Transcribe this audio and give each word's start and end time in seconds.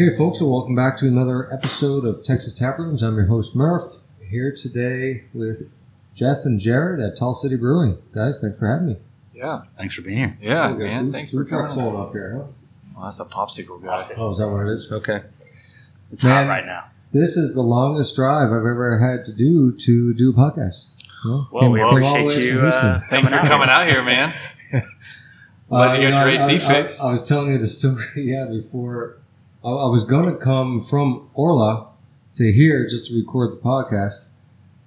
Okay, 0.00 0.16
folks, 0.16 0.40
and 0.40 0.50
welcome 0.50 0.74
back 0.74 0.96
to 0.98 1.06
another 1.08 1.52
episode 1.52 2.06
of 2.06 2.22
Texas 2.22 2.54
Tap 2.54 2.78
Rooms. 2.78 3.02
I'm 3.02 3.16
your 3.16 3.26
host 3.26 3.54
Murph, 3.54 3.98
here 4.30 4.50
today 4.54 5.24
with 5.34 5.74
Jeff 6.14 6.38
and 6.44 6.58
Jarrod 6.58 7.06
at 7.06 7.16
Tall 7.18 7.34
City 7.34 7.56
Brewing. 7.56 7.98
Guys, 8.14 8.40
thanks 8.40 8.58
for 8.58 8.66
having 8.66 8.86
me. 8.86 8.96
Yeah, 9.34 9.62
Thanks 9.76 9.94
for 9.94 10.02
being 10.02 10.16
here. 10.16 10.36
yeah, 10.40 10.72
man. 10.72 11.04
food- 11.06 11.12
Thanks 11.12 11.32
food 11.32 11.48
for 11.48 11.50
truck 11.50 11.68
joining. 11.70 11.84
pulling 11.84 12.00
up 12.06 12.12
here. 12.12 12.32
Huh? 12.36 12.98
Oh, 12.98 13.04
that's 13.04 13.20
a 13.20 13.24
popsicle 13.26 13.82
guy. 13.82 14.02
Oh, 14.16 14.30
is 14.30 14.38
that 14.38 14.48
what 14.48 14.66
it 14.66 14.70
is? 14.70 14.90
Okay. 14.90 15.20
It's 16.10 16.24
Man. 16.24 16.46
hot 16.46 16.50
right 16.50 16.64
now. 16.66 16.86
This 17.12 17.36
is 17.36 17.54
the 17.54 17.62
longest 17.62 18.16
drive 18.16 18.48
I've 18.48 18.52
ever 18.66 18.98
had 18.98 19.24
to 19.26 19.32
do 19.32 19.72
to 19.72 20.14
do 20.14 20.30
a 20.30 20.32
podcast. 20.32 20.94
Well, 21.26 21.48
Well, 21.52 21.70
we 21.70 21.80
all 21.82 21.90
appreciate 21.96 22.42
you 22.50 22.60
uh, 22.60 23.00
Thanks 23.10 23.28
for 23.28 23.36
coming 23.38 23.68
out 23.68 23.86
here. 23.86 23.98
out 24.00 24.02
here, 24.02 24.02
man. 24.02 24.34
Glad 25.68 26.00
you 26.00 26.08
Uh, 26.08 26.10
got 26.10 26.20
know, 26.20 26.24
your 26.26 26.28
AC 26.34 26.52
I, 26.52 26.54
I- 26.54 26.58
fixed. 26.58 27.02
I, 27.02 27.10
was 27.10 27.22
telling 27.22 27.50
you 27.50 27.58
the 27.58 27.66
story, 27.66 28.04
yeah, 28.16 28.46
before. 28.46 29.18
I, 29.64 29.68
I 29.68 29.86
was 29.86 30.04
going 30.04 30.26
to 30.32 30.36
come 30.36 30.80
from 30.80 31.28
Orla 31.34 31.88
to 32.36 32.52
here 32.52 32.86
just 32.86 33.08
to 33.08 33.16
record 33.16 33.52
the 33.52 33.56
podcast, 33.56 34.28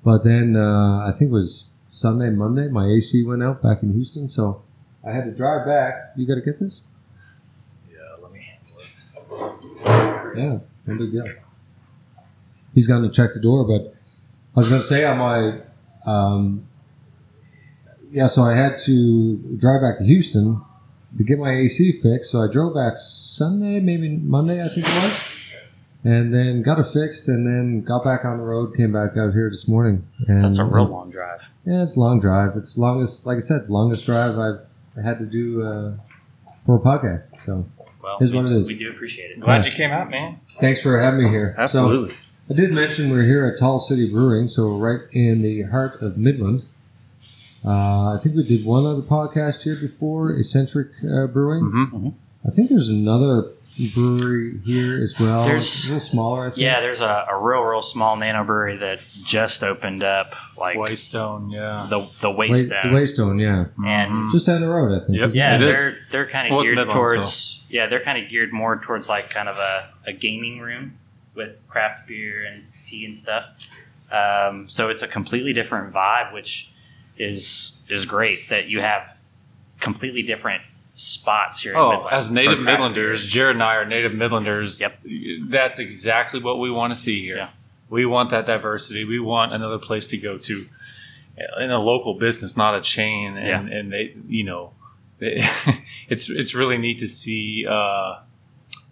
but 0.03 0.23
then 0.23 0.55
uh, 0.55 1.05
I 1.07 1.11
think 1.11 1.29
it 1.29 1.33
was 1.33 1.73
Sunday, 1.87 2.31
Monday, 2.31 2.67
my 2.69 2.87
AC 2.87 3.23
went 3.23 3.43
out 3.43 3.61
back 3.61 3.83
in 3.83 3.93
Houston, 3.93 4.27
so 4.27 4.63
I 5.05 5.11
had 5.11 5.25
to 5.25 5.31
drive 5.31 5.65
back. 5.67 6.13
You 6.17 6.25
got 6.25 6.35
to 6.35 6.41
get 6.41 6.59
this? 6.59 6.81
Yeah, 7.87 7.97
let 8.21 8.31
me 8.31 8.39
handle 8.39 9.59
it. 9.61 10.37
Yeah, 10.37 10.59
no 10.87 10.97
big 10.97 11.11
deal. 11.11 11.25
He's 12.73 12.87
gone 12.87 13.03
to 13.03 13.09
check 13.09 13.33
the 13.33 13.39
door, 13.39 13.65
but 13.65 13.95
I 14.55 14.59
was 14.59 14.69
going 14.69 14.81
to 14.81 14.87
say 14.87 15.05
on 15.05 15.19
my, 15.19 15.59
um, 16.11 16.67
yeah, 18.09 18.25
so 18.25 18.41
I 18.41 18.55
had 18.55 18.79
to 18.79 19.37
drive 19.57 19.81
back 19.81 19.99
to 19.99 20.03
Houston 20.03 20.63
to 21.17 21.23
get 21.23 21.39
my 21.39 21.51
AC 21.51 21.91
fixed. 21.93 22.31
So 22.31 22.41
I 22.43 22.47
drove 22.51 22.73
back 22.73 22.93
Sunday, 22.97 23.79
maybe 23.79 24.09
Monday, 24.17 24.63
I 24.63 24.67
think 24.67 24.87
it 24.87 25.03
was, 25.03 25.23
and 26.03 26.33
then 26.33 26.61
got 26.61 26.79
it 26.79 26.85
fixed, 26.87 27.27
and 27.29 27.45
then 27.45 27.81
got 27.81 28.03
back 28.03 28.25
on 28.25 28.37
the 28.37 28.43
road, 28.43 28.75
came 28.75 28.91
back 28.91 29.15
out 29.17 29.33
here 29.33 29.49
this 29.49 29.67
morning. 29.67 30.07
And, 30.27 30.43
That's 30.43 30.57
a 30.57 30.63
real 30.65 30.85
long 30.85 31.11
drive. 31.11 31.49
Yeah, 31.65 31.83
it's 31.83 31.95
a 31.95 31.99
long 31.99 32.19
drive. 32.19 32.53
It's 32.55 32.75
the 32.75 32.81
longest, 32.81 33.25
like 33.25 33.37
I 33.37 33.41
said, 33.41 33.69
longest 33.69 34.05
drive 34.05 34.37
I've 34.37 35.03
had 35.03 35.19
to 35.19 35.25
do 35.25 35.63
uh, 35.63 35.93
for 36.65 36.75
a 36.75 36.79
podcast. 36.79 37.37
So 37.37 37.65
Well, 38.01 38.17
Here's 38.19 38.31
we, 38.33 38.37
what 38.39 38.47
it 38.51 38.55
is. 38.57 38.67
we 38.67 38.77
do 38.77 38.89
appreciate 38.89 39.31
it. 39.31 39.39
Glad 39.39 39.65
you 39.65 39.71
came 39.71 39.91
out, 39.91 40.09
man. 40.09 40.39
thanks 40.59 40.81
for 40.81 40.99
having 40.99 41.23
me 41.23 41.29
here. 41.29 41.53
So, 41.57 41.61
Absolutely. 41.61 42.15
I 42.49 42.53
did 42.53 42.71
mention 42.73 43.09
we're 43.09 43.23
here 43.23 43.45
at 43.47 43.57
Tall 43.57 43.79
City 43.79 44.11
Brewing, 44.11 44.49
so 44.49 44.67
right 44.77 44.99
in 45.13 45.41
the 45.41 45.61
heart 45.63 46.01
of 46.01 46.17
Midland. 46.17 46.65
Uh, 47.65 48.13
I 48.15 48.17
think 48.21 48.35
we 48.35 48.43
did 48.43 48.65
one 48.65 48.85
other 48.85 49.01
podcast 49.01 49.63
here 49.63 49.75
before, 49.79 50.31
Eccentric 50.33 50.89
uh, 51.03 51.27
Brewing. 51.27 51.63
Mm-hmm. 51.63 52.09
I 52.45 52.49
think 52.49 52.69
there's 52.69 52.89
another 52.89 53.45
brewery 53.95 54.59
here 54.65 55.01
as 55.01 55.17
well. 55.19 55.45
There's- 55.45 55.63
It's 55.65 55.83
a 55.85 55.87
little 55.87 55.99
smaller, 56.01 56.45
I 56.47 56.49
think. 56.49 56.59
yeah, 56.59 56.81
there's 56.81 56.99
a, 57.01 57.25
a 57.31 57.41
real, 57.41 57.61
real 57.61 57.81
small 57.81 58.17
nano 58.17 58.43
brewery 58.43 58.77
that 58.77 58.99
just 59.25 59.63
opened 59.63 60.03
up, 60.03 60.33
like 60.59 60.77
Waystone, 60.77 61.51
yeah. 61.53 61.87
the 61.89 61.99
the 62.21 62.29
Wa- 62.29 62.45
Waystone. 62.45 62.83
the 62.83 62.89
Waystone, 62.89 63.41
yeah. 63.41 63.65
And 63.85 64.29
Just 64.31 64.45
down 64.47 64.61
the 64.61 64.67
road, 64.69 64.93
I 64.95 64.99
think. 65.03 65.17
Yep. 65.17 65.31
yeah, 65.33 65.55
it? 65.55 65.61
It 65.61 65.69
is. 65.69 65.75
they're 65.77 65.95
they're 66.11 66.27
kind 66.31 66.47
of 66.47 66.55
Well, 66.55 66.63
geared 66.63 66.75
Midland, 66.75 66.91
towards 66.95 67.67
yeah, 67.71 67.87
they're 67.87 68.01
kind 68.01 68.21
of 68.23 68.29
geared 68.29 68.51
more 68.53 68.77
towards 68.79 69.07
like 69.09 69.29
kind 69.29 69.47
of 69.49 69.57
a, 69.57 69.89
a 70.05 70.13
gaming 70.13 70.59
room 70.59 70.97
with 71.33 71.61
craft 71.67 72.07
beer 72.07 72.43
and 72.45 72.65
tea 72.85 73.05
and 73.05 73.15
stuff. 73.15 73.69
Um, 74.11 74.69
so 74.69 74.89
it's 74.89 75.01
a 75.01 75.07
completely 75.07 75.53
different 75.53 75.91
vibe, 75.93 76.31
which 76.33 76.69
is 77.17 77.85
is 77.89 78.05
great 78.05 78.49
that 78.49 78.67
you 78.69 78.81
have 78.81 79.19
completely 79.79 80.23
different 80.23 80.61
spots 80.95 81.61
here. 81.61 81.73
in 81.73 81.77
Oh, 81.77 81.89
Midland 81.89 82.13
as 82.13 82.31
native 82.31 82.59
Midlanders. 82.59 83.27
Jarrod 83.27 83.51
and 83.51 83.63
I 83.63 83.75
are 83.75 83.85
native 83.85 84.11
Midlanders. 84.13 84.79
Yep. 84.81 84.99
That's 85.49 85.79
exactly 85.79 86.41
what 86.41 86.59
we 86.59 86.69
want 86.71 86.91
to 86.93 86.99
see 86.99 87.21
here. 87.21 87.37
Yeah. 87.37 87.49
We 87.89 88.05
want 88.05 88.29
that 88.31 88.45
diversity. 88.45 89.03
We 89.03 89.19
want 89.19 89.53
another 89.53 89.77
place 89.79 90.07
to 90.07 90.17
go 90.17 90.37
to 90.37 90.65
in 91.59 91.71
a 91.71 91.79
local 91.79 92.13
business, 92.15 92.55
not 92.55 92.75
a 92.75 92.81
chain. 92.81 93.37
And, 93.37 93.69
and 93.69 93.91
they, 93.93 94.15
you 94.27 94.43
know, 94.43 94.73
they, 95.19 95.41
it's 96.09 96.29
it's 96.29 96.53
really 96.55 96.77
neat 96.77 96.99
to 96.99 97.07
see 97.07 97.65
uh, 97.69 98.19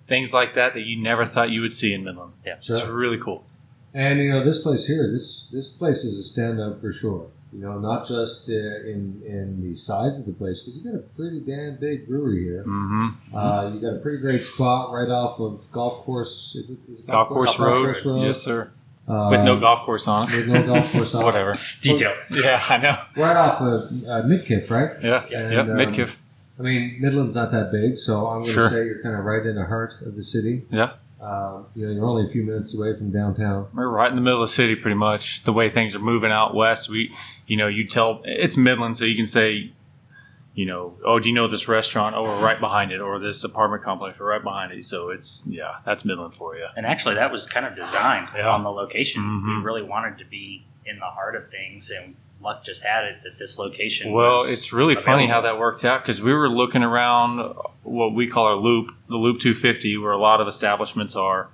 things 0.07 0.33
like 0.33 0.53
that 0.55 0.73
that 0.73 0.81
you 0.81 1.01
never 1.01 1.25
thought 1.25 1.49
you 1.51 1.61
would 1.61 1.73
see 1.73 1.93
in 1.93 2.03
Midland. 2.03 2.33
Yeah. 2.45 2.55
It's 2.55 2.67
Sure. 2.67 2.93
really 2.93 3.17
cool. 3.17 3.45
And 3.93 4.19
you 4.19 4.31
know, 4.31 4.43
this 4.43 4.59
place 4.59 4.87
here, 4.87 5.09
this 5.11 5.49
this 5.51 5.69
place 5.77 6.03
is 6.03 6.17
a 6.19 6.23
stand 6.23 6.59
up 6.59 6.79
for 6.79 6.91
sure. 6.91 7.27
You 7.53 7.59
know, 7.59 7.79
not 7.79 8.07
just 8.07 8.50
uh, 8.50 8.53
in 8.53 9.22
in 9.25 9.62
the 9.62 9.73
size 9.73 10.19
of 10.19 10.25
the 10.25 10.34
place, 10.38 10.62
because 10.62 10.78
you 10.79 10.85
got 10.89 10.97
a 11.00 11.03
pretty 11.17 11.41
damn 11.41 11.75
big 11.81 12.07
brewery 12.07 12.44
here. 12.44 12.63
Mm-hmm. 12.66 13.35
Uh, 13.38 13.72
you 13.73 13.79
got 13.81 13.95
a 13.97 14.00
pretty 14.00 14.19
great 14.22 14.41
spot 14.41 14.91
right 14.94 15.09
off 15.09 15.39
of 15.39 15.59
golf 15.73 15.95
course. 16.06 16.56
Is 16.88 17.01
it 17.01 17.07
Golf 17.07 17.28
course 17.28 17.59
road. 17.59 17.85
Golf 17.94 18.03
course 18.03 18.22
Yes, 18.22 18.41
sir. 18.41 18.72
Uh, 19.07 19.28
With 19.31 19.44
no 19.44 19.59
golf 19.59 19.79
course 19.81 20.07
on 20.07 20.29
it. 20.31 20.35
with 20.38 20.47
no 20.47 20.66
golf 20.66 20.90
course 20.94 21.13
on. 21.16 21.23
Whatever. 21.29 21.57
details. 21.81 22.25
Yeah, 22.31 22.63
I 22.69 22.78
know. 22.78 22.97
Right 23.22 23.35
off 23.35 23.59
of 23.59 23.81
uh, 24.07 24.22
Midkiff, 24.28 24.69
right? 24.72 24.91
Yeah. 25.03 25.25
And, 25.38 25.72
um, 25.72 25.78
Midkiff. 25.78 26.17
I 26.59 26.61
mean, 26.61 26.97
Midland's 27.01 27.35
not 27.35 27.51
that 27.51 27.72
big, 27.72 27.97
so 27.97 28.28
I'm 28.28 28.44
going 28.44 28.45
to 28.45 28.51
Sure. 28.53 28.69
say 28.69 28.85
you're 28.85 29.01
kind 29.01 29.16
of 29.16 29.25
right 29.25 29.44
in 29.45 29.56
the 29.56 29.66
heart 29.66 29.95
of 30.06 30.16
the 30.16 30.22
city. 30.23 30.63
Yeah. 30.69 30.91
Um, 31.21 31.67
you 31.75 31.85
know, 31.85 31.93
you're 31.93 32.05
only 32.05 32.23
a 32.23 32.27
few 32.27 32.43
minutes 32.43 32.75
away 32.75 32.95
from 32.95 33.11
downtown. 33.11 33.67
We're 33.75 33.87
right 33.89 34.09
in 34.09 34.15
the 34.15 34.21
middle 34.21 34.41
of 34.41 34.49
the 34.49 34.53
city, 34.53 34.75
pretty 34.75 34.95
much. 34.97 35.43
The 35.43 35.53
way 35.53 35.69
things 35.69 35.95
are 35.95 35.99
moving 35.99 36.31
out 36.31 36.55
west, 36.55 36.89
we, 36.89 37.13
you 37.45 37.57
know, 37.57 37.67
you 37.67 37.85
tell 37.87 38.21
it's 38.25 38.57
Midland, 38.57 38.97
so 38.97 39.05
you 39.05 39.15
can 39.15 39.27
say, 39.27 39.71
you 40.55 40.65
know, 40.65 40.97
oh, 41.05 41.19
do 41.19 41.29
you 41.29 41.35
know 41.35 41.47
this 41.47 41.67
restaurant? 41.67 42.15
Oh, 42.15 42.23
we're 42.23 42.43
right 42.43 42.59
behind 42.59 42.91
it, 42.91 42.99
or 43.01 43.19
this 43.19 43.43
apartment 43.43 43.83
complex, 43.83 44.19
we're 44.19 44.29
right 44.31 44.43
behind 44.43 44.71
it. 44.71 44.83
So 44.83 45.09
it's 45.09 45.45
yeah, 45.47 45.75
that's 45.85 46.03
Midland 46.03 46.33
for 46.33 46.55
you. 46.55 46.65
And 46.75 46.85
actually, 46.87 47.15
that 47.15 47.31
was 47.31 47.45
kind 47.47 47.65
of 47.67 47.75
designed 47.75 48.29
Yeah. 48.35 48.49
on 48.49 48.63
the 48.63 48.71
location. 48.71 49.21
Mhm. 49.21 49.59
We 49.59 49.63
really 49.63 49.83
wanted 49.83 50.17
to 50.17 50.25
be 50.25 50.65
in 50.85 50.97
the 50.97 51.05
heart 51.05 51.35
of 51.35 51.49
things, 51.49 51.91
and 51.91 52.15
luck 52.41 52.63
just 52.63 52.84
had 52.84 53.06
it 53.06 53.24
that 53.24 53.38
this 53.38 53.57
location. 53.57 54.12
Well, 54.12 54.44
it's 54.46 54.74
really 54.74 54.96
funny 54.96 55.28
how 55.28 55.41
that 55.41 55.57
worked 55.57 55.85
out 55.85 56.02
because 56.02 56.22
we 56.22 56.34
were 56.34 56.50
looking 56.50 56.84
around 56.84 57.56
what 57.84 58.13
we 58.13 58.28
call 58.28 58.46
our 58.46 58.56
loop, 58.56 58.94
the 59.07 59.18
Loop 59.18 59.40
250, 59.40 59.97
where 59.97 60.12
a 60.12 60.18
lot 60.18 60.41
of 60.41 60.47
establishments 60.47 61.16
are. 61.16 61.50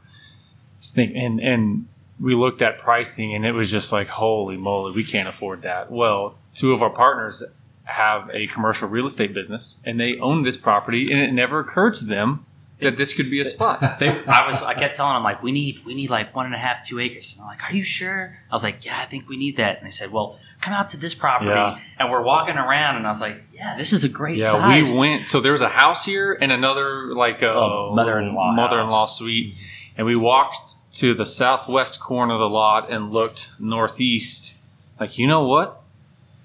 Think, 0.81 1.13
and 1.15 1.39
and 1.39 1.87
we 2.19 2.35
looked 2.35 2.61
at 2.61 2.77
pricing, 2.77 3.33
and 3.33 3.45
it 3.45 3.51
was 3.51 3.69
just 3.69 3.91
like, 3.91 4.07
holy 4.07 4.57
moly, 4.57 4.93
we 4.93 5.03
can't 5.03 5.27
afford 5.27 5.61
that. 5.63 5.91
Well, 5.91 6.37
two 6.53 6.73
of 6.73 6.81
our 6.81 6.89
partners 6.89 7.43
have 7.83 8.29
a 8.33 8.47
commercial 8.47 8.89
real 8.89 9.05
estate 9.05 9.33
business, 9.33 9.81
and 9.85 9.99
they 9.99 10.17
own 10.19 10.43
this 10.43 10.57
property, 10.57 11.11
and 11.11 11.21
it 11.21 11.31
never 11.31 11.59
occurred 11.59 11.95
to 11.95 12.05
them 12.05 12.45
that 12.79 12.95
this 12.97 13.13
could 13.13 13.29
be 13.31 13.39
a 13.39 13.45
spot. 13.45 13.79
They, 13.99 14.09
I 14.09 14.47
was. 14.47 14.61
I 14.63 14.73
kept 14.75 14.95
telling 14.95 15.15
them 15.15 15.23
like, 15.23 15.41
we 15.41 15.51
need, 15.51 15.83
we 15.85 15.93
need 15.95 16.09
like 16.09 16.35
one 16.35 16.45
and 16.45 16.53
a 16.55 16.59
half, 16.59 16.85
two 16.85 16.99
acres. 16.99 17.33
And 17.33 17.41
I'm 17.41 17.47
like, 17.47 17.63
are 17.63 17.73
you 17.73 17.83
sure? 17.83 18.31
I 18.51 18.53
was 18.55 18.63
like, 18.63 18.85
yeah, 18.85 18.99
I 18.99 19.05
think 19.05 19.27
we 19.27 19.37
need 19.37 19.57
that. 19.57 19.77
And 19.77 19.85
they 19.87 19.91
said, 19.91 20.11
well, 20.11 20.39
come 20.61 20.73
out 20.73 20.89
to 20.91 20.97
this 20.97 21.13
property. 21.15 21.49
Yeah. 21.51 21.79
And 21.99 22.11
we're 22.11 22.21
walking 22.23 22.55
around, 22.57 22.97
and 22.97 23.05
I 23.05 23.09
was 23.09 23.21
like, 23.21 23.41
yeah, 23.53 23.75
this 23.77 23.93
is 23.93 24.03
a 24.03 24.09
great 24.09 24.37
Yeah, 24.37 24.51
size. 24.51 24.91
we 24.91 24.97
went. 24.97 25.25
So 25.25 25.39
there 25.41 25.51
was 25.51 25.61
a 25.61 25.69
house 25.69 26.05
here 26.05 26.37
and 26.39 26.51
another 26.51 27.13
like 27.15 27.41
a 27.41 27.49
Oh, 27.51 27.93
mother-in-law 27.95 28.53
mother-in-law 28.53 29.01
house. 29.01 29.17
suite, 29.19 29.55
and 29.97 30.05
we 30.05 30.15
walked 30.15 30.75
to 30.93 31.13
the 31.13 31.25
southwest 31.25 31.99
corner 31.99 32.33
of 32.33 32.39
the 32.39 32.49
lot 32.49 32.89
and 32.91 33.11
looked 33.11 33.49
northeast. 33.59 34.63
Like, 34.99 35.17
you 35.17 35.27
know 35.27 35.43
what? 35.47 35.81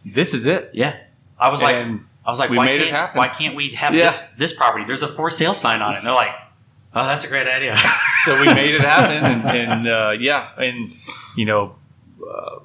This 0.05 0.35
is 0.35 0.47
it. 0.47 0.71
yeah, 0.75 0.97
I 1.39 1.49
was 1.51 1.63
like, 1.63 1.75
And 1.77 2.05
I 2.25 2.31
was 2.31 2.39
like, 2.39 2.51
we 2.51 2.59
why 2.59 2.65
made 2.67 2.79
can't, 2.81 2.91
happen. 2.91 3.19
why 3.19 3.29
can't 3.29 3.57
we 3.57 3.71
have 3.75 3.95
Yeah. 3.95 4.05
this 4.07 4.17
this 4.39 4.53
property? 4.57 4.85
There's 4.85 5.03
a 5.03 5.09
for 5.09 5.29
sale 5.31 5.55
sign 5.55 5.83
on 5.83 5.93
it. 5.93 5.97
And 5.99 6.07
they're 6.07 6.15
like, 6.15 6.29
oh, 6.95 7.07
that's 7.07 7.25
a 7.25 7.29
great 7.29 7.49
idea. 7.49 7.77
so 8.25 8.41
we 8.41 8.47
made 8.47 8.75
it 8.75 8.83
happen, 8.83 9.25
and, 9.25 9.45
and 9.49 9.89
uh, 9.89 10.11
yeah, 10.19 10.51
and 10.57 10.93
you 11.37 11.45
know, 11.47 11.75
uh, 12.29 12.59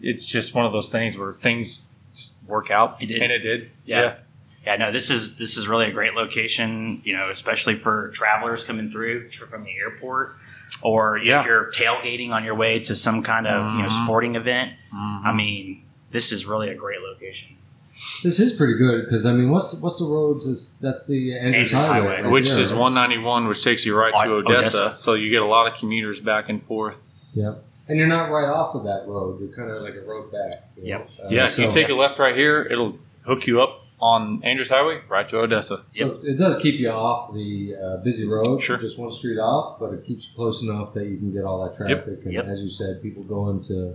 it's 0.00 0.24
just 0.26 0.54
one 0.54 0.64
of 0.66 0.72
those 0.72 0.92
things 0.92 1.16
where 1.16 1.32
things 1.32 1.94
just 2.14 2.38
work 2.46 2.70
out, 2.70 3.02
It 3.02 3.06
did. 3.06 3.22
and 3.22 3.32
it 3.32 3.38
did. 3.40 3.70
Yeah. 3.84 4.16
Yeah, 4.64 4.76
no, 4.76 4.92
this 4.92 5.10
is 5.10 5.36
this 5.38 5.56
is 5.58 5.68
really 5.68 5.86
a 5.86 5.92
great 5.92 6.14
location, 6.14 7.00
you 7.04 7.14
know, 7.14 7.28
especially 7.30 7.74
for 7.74 8.10
travelers 8.14 8.64
coming 8.64 8.90
through 8.90 9.28
from 9.30 9.64
the 9.64 9.72
airport, 9.76 10.30
or 10.82 11.18
Yeah. 11.18 11.40
if 11.40 11.46
you're 11.46 11.70
tailgating 11.72 12.30
on 12.30 12.44
your 12.44 12.54
way 12.54 12.78
to 12.84 12.96
some 12.96 13.22
kind 13.22 13.46
of 13.46 13.74
you 13.74 13.82
know 13.82 13.88
Mhm. 13.88 14.04
sporting 14.04 14.36
event. 14.36 14.72
Mhm. 14.94 15.24
I 15.26 15.32
mean, 15.34 15.82
this 16.12 16.32
is 16.32 16.46
really 16.46 16.70
a 16.70 16.74
great 16.74 17.00
location. 17.02 17.56
This 18.22 18.40
is 18.40 18.52
pretty 18.56 18.74
good 18.74 19.04
because 19.04 19.24
I 19.24 19.32
mean, 19.32 19.50
what's 19.50 19.80
what's 19.80 19.98
the 20.00 20.06
roads? 20.06 20.46
Is, 20.46 20.76
that's 20.80 21.06
the 21.06 21.36
Andrews, 21.38 21.54
Andrews 21.54 21.72
Highway, 21.72 22.06
Highway, 22.06 22.22
right 22.22 22.30
which 22.32 22.50
there, 22.50 22.58
is 22.60 22.72
right? 22.72 22.80
191, 22.80 23.46
which 23.46 23.62
takes 23.62 23.86
you 23.86 23.96
right 23.96 24.12
to 24.24 24.32
Odessa, 24.32 24.82
Odessa. 24.86 24.96
So 24.98 25.14
you 25.14 25.30
get 25.30 25.42
a 25.42 25.46
lot 25.46 25.70
of 25.72 25.78
commuters 25.78 26.18
back 26.20 26.48
and 26.48 26.60
forth. 26.60 27.08
Yeah, 27.34 27.54
and 27.88 27.98
you're 27.98 28.08
not 28.08 28.30
right 28.30 28.48
off 28.48 28.74
of 28.74 28.82
that 28.84 29.04
road. 29.06 29.38
You're 29.40 29.50
kind 29.50 29.70
of 29.70 29.82
like 29.82 29.94
a 29.94 30.00
road 30.02 30.32
back. 30.32 30.70
you 30.76 30.88
Yep. 30.88 31.10
Uh, 31.24 31.28
yeah, 31.28 31.46
so, 31.46 31.62
you 31.62 31.70
take 31.70 31.88
a 31.88 31.94
left 31.94 32.18
right 32.18 32.34
here, 32.36 32.62
it'll 32.62 32.98
hook 33.22 33.46
you 33.46 33.62
up 33.62 33.80
on 34.00 34.42
Andrews 34.42 34.70
Highway 34.70 35.00
right 35.08 35.28
to 35.28 35.38
Odessa. 35.38 35.84
So 35.92 36.18
it 36.24 36.36
does 36.36 36.56
keep 36.56 36.80
you 36.80 36.90
off 36.90 37.32
the 37.32 37.76
uh, 37.80 37.96
busy 37.98 38.26
road, 38.26 38.60
Sure. 38.60 38.76
just 38.76 38.98
one 38.98 39.10
street 39.10 39.38
off, 39.38 39.78
but 39.78 39.94
it 39.94 40.04
keeps 40.04 40.28
you 40.28 40.34
close 40.34 40.62
enough 40.62 40.92
that 40.94 41.06
you 41.06 41.16
can 41.16 41.32
get 41.32 41.44
all 41.44 41.64
that 41.64 41.76
traffic. 41.76 42.24
And 42.24 42.32
Yep. 42.34 42.46
as 42.46 42.62
you 42.62 42.68
said, 42.68 43.00
people 43.02 43.22
going 43.22 43.60
to 43.62 43.94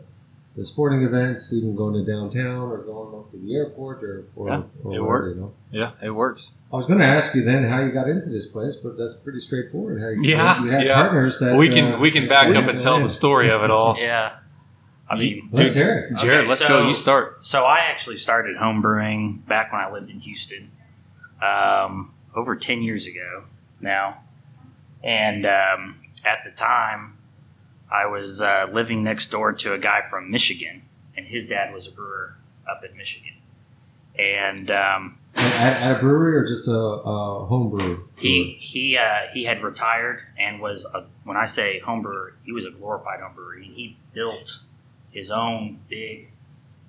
the 0.56 0.66
sporting 0.66 1.04
events, 1.04 1.54
even 1.54 1.76
going 1.76 1.94
to 1.94 2.04
downtown 2.12 2.70
or 2.70 2.80
going 2.80 3.18
up 3.18 3.32
to 3.32 3.38
the 3.38 3.56
airport 3.56 4.04
or, 4.04 4.26
or, 4.36 4.48
Yeah, 4.50 4.56
or 4.56 4.60
it 4.96 5.00
wherever, 5.02 5.06
worked. 5.08 5.36
you 5.36 5.42
know. 5.42 5.54
Yeah, 5.72 5.92
it 6.02 6.10
works. 6.12 6.54
I 6.74 6.76
was 6.76 6.86
going 6.86 7.00
to 7.00 7.06
ask 7.06 7.34
you 7.36 7.44
then 7.44 7.64
how 7.64 7.80
you 7.80 7.92
got 7.92 8.10
into 8.10 8.28
this 8.30 8.46
place, 8.48 8.76
but 8.76 8.98
that's 8.98 9.14
pretty 9.16 9.40
straightforward. 9.40 10.02
How 10.02 10.10
you, 10.10 10.18
Yeah, 10.22 10.64
you 10.64 10.72
had 10.72 10.84
yeah. 10.86 10.96
partners 11.02 11.40
that 11.40 11.56
we 11.56 11.70
can 11.70 11.94
uh, 11.94 12.00
we 12.00 12.12
can 12.12 12.28
back 12.28 12.48
yeah, 12.52 12.60
up 12.60 12.68
and 12.70 12.80
tell 12.80 12.96
ahead. 12.96 13.06
the 13.06 13.10
story 13.14 13.50
of 13.52 13.64
it 13.64 13.72
all. 13.72 13.96
Yeah. 13.98 14.38
I 15.12 15.18
mean, 15.18 15.50
Let's 15.52 15.74
Dude, 15.74 15.82
hear 15.84 15.98
it. 16.12 16.14
Jarrod, 16.18 16.40
Okay, 16.42 16.48
let's 16.50 16.60
so- 16.62 16.68
go. 16.68 16.88
You 16.88 16.94
start. 16.94 17.44
So 17.46 17.64
I 17.66 17.80
actually 17.80 18.18
started 18.18 18.58
home 18.58 18.82
brewing 18.82 19.44
back 19.48 19.72
when 19.72 19.82
I 19.82 19.92
lived 19.92 20.10
in 20.10 20.20
Houston, 20.20 20.72
um, 21.42 22.14
over 22.36 22.56
ten 22.56 22.82
years 22.84 23.08
ago 23.08 23.46
now, 23.82 24.22
and 25.04 25.46
um, 25.46 25.96
at 26.26 26.44
the 26.44 26.52
time, 26.52 27.18
I 27.92 28.06
was 28.06 28.42
uh, 28.42 28.68
living 28.72 29.04
next 29.04 29.32
door 29.32 29.54
to 29.54 29.74
a 29.74 29.78
guy 29.80 30.02
from 30.10 30.30
Michigan, 30.32 30.84
and 31.18 31.26
his 31.28 31.48
dad 31.48 31.74
was 31.74 31.88
a 31.88 31.92
brewer 31.92 32.36
up 32.70 32.84
in 32.84 32.96
Michigan, 32.96 33.34
and 34.18 34.70
um, 34.70 35.18
At, 35.36 35.82
at 35.82 35.98
a 35.98 36.00
brewery 36.00 36.36
or 36.38 36.46
just 36.46 36.68
a, 36.68 36.72
a 36.74 37.46
home 37.46 37.70
brewer? 37.70 38.00
he 38.18 38.58
he 38.60 38.98
uh, 38.98 39.32
he 39.34 39.46
had 39.46 39.64
retired 39.64 40.22
and 40.38 40.60
was 40.62 40.86
a, 40.94 41.06
when 41.24 41.36
I 41.38 41.46
say 41.46 41.80
home 41.80 42.02
brewer, 42.02 42.36
he 42.44 42.52
was 42.52 42.66
a 42.66 42.72
glorified 42.72 43.22
home 43.22 43.34
brewer. 43.34 43.58
He, 43.58 43.72
he 43.74 43.98
built 44.14 44.64
his 45.12 45.32
own 45.32 45.80
big 45.90 46.30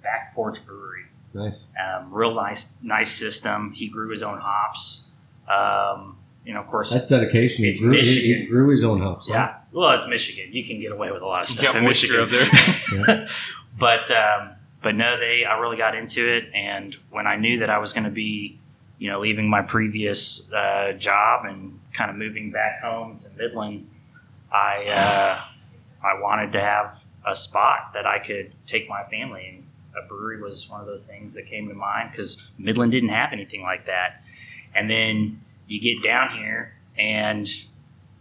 back 0.03 0.35
porch 0.35 0.59
brewery 0.67 1.05
Nice. 1.33 1.69
um, 1.83 2.13
real 2.13 2.35
nice, 2.35 2.77
nice 2.83 3.11
system. 3.13 3.73
He 3.73 3.89
grew 3.89 4.11
his 4.11 4.23
own 4.23 4.39
hops. 4.39 5.07
Um, 5.49 6.17
you 6.45 6.55
know, 6.55 6.61
of 6.61 6.67
course, 6.69 6.91
That's 6.91 7.11
it's- 7.11 7.21
dedication. 7.21 7.65
He 7.65 7.71
it's 7.71 7.81
grew, 7.81 7.91
Michigan. 7.93 8.41
he 8.43 8.47
grew 8.47 8.71
his 8.71 8.83
own 8.85 9.01
hops. 9.01 9.29
huh? 9.29 9.35
Yeah, 9.35 9.55
well, 9.73 9.91
it's 9.93 10.09
Michigan. 10.09 10.53
You 10.53 10.65
can 10.65 10.81
get 10.81 10.93
away 10.93 11.11
with 11.13 11.23
a 11.23 11.27
lot 11.27 11.43
of 11.45 11.49
You 11.51 11.55
stuff 11.57 11.67
got 11.75 11.77
in 11.77 11.85
Michigan. 11.85 12.21
up 12.21 12.31
there. 12.31 13.29
but 13.79 14.11
um, 14.11 14.51
but 14.83 14.95
no, 14.95 15.19
they. 15.19 15.45
I 15.45 15.59
really 15.59 15.77
got 15.77 15.95
into 15.95 16.27
it, 16.29 16.45
and 16.55 16.97
when 17.11 17.27
I 17.27 17.37
knew 17.37 17.59
that 17.61 17.71
I 17.71 17.79
was 17.79 17.93
going 17.93 18.05
to 18.05 18.11
be, 18.11 18.59
you 18.99 19.11
know, 19.11 19.21
leaving 19.21 19.49
my 19.51 19.63
previous 19.63 20.53
uh, 20.53 20.93
job 20.99 21.45
and 21.45 21.79
kind 21.93 22.11
of 22.11 22.17
moving 22.17 22.51
back 22.51 22.81
home 22.83 23.19
to 23.19 23.27
Midland, 23.37 23.89
I 24.53 24.87
uh, 24.89 26.07
I 26.07 26.21
wanted 26.21 26.53
to 26.53 26.61
have 26.61 27.05
a 27.27 27.37
spot 27.37 27.91
that 27.95 28.07
I 28.07 28.19
could 28.19 28.53
take 28.67 28.89
my 28.89 29.03
family. 29.05 29.47
And 29.49 29.67
a 30.03 30.09
brewery 30.09 30.41
was 30.41 30.71
one 30.71 30.81
of 30.81 30.87
those 30.87 31.07
things 31.07 31.35
that 31.35 31.47
came 31.47 31.69
to 31.69 31.75
mind 31.75 32.11
because 32.13 32.49
Midland 32.59 32.93
didn't 32.93 33.11
have 33.11 33.33
anything 33.33 33.63
like 33.63 33.85
that. 33.87 34.23
And 34.75 34.89
then 34.89 35.41
you 35.71 35.81
get 35.81 36.03
down 36.03 36.37
here 36.37 36.75
and 36.99 37.49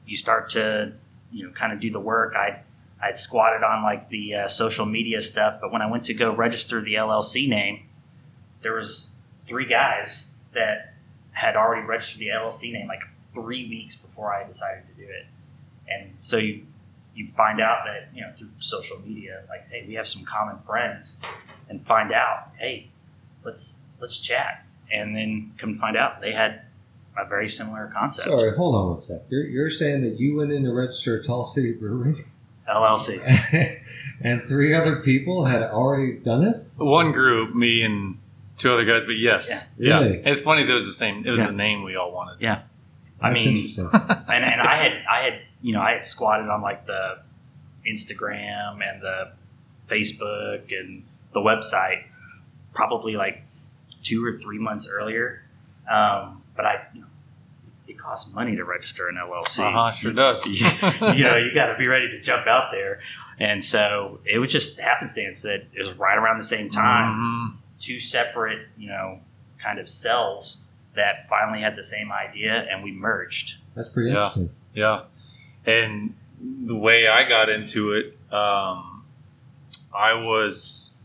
you 0.06 0.16
start 0.16 0.52
to, 0.52 0.94
you 1.32 1.44
know, 1.44 1.52
kind 1.52 1.74
of 1.74 1.80
do 1.80 1.90
the 1.90 2.00
work. 2.00 2.36
I 2.36 2.62
I'd 3.02 3.18
squatted 3.18 3.64
on 3.64 3.82
like 3.82 4.10
the 4.10 4.36
uh, 4.36 4.48
social 4.48 4.86
media 4.86 5.20
stuff, 5.20 5.58
but 5.60 5.72
when 5.72 5.82
I 5.82 5.90
went 5.90 6.06
to 6.06 6.14
go 6.14 6.32
register 6.32 6.80
the 6.80 6.94
LLC 6.94 7.50
name, 7.50 7.88
there 8.62 8.74
was 8.74 9.20
three 9.48 9.66
guys 9.66 10.38
that 10.54 10.94
had 11.32 11.56
already 11.56 11.82
registered 11.82 12.20
the 12.20 12.28
LLC 12.28 12.72
name 12.72 12.88
like 12.88 13.02
three 13.34 13.68
weeks 13.68 13.98
before 13.98 14.32
I 14.32 14.46
decided 14.46 14.84
to 14.88 14.94
do 15.04 15.10
it. 15.10 15.26
And 15.88 16.14
so 16.20 16.38
you 16.38 16.68
you 17.16 17.28
find 17.30 17.60
out 17.60 17.80
that 17.86 18.10
you 18.14 18.22
know 18.22 18.32
through 18.38 18.50
social 18.60 19.00
media, 19.00 19.42
like, 19.50 19.68
hey, 19.72 19.86
we 19.88 19.96
have 19.96 20.08
some 20.08 20.24
common 20.24 20.60
friends, 20.60 21.20
and 21.68 21.84
find 21.84 22.14
out, 22.14 22.52
hey, 22.60 22.90
let's 23.44 23.88
let's 24.00 24.20
chat, 24.20 24.68
and 24.92 25.16
then 25.16 25.54
come 25.58 25.74
find 25.74 25.98
out 25.98 26.22
they 26.22 26.34
had 26.34 26.62
a 27.22 27.28
very 27.28 27.48
similar 27.50 27.92
concept. 27.94 28.28
Sorry, 28.28 28.56
hold 28.56 28.76
on 28.76 28.88
one 28.90 28.98
sec. 28.98 29.22
You're, 29.30 29.46
you're 29.46 29.70
saying 29.70 30.02
that 30.04 30.20
you 30.20 30.36
went 30.38 30.52
in 30.52 30.64
to 30.64 30.72
register 30.74 31.18
a 31.18 31.24
Tall 31.24 31.44
City 31.44 31.74
Brewery 31.74 32.16
LLC. 32.68 33.20
and 34.22 34.48
three 34.48 34.74
other 34.76 34.98
people 34.98 35.46
had 35.46 35.64
already 35.64 36.14
done 36.14 36.44
this? 36.44 36.70
One 36.78 37.12
group, 37.12 37.56
me 37.56 37.82
and 37.84 38.18
two 38.58 38.72
other 38.72 38.86
guys, 38.86 39.06
but 39.06 39.18
yes, 39.18 39.76
Yeah. 39.80 40.00
yeah. 40.00 40.06
Really? 40.06 40.18
It's 40.26 40.42
funny. 40.42 40.64
There 40.64 40.76
was 40.76 40.86
the 40.86 40.92
same. 40.92 41.26
It 41.26 41.32
was 41.32 41.40
Yeah. 41.40 41.48
the 41.48 41.54
name 41.54 41.84
we 41.84 41.96
all 41.96 42.12
wanted. 42.12 42.42
Yeah. 42.42 42.62
I 43.22 43.34
That's 43.34 43.44
mean, 43.46 43.56
interesting. 43.58 43.90
and, 43.94 44.46
and 44.46 44.62
I 44.62 44.76
had 44.78 44.92
I 45.10 45.22
had 45.24 45.34
you 45.62 45.74
know 45.74 45.82
I 45.82 45.92
had 45.92 46.06
squatted 46.06 46.48
on 46.48 46.62
like 46.62 46.86
the 46.86 47.20
Instagram 47.86 48.80
and 48.88 49.02
the 49.02 49.32
Facebook 49.88 50.72
and 50.78 51.04
the 51.34 51.40
website 51.40 52.04
probably 52.74 53.16
like 53.16 53.44
two 54.04 54.24
or 54.24 54.34
three 54.38 54.60
months 54.60 54.88
earlier, 54.88 55.44
um, 55.92 56.42
but 56.56 56.66
I 56.66 56.88
you 56.94 57.02
know, 57.02 57.08
it 57.90 57.98
costs 57.98 58.34
money 58.36 58.56
to 58.56 58.64
register 58.64 59.08
an 59.10 59.16
LLC. 59.16 59.60
Uh 59.60 59.72
huh. 59.72 59.92
Sure 59.92 60.14
does. 60.14 60.46
you, 60.48 60.54
you 61.14 61.24
know 61.24 61.36
you 61.38 61.52
got 61.56 61.68
to 61.68 61.76
be 61.78 61.88
ready 61.88 62.10
to 62.10 62.22
jump 62.22 62.48
out 62.48 62.72
there, 62.72 63.00
and 63.40 63.64
so 63.64 64.20
it 64.26 64.38
was 64.40 64.52
just 64.52 64.80
happenstance 64.80 65.42
that 65.42 65.66
it 65.74 65.80
was 65.80 65.94
right 65.98 66.18
around 66.18 66.38
the 66.38 66.44
same 66.44 66.70
time 66.70 67.18
Mhm. 67.18 67.58
two 67.82 68.00
separate, 68.00 68.68
you 68.78 68.90
know, 68.90 69.20
kind 69.64 69.80
of 69.80 69.90
cells 69.90 70.68
that 70.96 71.28
finally 71.30 71.62
had 71.62 71.76
the 71.76 71.84
same 71.84 72.12
idea 72.12 72.66
and 72.70 72.84
we 72.84 72.92
merged. 72.92 73.58
That's 73.76 73.88
pretty 73.90 74.10
Yeah. 74.10 74.16
interesting. 74.16 74.50
Yeah. 74.74 75.02
And 75.66 76.16
the 76.66 76.76
way 76.76 77.08
I 77.08 77.28
got 77.28 77.50
into 77.50 77.94
it, 77.94 78.18
um, 78.34 79.04
I 79.96 80.14
was 80.14 81.04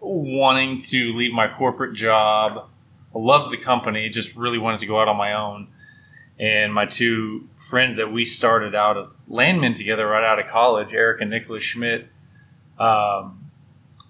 wanting 0.00 0.78
to 0.78 1.12
leave 1.16 1.32
my 1.32 1.48
corporate 1.48 1.94
job. 1.94 2.68
I 3.14 3.18
loved 3.18 3.50
the 3.52 3.56
company, 3.56 4.08
just 4.08 4.36
really 4.36 4.58
wanted 4.58 4.80
to 4.80 4.86
go 4.86 5.00
out 5.00 5.08
on 5.08 5.16
my 5.16 5.32
own. 5.32 5.68
And 6.38 6.74
my 6.74 6.86
two 6.86 7.48
friends 7.56 7.96
that 7.96 8.12
we 8.12 8.24
started 8.24 8.74
out 8.74 8.98
as 8.98 9.26
landmen 9.28 9.72
together 9.72 10.06
right 10.06 10.24
out 10.24 10.38
of 10.38 10.46
college, 10.46 10.92
Eric 10.92 11.20
and 11.20 11.30
Nicholas 11.30 11.62
Schmidt, 11.62 12.08
um, 12.78 13.50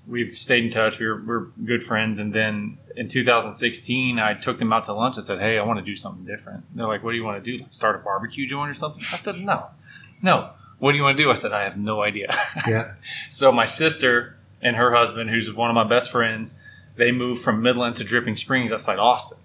we've 0.06 0.35
stayed 0.35 0.65
in 0.65 0.71
touch. 0.71 0.99
We 0.99 1.06
were, 1.06 1.23
we're 1.23 1.41
good 1.65 1.85
friends. 1.85 2.19
And 2.19 2.32
then 2.32 2.79
in 2.97 3.09
2016, 3.09 4.19
I 4.19 4.35
took 4.35 4.59
them 4.59 4.73
out 4.73 4.85
to 4.85 4.94
lunch 4.94 5.17
and 5.17 5.25
said, 5.25 5.38
Hey, 5.38 5.59
I 5.59 5.65
want 5.65 5.79
to 5.79 5.85
do 5.85 5.94
something 5.94 6.25
different. 6.25 6.65
And 6.71 6.81
they're 6.81 6.87
like, 6.87 7.03
What 7.03 7.11
do 7.11 7.17
you 7.17 7.25
want 7.25 7.44
to 7.44 7.56
do? 7.56 7.62
Like 7.62 7.73
start 7.75 7.97
a 7.97 7.99
barbecue 7.99 8.47
joint 8.47 8.71
or 8.71 8.75
something? 8.75 9.03
I 9.12 9.17
said, 9.17 9.37
No, 9.41 9.67
no. 10.23 10.50
What 10.79 10.93
do 10.93 10.99
you 10.99 11.05
want 11.05 11.17
to 11.17 11.23
do? 11.23 11.31
I 11.31 11.35
said, 11.35 11.53
I 11.53 11.65
have 11.65 11.76
no 11.76 12.03
idea. 12.03 12.35
Yeah. 12.67 12.94
so 13.31 13.53
my 13.53 13.65
sister 13.65 14.38
and 14.62 14.76
her 14.76 14.94
husband, 14.94 15.31
who's 15.31 15.53
one 15.53 15.71
of 15.71 15.75
my 15.75 15.85
best 15.85 16.11
friends, 16.11 16.62
they 16.97 17.12
moved 17.12 17.43
from 17.43 17.62
Midland 17.62 17.97
to 17.97 18.05
Dripping 18.05 18.37
Springs 18.37 18.73
outside 18.73 18.99
Austin. 18.99 19.38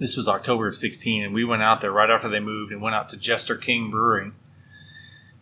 This 0.00 0.16
was 0.16 0.26
October 0.26 0.66
of 0.66 0.74
16, 0.74 1.22
and 1.22 1.34
we 1.34 1.44
went 1.44 1.62
out 1.62 1.82
there 1.82 1.92
right 1.92 2.08
after 2.08 2.26
they 2.26 2.40
moved 2.40 2.72
and 2.72 2.80
went 2.80 2.96
out 2.96 3.10
to 3.10 3.18
Jester 3.18 3.54
King 3.54 3.90
Brewing. 3.90 4.32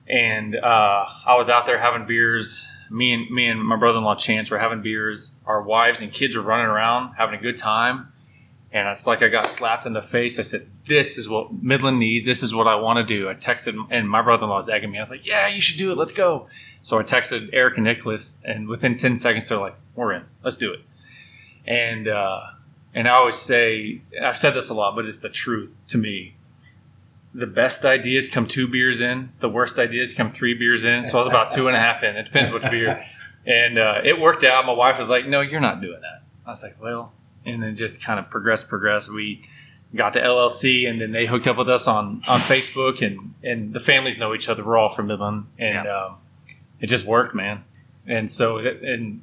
And 0.08 0.56
uh, 0.56 1.06
I 1.24 1.36
was 1.36 1.48
out 1.48 1.64
there 1.64 1.78
having 1.78 2.08
beers. 2.08 2.66
Me 2.90 3.12
and 3.14 3.30
me 3.30 3.46
and 3.46 3.64
my 3.64 3.76
brother-in-law 3.76 4.16
Chance 4.16 4.50
were 4.50 4.58
having 4.58 4.82
beers. 4.82 5.38
Our 5.46 5.62
wives 5.62 6.02
and 6.02 6.12
kids 6.12 6.34
were 6.34 6.42
running 6.42 6.66
around 6.66 7.14
having 7.14 7.38
a 7.38 7.42
good 7.42 7.56
time. 7.56 8.08
And 8.72 8.88
it's 8.88 9.06
like 9.06 9.22
I 9.22 9.28
got 9.28 9.46
slapped 9.46 9.86
in 9.86 9.92
the 9.92 10.02
face. 10.02 10.40
I 10.40 10.42
said, 10.42 10.68
"This 10.84 11.16
is 11.16 11.28
what 11.28 11.52
Midland 11.62 12.00
needs. 12.00 12.26
This 12.26 12.42
is 12.42 12.52
what 12.52 12.66
I 12.66 12.74
want 12.74 12.96
to 12.96 13.04
do." 13.04 13.28
I 13.28 13.34
texted, 13.34 13.86
and 13.90 14.10
my 14.10 14.22
brother-in-law 14.22 14.56
was 14.56 14.68
egging 14.68 14.90
me. 14.90 14.98
I 14.98 15.02
was 15.02 15.10
like, 15.10 15.24
"Yeah, 15.24 15.46
you 15.46 15.60
should 15.60 15.78
do 15.78 15.92
it. 15.92 15.96
Let's 15.96 16.12
go." 16.12 16.48
So 16.82 16.98
I 16.98 17.02
texted 17.04 17.50
Eric 17.52 17.76
and 17.76 17.84
Nicholas, 17.84 18.38
and 18.44 18.66
within 18.66 18.94
ten 18.96 19.16
seconds, 19.16 19.48
they're 19.48 19.58
like, 19.58 19.76
"We're 19.94 20.12
in. 20.12 20.24
Let's 20.42 20.56
do 20.56 20.72
it." 20.72 20.80
And 21.64 22.08
uh, 22.08 22.40
and 22.98 23.06
I 23.06 23.12
always 23.12 23.36
say, 23.36 24.00
I've 24.20 24.36
said 24.36 24.54
this 24.54 24.68
a 24.70 24.74
lot, 24.74 24.96
but 24.96 25.06
it's 25.06 25.20
the 25.20 25.28
truth 25.28 25.78
to 25.86 25.98
me. 25.98 26.34
The 27.32 27.46
best 27.46 27.84
ideas 27.84 28.28
come 28.28 28.44
two 28.44 28.66
beers 28.66 29.00
in. 29.00 29.30
The 29.38 29.48
worst 29.48 29.78
ideas 29.78 30.12
come 30.12 30.32
three 30.32 30.52
beers 30.52 30.84
in. 30.84 31.04
So 31.04 31.16
I 31.16 31.20
was 31.20 31.28
about 31.28 31.52
two 31.52 31.68
and 31.68 31.76
a 31.76 31.78
half 31.78 32.02
in. 32.02 32.16
It 32.16 32.24
depends 32.24 32.50
which 32.50 32.64
beer. 32.64 33.06
And 33.46 33.78
uh, 33.78 34.00
it 34.02 34.18
worked 34.18 34.42
out. 34.42 34.66
My 34.66 34.72
wife 34.72 34.98
was 34.98 35.08
like, 35.08 35.28
"No, 35.28 35.40
you're 35.42 35.60
not 35.60 35.80
doing 35.80 36.00
that." 36.00 36.22
I 36.44 36.50
was 36.50 36.64
like, 36.64 36.82
"Well," 36.82 37.12
and 37.46 37.62
then 37.62 37.76
just 37.76 38.02
kind 38.02 38.18
of 38.18 38.28
progress, 38.30 38.64
progress. 38.64 39.08
We 39.08 39.48
got 39.94 40.12
the 40.12 40.18
LLC, 40.18 40.90
and 40.90 41.00
then 41.00 41.12
they 41.12 41.26
hooked 41.26 41.46
up 41.46 41.56
with 41.56 41.68
us 41.68 41.86
on 41.86 42.22
on 42.28 42.40
Facebook, 42.40 43.00
and 43.00 43.34
and 43.44 43.72
the 43.74 43.80
families 43.80 44.18
know 44.18 44.34
each 44.34 44.48
other. 44.48 44.64
We're 44.64 44.76
all 44.76 44.88
from 44.88 45.06
Midland, 45.06 45.46
and 45.56 45.86
um, 45.86 46.16
it 46.80 46.88
just 46.88 47.06
worked, 47.06 47.32
man. 47.34 47.62
And 48.06 48.28
so, 48.28 48.58
it, 48.58 48.82
and 48.82 49.22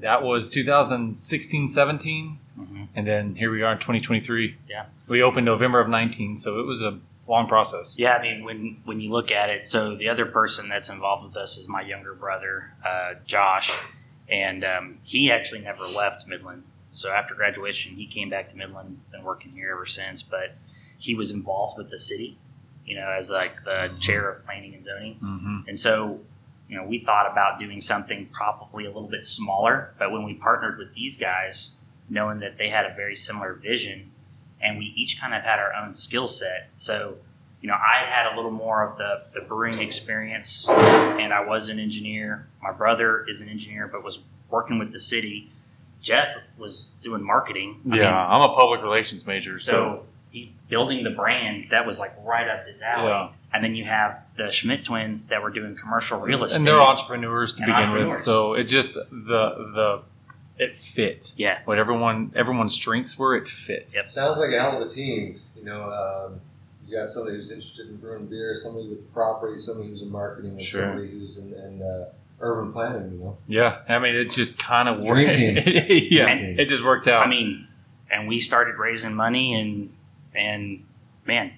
that 0.00 0.22
was 0.22 0.48
2016, 0.50 1.68
17, 1.68 2.38
Mhm. 2.58 2.88
and 2.94 3.06
then 3.06 3.34
here 3.36 3.50
we 3.50 3.62
are 3.62 3.72
in 3.72 3.78
2023. 3.78 4.56
Yeah. 4.68 4.86
we 5.08 5.22
opened 5.22 5.44
November 5.44 5.80
of 5.80 5.88
19, 5.88 6.36
so 6.36 6.58
it 6.60 6.66
was 6.66 6.80
a 6.82 6.98
long 7.26 7.46
process. 7.46 7.98
Yeah, 7.98 8.14
I 8.14 8.22
mean, 8.22 8.44
when 8.44 8.78
when 8.84 9.00
you 9.00 9.10
look 9.10 9.30
at 9.30 9.50
it, 9.50 9.66
so 9.66 9.94
the 9.94 10.08
other 10.08 10.24
person 10.26 10.68
that's 10.68 10.88
involved 10.88 11.24
with 11.24 11.36
us 11.36 11.56
is 11.58 11.68
my 11.68 11.82
younger 11.82 12.14
brother, 12.14 12.72
uh, 12.84 13.14
Josh, 13.26 13.72
and 14.28 14.64
um, 14.64 14.98
he 15.02 15.30
actually 15.30 15.60
never 15.60 15.84
left 15.84 16.26
Midland. 16.26 16.64
So 16.92 17.10
after 17.10 17.34
graduation, 17.34 17.96
he 17.96 18.06
came 18.06 18.28
back 18.30 18.48
to 18.50 18.56
Midland, 18.56 19.00
been 19.10 19.24
working 19.24 19.52
here 19.52 19.72
ever 19.72 19.86
since. 19.86 20.22
But 20.22 20.56
he 20.98 21.14
was 21.14 21.30
involved 21.30 21.76
with 21.78 21.90
the 21.90 21.98
city, 21.98 22.38
you 22.86 22.96
know, 22.96 23.08
as 23.10 23.30
like 23.30 23.64
the 23.64 23.90
chair 24.00 24.30
of 24.30 24.44
planning 24.44 24.74
and 24.74 24.84
zoning. 24.84 25.14
Mm-hmm. 25.22 25.68
And 25.68 25.78
so, 25.78 26.20
you 26.72 26.78
know, 26.78 26.84
we 26.84 26.98
thought 26.98 27.30
about 27.30 27.58
doing 27.58 27.82
something 27.82 28.30
probably 28.32 28.86
a 28.86 28.88
little 28.88 29.10
bit 29.10 29.26
smaller. 29.26 29.92
But 29.98 30.10
when 30.10 30.24
we 30.24 30.32
partnered 30.32 30.78
with 30.78 30.94
these 30.94 31.18
guys, 31.18 31.74
knowing 32.08 32.38
that 32.38 32.56
they 32.56 32.70
had 32.70 32.86
a 32.86 32.94
very 32.94 33.14
similar 33.14 33.52
vision, 33.52 34.10
and 34.58 34.78
we 34.78 34.86
each 34.96 35.20
kind 35.20 35.34
of 35.34 35.42
had 35.42 35.58
our 35.58 35.74
own 35.74 35.92
skill 35.92 36.26
set. 36.26 36.70
So, 36.78 37.18
you 37.60 37.68
know, 37.68 37.74
I 37.74 38.06
had 38.06 38.32
a 38.32 38.36
little 38.36 38.50
more 38.50 38.88
of 38.88 38.96
the, 38.96 39.20
the 39.38 39.46
brewing 39.46 39.80
experience, 39.80 40.66
and 40.66 41.34
I 41.34 41.44
was 41.44 41.68
an 41.68 41.78
engineer. 41.78 42.46
My 42.62 42.72
brother 42.72 43.26
is 43.28 43.42
an 43.42 43.50
engineer, 43.50 43.86
but 43.92 44.02
was 44.02 44.20
working 44.48 44.78
with 44.78 44.92
the 44.92 45.00
city. 45.00 45.50
Jeff 46.00 46.28
was 46.56 46.92
doing 47.02 47.22
marketing. 47.22 47.82
I 47.84 47.96
yeah, 47.96 48.02
mean, 48.04 48.12
I'm 48.14 48.50
a 48.50 48.54
public 48.54 48.80
relations 48.80 49.26
major, 49.26 49.58
so, 49.58 49.72
so 49.72 50.06
he 50.32 50.52
building 50.68 51.04
the 51.04 51.10
brand 51.10 51.66
that 51.70 51.86
was 51.86 51.98
like 51.98 52.12
right 52.24 52.48
up 52.48 52.66
his 52.66 52.82
alley. 52.82 53.08
Yeah. 53.08 53.28
And 53.54 53.62
then 53.62 53.74
you 53.74 53.84
have 53.84 54.22
the 54.36 54.50
Schmidt 54.50 54.84
twins 54.84 55.26
that 55.28 55.42
were 55.42 55.50
doing 55.50 55.76
commercial 55.76 56.18
real 56.18 56.42
estate. 56.42 56.58
and 56.58 56.66
they're 56.66 56.80
entrepreneurs 56.80 57.52
to 57.54 57.62
And 57.64 57.92
begin 57.92 58.06
with. 58.08 58.16
So 58.16 58.54
it 58.54 58.64
just 58.64 58.94
the 58.94 59.02
the 59.10 60.02
it 60.58 60.74
fit. 60.76 61.34
Yeah. 61.36 61.58
What 61.66 61.78
everyone 61.78 62.32
everyone's 62.34 62.74
strengths 62.74 63.18
were, 63.18 63.36
it 63.36 63.46
fit. 63.48 63.92
Yep. 63.94 64.08
Sounds 64.08 64.38
like 64.38 64.50
a 64.52 64.58
hell 64.60 64.76
of 64.80 64.82
a 64.86 64.88
team. 64.88 65.38
You 65.56 65.64
know, 65.64 65.82
um, 65.92 66.40
you 66.86 66.96
got 66.96 67.08
somebody 67.08 67.36
who's 67.36 67.50
interested 67.52 67.88
in 67.88 67.96
brewing 67.96 68.26
beer, 68.26 68.52
somebody 68.54 68.88
with 68.88 68.98
the 69.06 69.12
property, 69.12 69.56
somebody 69.58 69.88
who's 69.90 70.02
in 70.02 70.10
marketing, 70.10 70.52
and 70.52 70.60
Sure. 70.62 70.82
somebody 70.82 71.10
who's 71.10 71.38
in, 71.38 71.52
in 71.52 71.82
uh, 71.82 72.06
urban 72.40 72.72
planning. 72.72 73.12
You 73.12 73.18
know, 73.18 73.36
Yeah, 73.48 73.78
I 73.88 73.98
mean, 73.98 74.14
it 74.14 74.30
just 74.30 74.58
kind 74.58 74.88
of 74.88 75.02
worked. 75.02 75.34
dream 75.34 75.56
yeah, 75.88 76.26
And- 76.30 76.58
it 76.58 76.66
just 76.68 76.82
worked 76.84 77.06
out. 77.06 77.24
I 77.26 77.28
mean, 77.30 77.66
and 78.10 78.28
we 78.28 78.40
started 78.40 78.76
raising 78.76 79.14
money 79.14 79.54
and 79.54 79.92
and 80.34 80.84
man, 81.26 81.52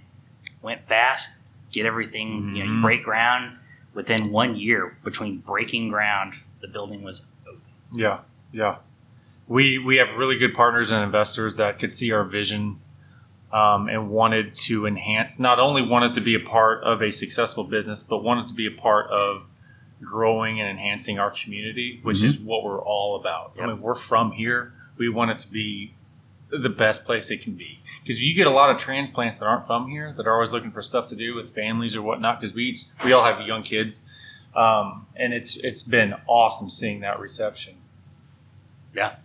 went 0.62 0.86
fast, 0.86 1.44
get 1.72 1.86
everything, 1.86 2.54
you 2.56 2.64
know, 2.64 2.70
you 2.72 2.78
Mhm. 2.78 2.82
break 2.82 3.02
ground 3.04 3.58
within 3.94 4.30
one 4.30 4.56
year 4.56 4.96
between 5.04 5.38
breaking 5.38 5.88
ground, 5.88 6.34
the 6.60 6.68
building 6.68 7.02
was 7.02 7.26
open. 7.46 7.60
Yeah, 7.92 8.20
yeah. 8.52 8.76
We 9.46 9.78
we 9.78 9.96
have 9.96 10.08
really 10.16 10.36
good 10.36 10.54
partners 10.54 10.90
and 10.90 11.02
investors 11.02 11.56
that 11.56 11.78
could 11.78 11.92
see 11.92 12.10
our 12.12 12.24
vision 12.24 12.80
um, 13.52 13.88
and 13.88 14.10
wanted 14.10 14.52
to 14.52 14.84
enhance. 14.84 15.38
Not 15.38 15.60
only 15.60 15.80
wanted 15.80 16.12
to 16.14 16.20
be 16.20 16.34
a 16.34 16.40
part 16.40 16.82
of 16.82 17.00
a 17.00 17.12
successful 17.12 17.62
business, 17.62 18.02
but 18.02 18.24
wanted 18.24 18.48
to 18.48 18.54
be 18.54 18.66
a 18.66 18.70
part 18.70 19.08
of 19.10 19.44
growing 20.02 20.60
and 20.60 20.68
enhancing 20.68 21.20
our 21.20 21.30
community, 21.30 22.00
which 22.02 22.22
is 22.22 22.38
what 22.40 22.64
we're 22.64 22.82
all 22.82 23.14
about. 23.14 23.52
I 23.62 23.66
mean, 23.66 23.80
we're 23.80 23.94
from 23.94 24.32
here. 24.32 24.72
We 24.96 25.08
want 25.08 25.30
it 25.30 25.38
to 25.38 25.50
be 25.52 25.94
the 26.62 26.68
best 26.68 27.04
place 27.04 27.30
it 27.30 27.42
can 27.42 27.54
be 27.54 27.80
because 28.00 28.22
you 28.22 28.34
get 28.34 28.46
a 28.46 28.50
lot 28.50 28.70
of 28.70 28.76
transplants 28.78 29.38
that 29.38 29.46
aren't 29.46 29.66
from 29.66 29.88
here 29.88 30.12
that 30.16 30.26
are 30.26 30.34
always 30.34 30.52
looking 30.52 30.70
for 30.70 30.82
stuff 30.82 31.06
to 31.08 31.16
do 31.16 31.34
with 31.34 31.54
families 31.54 31.96
or 31.96 32.02
whatnot 32.02 32.40
because 32.40 32.54
we 32.54 32.78
we 33.04 33.12
all 33.12 33.24
have 33.24 33.40
young 33.46 33.62
kids 33.62 34.10
um, 34.54 35.06
and 35.16 35.32
it's 35.32 35.56
it's 35.56 35.82
been 35.82 36.14
awesome 36.26 36.70
seeing 36.70 37.00
that 37.00 37.18
reception 37.18 37.74
Yeah. 38.94 39.16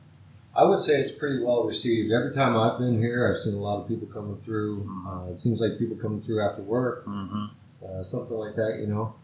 I 0.55 0.63
would 0.63 0.79
say 0.79 0.93
it's 0.93 1.11
pretty 1.11 1.43
well 1.43 1.63
received. 1.63 2.11
Every 2.11 2.31
time 2.33 2.57
I've 2.57 2.79
been 2.79 2.99
here, 2.99 3.29
I've 3.29 3.37
seen 3.37 3.53
a 3.53 3.59
lot 3.61 3.79
of 3.81 3.87
people 3.87 4.07
coming 4.07 4.35
through. 4.35 4.83
Mm-hmm. 4.83 5.07
Uh, 5.07 5.27
it 5.27 5.35
seems 5.35 5.61
like 5.61 5.77
people 5.77 5.95
coming 5.95 6.19
through 6.19 6.41
after 6.41 6.61
work, 6.63 7.05
mm-hmm. 7.05 7.45
uh, 7.85 8.03
something 8.03 8.35
like 8.35 8.55
that. 8.55 8.77
You 8.79 8.87
know, 8.87 9.15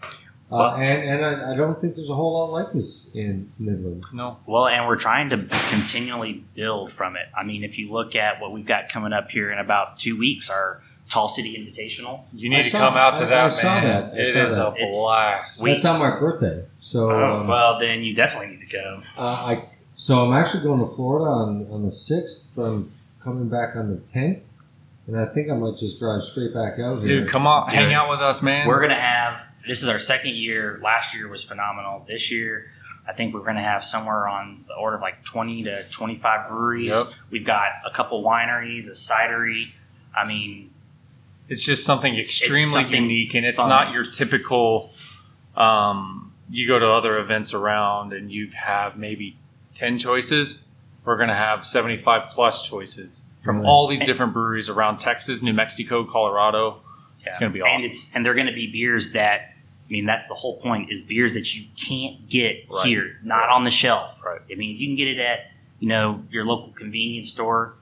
uh, 0.51 0.75
and 0.75 1.09
and 1.09 1.25
I, 1.25 1.51
I 1.51 1.53
don't 1.53 1.79
think 1.79 1.95
there's 1.95 2.09
a 2.09 2.15
whole 2.15 2.33
lot 2.33 2.51
like 2.51 2.71
this 2.73 3.15
in 3.15 3.47
Midland. 3.59 4.03
no 4.13 4.37
Well, 4.45 4.67
and 4.67 4.87
we're 4.87 4.95
trying 4.97 5.29
to 5.31 5.37
continually 5.69 6.43
build 6.55 6.91
from 6.91 7.15
it. 7.15 7.27
I 7.37 7.43
mean, 7.43 7.63
if 7.63 7.77
you 7.79 7.91
look 7.91 8.15
at 8.15 8.39
what 8.39 8.51
we've 8.51 8.65
got 8.65 8.89
coming 8.89 9.11
up 9.13 9.31
here 9.31 9.51
in 9.51 9.57
about 9.59 9.97
two 9.99 10.17
weeks, 10.17 10.49
our 10.49 10.81
Tall 11.09 11.27
City 11.27 11.55
Invitational. 11.55 12.25
you 12.33 12.49
need 12.49 12.57
I 12.59 12.61
to 12.63 12.69
saw- 12.69 12.79
come 12.79 12.97
out 12.97 13.15
to 13.17 13.25
I- 13.25 13.27
that 13.27 13.37
I 13.37 13.41
man 13.43 13.49
saw 13.51 13.79
that. 13.81 14.03
I 14.13 14.17
It 14.17 14.33
saw 14.33 14.39
is 14.39 14.55
that. 14.55 14.67
a 14.67 14.87
blast 14.89 15.63
We- 15.63 15.71
That's 15.73 15.85
on 15.85 15.99
my 15.99 16.19
birthday, 16.19 16.63
so 16.79 17.09
um, 17.11 17.47
well, 17.47 17.79
then 17.79 18.01
you 18.03 18.15
definitely 18.15 18.55
need 18.55 18.61
to 18.67 18.71
go. 18.71 18.99
uh, 19.17 19.21
I 19.47 19.63
so 19.95 20.25
I'm 20.25 20.33
actually 20.33 20.63
going 20.63 20.79
to 20.79 20.85
Florida 20.85 21.25
on 21.29 21.67
on 21.71 21.83
the 21.83 21.91
sixth, 21.91 22.57
I'm 22.57 22.89
coming 23.23 23.49
back 23.49 23.75
on 23.75 23.89
the 23.89 23.97
tenth, 23.97 24.43
and 25.07 25.15
I 25.17 25.25
think 25.25 25.49
I 25.49 25.53
might 25.55 25.75
just 25.77 25.99
drive 25.99 26.21
straight 26.23 26.53
back 26.53 26.79
out 26.79 26.99
here. 26.99 27.21
dude 27.21 27.29
come 27.29 27.45
on 27.47 27.69
Dude. 27.69 27.75
hang 27.79 27.93
out 27.93 28.09
with 28.09 28.19
us 28.19 28.41
man 28.41 28.67
We're 28.67 28.81
gonna 28.81 28.99
have 28.99 29.44
this 29.67 29.81
is 29.83 29.89
our 29.89 29.99
second 29.99 30.35
year. 30.35 30.79
Last 30.83 31.13
year 31.15 31.27
was 31.27 31.43
phenomenal. 31.43 32.05
This 32.07 32.31
year, 32.31 32.71
I 33.07 33.13
think 33.13 33.33
we're 33.33 33.43
gonna 33.45 33.61
have 33.61 33.83
somewhere 33.83 34.27
on 34.27 34.63
the 34.67 34.73
order 34.75 34.95
of 34.97 35.01
like 35.01 35.23
twenty 35.23 35.63
to 35.63 35.83
twenty 35.91 36.15
five 36.15 36.49
breweries. 36.49 36.91
Yep. 36.91 37.05
We've 37.31 37.45
got 37.45 37.69
a 37.85 37.91
couple 37.91 38.23
wineries, 38.23 38.87
a 38.87 38.91
cidery. 38.91 39.71
I 40.15 40.25
mean, 40.27 40.71
it's 41.49 41.63
just 41.63 41.85
something 41.85 42.15
extremely 42.17 42.65
something 42.83 43.03
unique 43.03 43.33
and 43.35 43.45
it's 43.45 43.59
fun. 43.59 43.69
not 43.69 43.93
your 43.93 44.05
typical 44.05 44.89
um, 45.55 46.33
you 46.49 46.67
go 46.67 46.79
to 46.79 46.87
other 46.91 47.17
events 47.17 47.53
around 47.53 48.13
and 48.13 48.31
you 48.31 48.49
have 48.55 48.97
maybe 48.97 49.37
10 49.75 49.97
choices 49.97 50.67
we're 51.03 51.17
going 51.17 51.29
to 51.29 51.35
have 51.35 51.65
75 51.67 52.23
plus 52.29 52.67
choices 52.67 53.29
from 53.41 53.57
Really? 53.57 53.67
all 53.67 53.87
these 53.87 54.03
different 54.03 54.33
breweries 54.33 54.69
around 54.69 54.97
texas 54.97 55.41
new 55.41 55.53
mexico 55.53 56.03
colorado 56.03 56.79
It's 57.25 57.37
gonna 57.39 57.51
be 57.51 57.59
And 57.59 57.67
awesome. 57.69 57.85
it's 57.89 58.15
and 58.15 58.25
they're 58.25 58.33
gonna 58.35 58.53
be 58.53 58.71
beers 58.71 59.11
that 59.13 59.53
I 59.87 59.91
mean 59.91 60.05
that's 60.05 60.27
the 60.27 60.33
whole 60.33 60.59
point 60.59 60.91
is 60.91 61.01
beers 61.01 61.33
that 61.35 61.53
you 61.55 61.65
can't 61.75 62.27
get 62.27 62.65
Right. 62.71 62.85
here, 62.87 63.19
not 63.23 63.49
on 63.49 63.63
the 63.63 63.71
shelf. 63.71 64.23
Right. 64.25 64.41
I 64.51 64.55
mean, 64.55 64.73
if 64.75 64.81
you 64.81 64.87
can 64.87 64.95
get 64.95 65.07
it 65.07 65.19
at 65.19 65.51
you 65.79 65.89
know 65.89 66.23
your 66.31 66.45
local 66.45 66.69
convenience 66.73 67.31
store, 67.31 67.75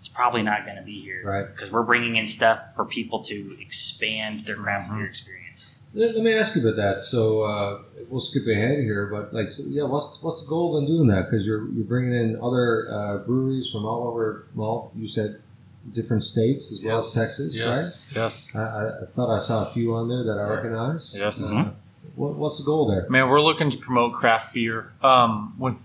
it's 0.00 0.08
probably 0.08 0.42
not 0.42 0.64
going 0.64 0.76
to 0.76 0.82
be 0.82 1.00
here, 1.00 1.22
Right. 1.24 1.46
Because 1.48 1.70
we're 1.70 1.82
bringing 1.84 2.16
in 2.16 2.26
stuff 2.26 2.58
for 2.74 2.84
people 2.86 3.22
to 3.24 3.56
expand 3.60 4.46
their 4.46 4.56
craft 4.56 4.90
beer 4.90 5.06
experience. 5.06 5.92
Let, 5.94 6.14
let 6.14 6.24
me 6.24 6.32
ask 6.32 6.56
you 6.56 6.62
about 6.66 6.76
that. 6.76 7.00
So 7.02 7.42
uh, 7.42 7.78
we'll 8.08 8.20
skip 8.20 8.46
ahead 8.46 8.78
here, 8.78 9.06
but 9.12 9.34
like, 9.34 9.50
so, 9.50 9.64
yeah, 9.68 9.82
what's 9.82 10.22
what's 10.22 10.42
the 10.42 10.48
goal 10.48 10.78
in 10.78 10.86
doing 10.86 11.08
that? 11.08 11.26
Because 11.26 11.46
you're 11.46 11.68
you're 11.72 11.84
bringing 11.84 12.12
in 12.14 12.36
other 12.42 12.88
uh, 12.90 13.18
breweries 13.18 13.70
from 13.70 13.84
all 13.84 14.08
over. 14.08 14.46
Well, 14.54 14.90
you 14.96 15.06
said 15.06 15.42
different 15.90 16.22
states 16.22 16.70
as 16.70 16.80
well 16.84 16.98
as 16.98 17.12
Texas, 17.14 17.56
yes 17.56 18.12
yes 18.14 18.52
right? 18.54 18.62
I, 18.62 18.66
I- 18.86 19.02
I 19.02 19.06
thought 19.06 19.34
I 19.34 19.38
saw 19.38 19.62
a 19.62 19.66
few 19.70 19.94
on 19.94 20.08
there 20.08 20.22
that 20.24 20.38
I 20.40 20.48
recognize. 20.48 21.14
Yes. 21.18 21.50
Uh, 21.50 21.70
what, 22.14 22.34
what's 22.34 22.58
the 22.58 22.64
goal 22.64 22.86
there? 22.86 23.06
Man, 23.08 23.28
we're 23.28 23.40
looking 23.40 23.70
to 23.70 23.76
promote 23.78 24.12
craft 24.12 24.54
beer. 24.54 24.92
Um, 25.02 25.54
when 25.58 25.76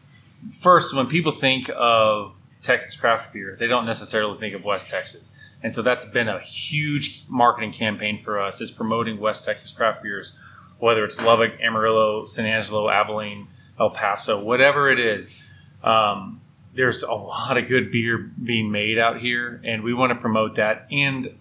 first, 0.54 0.94
when 0.96 1.08
people 1.08 1.32
think 1.32 1.70
of 1.76 2.38
Texas 2.62 2.96
craft 2.96 3.34
beer, 3.34 3.56
they 3.60 3.68
don't 3.68 3.86
necessarily 3.86 4.38
think 4.38 4.54
of 4.54 4.64
West 4.66 4.90
Texas, 4.90 5.36
and 5.64 5.74
so 5.74 5.82
that's 5.82 6.06
been 6.06 6.28
a 6.28 6.40
huge 6.40 7.24
marketing 7.30 7.72
campaign 7.72 8.18
for 8.18 8.40
us 8.40 8.62
is 8.62 8.70
promoting 8.72 9.20
West 9.20 9.46
Texas 9.46 9.72
craft 9.72 10.04
beers, 10.04 10.34
whether 10.80 11.04
it's 11.06 11.20
Lubbock, 11.24 11.54
Amarillo, 11.62 12.26
San 12.26 12.46
Angelo, 12.46 12.90
Abilene, 12.90 13.48
El 13.80 13.90
Paso, 13.90 14.44
whatever 14.44 14.90
it 14.90 15.00
is. 15.00 15.44
Um, 15.84 16.42
there's 16.78 17.02
a 17.02 17.14
lot 17.14 17.58
of 17.58 17.68
good 17.68 17.92
beer 17.92 18.18
being 18.18 18.72
made 18.72 19.00
out 19.00 19.20
here, 19.20 19.60
and 19.66 19.84
we 19.84 19.96
want 19.96 20.12
to 20.12 20.16
promote 20.16 20.56
that. 20.56 20.88
And 20.92 21.36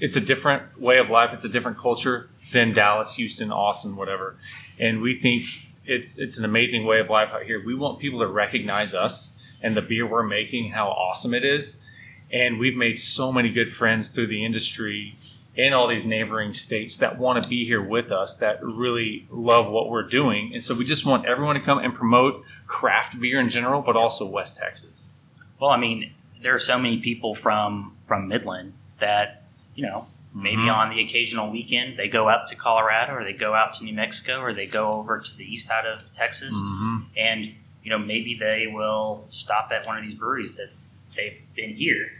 it's 0.00 0.16
a 0.16 0.20
different 0.20 0.78
way 0.78 0.98
of 0.98 1.08
life. 1.08 1.30
It's 1.32 1.44
a 1.44 1.48
different 1.48 1.78
culture 1.78 2.28
than 2.52 2.72
Dallas, 2.72 3.14
Houston, 3.14 3.52
Austin, 3.52 3.94
whatever. 3.94 4.36
And 4.80 5.00
we 5.00 5.14
think 5.14 5.44
it's 5.86 6.18
it's 6.18 6.36
an 6.36 6.44
amazing 6.44 6.84
way 6.84 6.98
of 6.98 7.08
life 7.08 7.32
out 7.32 7.44
here. 7.44 7.64
We 7.64 7.76
want 7.76 8.00
people 8.00 8.18
to 8.18 8.26
recognize 8.26 8.92
us 8.92 9.60
and 9.62 9.76
the 9.76 9.82
beer 9.82 10.04
we're 10.04 10.24
making, 10.24 10.72
how 10.72 10.88
awesome 10.88 11.32
it 11.32 11.44
is. 11.44 11.86
And 12.32 12.58
we've 12.58 12.76
made 12.76 12.94
so 12.94 13.32
many 13.32 13.50
good 13.50 13.72
friends 13.72 14.10
through 14.10 14.26
the 14.26 14.44
industry 14.44 15.14
in 15.56 15.72
all 15.72 15.86
these 15.88 16.04
neighboring 16.04 16.52
states 16.52 16.96
that 16.96 17.18
want 17.18 17.42
to 17.42 17.48
be 17.48 17.64
here 17.64 17.80
with 17.82 18.10
us 18.10 18.36
that 18.36 18.62
really 18.64 19.26
love 19.30 19.68
what 19.70 19.88
we're 19.88 20.02
doing. 20.08 20.52
And 20.52 20.62
so 20.62 20.74
we 20.74 20.84
just 20.84 21.06
want 21.06 21.26
everyone 21.26 21.54
to 21.54 21.60
come 21.60 21.78
and 21.78 21.94
promote 21.94 22.42
craft 22.66 23.20
beer 23.20 23.38
in 23.38 23.48
general, 23.48 23.80
but 23.80 23.96
also 23.96 24.26
West 24.28 24.56
Texas. 24.56 25.14
Well, 25.60 25.70
I 25.70 25.76
mean, 25.76 26.12
there 26.42 26.54
are 26.54 26.58
so 26.58 26.78
many 26.78 26.98
people 27.00 27.34
from 27.34 27.96
from 28.04 28.28
Midland 28.28 28.72
that 28.98 29.44
you 29.74 29.84
know 29.86 30.06
maybe 30.34 30.62
Mhm. 30.62 30.74
on 30.74 30.90
the 30.90 31.00
occasional 31.00 31.48
weekend 31.50 31.96
they 31.96 32.08
go 32.08 32.28
up 32.28 32.48
to 32.48 32.56
Colorado 32.56 33.14
or 33.14 33.22
they 33.24 33.32
go 33.32 33.54
out 33.54 33.72
to 33.74 33.84
New 33.84 33.94
Mexico 33.94 34.40
or 34.40 34.52
they 34.52 34.66
go 34.66 34.92
over 34.94 35.20
to 35.20 35.36
the 35.36 35.44
east 35.44 35.68
side 35.68 35.86
of 35.86 36.12
Texas. 36.12 36.52
Mm-hmm. 36.54 36.96
and 37.16 37.54
you 37.84 37.90
know 37.90 37.98
maybe 37.98 38.34
they 38.38 38.66
will 38.66 39.26
stop 39.30 39.70
at 39.72 39.86
one 39.86 39.96
of 39.98 40.04
these 40.04 40.14
breweries 40.16 40.56
that 40.56 40.70
they've 41.16 41.40
been 41.54 41.76
here 41.76 42.10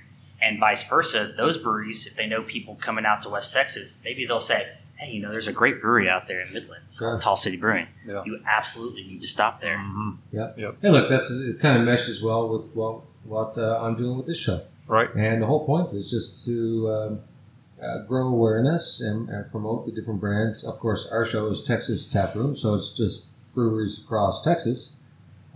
and 0.42 0.58
vice 0.60 0.88
versa 0.88 1.32
those 1.36 1.56
breweries 1.58 2.06
if 2.06 2.16
they 2.16 2.26
know 2.26 2.42
people 2.42 2.74
coming 2.76 3.04
out 3.06 3.22
to 3.22 3.28
west 3.28 3.52
texas 3.52 4.00
maybe 4.04 4.26
they'll 4.26 4.40
say 4.40 4.66
hey 4.96 5.10
you 5.12 5.20
know 5.22 5.30
there's 5.30 5.48
a 5.48 5.52
great 5.52 5.80
brewery 5.80 6.08
out 6.08 6.28
there 6.28 6.40
in 6.40 6.52
midland 6.52 6.82
Sure. 6.90 7.18
tall 7.18 7.36
city 7.36 7.56
brewing 7.56 7.86
Yeah. 8.06 8.22
you 8.24 8.40
absolutely 8.46 9.02
need 9.02 9.22
to 9.22 9.28
stop 9.28 9.60
there 9.60 9.76
Mm-hmm. 9.78 10.70
Hey, 10.82 10.90
look, 10.90 11.08
that's 11.08 11.30
it. 11.30 11.58
Kind 11.60 11.78
of 11.78 11.84
meshes 11.86 12.22
well 12.22 12.48
with 12.48 12.70
what 12.74 13.00
what 13.24 13.56
uh, 13.58 13.78
I'm 13.80 13.94
doing 13.96 14.16
with 14.18 14.26
this 14.26 14.38
show. 14.38 14.60
Right. 14.86 15.08
And 15.16 15.40
the 15.42 15.46
whole 15.46 15.64
point 15.64 15.92
is 15.94 16.10
just 16.10 16.44
to 16.46 16.90
um, 16.90 17.20
uh, 17.82 17.98
grow 18.06 18.28
awareness 18.28 19.00
and, 19.00 19.28
and 19.30 19.50
promote 19.50 19.86
the 19.86 19.92
different 19.92 20.20
brands. 20.20 20.62
Of 20.64 20.74
course, 20.78 21.08
our 21.10 21.24
show 21.24 21.46
is 21.46 21.62
Texas 21.62 22.06
Tap 22.06 22.34
Room, 22.34 22.54
so 22.54 22.74
it's 22.74 22.90
just 22.96 23.28
breweries 23.54 23.98
across 24.02 24.42
Texas. 24.42 25.00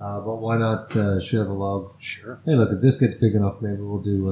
Uh, 0.01 0.21
but 0.21 0.37
why 0.37 0.57
not 0.57 0.97
uh, 0.97 1.21
share 1.21 1.45
the 1.45 1.53
love? 1.53 1.95
Sure. 2.01 2.39
Hey, 2.47 2.55
look, 2.55 2.71
if 2.73 2.81
this 2.81 2.97
gets 2.97 3.15
big 3.15 3.35
enough, 3.35 3.61
maybe 3.61 3.83
we'll 3.83 3.99
do 4.01 4.31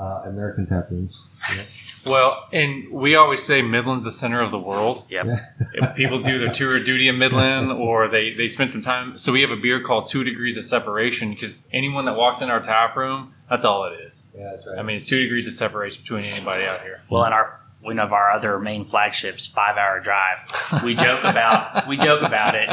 uh, 0.00 0.22
American 0.24 0.66
Tap 0.66 0.90
Rooms. 0.90 1.38
Well, 2.06 2.48
and 2.52 2.90
we 2.90 3.14
always 3.14 3.42
say 3.42 3.60
Midland's 3.60 4.04
the 4.04 4.12
center 4.12 4.40
of 4.40 4.50
the 4.50 4.58
world. 4.58 5.04
Yep. 5.10 5.26
Yeah. 5.26 5.36
If 5.74 5.94
people 5.94 6.18
do 6.18 6.38
their 6.38 6.52
tour 6.52 6.76
of 6.78 6.84
duty 6.84 7.06
in 7.08 7.18
Midland 7.18 7.70
or 7.70 8.08
they, 8.08 8.30
they 8.32 8.48
spend 8.48 8.70
some 8.70 8.82
time. 8.82 9.16
So 9.18 9.32
we 9.32 9.42
have 9.42 9.50
a 9.50 9.56
beer 9.56 9.80
called 9.80 10.08
Two 10.08 10.24
Degrees 10.24 10.56
of 10.56 10.64
Separation 10.64 11.30
because 11.30 11.68
anyone 11.72 12.06
that 12.06 12.16
walks 12.16 12.40
in 12.40 12.50
our 12.50 12.60
tap 12.60 12.96
room, 12.96 13.32
that's 13.48 13.64
all 13.64 13.84
it 13.84 14.00
is. 14.00 14.28
Yeah, 14.36 14.50
that's 14.50 14.66
right. 14.66 14.78
I 14.78 14.82
mean, 14.82 14.96
it's 14.96 15.06
two 15.06 15.22
degrees 15.22 15.46
of 15.46 15.52
separation 15.52 16.02
between 16.02 16.24
anybody 16.24 16.64
out 16.64 16.80
here. 16.80 17.02
well 17.10 17.24
and 17.24 17.32
our 17.34 17.60
one 17.82 17.98
of 17.98 18.12
our 18.12 18.30
other 18.30 18.58
main 18.58 18.84
flagships, 18.84 19.46
five 19.46 19.76
hour 19.76 20.00
drive. 20.00 20.38
We 20.84 20.94
joke 20.94 21.22
about 21.24 21.86
we 21.86 21.96
joke 21.96 22.22
about 22.22 22.54
it, 22.54 22.68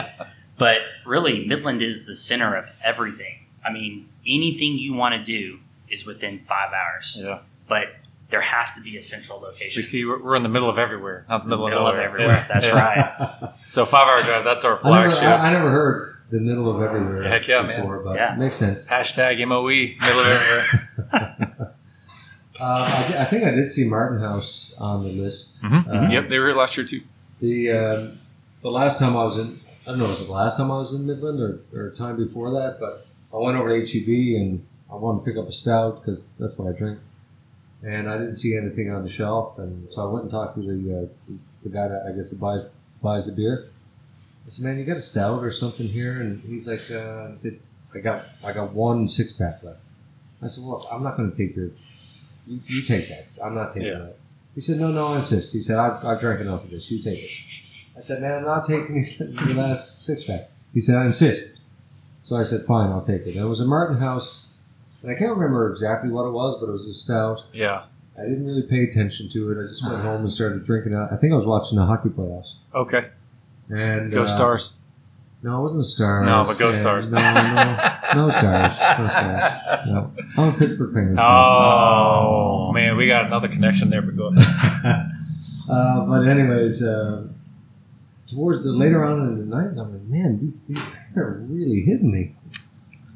but 0.57 0.77
really 1.05 1.45
Midland 1.45 1.81
is 1.81 2.05
the 2.07 2.15
center 2.15 2.55
of 2.55 2.65
everything. 2.83 3.45
I 3.65 3.71
mean, 3.71 4.09
anything 4.25 4.77
you 4.77 4.93
want 4.95 5.13
to 5.15 5.23
do 5.23 5.59
is 5.89 6.05
within 6.05 6.39
five 6.39 6.71
hours. 6.73 7.17
Yeah. 7.21 7.39
But 7.67 7.87
there 8.29 8.41
has 8.41 8.75
to 8.75 8.81
be 8.81 8.97
a 8.97 9.01
central 9.01 9.39
location. 9.39 9.79
We 9.79 9.83
see 9.83 10.05
we're, 10.05 10.21
we're 10.21 10.35
in 10.35 10.43
the 10.43 10.49
middle 10.49 10.69
of 10.69 10.77
everywhere, 10.77 11.25
not 11.29 11.43
the 11.43 11.49
middle, 11.49 11.67
Middle 11.69 11.87
of 11.87 11.95
of 11.95 11.99
everywhere. 12.01 12.35
Yeah. 12.35 12.47
That's 12.47 12.65
Yeah. 12.67 12.73
right. 13.41 13.53
So 13.59 13.85
five 13.85 14.07
hour 14.07 14.23
drive. 14.23 14.43
That's 14.43 14.63
our 14.65 14.79
I 14.83 14.89
never, 14.89 15.09
flagship. 15.11 15.23
I, 15.39 15.47
I 15.47 15.51
never 15.53 15.69
heard 15.69 16.13
the 16.29 16.39
middle 16.41 16.69
of 16.75 16.81
everywhere 16.81 17.23
Heck 17.23 17.47
yeah, 17.47 17.61
man. 17.61 17.87
but 18.03 18.15
Yeah. 18.15 18.35
makes 18.37 18.55
sense. 18.55 18.89
Hashtag 18.89 19.45
MOE 19.47 19.67
middle 19.67 20.19
of 20.19 20.27
everywhere. 20.27 21.73
Uh, 22.59 23.13
I, 23.13 23.21
I 23.21 23.25
think 23.25 23.43
I 23.43 23.51
did 23.51 23.69
see 23.69 23.87
Martin 23.87 24.19
House 24.19 24.75
on 24.79 25.03
the 25.03 25.11
list. 25.11 25.61
Mhm. 25.63 25.87
Uh, 26.07 26.11
yep, 26.11 26.27
they 26.27 26.39
were 26.39 26.47
here 26.47 26.55
last 26.57 26.75
year 26.75 26.87
too. 26.87 27.01
The 27.39 27.71
um, 27.71 28.13
the 28.63 28.71
last 28.71 28.97
time 28.99 29.15
I 29.15 29.23
was 29.23 29.37
in, 29.37 29.45
I 29.85 29.91
don't 29.91 29.99
know, 29.99 30.07
was 30.09 30.21
it 30.23 30.25
the 30.25 30.31
last 30.33 30.57
time 30.57 30.71
I 30.71 30.77
was 30.77 30.91
in 30.91 31.05
Midland 31.05 31.39
or, 31.39 31.59
or 31.71 31.91
time 31.91 32.17
before 32.17 32.49
that? 32.53 32.77
But 32.79 32.93
I 33.31 33.39
went 33.39 33.59
over 33.59 33.69
to 33.69 33.85
HEB 33.85 34.41
and 34.41 34.65
I 34.91 34.95
wanted 34.95 35.19
to 35.19 35.25
pick 35.25 35.37
up 35.37 35.47
a 35.47 35.51
stout 35.51 35.99
because 36.01 36.31
that's 36.39 36.57
what 36.57 36.73
I 36.73 36.77
drink. 36.77 36.99
And 37.83 38.09
I 38.09 38.17
didn't 38.17 38.35
see 38.35 38.57
anything 38.57 38.91
on 38.91 39.03
the 39.03 39.09
shelf, 39.09 39.59
and 39.59 39.91
so 39.91 40.07
I 40.07 40.11
went 40.11 40.23
and 40.23 40.31
talked 40.31 40.55
to 40.55 40.61
the 40.61 41.03
uh, 41.03 41.33
the 41.63 41.69
guy 41.69 41.87
that 41.87 42.05
I 42.07 42.11
guess 42.15 42.31
that 42.31 42.39
buys 42.41 42.73
buys 43.03 43.25
the 43.27 43.33
beer. 43.33 43.63
I 44.45 44.49
said, 44.49 44.65
"Man, 44.65 44.79
you 44.79 44.85
got 44.85 44.97
a 44.97 45.01
stout 45.01 45.43
or 45.43 45.51
something 45.51 45.87
here?" 45.87 46.13
And 46.21 46.39
he's 46.41 46.67
like, 46.67 46.79
uh, 46.91 47.29
"He 47.29 47.35
said 47.35 47.59
I 47.95 47.99
got 47.99 48.25
I 48.43 48.53
got 48.53 48.73
one 48.73 49.07
six 49.07 49.31
pack 49.31 49.61
left." 49.63 49.89
I 50.41 50.47
said, 50.47 50.63
"Well, 50.65 50.87
I'm 50.91 51.03
not 51.03 51.17
going 51.17 51.31
to 51.31 51.35
take 51.37 51.55
your 51.55 51.67
you, 52.47 52.59
you 52.65 52.81
take 52.81 53.07
that. 53.09 53.37
I'm 53.43 53.53
not 53.53 53.71
taking 53.73 53.89
Yeah. 53.89 53.99
that." 53.99 54.15
He 54.55 54.61
said, 54.61 54.77
"No, 54.79 54.91
no, 54.91 55.09
I 55.13 55.17
insist." 55.17 55.53
He 55.53 55.59
said, 55.59 55.77
"I've, 55.77 56.03
I've 56.03 56.19
drank 56.19 56.41
enough 56.41 56.63
of 56.63 56.71
this. 56.71 56.89
You 56.89 56.99
take 56.99 57.19
it." 57.19 57.29
I 57.95 57.99
said, 57.99 58.21
"Man, 58.23 58.39
I'm 58.39 58.43
not 58.45 58.63
taking 58.63 59.05
your 59.19 59.55
last 59.55 60.03
six 60.03 60.23
pack." 60.23 60.41
He 60.73 60.79
said, 60.79 60.95
"I 60.95 61.05
insist." 61.05 61.61
So 62.23 62.35
I 62.37 62.43
said, 62.43 62.61
"Fine, 62.61 62.89
I'll 62.89 63.01
take 63.01 63.21
it." 63.21 63.35
And 63.35 63.45
it 63.45 63.49
was 63.49 63.59
a 63.59 63.65
Martin 63.67 63.97
House, 63.99 64.46
and 65.07 65.15
I 65.15 65.19
can't 65.19 65.35
remember 65.35 65.69
exactly 65.69 66.09
what 66.09 66.25
it 66.27 66.31
was, 66.31 66.57
but 66.59 66.67
it 66.67 66.71
was 66.71 66.85
a 66.87 66.93
stout. 66.93 67.45
Yeah. 67.53 67.83
I 68.17 68.23
didn't 68.23 68.45
really 68.45 68.63
pay 68.63 68.83
attention 68.83 69.29
to 69.29 69.51
it. 69.51 69.59
I 69.59 69.61
just 69.63 69.87
went 69.87 70.01
home 70.01 70.21
and 70.21 70.31
started 70.31 70.63
drinking 70.65 70.93
it. 70.93 71.07
I 71.11 71.15
think 71.17 71.31
I 71.31 71.35
was 71.35 71.45
watching 71.45 71.77
the 71.77 71.85
hockey 71.85 72.09
playoffs. 72.09 72.55
Okay. 72.75 73.07
And 73.69 74.11
Go 74.11 74.23
uh, 74.23 74.27
Stars. 74.27 74.75
No, 75.43 75.59
it 75.59 75.61
wasn't 75.61 75.85
stars. 75.85 76.25
No, 76.25 76.43
but 76.45 76.57
go 76.57 76.69
and- 76.69 76.77
Stars. 76.77 77.11
No, 77.11 77.19
no, 77.19 77.99
no 78.15 78.29
stars. 78.29 78.73
No 78.97 79.07
stars. 79.07 79.43
No, 79.87 80.11
I'm 80.37 80.49
a 80.49 80.57
Pittsburgh 80.57 80.93
Penguins. 80.93 81.19
fan. 81.19 81.25
Oh 81.29 82.71
man, 82.73 82.97
we 82.97 83.07
got 83.07 83.25
another 83.25 83.47
connection 83.47 83.89
there. 83.89 84.01
But 84.01 84.17
go 84.17 84.33
ahead. 84.35 85.05
uh, 85.69 86.05
but 86.05 86.27
anyways, 86.27 86.83
uh, 86.83 87.27
towards 88.25 88.63
the 88.63 88.71
later 88.73 89.05
on 89.05 89.27
in 89.27 89.37
the 89.39 89.55
night, 89.55 89.79
I'm 89.79 89.93
like, 89.93 90.01
man, 90.09 90.39
these, 90.39 90.57
these 90.67 90.83
are 91.15 91.45
really 91.47 91.81
hitting 91.81 92.11
me. 92.11 92.35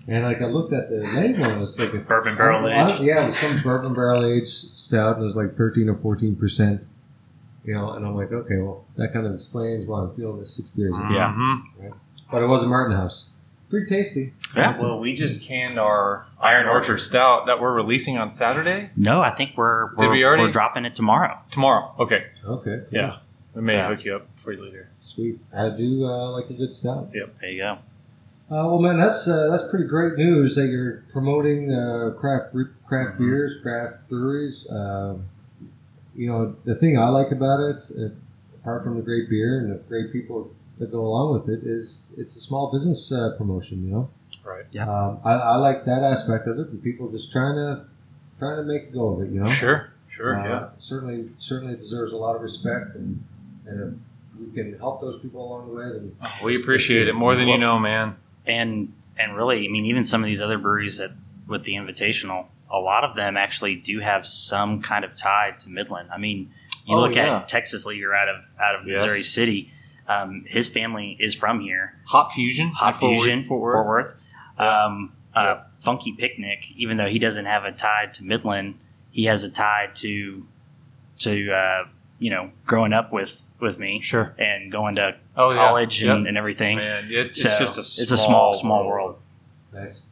And 0.07 0.23
like 0.23 0.41
I 0.41 0.45
looked 0.45 0.73
at 0.73 0.89
the 0.89 0.97
label, 0.97 1.43
and 1.45 1.57
it 1.57 1.59
was 1.59 1.79
like 1.79 1.93
a 1.93 1.99
Bourbon 1.99 2.35
barrel 2.35 2.65
I 2.65 2.69
don't- 2.69 2.71
I 2.79 2.83
age. 2.91 2.97
don't- 2.97 3.05
Yeah, 3.05 3.23
it 3.23 3.25
was 3.27 3.37
some 3.37 3.61
bourbon 3.61 3.93
barrel 3.93 4.25
aged 4.25 4.47
stout, 4.47 5.15
and 5.15 5.21
it 5.23 5.25
was 5.25 5.35
like 5.35 5.53
13 5.53 5.89
or 5.89 5.95
14 5.95 6.35
percent. 6.35 6.85
You 7.63 7.75
know, 7.75 7.91
and 7.91 8.03
I'm 8.05 8.15
like, 8.15 8.31
okay, 8.31 8.57
well, 8.57 8.85
that 8.95 9.13
kind 9.13 9.27
of 9.27 9.33
explains 9.35 9.85
why 9.85 10.01
I'm 10.01 10.15
feeling 10.15 10.39
this 10.39 10.55
six 10.55 10.71
beers. 10.71 10.97
in. 10.97 11.11
Yeah. 11.11 11.35
Mhm. 11.37 11.93
But 12.31 12.41
it 12.41 12.47
was 12.47 12.63
a 12.63 12.67
Martin 12.67 12.95
House. 12.97 13.29
Pretty 13.69 13.85
tasty. 13.85 14.33
Yeah. 14.57 14.79
Well, 14.81 14.99
we 14.99 15.13
just 15.13 15.43
canned 15.43 15.77
our 15.79 16.25
Iron 16.41 16.67
Orchard 16.67 16.97
Stout 16.97 17.45
that 17.45 17.61
we're 17.61 17.71
releasing 17.73 18.17
on 18.17 18.29
Saturday 18.29 18.89
No, 18.97 19.21
I 19.21 19.29
think 19.29 19.51
we're 19.55 19.93
we're, 19.95 20.09
we 20.11 20.25
already? 20.25 20.43
we're 20.43 20.51
dropping 20.51 20.83
it 20.85 20.95
tomorrow. 20.95 21.37
tomorrow. 21.51 21.93
Okay. 21.99 22.25
Okay. 22.45 22.77
cool. 22.79 22.85
Yeah. 22.91 23.17
We 23.53 23.61
may 23.61 23.73
So- 23.75 23.87
hook 23.89 24.03
you 24.05 24.15
up 24.15 24.27
for 24.35 24.51
you 24.51 24.61
leave 24.63 24.71
here. 24.73 24.89
Sweet. 24.99 25.39
I 25.55 25.69
do 25.69 26.05
uh, 26.05 26.31
like 26.31 26.49
a 26.49 26.53
good 26.53 26.73
stout. 26.73 27.09
Yep. 27.13 27.37
There 27.39 27.49
you 27.51 27.61
go. 27.61 27.77
Uh, 28.51 28.67
well, 28.67 28.79
man, 28.79 28.97
that's 28.97 29.27
uh, 29.29 29.47
that's 29.49 29.65
pretty 29.69 29.85
great 29.85 30.17
news 30.17 30.55
that 30.55 30.67
you're 30.67 31.03
promoting 31.09 31.73
uh, 31.73 32.11
craft 32.17 32.53
craft 32.85 33.13
Mm-hmm. 33.13 33.25
beers, 33.29 33.57
craft 33.63 34.09
breweries. 34.09 34.69
Um 34.71 35.25
you 36.13 36.27
know, 36.27 36.57
the 36.65 36.75
thing 36.75 36.99
I 36.99 37.07
like 37.07 37.31
about 37.31 37.61
it, 37.61 37.83
uh, 37.97 38.09
apart 38.59 38.83
from 38.83 38.97
the 38.97 39.01
great 39.01 39.29
beer 39.29 39.59
and 39.59 39.71
the 39.71 39.77
great 39.87 40.11
people 40.11 40.51
that 40.77 40.91
go 40.91 40.99
along 40.99 41.31
with 41.33 41.47
it, 41.47 41.61
is 41.65 42.13
it's 42.17 42.35
a 42.35 42.41
small 42.41 42.69
business 42.69 43.09
uh, 43.13 43.33
promotion. 43.37 43.85
You 43.85 43.91
know, 43.93 44.09
Right. 44.43 44.65
Yeah. 44.73 44.89
um, 44.91 45.19
I, 45.23 45.31
I 45.33 45.55
like 45.55 45.85
that 45.85 46.03
aspect 46.03 46.47
of 46.47 46.59
it, 46.59 46.67
and 46.67 46.83
people 46.83 47.09
just 47.09 47.31
trying 47.31 47.55
to 47.55 47.85
trying 48.37 48.57
to 48.57 48.63
make 48.63 48.89
a 48.89 48.91
go 48.91 49.07
of 49.13 49.21
it. 49.21 49.31
You 49.31 49.39
know, 49.39 49.49
Sure. 49.49 49.93
Sure. 50.09 50.37
Uh, 50.37 50.43
yeah. 50.49 50.69
certainly, 50.77 51.29
certainly 51.37 51.75
deserves 51.75 52.11
a 52.11 52.17
lot 52.17 52.35
of 52.35 52.41
respect, 52.41 52.93
and 52.95 53.23
and 53.65 53.93
if 53.93 53.99
we 54.37 54.51
can 54.53 54.77
help 54.79 54.99
those 54.99 55.17
people 55.21 55.41
along 55.47 55.69
the 55.69 55.73
way, 55.73 55.85
then 55.93 56.13
Oh, 56.21 56.39
we 56.43 56.57
appreciate 56.57 57.07
it 57.07 57.13
more 57.13 57.37
than 57.37 57.47
you 57.47 57.57
know, 57.57 57.79
man. 57.79 58.17
And 58.51 58.93
and 59.17 59.35
really, 59.35 59.65
I 59.65 59.69
mean, 59.69 59.85
even 59.85 60.03
some 60.03 60.21
of 60.21 60.25
these 60.27 60.41
other 60.41 60.57
breweries 60.57 60.97
that 60.97 61.11
with 61.47 61.63
the 61.63 61.73
Invitational, 61.73 62.47
a 62.69 62.79
lot 62.79 63.03
of 63.03 63.15
them 63.15 63.37
actually 63.37 63.75
do 63.75 63.99
have 63.99 64.25
some 64.25 64.81
kind 64.81 65.03
of 65.05 65.15
tie 65.15 65.51
to 65.59 65.69
Midland. 65.69 66.09
I 66.11 66.17
mean, 66.17 66.51
you 66.87 66.95
Oh, 66.95 67.01
look 67.01 67.15
yeah. 67.15 67.37
at 67.39 67.47
Texas 67.49 67.85
Leaguer 67.85 68.13
out 68.15 68.29
of 68.29 68.43
out 68.59 68.75
of 68.75 68.87
Yes. 68.87 69.03
Missouri 69.03 69.21
City. 69.21 69.71
Um, 70.07 70.43
his 70.47 70.67
family 70.67 71.15
is 71.19 71.33
from 71.33 71.59
here. 71.61 71.93
HopFusion. 72.11 72.71
Hot 72.73 72.93
in 72.95 72.99
Fort 72.99 73.11
Worth- 73.11 73.21
Fusion, 73.21 73.43
Fort 73.43 73.61
Worth. 73.61 73.85
Worth. 73.87 74.15
Um, 74.57 75.13
uh, 75.33 75.61
Funky 75.79 76.11
Picnic, 76.13 76.71
even 76.75 76.97
though 76.97 77.07
he 77.07 77.19
doesn't 77.19 77.45
have 77.45 77.63
a 77.63 77.71
tie 77.71 78.07
to 78.13 78.23
Midland, 78.23 78.75
he 79.11 79.25
has 79.25 79.43
a 79.43 79.49
tie 79.49 79.89
to 79.95 80.45
to 81.19 81.51
uh, 81.51 81.83
you 82.21 82.29
know 82.29 82.51
growing 82.65 82.93
up 82.93 83.11
with 83.11 83.43
with 83.59 83.77
me 83.77 83.99
Sure. 84.01 84.33
and 84.37 84.71
going 84.71 84.95
to 84.95 85.15
Oh, 85.35 85.49
yeah. 85.51 85.57
college 85.67 86.01
and, 86.03 86.19
Yep. 86.21 86.27
and 86.29 86.37
everything. 86.37 86.77
Man, 86.77 87.07
it's, 87.11 87.41
So, 87.41 87.49
it's 87.49 87.59
just 87.59 87.77
a 87.77 87.83
small, 87.83 88.03
it's 88.03 88.11
a 88.11 88.17
small 88.17 88.53
small 88.53 88.87
world. 88.87 89.15
Nice. 89.73 90.07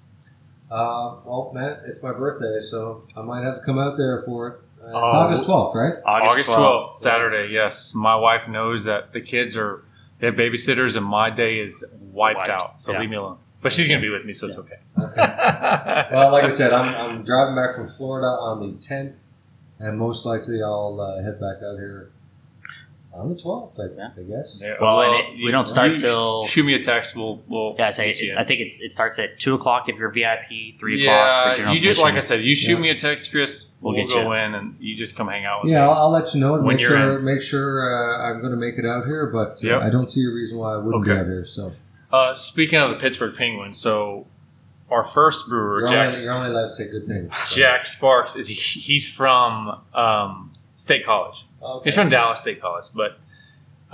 Uh, 0.72 1.16
well, 1.26 1.52
Matt, 1.54 1.82
it's 1.86 2.04
my 2.04 2.12
birthday, 2.12 2.60
so 2.60 3.04
I 3.18 3.22
might 3.22 3.44
have 3.44 3.56
to 3.56 3.62
come 3.62 3.80
out 3.80 3.98
there 3.98 4.20
for 4.26 4.48
it. 4.48 4.54
Uh, 4.82 4.86
it's 4.88 4.94
Oh. 5.14 5.18
August 5.20 5.44
12th, 5.48 5.76
right? 5.76 5.96
August 6.06 6.50
12th, 6.52 6.96
Saturday. 6.98 7.52
Yes, 7.52 7.94
my 7.96 8.16
wife 8.16 8.48
knows 8.48 8.84
that 8.86 9.14
the 9.14 9.22
kids 9.22 9.56
are 9.58 9.84
they 10.20 10.28
have 10.28 10.36
babysitters, 10.36 10.96
and 10.98 11.06
my 11.06 11.30
day 11.30 11.60
is 11.60 11.84
wiped, 12.12 12.38
Wiped, 12.40 12.50
out. 12.50 12.82
So 12.82 12.92
yeah. 12.92 13.00
leave 13.00 13.10
me 13.10 13.16
alone. 13.16 13.38
But 13.62 13.72
she's 13.72 13.88
gonna 13.90 14.00
be 14.02 14.10
with 14.10 14.26
me, 14.26 14.34
so 14.34 14.48
it's 14.48 14.58
okay. 14.58 14.76
Okay. 14.98 16.08
well, 16.12 16.32
like 16.32 16.44
I 16.46 16.50
said, 16.50 16.72
I'm, 16.74 16.94
I'm 16.96 17.24
driving 17.24 17.56
back 17.56 17.76
from 17.76 17.88
Florida 17.88 18.28
on 18.28 18.60
the 18.62 18.78
10th, 18.78 19.16
and 19.80 19.98
most 19.98 20.26
likely 20.26 20.62
I'll 20.62 21.00
uh, 21.00 21.22
head 21.24 21.40
back 21.40 21.58
out 21.64 21.78
here 21.78 22.12
on 23.12 23.28
the 23.30 23.36
12th, 23.36 23.80
I, 23.80 23.96
Yeah. 23.98 24.10
I 24.18 24.22
guess. 24.22 24.62
Yeah, 24.64 24.76
Well, 24.80 25.02
and 25.02 25.16
it- 25.40 25.44
we 25.44 25.52
don't 25.52 25.68
start 25.68 25.92
you 25.92 25.98
till- 26.00 26.46
shoot 26.46 26.64
me 26.64 26.74
a 26.76 26.80
text. 26.80 27.16
We'll 27.16 27.42
we'll 27.48 27.76
Yeah, 27.78 27.88
I 27.88 27.90
say 27.90 28.14
get 28.14 28.22
you. 28.22 28.36
I 28.38 28.44
think 28.44 28.60
it's 28.62 28.80
it 28.82 28.92
starts 28.92 29.18
at 29.20 29.40
two 29.40 29.56
o'clock 29.56 29.90
if 29.90 29.98
you're 29.98 30.12
VIP, 30.12 30.78
three 30.80 31.04
yeah, 31.04 31.12
o'clock 31.12 31.52
for 31.54 31.58
general 31.58 31.76
you 31.76 31.82
just 31.82 32.00
like 32.02 32.14
I 32.14 32.20
said, 32.20 32.42
you 32.44 32.56
shoot 32.56 32.74
Yeah. 32.76 32.80
me 32.80 32.90
a 32.92 32.96
text, 32.96 33.32
Chris. 33.32 33.72
We'll 33.82 33.94
We'll, 33.96 34.06
get 34.06 34.14
go 34.14 34.22
you. 34.22 34.34
in 34.34 34.54
and 34.56 34.76
you 34.80 34.96
just 34.96 35.16
come 35.16 35.28
hang 35.28 35.46
out 35.46 35.64
with 35.64 35.72
Yeah, 35.72 35.78
me. 35.78 35.84
I'll, 35.84 35.92
I'll 35.94 36.12
let 36.12 36.34
you 36.34 36.40
know. 36.42 36.56
and 36.56 36.66
When 36.66 36.76
Make 36.76 36.82
you're 36.82 36.98
sure, 36.98 37.18
in. 37.18 37.26
make 37.26 37.42
sure 37.42 37.82
uh, 37.82 38.30
I'm 38.30 38.40
going 38.42 38.52
to 38.52 38.58
make 38.58 38.78
it 38.78 38.86
out 38.86 39.06
here, 39.06 39.26
but 39.28 39.52
uh, 39.64 39.68
Yep. 39.68 39.82
I 39.82 39.90
don't 39.90 40.10
see 40.10 40.24
a 40.26 40.30
reason 40.30 40.58
why 40.60 40.74
I 40.74 40.78
wouldn't 40.78 41.06
be 41.06 41.12
out 41.12 41.26
here. 41.26 41.46
So 41.46 41.72
Uh, 42.12 42.34
speaking 42.34 42.78
of 42.80 42.90
the 42.92 42.98
Pittsburgh 42.98 43.36
Penguins, 43.36 43.78
so 43.80 44.28
our 44.92 45.04
first 45.04 45.48
brewer, 45.48 45.80
you're 45.82 45.88
Jack, 45.90 46.08
only, 46.14 46.24
you're 46.24 46.34
only 46.34 46.50
allowed 46.50 46.64
to 46.64 46.70
say 46.70 46.90
good 46.90 47.08
things. 47.08 47.36
so. 47.48 47.56
Jack 47.56 47.86
Sparks, 47.86 48.36
is 48.36 48.48
he, 48.48 48.54
he's 48.56 49.08
from 49.12 49.82
um, 49.94 50.54
State 50.76 51.06
College. 51.06 51.46
Okay. 51.62 51.86
He's 51.86 51.96
from 51.96 52.10
Dallas 52.10 52.40
State 52.42 52.62
College, 52.62 52.86
but 52.96 53.20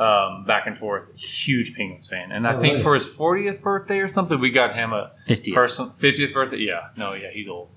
um, 0.01 0.43
back 0.45 0.67
and 0.67 0.77
forth, 0.77 1.09
huge 1.15 1.75
Penguins 1.75 2.07
fan. 2.09 2.31
And 2.31 2.45
I 2.47 2.53
Oh, 2.55 2.59
think 2.59 2.73
really? 2.73 2.83
for 2.83 2.93
his 2.95 3.05
40th 3.05 3.61
birthday 3.61 3.99
or 3.99 4.07
something, 4.07 4.39
we 4.39 4.49
got 4.49 4.75
him 4.75 4.91
a 4.93 5.11
fifty. 5.25 5.51
person 5.53 5.87
50th 5.89 6.33
birthday. 6.33 6.57
Yeah, 6.57 6.89
no, 6.97 7.13
yeah, 7.13 7.29
he's 7.31 7.47
old. 7.47 7.69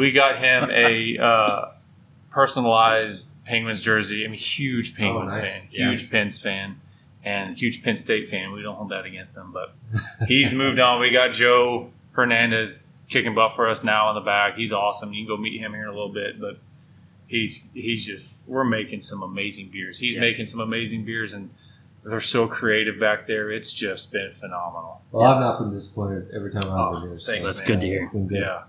we 0.00 0.10
got 0.10 0.38
him 0.38 0.70
a 0.70 1.18
uh, 1.22 1.68
personalized 2.30 3.44
Penguins 3.44 3.80
jersey. 3.82 4.24
I'm 4.24 4.30
mean, 4.32 4.40
huge 4.40 4.96
Penguins 4.96 5.34
Oh, 5.34 5.38
nice. 5.40 5.52
fan, 5.58 5.68
huge 5.70 6.10
Pens 6.10 6.38
fan, 6.40 6.80
and 7.24 7.56
huge 7.58 7.82
Penn 7.82 7.96
State 7.96 8.28
fan. 8.28 8.52
We 8.52 8.62
don't 8.62 8.76
hold 8.76 8.90
that 8.90 9.04
against 9.04 9.36
him, 9.36 9.52
but 9.52 9.74
he's 10.26 10.54
moved 10.54 10.78
on. 10.78 11.00
We 11.00 11.10
got 11.10 11.32
Joe 11.32 11.90
Hernandez 12.12 12.86
kicking 13.08 13.34
butt 13.34 13.54
for 13.54 13.68
us 13.68 13.82
now 13.84 14.08
in 14.10 14.14
the 14.14 14.20
back. 14.20 14.56
He's 14.56 14.72
awesome. 14.72 15.12
You 15.12 15.24
can 15.26 15.36
go 15.36 15.40
meet 15.40 15.58
him 15.60 15.72
here 15.72 15.82
in 15.84 15.88
a 15.88 15.92
little 15.92 16.12
bit, 16.12 16.40
but 16.40 16.58
he's 17.26 17.70
he's 17.74 18.04
just 18.06 18.40
we're 18.46 18.64
making 18.64 19.00
some 19.02 19.22
amazing 19.22 19.68
beers. 19.68 19.98
He's 20.00 20.14
Yeah. 20.14 20.20
making 20.20 20.46
some 20.46 20.60
amazing 20.60 21.04
beers, 21.04 21.32
and 21.34 21.50
they're 22.04 22.20
so 22.20 22.46
creative 22.46 22.98
back 22.98 23.26
there. 23.26 23.50
It's 23.50 23.72
just 23.72 24.12
been 24.12 24.30
phenomenal. 24.30 25.02
Well, 25.12 25.26
I've 25.30 25.40
not 25.40 25.58
been 25.58 25.70
disappointed 25.70 26.28
every 26.34 26.50
time 26.50 26.64
I've 26.64 26.70
Oh, 26.78 27.00
been 27.00 27.10
here. 27.10 27.18
So 27.18 27.32
thanks, 27.32 27.46
That's 27.48 27.60
man. 27.60 27.68
good 27.68 27.80
to 27.82 27.86
hear. 27.86 28.02
It's 28.02 28.12
been 28.12 28.26
good. 28.28 28.38
Yeah. 28.40 28.62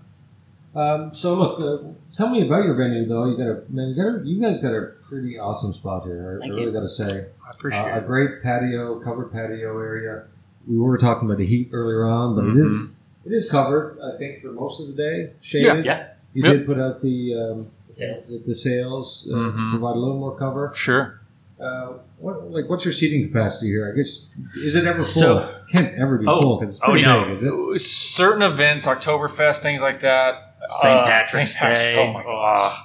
Um, 0.72 1.12
so 1.12 1.34
look, 1.34 1.60
uh, 1.60 1.84
tell 2.12 2.28
me 2.30 2.46
about 2.46 2.64
your 2.64 2.74
venue 2.74 3.04
though. 3.04 3.26
You 3.28 3.36
got 3.36 3.48
a 3.48 3.62
man. 3.70 3.88
You 3.88 3.94
got 3.96 4.20
a, 4.22 4.26
you 4.26 4.40
guys 4.40 4.60
got 4.60 4.72
a 4.72 4.92
pretty 5.02 5.36
awesome 5.38 5.72
spot 5.72 6.04
here. 6.04 6.38
I, 6.40 6.46
Thank 6.46 6.52
I 6.52 6.56
really 6.56 6.72
got 6.72 6.80
to 6.80 6.88
say, 6.88 7.26
I 7.44 7.50
appreciate 7.50 7.90
uh, 7.92 7.98
a 7.98 8.00
great 8.00 8.40
patio, 8.40 9.00
covered 9.00 9.32
patio 9.32 9.76
area. 9.80 10.24
We 10.68 10.78
were 10.78 10.96
talking 10.98 11.26
about 11.26 11.38
the 11.38 11.46
heat 11.46 11.70
earlier 11.72 12.04
on, 12.06 12.36
but 12.36 12.44
it 12.44 12.56
is 12.56 12.68
Mm-hmm. 12.68 12.89
It 13.26 13.32
is 13.32 13.48
covered. 13.50 13.98
I 14.02 14.16
think 14.18 14.40
for 14.40 14.52
most 14.52 14.80
of 14.80 14.86
the 14.88 14.92
day, 14.94 15.30
shaded. 15.40 15.84
Yeah, 15.84 16.08
You 16.32 16.44
Yep. 16.44 16.52
did 16.58 16.66
put 16.66 16.78
out 16.80 17.02
the 17.02 17.34
um, 17.34 17.66
Sails. 17.90 18.28
the, 18.28 18.44
the 18.46 18.54
sails, 18.54 19.28
uh, 19.32 19.36
Mhm. 19.36 19.70
provide 19.72 19.96
a 19.96 19.98
little 19.98 20.16
more 20.18 20.36
cover. 20.36 20.70
Sure. 20.74 21.20
Uh, 21.60 21.94
what, 22.18 22.50
like, 22.50 22.68
what's 22.70 22.84
your 22.86 22.92
seating 22.92 23.26
capacity 23.28 23.70
here? 23.72 23.92
I 23.92 23.96
guess 23.96 24.30
is 24.56 24.76
it 24.76 24.86
ever 24.86 24.98
full? 25.02 25.06
So- 25.06 25.54
Can't 25.72 25.94
ever 25.98 26.16
be 26.18 26.26
Oh, 26.26 26.40
full 26.40 26.56
because 26.58 26.76
it's 26.76 26.82
oh, 26.82 26.90
pretty 26.90 27.02
no. 27.04 27.24
big, 27.24 27.32
is 27.32 27.42
it? 27.44 27.80
Certain 27.80 28.42
events, 28.42 28.86
Oktoberfest, 28.86 29.60
things 29.60 29.80
like 29.82 30.00
that. 30.00 30.54
St. 30.80 30.98
Uh, 31.00 31.06
Patrick's 31.06 31.54
Day. 31.60 31.96
Oh 31.98 32.12
my 32.12 32.22
gosh. 32.22 32.80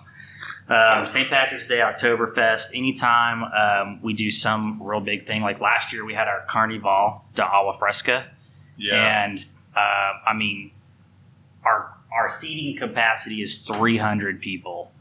Um, 0.68 1.06
St. 1.08 1.30
Patrick's 1.30 1.68
Day, 1.68 1.78
Oktoberfest, 1.78 2.76
anytime 2.76 3.44
um, 3.44 4.02
we 4.02 4.14
do 4.14 4.32
some 4.32 4.82
real 4.84 5.00
big 5.00 5.28
thing. 5.28 5.42
Like 5.44 5.60
last 5.62 5.94
year, 5.94 6.04
we 6.04 6.14
had 6.16 6.28
our 6.28 6.44
Carnival 6.48 7.24
de 7.36 7.44
Agua 7.46 7.74
Fresca. 7.78 8.26
Yeah. 8.78 9.26
And 9.26 9.46
uh, 9.76 9.80
I 10.28 10.34
mean, 10.36 10.72
our 11.64 11.94
our 12.14 12.30
seating 12.30 12.78
capacity 12.78 13.42
is 13.42 13.58
300 13.60 14.40
people. 14.42 14.92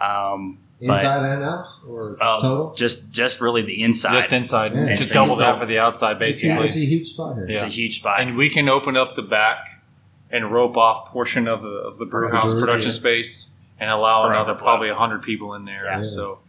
Um, 0.00 0.58
but, 0.80 0.94
Inside 0.98 1.24
and 1.34 1.42
out, 1.44 1.66
or 1.88 2.22
um, 2.22 2.40
total? 2.42 2.74
Just 2.74 3.12
just 3.12 3.40
really 3.40 3.62
the 3.62 3.82
inside. 3.82 4.12
Just 4.12 4.32
inside. 4.32 4.74
Yeah. 4.74 4.94
Just 4.94 5.10
So 5.10 5.14
double 5.14 5.36
that 5.36 5.58
for 5.58 5.66
the 5.66 5.78
outside, 5.78 6.20
It's 6.22 6.42
a, 6.42 6.48
basically. 6.48 6.66
it's 6.66 6.76
a 6.76 6.80
huge 6.80 7.06
spot 7.08 7.36
here. 7.36 7.46
it's 7.48 7.62
a 7.62 7.66
huge 7.68 8.00
spot. 8.00 8.20
and 8.20 8.36
we 8.36 8.50
can 8.50 8.68
open 8.68 8.96
up 8.96 9.14
the 9.14 9.22
back 9.22 9.82
and 10.30 10.50
rope 10.50 10.76
off 10.76 11.06
portion 11.10 11.46
of 11.46 11.62
the 11.62 11.68
of 11.68 11.98
the 11.98 12.04
brew 12.04 12.30
house 12.30 12.58
production 12.60 12.90
yeah. 12.90 12.94
space 12.98 13.60
and 13.78 13.88
allow 13.88 14.22
For 14.24 14.32
another 14.32 14.50
overflow. 14.50 14.64
probably 14.66 14.90
hundred 14.90 15.22
people 15.22 15.54
in 15.54 15.64
there. 15.64 15.84
Yeah. 15.84 16.02
So 16.02 16.40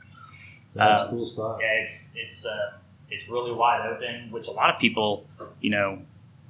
That's 0.74 1.02
a 1.02 1.04
Um, 1.06 1.10
cool 1.12 1.26
spot. 1.26 1.60
Yeah, 1.62 1.82
it's 1.84 2.16
it's 2.18 2.46
uh, 2.46 2.72
it's 3.12 3.30
really 3.30 3.54
wide 3.54 3.86
open, 3.88 4.32
which 4.32 4.48
a 4.48 4.52
lot 4.52 4.74
of 4.74 4.82
people, 4.82 5.28
you 5.62 5.70
know, 5.70 6.00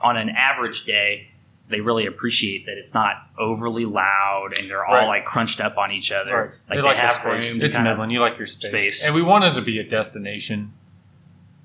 on 0.05 0.17
an 0.17 0.29
average 0.29 0.85
day, 0.85 1.29
they 1.67 1.81
really 1.81 2.05
appreciate 2.05 2.67
that 2.67 2.77
it's 2.77 2.93
not 2.93 3.15
overly 3.39 3.85
loud 3.85 4.49
and 4.57 4.69
they're 4.69 4.85
all 4.85 4.93
Right. 4.93 5.07
like 5.07 5.25
crunched 5.25 5.59
up 5.59 5.77
on 5.79 5.91
each 5.91 6.11
other. 6.11 6.31
Right. 6.35 6.43
Like 6.43 6.57
They 6.69 6.75
they, 6.75 6.81
like 6.83 6.95
the 6.97 7.01
have 7.01 7.11
space. 7.11 7.53
room. 7.53 7.61
It's 7.63 7.77
Midland. 7.77 8.11
You 8.11 8.19
like 8.19 8.37
your 8.37 8.45
space. 8.47 8.69
space. 8.69 9.05
and 9.05 9.15
we 9.15 9.23
wanted 9.23 9.53
to 9.55 9.61
be 9.61 9.79
a 9.79 9.83
destination, 9.83 10.73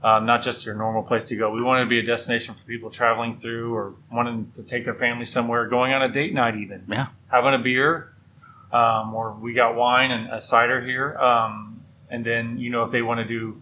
um, 0.02 0.24
not 0.24 0.40
just 0.40 0.64
your 0.64 0.74
normal 0.74 1.02
place 1.02 1.26
to 1.26 1.36
go. 1.36 1.50
We 1.50 1.62
wanted 1.62 1.80
to 1.84 1.90
be 1.90 1.98
a 1.98 2.02
destination 2.02 2.54
for 2.54 2.64
people 2.64 2.88
traveling 2.88 3.36
through 3.36 3.74
or 3.74 3.92
wanting 4.10 4.50
to 4.54 4.62
take 4.62 4.86
their 4.86 4.94
family 4.94 5.26
somewhere, 5.26 5.66
going 5.66 5.92
on 5.92 6.00
a 6.02 6.08
date 6.08 6.32
night, 6.32 6.56
even 6.56 6.84
Yeah. 6.88 7.08
having 7.30 7.52
a 7.52 7.58
beer, 7.58 8.12
um, 8.72 9.14
or 9.14 9.32
we 9.32 9.52
got 9.52 9.74
wine 9.74 10.10
and 10.10 10.32
a 10.32 10.40
cider 10.40 10.80
here, 10.80 11.18
um, 11.18 11.82
and 12.08 12.24
then 12.24 12.58
you 12.58 12.70
know 12.70 12.82
if 12.84 12.90
they 12.90 13.02
want 13.02 13.18
to 13.20 13.26
do 13.26 13.60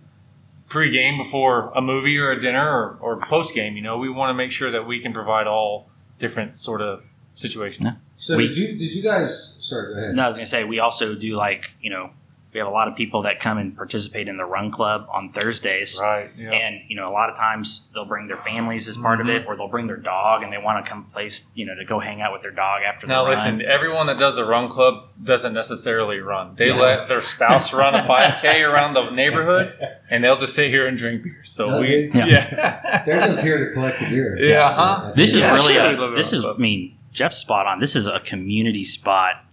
pre-game 0.68 1.16
before 1.18 1.72
a 1.74 1.80
movie 1.80 2.18
or 2.18 2.30
a 2.30 2.40
dinner 2.40 2.68
or, 2.68 2.98
or 3.00 3.16
post-game, 3.20 3.76
you 3.76 3.82
know 3.82 3.98
we 3.98 4.08
want 4.08 4.30
to 4.30 4.34
make 4.34 4.50
sure 4.52 4.70
that 4.70 4.86
we 4.86 5.00
can 5.00 5.12
provide 5.12 5.46
all 5.46 5.88
different 6.18 6.54
sort 6.56 6.82
of 6.82 7.02
situations. 7.34 7.84
Yeah. 7.84 7.92
So 8.16 8.36
we- 8.36 8.48
did 8.48 8.56
you 8.56 8.68
did 8.78 8.94
you 8.94 9.02
guys? 9.02 9.58
Sorry, 9.68 9.94
go 9.94 10.00
ahead. 10.00 10.14
No, 10.14 10.24
I 10.24 10.26
was 10.26 10.36
gonna 10.36 10.46
say 10.46 10.64
we 10.64 10.78
also 10.78 11.14
do 11.14 11.36
like 11.36 11.72
you 11.80 11.90
know 11.90 12.10
we 12.58 12.60
have 12.60 12.66
a 12.66 12.74
lot 12.74 12.88
of 12.88 12.96
people 12.96 13.22
that 13.22 13.38
come 13.38 13.56
and 13.56 13.76
participate 13.76 14.26
in 14.26 14.36
the 14.36 14.44
run 14.44 14.72
club 14.72 15.06
on 15.14 15.30
Thursdays. 15.30 15.96
Right. 16.02 16.28
Yeah. 16.36 16.50
And 16.50 16.80
you 16.88 16.96
know, 16.96 17.08
a 17.08 17.12
lot 17.14 17.30
of 17.30 17.36
times 17.36 17.88
they'll 17.94 18.04
bring 18.04 18.26
their 18.26 18.36
families 18.38 18.88
as 18.88 18.96
part 18.96 19.20
Mhm. 19.20 19.22
of 19.22 19.28
it, 19.28 19.44
or 19.46 19.56
they'll 19.56 19.68
bring 19.68 19.86
their 19.86 19.96
dog, 19.96 20.42
and 20.42 20.52
they 20.52 20.58
want 20.58 20.84
to 20.84 20.90
come 20.90 21.04
place, 21.04 21.52
you 21.54 21.64
know, 21.66 21.76
to 21.76 21.84
go 21.84 22.00
hang 22.00 22.20
out 22.20 22.32
with 22.32 22.42
their 22.42 22.50
dog 22.50 22.82
after 22.82 23.06
the 23.06 23.12
Now 23.12 23.20
run. 23.22 23.30
listen, 23.30 23.62
everyone 23.62 24.06
that 24.08 24.18
does 24.18 24.34
the 24.34 24.44
run 24.44 24.68
club 24.68 25.04
doesn't 25.22 25.54
necessarily 25.54 26.18
run. 26.18 26.56
They 26.56 26.70
No. 26.70 26.76
let 26.78 27.06
their 27.06 27.22
spouse 27.22 27.72
run 27.72 27.94
a 27.94 28.04
5K 28.04 28.62
around 28.68 28.94
the 28.94 29.10
neighborhood, 29.10 29.72
and 30.10 30.24
they'll 30.24 30.36
just 30.36 30.54
sit 30.56 30.70
here 30.70 30.88
and 30.88 30.98
drink 30.98 31.22
beer. 31.22 31.40
So 31.44 31.70
No, 31.70 31.80
we, 31.80 32.08
they- 32.08 32.18
yeah, 32.18 33.02
They're 33.06 33.20
just 33.20 33.44
here 33.44 33.68
to 33.68 33.72
collect 33.72 34.00
the 34.00 34.06
beer. 34.10 34.36
Yeah, 34.36 34.74
huh? 34.74 35.12
This 35.14 35.32
is 35.32 35.40
Yeah, 35.42 35.54
really 35.54 35.76
a, 35.76 35.88
we 35.90 35.96
love 35.96 36.12
it 36.14 36.16
this 36.16 36.32
is 36.32 36.40
club. 36.42 36.56
I 36.58 36.60
mean 36.60 36.96
Jeff's 37.12 37.38
spot 37.38 37.66
on. 37.66 37.78
This 37.78 37.94
is 37.94 38.06
a 38.08 38.18
community 38.20 38.84
spot. 38.84 39.44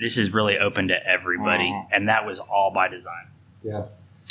This 0.00 0.16
is 0.16 0.32
really 0.32 0.58
open 0.58 0.88
to 0.88 1.06
everybody, 1.06 1.64
Mhm. 1.70 1.86
and 1.92 2.08
that 2.08 2.24
was 2.26 2.38
all 2.38 2.70
by 2.72 2.88
design. 2.88 3.26
Yeah. 3.62 3.84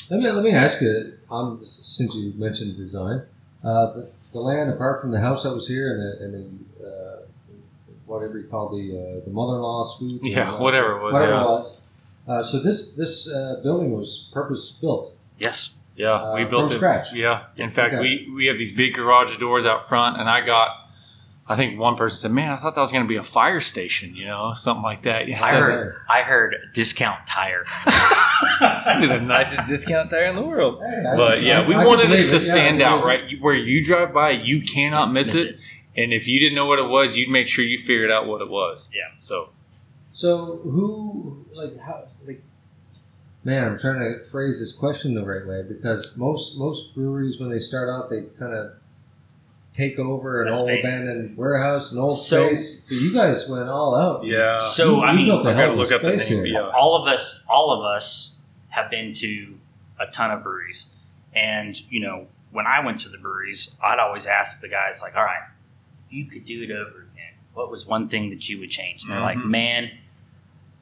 Let 0.09 0.19
me 0.21 0.31
let 0.31 0.43
me 0.43 0.51
ask 0.53 0.81
you. 0.81 1.13
Um, 1.29 1.59
since 1.63 2.15
you 2.15 2.33
mentioned 2.37 2.75
design, 2.75 3.23
uh, 3.63 3.87
the, 3.93 4.07
the 4.31 4.39
land 4.39 4.69
apart 4.69 5.01
from 5.01 5.11
the 5.11 5.19
house 5.19 5.43
that 5.43 5.53
was 5.53 5.67
here 5.67 5.91
and 5.91 5.99
the, 6.01 6.23
and 6.23 6.33
the 6.79 6.87
uh, 6.87 7.17
whatever 8.05 8.37
you 8.39 8.47
call 8.47 8.69
the 8.69 8.97
uh, 8.97 9.25
the 9.25 9.31
mother-in-law 9.31 9.83
suite. 9.83 10.21
Yeah, 10.23 10.53
uh, 10.53 10.59
whatever 10.61 10.97
it 10.97 11.03
was, 11.03 11.13
Whatever 11.13 11.33
yeah. 11.33 11.41
it 11.43 11.47
was. 11.47 11.83
Uh, 12.27 12.41
so 12.43 12.59
this 12.59 12.93
this 12.93 13.29
uh, 13.29 13.59
building 13.63 13.91
was 13.91 14.29
purpose 14.33 14.71
built. 14.71 15.13
Yes, 15.39 15.75
yeah. 15.97 16.11
Uh, 16.13 16.35
we 16.35 16.45
built 16.45 16.71
it 16.71 16.75
from 16.79 16.89
it. 16.91 17.03
scratch? 17.03 17.13
Yeah. 17.13 17.43
In 17.57 17.69
fact, 17.69 17.93
Okay. 17.95 18.01
we 18.01 18.31
we 18.33 18.45
have 18.47 18.57
these 18.57 18.71
big 18.75 18.93
garage 18.93 19.37
doors 19.37 19.65
out 19.65 19.85
front, 19.87 20.17
and 20.19 20.29
I 20.29 20.39
got. 20.45 20.69
I 21.49 21.55
think 21.55 21.79
one 21.79 21.95
person 21.95 22.17
said, 22.17 22.31
"Man, 22.31 22.51
I 22.51 22.57
thought 22.57 22.75
that 22.75 22.81
was 22.81 22.91
going 22.91 23.03
to 23.05 23.07
be 23.07 23.15
a 23.15 23.23
fire 23.23 23.61
station, 23.61 24.15
you 24.15 24.25
know, 24.25 24.53
something 24.53 24.83
like 24.83 25.03
that." 25.03 25.27
Yeah, 25.27 25.43
I 25.43 25.51
so- 25.51 25.59
heard. 25.61 25.95
I 26.09 26.21
heard 26.21 26.55
discount 26.73 27.25
tire. 27.27 27.63
the 28.59 29.19
nicest 29.21 29.67
discount 29.67 30.09
tire 30.09 30.25
in 30.25 30.35
the 30.35 30.41
world. 30.45 30.81
Hey, 30.81 31.03
I- 31.07 31.15
But 31.15 31.41
yeah, 31.43 31.61
I- 31.61 31.67
we 31.67 31.75
I 31.75 31.85
wanted 31.85 32.11
it 32.11 32.25
to 32.27 32.31
Yeah, 32.33 32.37
stand 32.39 32.81
I 32.81 32.85
out, 32.85 33.05
right? 33.05 33.21
Where 33.39 33.55
you 33.55 33.83
drive 33.83 34.13
by, 34.13 34.31
you 34.31 34.61
cannot 34.61 35.11
miss, 35.13 35.33
Miss 35.33 35.43
it. 35.43 35.55
And 35.95 36.13
if 36.13 36.27
you 36.27 36.39
didn't 36.39 36.55
know 36.55 36.67
what 36.67 36.79
it 36.79 36.87
was, 36.89 37.17
you'd 37.17 37.29
make 37.29 37.47
sure 37.47 37.65
you 37.65 37.77
figured 37.79 38.11
out 38.11 38.27
what 38.27 38.41
it 38.41 38.49
was. 38.49 38.89
Yeah. 38.93 39.09
So 39.19 39.49
So 40.11 40.57
who 40.63 41.45
like 41.53 41.79
how 41.79 42.03
like 42.25 42.43
man, 43.43 43.63
I'm 43.69 43.77
trying 43.79 43.99
to 43.99 44.19
phrase 44.23 44.59
this 44.59 44.73
question 44.73 45.15
the 45.15 45.25
right 45.25 45.47
way 45.47 45.63
because 45.63 46.17
most 46.17 46.59
most 46.59 46.93
breweries 46.93 47.39
when 47.39 47.49
they 47.49 47.57
start 47.57 47.89
out 47.89 48.09
they 48.09 48.23
kind 48.37 48.53
of 48.53 48.73
take 49.77 49.99
over 49.99 50.41
an 50.43 50.53
old 50.53 50.67
space. 50.67 50.85
abandoned 50.85 51.37
warehouse, 51.37 51.91
an 51.91 51.99
old 51.99 52.17
So- 52.17 52.47
space. 52.47 52.81
But 52.81 52.95
you 52.95 53.13
guys 53.13 53.47
went 53.49 53.69
all 53.69 53.95
out. 53.95 54.25
yeah. 54.25 54.59
So 54.59 54.95
You- 54.97 55.01
I 55.03 55.11
you 55.11 55.17
mean, 55.17 55.25
built 55.27 55.45
a 55.45 55.49
I 55.49 55.53
hell 55.53 55.61
gotta 55.61 55.71
of 55.73 55.77
a 55.77 55.81
look 55.81 55.91
up 55.91 56.01
the 56.01 56.17
space 56.17 56.29
name. 56.31 56.45
here. 56.45 56.53
Yeah. 56.55 56.69
all 56.69 56.95
of 57.01 57.07
us 57.07 57.45
all 57.49 57.71
of 57.71 57.85
us 57.85 58.37
have 58.69 58.89
been 58.89 59.13
to 59.13 59.57
a 59.99 60.07
ton 60.07 60.31
of 60.31 60.43
breweries 60.43 60.87
and 61.33 61.81
you 61.89 61.99
know 61.99 62.27
when 62.51 62.65
i 62.67 62.79
went 62.79 62.99
to 62.99 63.09
the 63.09 63.17
breweries 63.17 63.75
i'd 63.83 63.97
always 63.99 64.25
ask 64.27 64.61
the 64.61 64.69
guys 64.69 65.01
like 65.01 65.15
all 65.15 65.23
right 65.23 65.43
if 66.07 66.13
you 66.13 66.25
could 66.25 66.45
do 66.45 66.61
it 66.63 66.69
over 66.71 67.07
again 67.11 67.33
what 67.55 67.69
was 67.71 67.85
one 67.87 68.07
thing 68.07 68.29
that 68.29 68.47
you 68.47 68.59
would 68.59 68.69
change 68.69 69.03
and 69.03 69.11
they're 69.11 69.19
like 69.21 69.37
Mhm. 69.37 69.45
man 69.45 69.91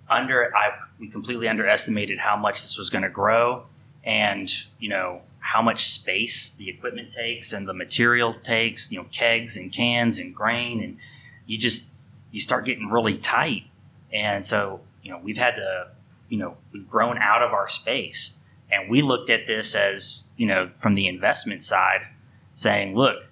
under 0.10 0.56
i 0.56 0.72
we 1.00 1.08
completely 1.08 1.48
underestimated 1.48 2.20
how 2.20 2.36
much 2.36 2.62
this 2.62 2.78
was 2.78 2.90
going 2.90 3.04
to 3.04 3.10
grow 3.10 3.64
and 4.04 4.54
you 4.80 4.90
know 4.90 5.22
how 5.46 5.62
much 5.62 5.88
space 5.88 6.56
the 6.56 6.68
equipment 6.68 7.12
takes 7.12 7.54
and 7.54 7.68
the 7.68 7.74
material 7.74 8.34
takes 8.34 8.92
you 8.92 8.98
know 8.98 9.06
kegs 9.12 9.56
and 9.56 9.72
cans 9.72 10.18
and 10.18 10.34
grain 10.34 10.84
and 10.84 10.98
you 11.46 11.56
just 11.56 11.98
you 12.32 12.42
start 12.42 12.66
getting 12.66 12.90
really 12.90 13.16
tight. 13.16 13.66
And 14.12 14.44
so 14.44 14.82
you 15.04 15.12
know 15.12 15.20
we've 15.24 15.38
had 15.38 15.56
to 15.56 15.90
you 16.30 16.40
know 16.40 16.58
we've 16.74 16.90
grown 16.90 17.20
out 17.20 17.44
of 17.44 17.54
our 17.54 17.70
space. 17.70 18.40
And 18.72 18.90
we 18.90 19.04
looked 19.04 19.30
at 19.30 19.46
this 19.46 19.76
as 19.76 20.32
you 20.36 20.48
know 20.48 20.72
from 20.78 20.96
the 20.96 21.08
investment 21.08 21.64
side 21.64 22.08
saying 22.56 22.96
look 22.96 23.32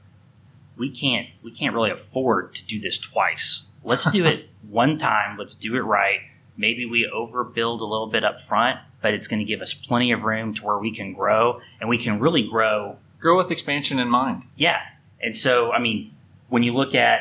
we 0.77 0.91
can't 0.91 1.29
we 1.41 1.49
can't 1.49 1.73
really 1.73 1.89
afford 1.89 2.53
to 2.55 2.65
do 2.65 2.79
this 2.79 2.99
twice. 2.99 3.69
Let's 3.83 4.09
do 4.11 4.23
it 4.23 4.49
one 4.69 4.99
time. 4.99 5.35
Let's 5.35 5.55
do 5.55 5.75
it 5.75 5.81
right. 5.81 6.19
Maybe 6.55 6.85
we 6.85 7.09
overbuild 7.11 7.81
a 7.81 7.85
little 7.85 8.07
bit 8.07 8.23
up 8.23 8.39
front 8.39 8.79
but 9.03 9.13
it's 9.13 9.27
going 9.27 9.37
to 9.39 9.45
give 9.45 9.61
us 9.61 9.73
plenty 9.75 10.11
of 10.11 10.23
room 10.23 10.53
to 10.55 10.65
where 10.65 10.79
we 10.79 10.89
can 10.89 11.13
grow 11.13 11.61
and 11.79 11.87
we 11.89 11.97
can 11.99 12.19
really 12.19 12.41
grow 12.41 12.97
Grow 13.19 13.37
with 13.37 13.51
expansion 13.51 13.99
in 13.99 14.09
mind. 14.09 14.43
yeah. 14.55 14.79
And 15.21 15.35
so, 15.35 15.71
I 15.71 15.79
mean, 15.79 16.11
when 16.49 16.63
you 16.63 16.73
look 16.73 16.93
at 16.95 17.19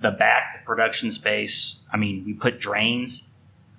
the 0.00 0.10
back, 0.10 0.52
the 0.60 0.66
production 0.66 1.10
space, 1.10 1.80
I 1.92 1.96
mean, 1.96 2.24
we 2.26 2.34
put 2.34 2.58
drains 2.60 3.30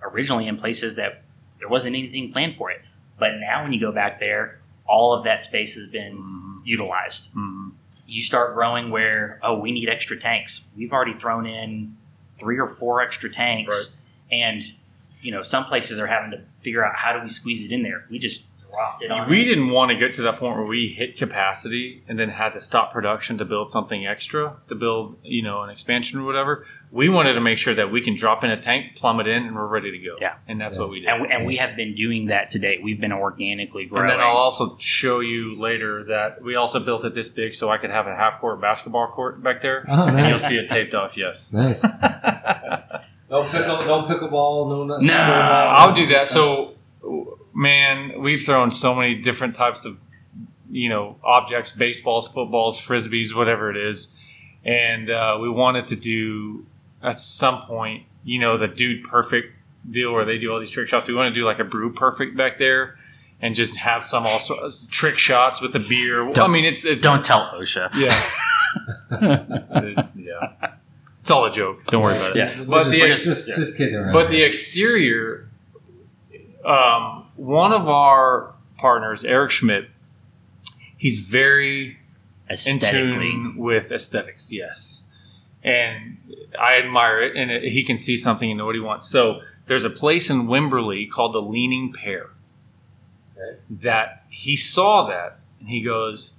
originally 0.01 0.47
in 0.47 0.57
places 0.57 0.95
that 0.95 1.21
there 1.59 1.69
wasn't 1.69 1.95
anything 1.95 2.31
planned 2.31 2.55
for 2.57 2.71
it. 2.71 2.81
But 3.19 3.33
now, 3.39 3.61
when 3.63 3.71
you 3.73 3.79
go 3.79 3.91
back 3.91 4.19
there, 4.19 4.59
all 4.87 5.13
of 5.13 5.23
that 5.25 5.43
space 5.43 5.75
has 5.75 5.87
been 5.87 6.17
Mhm. 6.17 6.61
utilized. 6.65 7.35
Mhm. 7.35 7.71
You 8.07 8.23
start 8.23 8.55
growing 8.55 8.89
where, 8.89 9.39
oh, 9.43 9.59
we 9.59 9.71
need 9.71 9.87
extra 9.89 10.17
tanks. 10.19 10.71
We've 10.75 10.91
already 10.91 11.13
thrown 11.13 11.45
in 11.45 11.95
three 12.39 12.57
or 12.59 12.67
four 12.67 13.01
extra 13.01 13.29
tanks. 13.29 14.01
And, 14.31 14.63
you 15.21 15.31
know, 15.31 15.43
some 15.43 15.65
places 15.65 15.99
are 15.99 16.07
having 16.07 16.31
to 16.31 16.41
figure 16.57 16.85
out 16.85 16.95
how 16.95 17.13
do 17.13 17.21
we 17.21 17.29
squeeze 17.29 17.65
it 17.65 17.71
in 17.73 17.83
there. 17.83 18.05
We 18.09 18.19
just 18.19 18.47
dropped 18.71 19.03
it 19.03 19.11
on. 19.11 19.29
We 19.29 19.43
didn't 19.43 19.69
want 19.71 19.91
to 19.91 19.97
get 19.97 20.13
to 20.13 20.21
that 20.21 20.37
point 20.37 20.55
where 20.55 20.65
we 20.65 20.87
hit 20.87 21.17
capacity 21.17 22.03
and 22.07 22.17
then 22.17 22.29
had 22.29 22.53
to 22.53 22.61
stop 22.61 22.93
production 22.93 23.37
to 23.39 23.43
build 23.45 23.67
something 23.69 24.07
extra, 24.07 24.55
to 24.67 24.75
build, 24.75 25.17
you 25.23 25.41
know, 25.43 25.63
an 25.63 25.69
expansion 25.69 26.19
or 26.19 26.23
whatever. 26.23 26.65
We 26.89 27.09
wanted 27.09 27.33
to 27.33 27.41
make 27.41 27.57
sure 27.57 27.75
that 27.75 27.91
we 27.91 27.99
can 28.01 28.15
drop 28.15 28.45
in 28.45 28.49
a 28.49 28.55
tank, 28.59 28.95
plumb 28.95 29.19
it 29.19 29.27
in, 29.27 29.43
and 29.45 29.55
we're 29.57 29.67
ready 29.67 29.91
to 29.91 29.97
go. 29.97 30.15
Yeah. 30.21 30.35
And 30.47 30.59
that's 30.61 30.75
Yeah. 30.77 30.81
what 30.83 30.89
we 30.91 31.01
did. 31.01 31.09
and 31.09 31.21
we, 31.21 31.27
and 31.29 31.45
we 31.45 31.55
have 31.57 31.75
been 31.75 31.95
doing 31.95 32.27
that 32.27 32.49
today. 32.49 32.79
We've 32.81 32.99
been 32.99 33.11
organically 33.11 33.87
growing. 33.87 34.09
And 34.09 34.19
then 34.19 34.25
I'll 34.25 34.37
also 34.37 34.77
show 34.79 35.19
you 35.19 35.59
later 35.59 36.05
that 36.05 36.41
we 36.41 36.55
also 36.55 36.79
built 36.79 37.03
it 37.03 37.13
this 37.13 37.27
big 37.27 37.53
so 37.53 37.69
I 37.69 37.77
could 37.77 37.89
have 37.91 38.07
a 38.07 38.15
half 38.15 38.39
court 38.39 38.61
basketball 38.61 39.07
court 39.07 39.43
back 39.43 39.61
there. 39.61 39.83
Oh, 39.89 40.07
And 40.07 40.27
you'll 40.29 40.37
see 40.37 40.55
it 40.57 40.69
taped 40.69 40.93
off, 40.95 41.17
yes. 41.17 41.51
Nice. 41.51 41.83
no 43.31 43.43
pickle, 43.43 43.77
no 43.87 44.03
pickleball, 44.03 44.69
no 44.69 44.83
nuts. 44.83 45.05
No, 45.05 45.13
I'll 45.13 45.93
do 45.93 46.05
that. 46.07 46.27
So, 46.27 46.75
man, 47.53 48.21
we've 48.21 48.41
thrown 48.43 48.71
so 48.71 48.93
many 48.93 49.15
different 49.15 49.55
types 49.55 49.85
of, 49.85 49.97
you 50.69 50.89
know, 50.89 51.15
objects 51.23 51.71
baseballs, 51.71 52.27
footballs, 52.27 52.79
frisbees, 52.79 53.33
whatever 53.35 53.71
it 53.71 53.77
is. 53.77 54.15
And 54.63 55.09
uh, 55.09 55.37
we 55.41 55.49
wanted 55.49 55.85
to 55.85 55.95
do 55.95 56.65
at 57.01 57.19
some 57.19 57.61
point, 57.63 58.03
you 58.23 58.39
know, 58.39 58.57
the 58.57 58.67
dude 58.67 59.03
perfect 59.05 59.55
deal 59.89 60.13
where 60.13 60.25
they 60.25 60.37
do 60.37 60.51
all 60.53 60.59
these 60.59 60.69
trick 60.69 60.87
shots. 60.87 61.07
We 61.07 61.15
want 61.15 61.33
to 61.33 61.39
do 61.39 61.45
like 61.45 61.57
a 61.59 61.63
brew 61.63 61.91
perfect 61.91 62.37
back 62.37 62.59
there 62.59 62.97
and 63.41 63.55
just 63.55 63.77
have 63.77 64.05
some 64.05 64.27
also 64.27 64.69
trick 64.91 65.17
shots 65.17 65.61
with 65.61 65.73
the 65.73 65.79
beer. 65.79 66.29
I 66.29 66.31
Don't- 66.33 66.51
mean, 66.51 66.65
it's 66.65 66.85
it's 66.85 67.01
Don't 67.01 67.25
tell 67.25 67.49
OSHA. 67.55 67.89
yeah, 67.95 69.19
yeah. 70.15 70.70
It's 71.31 71.37
all 71.37 71.45
a 71.45 71.51
joke. 71.51 71.85
Don't 71.87 72.01
worry 72.03 72.17
about 72.17 72.35
it. 72.35 72.35
Yeah. 72.35 72.63
But 72.65 72.79
just, 72.79 72.91
the 72.91 73.01
we're 73.01 73.11
ex- 73.13 73.23
just, 73.23 73.47
yeah. 73.47 73.55
just 73.55 73.77
kidding 73.77 73.95
around. 73.95 74.11
But 74.11 74.29
the 74.29 74.43
exterior, 74.43 75.49
um, 76.65 77.25
one 77.37 77.71
of 77.71 77.87
our 77.87 78.53
partners, 78.77 79.23
Eric 79.23 79.51
Schmidt, 79.51 79.89
he's 80.97 81.21
very 81.21 81.99
in 82.67 82.79
tune 82.79 83.55
with 83.57 83.93
aesthetics. 83.93 84.51
Yes, 84.51 85.17
and 85.63 86.17
I 86.59 86.75
admire 86.77 87.21
it, 87.21 87.37
and 87.37 87.49
it, 87.49 87.71
he 87.71 87.85
can 87.85 87.95
see 87.95 88.17
something 88.17 88.51
and 88.51 88.57
know 88.57 88.65
what 88.65 88.75
he 88.75 88.81
wants. 88.81 89.07
So 89.07 89.41
there's 89.67 89.85
a 89.85 89.89
place 89.89 90.29
in 90.29 90.47
Wimberley 90.47 91.09
called 91.09 91.33
the 91.33 91.41
Leaning 91.41 91.93
Pear 91.93 92.31
Okay. 93.37 93.57
that 93.69 94.25
he 94.27 94.57
saw 94.57 95.07
that 95.07 95.39
and 95.61 95.69
he 95.69 95.81
goes, 95.81 96.33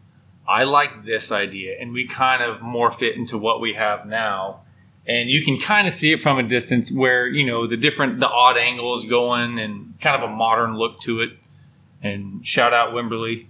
"I 0.47 0.65
like 0.65 1.07
this 1.07 1.33
idea," 1.33 1.77
and 1.81 1.95
we 1.95 2.07
kind 2.07 2.43
of 2.43 2.59
morphed 2.61 3.01
it 3.01 3.17
into 3.17 3.39
what 3.39 3.59
we 3.59 3.73
have 3.73 4.05
now. 4.05 4.61
And 5.07 5.29
you 5.29 5.45
can 5.45 5.59
kind 5.59 5.87
of 5.87 5.93
see 5.93 6.13
it 6.13 6.21
from 6.21 6.39
a 6.39 6.45
distance, 6.45 6.93
where 6.93 7.27
you 7.27 7.45
know 7.45 7.67
the 7.67 7.77
different, 7.77 8.21
the 8.21 8.29
odd 8.29 8.57
angles 8.57 9.05
going, 9.05 9.59
and 9.59 9.95
kind 10.01 10.23
of 10.23 10.29
a 10.31 10.33
modern 10.33 10.77
look 10.77 11.01
to 11.01 11.21
it. 11.21 11.31
And 12.03 12.47
shout 12.47 12.73
out 12.73 12.93
Wimberley, 12.95 13.47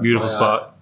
beautiful 0.00 0.28
spot. 0.28 0.76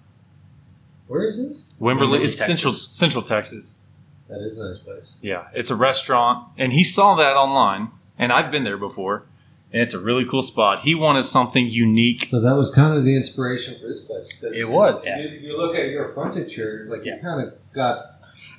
Where 1.07 1.25
is 1.25 1.43
this? 1.45 1.73
Wimberley 1.79 2.19
Wimberley, 2.19 2.21
is 2.21 2.37
central 2.37 2.73
Texas. 2.73 2.91
Central 2.93 3.21
Texas. 3.23 3.87
That 4.29 4.39
is 4.41 4.57
a 4.59 4.67
nice 4.69 4.79
place. 4.79 5.17
Yeah, 5.21 5.47
it's 5.53 5.69
a 5.69 5.75
restaurant, 5.75 6.47
and 6.57 6.71
he 6.71 6.83
saw 6.85 7.15
that 7.15 7.35
online, 7.35 7.89
and 8.17 8.31
I've 8.31 8.49
been 8.49 8.63
there 8.63 8.77
before, 8.77 9.25
and 9.73 9.81
it's 9.81 9.93
a 9.93 9.99
really 9.99 10.23
cool 10.25 10.41
spot. 10.41 10.81
He 10.83 10.95
wanted 10.95 11.23
something 11.23 11.67
unique. 11.67 12.27
So 12.29 12.39
that 12.39 12.55
was 12.55 12.71
kind 12.71 12.97
of 12.97 13.03
the 13.03 13.13
inspiration 13.15 13.77
for 13.77 13.87
this 13.87 13.99
place. 14.05 14.41
It 14.41 14.69
was. 14.69 15.05
You, 15.05 15.27
you 15.27 15.57
look 15.57 15.75
at 15.75 15.89
your 15.89 16.05
frontage 16.05 16.53
here, 16.55 16.87
like 16.89 17.03
Yeah. 17.03 17.15
you 17.17 17.21
kind 17.21 17.45
of 17.45 17.53
got 17.73 18.10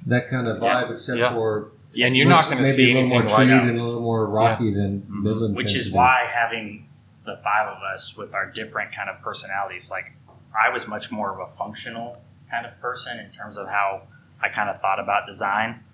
that 0.07 0.29
kind 0.29 0.47
of 0.49 0.59
vibe, 0.59 0.91
except 0.93 1.19
Yeah. 1.19 1.33
for 1.33 1.73
and 2.03 2.17
you're 2.17 2.27
not 2.29 2.45
going 2.47 2.57
to 2.57 2.63
maybe 2.63 2.73
see 2.73 2.93
a 2.93 2.95
little 2.95 3.01
anything 3.13 3.19
more 3.29 3.39
like 3.39 3.49
treed 3.49 3.51
that. 3.51 3.69
and 3.69 3.79
a 3.79 3.85
little 3.85 4.01
more 4.01 4.27
rocky 4.27 4.73
than 4.73 5.01
mm-hmm. 5.03 5.23
Midland, 5.25 5.55
which 5.57 5.75
is 5.75 5.93
why 5.93 6.27
having 6.33 6.89
the 7.25 7.37
five 7.45 7.69
of 7.69 7.83
us 7.83 8.17
with 8.17 8.35
our 8.35 8.51
different 8.51 8.91
kind 8.93 9.09
of 9.09 9.21
personalities 9.23 9.91
like 9.93 10.13
i 10.59 10.69
was 10.69 10.89
much 10.89 11.13
more 11.13 11.33
of 11.33 11.39
a 11.39 11.53
functional 11.53 12.21
kind 12.51 12.67
of 12.67 12.77
person 12.81 13.19
in 13.21 13.31
terms 13.31 13.57
of 13.57 13.69
how 13.69 14.03
i 14.43 14.49
kind 14.49 14.69
of 14.69 14.81
thought 14.81 14.99
about 14.99 15.25
design 15.27 15.85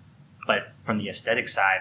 but 0.47 0.73
from 0.79 0.97
the 0.99 1.09
aesthetic 1.09 1.47
side 1.49 1.81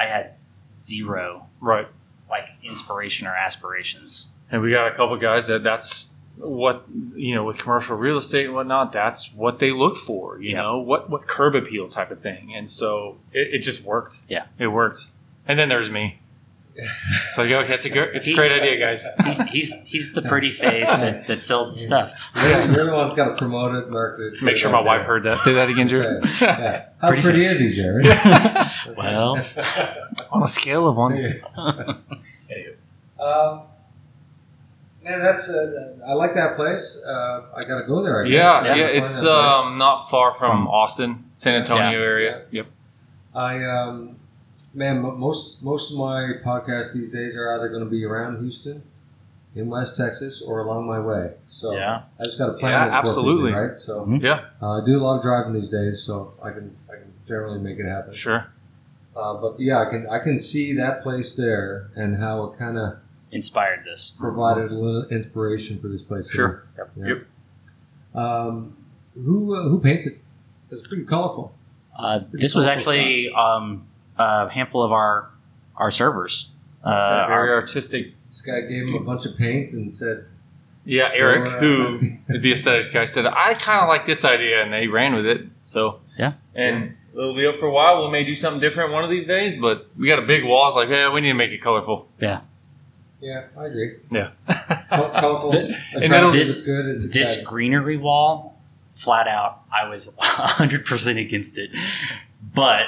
i 0.00 0.06
had 0.06 0.32
zero 0.70 1.46
Right. 1.60 1.88
like 2.30 2.46
inspiration 2.62 3.26
or 3.26 3.34
aspirations 3.34 4.28
And 4.50 4.62
we 4.62 4.70
got 4.70 4.90
a 4.90 4.94
couple 4.94 5.16
guys 5.18 5.46
that 5.48 5.62
that's 5.62 6.15
what 6.38 6.84
you 7.14 7.34
know 7.34 7.44
with 7.44 7.58
commercial 7.58 7.96
real 7.96 8.18
estate 8.18 8.46
and 8.46 8.54
whatnot. 8.54 8.92
That's 8.92 9.34
what 9.34 9.58
they 9.58 9.72
look 9.72 9.96
for. 9.96 10.40
You 10.40 10.50
Yeah. 10.50 10.62
know 10.62 10.78
what 10.78 11.08
what 11.10 11.26
curb 11.26 11.54
appeal 11.54 11.88
type 11.88 12.10
of 12.10 12.20
thing. 12.20 12.52
And 12.54 12.70
so 12.70 13.16
it, 13.32 13.54
it 13.54 13.58
just 13.60 13.84
worked. 13.84 14.20
Yeah. 14.28 14.46
it 14.58 14.68
worked. 14.68 15.06
And 15.48 15.58
then 15.58 15.68
there's 15.68 15.90
me. 15.90 16.18
It's 16.78 17.38
like 17.38 17.50
okay, 17.50 17.72
it's 17.72 17.86
a 17.86 17.88
good, 17.88 18.14
it's 18.14 18.26
a 18.26 18.30
He- 18.32 18.36
great 18.36 18.52
idea, 18.52 18.78
guys. 18.78 19.02
he, 19.24 19.60
he's 19.60 19.72
he's 19.86 20.12
the 20.12 20.20
pretty 20.20 20.52
face 20.52 20.90
that, 20.90 21.26
that 21.26 21.40
sells 21.40 21.72
the 21.72 21.78
stuff 21.78 22.30
You're, 22.36 22.64
you're 22.70 22.84
the 22.84 22.92
one's 22.92 23.14
got 23.14 23.30
to 23.30 23.34
promote 23.36 23.74
it, 23.76 23.88
market 23.90 24.34
it. 24.34 24.42
Make 24.42 24.58
sure 24.58 24.70
my 24.70 24.82
wife 24.82 25.04
heard 25.04 25.22
that. 25.22 25.38
Say 25.38 25.54
that 25.54 25.70
again, 25.70 25.88
Jarrod. 25.88 26.22
Yeah. 26.38 26.88
How 27.00 27.08
Pretty 27.08 27.22
pretty, 27.22 27.42
is 27.44 27.58
he, 27.58 27.72
Jarrod? 27.80 28.04
well 28.98 29.38
On 30.32 30.42
a 30.42 30.48
scale 30.48 30.86
of 30.86 30.98
one 30.98 31.14
to 31.14 31.26
ten. 31.40 32.18
um, 33.18 33.62
man, 35.06 35.20
that's 35.20 35.48
uh, 35.48 35.98
I 36.06 36.12
like 36.14 36.34
that 36.34 36.54
place. 36.56 37.04
Uh, 37.08 37.42
I 37.54 37.60
got 37.62 37.80
to 37.80 37.86
go 37.86 38.02
there. 38.02 38.24
I 38.24 38.28
guess. 38.28 38.64
Yeah, 38.64 38.72
I 38.72 38.76
yeah, 38.76 38.86
it's 38.86 39.24
um, 39.24 39.78
not 39.78 40.08
far 40.10 40.34
from, 40.34 40.64
From- 40.64 40.68
Austin, 40.68 41.24
San 41.34 41.54
Antonio 41.54 41.90
Yeah. 41.98 42.04
area. 42.04 42.42
Yep. 42.50 42.66
I 43.34 43.64
um, 43.64 44.16
man, 44.74 45.00
most 45.02 45.64
most 45.64 45.92
of 45.92 45.98
my 45.98 46.32
podcasts 46.44 46.94
these 46.94 47.12
days 47.14 47.36
are 47.36 47.52
either 47.54 47.68
going 47.68 47.84
to 47.84 47.90
be 47.90 48.04
around 48.04 48.38
Houston, 48.40 48.82
in 49.54 49.68
West 49.68 49.96
Texas, 49.96 50.42
or 50.42 50.60
along 50.60 50.86
my 50.86 50.98
way. 51.00 51.32
So 51.46 51.74
yeah 51.74 52.02
I 52.20 52.24
just 52.24 52.38
got 52.38 52.46
to 52.46 52.52
plan 52.54 52.72
Yeah, 52.72 52.84
it 52.84 52.88
appropriately, 52.88 53.08
absolutely. 53.10 53.52
right? 53.52 53.74
So 53.76 54.04
Mhm. 54.06 54.22
Yeah, 54.22 54.40
uh, 54.62 54.80
I 54.80 54.84
do 54.84 54.98
a 54.98 55.02
lot 55.02 55.16
of 55.16 55.22
driving 55.22 55.52
these 55.52 55.70
days, 55.70 56.02
so 56.02 56.32
I 56.42 56.50
can 56.50 56.76
I 56.90 56.94
can 56.96 57.12
generally 57.26 57.60
make 57.60 57.78
it 57.78 57.86
happen. 57.86 58.12
sure. 58.12 58.46
Uh, 59.14 59.32
but 59.34 59.58
yeah, 59.58 59.80
I 59.80 59.86
can 59.86 60.06
I 60.10 60.18
can 60.18 60.38
see 60.38 60.72
that 60.74 61.02
place 61.02 61.36
there 61.36 61.88
and 61.96 62.16
how 62.16 62.44
it 62.44 62.58
kind 62.58 62.76
of 62.78 62.96
inspired 63.32 63.84
this 63.84 64.14
provided 64.18 64.70
a 64.70 64.74
little 64.74 65.08
inspiration 65.10 65.78
for 65.78 65.88
this 65.88 66.02
place. 66.02 66.30
Sure. 66.30 66.64
Here. 66.96 67.06
Yep. 67.08 67.26
Yeah. 68.14 68.20
Um, 68.22 68.76
who 69.14 69.54
uh, 69.54 69.68
who 69.68 69.80
painted? 69.80 70.20
It's 70.70 70.86
pretty 70.86 71.04
colorful. 71.04 71.54
Uh, 71.98 72.18
pretty 72.18 72.38
this 72.42 72.54
was 72.54 72.66
actually 72.66 73.30
um, 73.30 73.86
a 74.18 74.48
handful 74.50 74.82
of 74.82 74.92
our 74.92 75.30
our 75.76 75.90
servers. 75.90 76.50
Uh, 76.84 77.26
very 77.28 77.50
our- 77.50 77.54
artistic. 77.56 78.12
This 78.28 78.42
guy 78.42 78.60
gave 78.62 78.88
him 78.88 78.94
a 78.94 79.00
bunch 79.00 79.24
of 79.24 79.36
paint 79.38 79.72
and 79.72 79.90
said, 79.92 80.26
Yeah, 80.84 81.10
Eric, 81.14 81.46
Or, 81.46 81.56
uh, 81.56 81.60
who 81.60 81.98
is 82.28 82.42
the 82.42 82.52
aesthetics 82.52 82.88
guy, 82.88 83.04
said 83.04 83.24
I 83.26 83.54
kind 83.54 83.80
of 83.82 83.88
like 83.88 84.04
this 84.04 84.24
idea, 84.24 84.62
and 84.62 84.72
they 84.72 84.88
ran 84.88 85.14
with 85.14 85.26
it. 85.26 85.46
So 85.64 86.00
Yeah. 86.18 86.34
and 86.54 86.96
it'll 87.14 87.34
be 87.36 87.46
up 87.46 87.56
for 87.56 87.66
a 87.66 87.70
while. 87.72 88.04
We 88.04 88.10
may 88.10 88.24
do 88.24 88.34
something 88.34 88.60
different 88.60 88.92
one 88.92 89.04
of 89.04 89.10
these 89.10 89.26
days, 89.26 89.54
but 89.54 89.88
we 89.96 90.08
got 90.08 90.18
a 90.18 90.26
big 90.26 90.44
wall. 90.44 90.66
It's 90.68 90.76
like, 90.76 90.88
yeah, 90.88 91.10
we 91.12 91.20
need 91.20 91.28
to 91.28 91.34
make 91.34 91.50
it 91.52 91.62
colorful. 91.62 92.08
"Yeah, 92.20 92.40
I 93.22 93.64
agree. 93.66 93.94
Yeah. 94.10 94.30
Colorful, 94.90 95.52
And 95.94 96.04
attractive, 96.04 96.32
This- 96.32 96.58
it's 96.58 96.62
good. 96.66 96.86
It's 96.86 97.08
this 97.10 97.42
greenery 97.46 97.96
wall, 97.96 98.58
flat 98.94 99.26
out, 99.28 99.62
I 99.72 99.88
was 99.88 100.08
100% 100.08 101.20
against 101.20 101.58
it. 101.58 101.70
But 102.54 102.82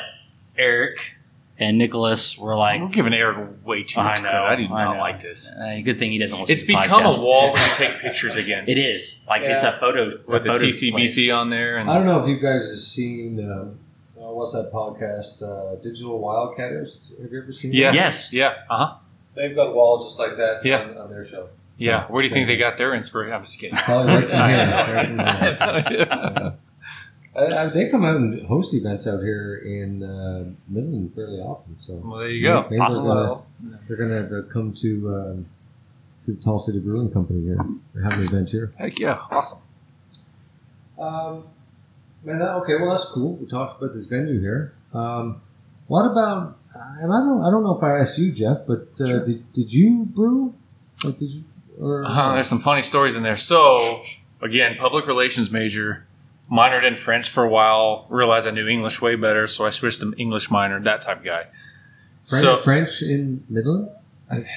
Eric 0.56 1.16
and 1.58 1.76
Nicholas 1.78 2.38
were 2.38 2.56
like, 2.56 2.80
I'm 2.80 2.88
giving 2.90 3.12
Eric 3.12 3.64
way 3.64 3.82
too 3.82 3.98
I 4.00 4.04
much 4.04 4.22
know, 4.22 4.30
credit. 4.30 4.46
I 4.46 4.56
do 4.56 4.64
I 4.74 4.84
not 4.84 4.94
know. 4.94 5.00
like 5.00 5.20
this. 5.20 5.52
uh, 5.58 5.80
good 5.82 5.98
thing 5.98 6.10
he 6.12 6.18
doesn't 6.18 6.38
listen 6.38 6.52
It's 6.52 6.62
to 6.62 6.68
the 6.68 6.76
become 6.80 7.02
podcast. 7.02 7.18
a 7.20 7.24
wall 7.24 7.52
where 7.52 7.68
you 7.68 7.74
take 7.74 7.90
pictures 8.00 8.36
against. 8.36 8.70
It 8.70 8.78
is. 8.80 9.24
Like, 9.28 9.42
it's 9.42 9.64
a 9.64 9.72
photo. 9.80 10.18
with 10.26 10.42
a 10.42 10.44
the 10.44 10.50
photo 10.50 10.64
TCBC 10.66 10.92
place. 10.92 11.30
on 11.32 11.50
there, 11.50 11.78
and 11.78 11.90
I 11.90 11.94
don't 11.94 12.06
know 12.06 12.20
if 12.20 12.28
you 12.28 12.36
guys 12.38 12.68
have 12.70 12.78
seen 12.78 13.40
um, 13.40 13.78
uh, 14.16 14.30
what's 14.32 14.52
that 14.52 14.70
podcast, 14.72 15.42
uh, 15.42 15.74
Digital 15.82 16.20
Wildcatters. 16.20 17.10
Have 17.20 17.32
you 17.32 17.42
ever 17.42 17.50
seen? 17.52 17.72
yes, 17.72 17.92
that? 17.92 17.98
Yes. 17.98 18.32
yeah, 18.32 18.54
uh 18.70 18.76
huh, 18.86 18.94
they've 19.38 19.56
got 19.56 19.74
walls 19.74 20.06
just 20.06 20.18
like 20.18 20.36
that 20.36 20.60
Yeah. 20.64 20.82
on, 20.82 20.98
on 20.98 21.08
their 21.10 21.24
show. 21.24 21.44
So- 21.74 21.84
yeah. 21.84 22.06
Where 22.08 22.20
do 22.22 22.28
you 22.28 22.34
think 22.34 22.48
they 22.48 22.56
got 22.56 22.76
their 22.76 22.92
inspiration? 22.94 23.32
I'm 23.34 23.44
just 23.44 23.58
kidding. 23.58 23.76
Probably 23.76 24.12
right 24.14 24.28
from 24.28 24.48
here. 24.48 24.66
know. 24.66 24.86
Right 24.94 25.06
from 25.06 25.92
here. 25.92 26.08
I 26.10 26.40
know. 26.40 26.54
Uh, 27.36 27.70
they 27.70 27.88
come 27.88 28.04
out 28.04 28.16
and 28.16 28.44
host 28.46 28.74
events 28.74 29.06
out 29.06 29.20
here 29.22 29.54
in 29.64 30.02
uh, 30.02 30.44
Midland 30.68 31.12
fairly 31.12 31.38
often. 31.38 31.76
So 31.76 31.94
Well, 32.04 32.18
there 32.18 32.30
you 32.30 32.42
go. 32.42 32.62
Maybe 32.68 32.80
Awesome. 32.80 33.06
they're 33.06 33.96
gonna, 33.96 34.22
they're 34.26 34.32
gonna 34.32 34.40
uh, 34.40 34.52
come 34.52 34.72
to 34.74 35.14
um, 35.14 35.46
to 36.26 36.32
the 36.34 36.42
Tall 36.42 36.58
City 36.58 36.80
Brewing 36.80 37.12
Company 37.12 37.42
here 37.44 37.58
and 37.60 38.02
have 38.04 38.18
an 38.18 38.26
event 38.26 38.50
here. 38.50 38.72
Heck 38.76 38.98
yeah, 38.98 39.20
awesome. 39.30 39.60
Um, 40.98 41.44
man, 42.24 42.40
that- 42.40 42.54
okay, 42.62 42.74
well 42.74 42.90
that's 42.90 43.04
cool. 43.04 43.36
We 43.36 43.46
talked 43.46 43.80
about 43.80 43.94
this 43.94 44.06
venue 44.06 44.40
here. 44.40 44.72
Um, 44.92 45.40
what 45.86 46.10
about? 46.10 46.58
And 47.00 47.12
I 47.12 47.18
don't, 47.18 47.42
I 47.42 47.50
don't 47.50 47.62
know 47.62 47.76
if 47.76 47.82
I 47.82 47.98
asked 47.98 48.18
you, 48.18 48.32
Jeff, 48.32 48.58
but 48.66 48.88
uh, 49.00 49.06
Sure. 49.06 49.24
did 49.24 49.52
did 49.52 49.72
you 49.72 50.04
brew? 50.04 50.54
Like, 51.04 51.18
did 51.18 51.30
you? 51.30 51.44
Or 51.80 52.04
Uh, 52.04 52.34
there's 52.34 52.46
some 52.46 52.60
funny 52.60 52.82
stories 52.82 53.16
in 53.16 53.22
there. 53.22 53.36
So, 53.36 54.02
again, 54.42 54.76
public 54.78 55.06
relations 55.06 55.50
major, 55.50 56.06
minored 56.50 56.84
in 56.86 56.96
French 56.96 57.28
for 57.30 57.44
a 57.44 57.48
while, 57.48 58.06
realized 58.08 58.46
I 58.46 58.50
knew 58.50 58.66
English 58.66 59.00
way 59.00 59.14
better, 59.16 59.46
so 59.46 59.64
I 59.66 59.70
switched 59.70 60.00
to 60.00 60.12
English 60.18 60.50
minor, 60.50 60.80
that 60.80 61.00
type 61.00 61.18
of 61.18 61.24
guy. 61.24 61.46
French, 62.22 62.42
so, 62.44 62.56
French 62.56 63.02
in 63.02 63.44
Midland? 63.48 63.90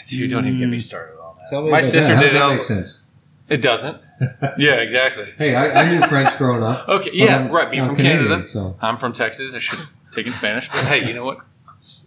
You 0.07 0.27
don't 0.27 0.45
even 0.47 0.60
get 0.60 0.67
me 0.69 0.79
started 0.79 1.13
on 1.21 1.36
that. 1.38 1.47
Tell 1.49 1.62
me 1.63 1.71
My 1.71 1.81
sister 1.81 2.15
that. 2.15 2.15
How 2.15 2.21
did 2.21 2.27
does 2.27 2.36
it. 2.36 2.39
that 2.39 2.49
make 2.49 2.62
sense? 2.63 3.03
It 3.49 3.62
doesn't. 3.62 4.01
Yeah, 4.57 4.75
exactly. 4.75 5.25
Hey, 5.38 5.55
I, 5.55 5.81
I 5.84 5.91
knew 5.91 6.01
French 6.07 6.36
growing 6.38 6.63
up. 6.63 6.88
Okay, 6.89 7.12
yeah, 7.13 7.38
I'm- 7.38 7.51
right. 7.51 7.69
Being 7.69 7.81
I'm 7.84 7.88
from 7.89 7.95
Canadian, 7.97 8.27
Canada, 8.27 8.43
so 8.47 8.75
I'm 8.81 8.97
from 8.97 9.13
Texas. 9.13 9.53
I 9.53 9.60
should 9.60 9.79
have 9.79 9.91
taken 10.12 10.34
Spanish, 10.34 10.67
but 10.69 10.86
hey, 10.86 11.07
you 11.07 11.13
know 11.13 11.25
what? 11.25 11.39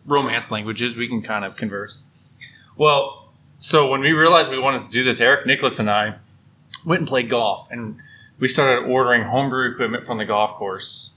Romance 0.07 0.51
languages, 0.51 0.97
we 0.97 1.09
can 1.09 1.23
kind 1.23 1.45
of 1.45 1.57
converse. 1.57 2.39
Well, 2.77 3.33
so 3.59 3.91
when 3.91 4.01
we 4.01 4.13
realized 4.13 4.51
we 4.51 4.59
wanted 4.59 4.83
to 4.83 4.91
do 4.91 5.03
this, 5.05 5.21
Eric 5.21 5.47
Nicholas 5.47 5.79
and 5.79 5.91
I 5.91 6.17
went 6.85 7.01
and 7.01 7.09
played 7.09 7.29
golf, 7.29 7.69
and 7.71 7.97
we 8.39 8.49
started 8.49 8.87
ordering 8.89 9.23
homebrew 9.23 9.73
equipment 9.73 10.05
from 10.05 10.19
the 10.19 10.25
golf 10.25 10.55
course. 10.55 11.17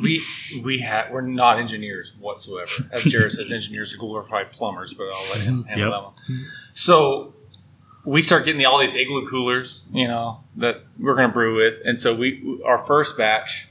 We 0.00 0.22
we 0.62 0.78
had 0.80 1.12
we're 1.12 1.20
not 1.20 1.58
engineers 1.58 2.12
whatsoever. 2.18 2.88
As 2.92 3.04
Jared 3.04 3.32
says, 3.32 3.52
engineers 3.52 3.94
are 3.94 3.98
glorified 3.98 4.50
plumbers, 4.52 4.92
but 4.94 5.04
I'll 5.04 5.30
let 5.32 5.40
him 5.42 5.64
handle 5.68 5.90
Yep. 5.90 5.92
that 5.92 6.02
one. 6.04 6.44
So 6.74 7.34
we 8.04 8.22
start 8.22 8.44
getting 8.44 8.64
all 8.66 8.78
these 8.78 8.94
igloo 8.94 9.26
coolers, 9.28 9.88
you 9.92 10.06
know, 10.08 10.40
that 10.56 10.82
we're 10.98 11.14
going 11.14 11.28
to 11.28 11.32
brew 11.32 11.56
with. 11.56 11.80
And 11.84 11.98
so 11.98 12.14
we, 12.14 12.60
our 12.64 12.78
first 12.78 13.16
batch, 13.18 13.68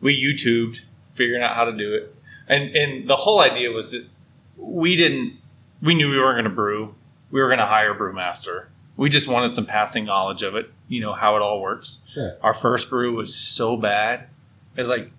we 0.00 0.14
YouTubed 0.14 0.80
figuring 1.02 1.42
out 1.42 1.56
how 1.56 1.64
to 1.64 1.72
do 1.72 1.94
it, 1.94 2.14
and 2.48 2.74
and 2.74 3.08
the 3.08 3.16
whole 3.16 3.40
idea 3.40 3.70
was 3.70 3.92
that 3.92 4.06
we 4.56 4.96
didn't 4.96 5.34
we 5.82 5.94
knew 5.94 6.10
we 6.10 6.18
weren't 6.18 6.36
going 6.36 6.50
to 6.50 6.54
brew. 6.54 6.94
We 7.30 7.40
were 7.40 7.48
going 7.48 7.58
to 7.58 7.66
hire 7.66 7.92
a 7.92 7.98
brewmaster. 7.98 8.66
We 8.96 9.10
just 9.10 9.28
wanted 9.28 9.52
some 9.52 9.66
passing 9.66 10.04
knowledge 10.04 10.42
of 10.42 10.56
it, 10.56 10.72
you 10.88 11.00
know 11.00 11.12
how 11.12 11.36
it 11.36 11.42
all 11.42 11.60
works. 11.60 12.04
Sure. 12.08 12.36
Our 12.42 12.54
first 12.54 12.90
brew 12.90 13.14
was 13.14 13.34
so 13.34 13.80
bad. 13.80 14.28
It 14.76 14.80
was 14.80 14.88
like 14.88 15.10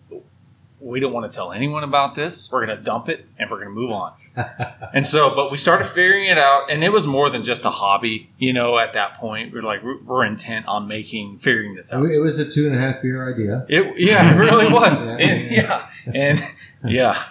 we 0.80 1.00
don't 1.00 1.12
want 1.12 1.30
to 1.30 1.36
tell 1.36 1.52
anyone 1.52 1.84
about 1.84 2.16
this. 2.16 2.50
We're 2.52 2.66
going 2.66 2.78
to 2.78 2.84
dump 2.84 3.10
it 3.10 3.26
and 3.38 3.50
we're 3.50 3.58
going 3.58 3.70
to 3.70 3.74
move 3.74 3.92
on. 3.92 4.14
and 4.94 5.06
so, 5.06 5.34
but 5.36 5.52
we 5.52 5.58
started 5.58 5.86
figuring 5.86 6.26
it 6.26 6.38
out, 6.38 6.72
and 6.72 6.84
it 6.84 6.90
was 6.90 7.06
more 7.06 7.30
than 7.30 7.44
just 7.44 7.66
a 7.66 7.70
hobby. 7.70 8.30
You 8.38 8.54
know, 8.54 8.80
at 8.80 8.94
that 8.94 9.18
point, 9.18 9.54
we 9.54 9.60
are 9.60 9.64
like 9.64 9.82
we're, 9.84 10.24
intent 10.26 10.68
on 10.68 10.88
making 10.88 11.40
figuring 11.40 11.76
this 11.76 11.92
out. 11.92 12.06
It 12.06 12.22
was 12.22 12.40
a 12.40 12.50
two 12.50 12.68
and 12.68 12.76
a 12.76 12.80
half 12.80 13.02
beer 13.02 13.34
idea. 13.34 13.66
It 13.68 13.98
yeah, 13.98 14.34
it 14.34 14.38
really 14.38 14.68
was. 14.72 15.08
Yeah. 15.08 15.18
and, 15.18 15.52
yeah, 15.52 15.90
and 16.14 16.44
yeah, 16.84 17.24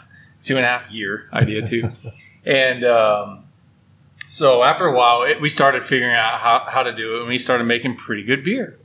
two 0.45 0.57
and 0.57 0.65
a 0.65 0.69
half 0.69 0.91
year 0.91 1.29
idea 1.33 1.67
too. 1.67 1.89
And 2.45 2.85
um, 2.85 3.45
so 4.29 4.63
after 4.63 4.85
a 4.85 4.97
while, 4.97 5.23
it, 5.23 5.41
we 5.41 5.49
started 5.49 5.83
figuring 5.83 6.15
out 6.15 6.41
how, 6.41 6.65
how 6.69 6.83
to 6.83 6.95
do 6.95 7.17
it, 7.17 7.21
and 7.21 7.29
we 7.29 7.39
started 7.39 7.65
making 7.65 7.97
pretty 7.97 8.23
good 8.23 8.45
beer. 8.45 8.79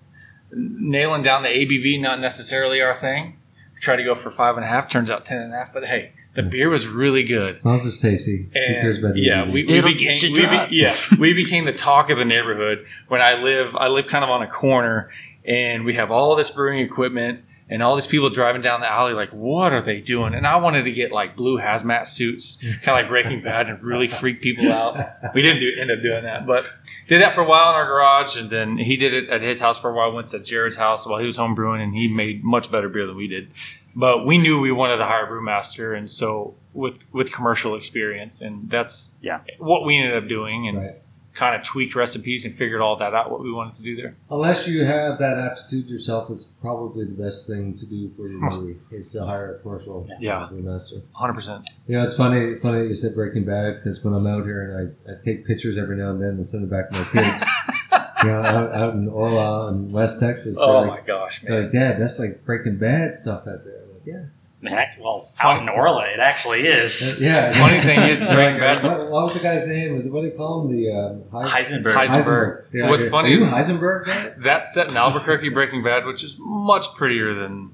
Nailing 0.51 1.21
down 1.21 1.43
the 1.43 1.49
ABV, 1.49 1.99
not 1.99 2.19
necessarily 2.19 2.81
our 2.81 2.93
thing. 2.93 3.37
We 3.83 3.85
tried 3.85 3.97
to 3.97 4.05
go 4.05 4.15
for 4.15 4.31
five 4.31 4.55
and 4.55 4.63
a 4.63 4.67
half, 4.69 4.89
turns 4.89 5.11
out 5.11 5.25
ten 5.25 5.41
and 5.41 5.53
a 5.53 5.57
half. 5.57 5.73
But 5.73 5.83
hey, 5.83 6.13
the 6.35 6.41
hmm. 6.41 6.47
beer 6.47 6.69
was 6.69 6.87
really 6.87 7.23
good. 7.23 7.55
As 7.55 7.65
long 7.65 7.73
as 7.73 7.85
it's 7.85 8.01
tasty. 8.01 8.43
Who 8.43 8.49
cares 8.53 8.95
And 8.95 9.05
about 9.05 9.15
the 9.15 9.19
yeah, 9.19 9.43
we, 9.43 9.65
we 9.65 9.77
It'll 9.77 9.91
became 9.91 10.19
get 10.19 10.29
you 10.29 10.41
we 10.41 10.47
be- 10.47 10.77
yeah 10.77 10.95
we 11.19 11.33
became 11.33 11.65
the 11.65 11.73
talk 11.73 12.09
of 12.09 12.17
the 12.17 12.23
neighborhood. 12.23 12.85
When 13.09 13.21
I 13.21 13.33
live, 13.33 13.75
I 13.75 13.89
live 13.89 14.07
kind 14.07 14.23
of 14.23 14.29
on 14.29 14.41
a 14.41 14.47
corner, 14.47 15.09
and 15.43 15.83
we 15.83 15.95
have 15.95 16.11
all 16.11 16.37
this 16.37 16.49
brewing 16.49 16.79
equipment 16.79 17.43
and 17.69 17.81
all 17.81 17.95
these 17.95 18.07
people 18.07 18.29
driving 18.29 18.61
down 18.61 18.81
the 18.81 18.91
alley. 18.91 19.13
Like, 19.13 19.29
what 19.31 19.71
are 19.73 19.81
they 19.81 19.99
doing? 20.01 20.33
And 20.33 20.45
I 20.45 20.57
wanted 20.57 20.83
to 20.83 20.91
get 20.91 21.11
like 21.11 21.35
blue 21.35 21.59
hazmat 21.59 22.07
suits, 22.07 22.61
kind 22.61 22.97
of 22.99 23.03
like 23.03 23.07
Breaking 23.09 23.41
Bad, 23.41 23.69
and 23.69 23.81
really 23.83 24.07
freak 24.07 24.41
people 24.41 24.71
out. 24.71 24.97
We 25.33 25.41
didn't 25.41 25.59
do, 25.59 25.71
end 25.79 25.91
up 25.91 26.01
doing 26.01 26.23
that, 26.23 26.45
but 26.45 26.69
did 27.07 27.21
that 27.21 27.33
for 27.33 27.41
a 27.41 27.47
while 27.47 27.69
in 27.69 27.75
our 27.75 27.85
garage, 27.85 28.37
and 28.37 28.49
then 28.49 28.77
he 28.77 28.97
did 28.97 29.13
it 29.13 29.29
at 29.29 29.41
his 29.41 29.59
house 29.59 29.79
for 29.79 29.89
a 29.89 29.93
while. 29.93 30.11
Went 30.11 30.29
to 30.29 30.39
Jarrod's 30.39 30.75
house 30.77 31.07
while 31.07 31.19
he 31.19 31.25
was 31.25 31.37
home 31.37 31.55
brewing, 31.55 31.81
and 31.81 31.95
he 31.95 32.07
made 32.07 32.43
much 32.43 32.71
better 32.71 32.89
beer 32.89 33.05
than 33.07 33.15
we 33.15 33.27
did. 33.27 33.51
But 33.95 34.25
we 34.25 34.37
knew 34.37 34.59
we 34.59 34.71
wanted 34.71 34.97
to 34.97 35.05
hire 35.05 35.25
a 35.25 35.29
brewmaster, 35.29 35.95
and 35.97 36.09
so 36.09 36.55
with 36.73 37.05
with 37.13 37.31
commercial 37.31 37.75
experience, 37.75 38.41
and 38.41 38.69
that's 38.69 39.19
Yeah. 39.23 39.41
what 39.59 39.85
we 39.85 39.97
ended 39.99 40.17
up 40.21 40.27
doing, 40.27 40.67
and 40.67 40.77
Right. 40.79 40.95
Kind 41.33 41.55
of 41.55 41.63
tweaked 41.63 41.95
recipes 41.95 42.45
and 42.45 42.53
figured 42.53 42.79
all 42.81 42.95
that 42.97 43.13
out 43.13 43.31
what 43.31 43.41
we 43.41 43.51
wanted 43.51 43.73
to 43.73 43.81
do 43.83 43.95
there. 43.95 44.15
Unless 44.29 44.67
you 44.67 44.85
have 44.85 45.17
that 45.19 45.37
aptitude 45.37 45.89
yourself, 45.89 46.29
it's 46.29 46.43
probably 46.43 47.05
the 47.05 47.11
best 47.23 47.47
thing 47.49 47.73
to 47.75 47.85
do 47.87 48.07
for 48.09 48.27
your 48.27 48.39
brewery 48.49 48.77
is 48.91 49.09
to 49.13 49.25
hire 49.25 49.55
a 49.55 49.59
commercial 49.59 50.07
Yeah. 50.19 50.47
master. 50.51 50.97
Hundred 51.13 51.33
percent. 51.33 51.65
You 51.87 51.97
know, 51.97 52.03
it's 52.03 52.15
funny. 52.15 52.55
Funny 52.57 52.81
that 52.83 52.87
you 52.87 52.93
said 52.93 53.15
Breaking 53.15 53.45
Bad 53.45 53.77
because 53.77 54.03
when 54.03 54.13
I'm 54.13 54.27
out 54.27 54.45
here 54.45 54.71
and 54.77 54.95
I, 55.07 55.11
I 55.11 55.15
take 55.23 55.45
pictures 55.47 55.77
every 55.77 55.97
now 55.97 56.11
and 56.11 56.21
then 56.21 56.29
and 56.29 56.45
send 56.45 56.63
them 56.63 56.69
back 56.69 56.89
to 56.91 56.97
my 56.97 57.05
kids. 57.23 57.43
you 58.23 58.29
know, 58.29 58.41
out, 58.43 58.73
out 58.73 58.93
in 58.93 59.07
Orla 59.09 59.67
and 59.69 59.91
West 59.91 60.19
Texas, 60.19 60.57
Oh 60.61 60.81
like, 60.81 60.87
my 60.87 61.01
gosh, 61.01 61.43
man! 61.43 61.61
like, 61.63 61.71
Dad, 61.71 61.97
that's 61.99 62.19
like 62.19 62.45
Breaking 62.45 62.77
Bad 62.77 63.13
stuff 63.13 63.41
out 63.47 63.63
there. 63.63 63.83
I'm 63.83 63.93
like, 63.93 64.05
yeah, 64.05 64.25
Man, 64.63 64.73
act- 64.75 64.97
well, 64.97 65.29
out 65.41 65.61
in 65.61 65.67
Orla, 65.67 66.05
it 66.13 66.21
actually 66.21 66.61
is. 66.65 67.21
yeah. 67.21 67.51
Funny 67.51 67.81
thing 67.81 68.01
is, 68.03 68.25
They're 68.25 68.33
Breaking 68.37 68.61
like, 68.61 68.81
what, 68.81 69.11
what 69.11 69.23
was 69.23 69.33
the 69.33 69.41
guy's 69.41 69.67
name? 69.67 70.09
What 70.09 70.21
do 70.23 70.29
they 70.29 70.35
call 70.37 70.61
him? 70.61 70.69
The 70.73 70.89
um, 70.89 71.23
Heis- 71.33 71.49
Heisenberg. 71.83 71.95
Heisenberg. 71.95 72.63
They're 72.71 72.89
What's 72.89 73.09
funny 73.09 73.27
Are 73.27 73.31
you 73.31 73.45
is- 73.45 73.51
Heisenberg 73.51 74.05
guy? 74.05 74.31
That's 74.37 74.73
set 74.73 74.87
in 74.87 74.95
Albuquerque, 74.95 75.49
Breaking 75.49 75.83
Bad, 75.83 76.05
which 76.05 76.23
is 76.23 76.37
much 76.39 76.93
prettier 76.95 77.33
than 77.33 77.71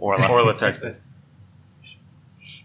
Orla. 0.00 0.26
Orla, 0.32 0.52
Texas. 0.56 1.06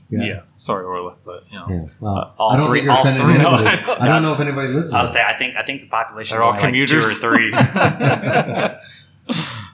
Yeah. 0.10 0.40
sorry, 0.58 0.84
Orla, 0.86 1.16
but 1.24 1.48
you 1.52 1.60
know, 1.60 1.66
Yeah. 1.70 1.86
Well, 2.00 2.16
Uh, 2.18 2.32
all 2.40 2.52
I 2.54 2.58
don't 2.58 2.68
three- 2.70 2.80
think 2.80 2.86
you're 2.86 2.94
all 2.94 3.02
offending 3.02 3.24
three- 3.26 3.38
no, 3.38 3.56
anybody. 3.58 3.68
I 3.68 3.72
I 3.74 3.76
don't- 3.76 4.06
don't, 4.08 4.22
know 4.24 4.34
if 4.34 4.40
anybody 4.40 4.70
lives 4.74 4.92
I 4.92 4.98
there. 4.98 5.04
would 5.06 5.14
say 5.14 5.22
I 5.24 5.38
think 5.38 5.56
I 5.56 5.64
think 5.64 5.82
the 5.82 5.88
population 5.88 6.34
They're 6.40 6.42
is 6.42 6.46
all 6.46 6.54
only 6.58 6.80
like 6.80 6.88
two 6.90 6.98
or 6.98 7.02
commuters. 7.02 7.20
three. 7.20 7.52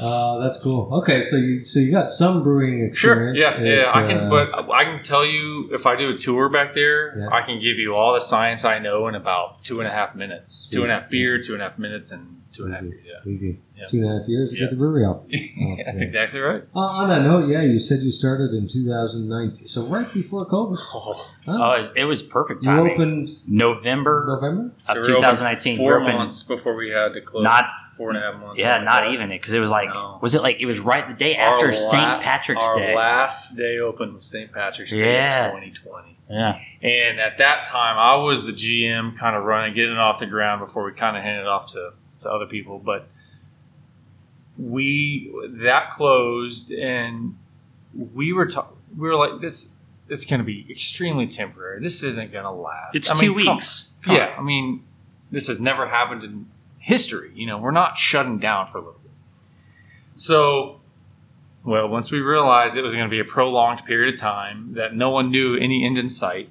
Uh, 0.00 0.38
that's 0.38 0.56
cool. 0.62 0.88
Okay, 0.92 1.22
so 1.22 1.36
you 1.36 1.60
so 1.60 1.78
you 1.80 1.90
got 1.92 2.08
some 2.08 2.42
brewing 2.42 2.78
Sure. 2.92 3.30
experience. 3.30 3.38
Yeah, 3.38 3.60
yeah. 3.60 3.82
at, 3.86 3.96
I 3.96 4.06
can, 4.06 4.18
uh, 4.26 4.30
but 4.30 4.70
I 4.72 4.84
can 4.84 5.02
tell 5.02 5.24
you 5.24 5.68
if 5.72 5.86
I 5.86 5.96
do 5.96 6.10
a 6.10 6.16
tour 6.16 6.48
back 6.48 6.74
there, 6.74 7.18
Yeah. 7.18 7.28
I 7.30 7.42
can 7.42 7.60
give 7.60 7.78
you 7.78 7.94
all 7.94 8.14
the 8.14 8.20
science 8.20 8.64
I 8.64 8.78
know 8.78 9.08
in 9.08 9.14
about 9.14 9.62
two 9.64 9.78
and 9.80 9.86
a 9.88 9.92
half 9.92 10.14
minutes. 10.14 10.68
Two 10.72 10.82
and 10.82 10.90
a 10.90 10.94
half 11.00 11.10
beer, 11.10 11.40
two 11.40 11.52
and 11.54 11.62
a 11.62 11.68
half 11.68 11.78
minutes, 11.78 12.10
and 12.10 12.42
two 12.52 12.64
and 12.64 12.72
a 12.72 12.76
half 12.76 12.84
beer. 12.84 13.00
Yeah. 13.04 13.30
easy. 13.30 13.60
Yeah. 13.80 13.86
Two 13.88 13.96
and 13.98 14.06
a 14.12 14.18
half 14.20 14.28
years 14.28 14.52
to 14.52 14.56
Yeah. 14.58 14.64
get 14.64 14.70
the 14.70 14.76
brewery 14.76 15.04
off. 15.04 15.22
That's 15.30 16.00
yeah. 16.00 16.06
exactly 16.06 16.40
right. 16.40 16.62
Uh, 16.76 16.78
on 16.80 17.08
that 17.08 17.22
note, 17.22 17.48
yeah, 17.48 17.62
you 17.62 17.78
said 17.78 18.00
you 18.00 18.10
started 18.10 18.52
in 18.52 18.68
2019, 18.68 19.66
so 19.68 19.82
right 19.84 20.06
before 20.12 20.46
COVID. 20.46 20.76
Oh, 20.94 21.26
Huh? 21.46 21.56
Oh, 21.58 21.72
it 21.72 21.76
was, 21.78 21.90
it 21.96 22.04
was 22.04 22.22
perfect 22.22 22.66
you 22.66 22.70
timing. 22.72 22.92
opened 22.92 23.28
November 23.48 24.24
November. 24.28 24.72
of 24.88 24.96
we 24.98 25.02
2019. 25.06 25.78
Four 25.78 26.00
opened- 26.02 26.18
months 26.18 26.42
before 26.42 26.76
we 26.76 26.90
had 26.90 27.14
to 27.14 27.20
close. 27.22 27.42
Not- 27.44 27.64
four 27.96 28.10
and 28.10 28.18
a 28.18 28.20
half 28.22 28.38
months. 28.40 28.58
Yeah, 28.60 28.76
not 28.82 29.02
that. 29.02 29.10
even 29.10 29.30
it 29.30 29.40
because 29.40 29.52
it 29.54 29.58
was 29.58 29.68
like 29.70 29.88
No. 29.90 30.18
was 30.22 30.34
it 30.34 30.42
like 30.42 30.56
it 30.58 30.64
was 30.66 30.78
right 30.80 31.06
the 31.06 31.12
day 31.14 31.36
Our 31.36 31.54
after 31.54 31.66
la- 31.66 31.72
St. 31.72 32.22
Patrick's 32.22 32.64
our 32.64 32.78
Day. 32.78 32.94
last 32.96 33.56
day 33.58 33.78
open 33.78 34.14
was 34.14 34.24
St. 34.24 34.50
Patrick's 34.52 34.90
Day 34.92 35.00
Yeah. 35.14 35.46
of 35.48 35.52
2020. 35.52 36.16
yeah, 36.30 36.58
And 36.82 37.20
at 37.20 37.36
that 37.38 37.64
time, 37.64 37.98
I 37.98 38.14
was 38.16 38.46
the 38.46 38.52
GM, 38.52 39.16
kind 39.18 39.36
of 39.36 39.44
running, 39.44 39.74
getting 39.74 39.92
it 39.92 39.98
off 39.98 40.18
the 40.18 40.24
ground 40.26 40.60
before 40.60 40.84
we 40.84 40.92
kind 40.92 41.14
of 41.16 41.22
handed 41.22 41.42
it 41.42 41.46
off 41.48 41.66
to, 41.72 41.92
to 42.22 42.30
other 42.30 42.46
people. 42.46 42.78
But 42.78 43.08
we 44.60 45.32
that 45.62 45.90
closed, 45.90 46.72
and 46.72 47.36
we 47.94 48.32
were 48.32 48.46
ta- 48.46 48.68
we 48.96 49.08
were 49.08 49.16
like, 49.16 49.40
this 49.40 49.78
it's 50.08 50.24
going 50.24 50.40
to 50.40 50.44
be 50.44 50.66
extremely 50.68 51.26
temporary. 51.26 51.80
This 51.80 52.02
isn't 52.02 52.32
going 52.32 52.44
to 52.44 52.50
last. 52.50 52.96
it's 52.96 53.10
I 53.10 53.14
two 53.14 53.34
mean, 53.34 53.54
weeks. 53.54 53.92
Come 54.02 54.16
yeah, 54.16 54.34
I 54.36 54.42
mean, 54.42 54.84
this 55.30 55.46
has 55.46 55.60
never 55.60 55.86
happened 55.86 56.24
in 56.24 56.46
history. 56.78 57.30
You 57.34 57.46
know, 57.46 57.58
we're 57.58 57.70
not 57.70 57.96
shutting 57.96 58.38
down 58.38 58.66
for 58.66 58.78
a 58.78 58.80
little 58.80 59.00
bit. 59.02 59.12
So, 60.16 60.80
well, 61.64 61.88
once 61.88 62.10
we 62.10 62.20
realized 62.20 62.76
it 62.76 62.82
was 62.82 62.94
going 62.94 63.06
to 63.06 63.10
be 63.10 63.20
a 63.20 63.24
prolonged 63.24 63.84
period 63.86 64.14
of 64.14 64.20
time 64.20 64.74
that 64.74 64.94
no 64.94 65.10
one 65.10 65.30
knew 65.30 65.56
any 65.56 65.84
end 65.86 65.96
in 65.96 66.08
sight, 66.08 66.50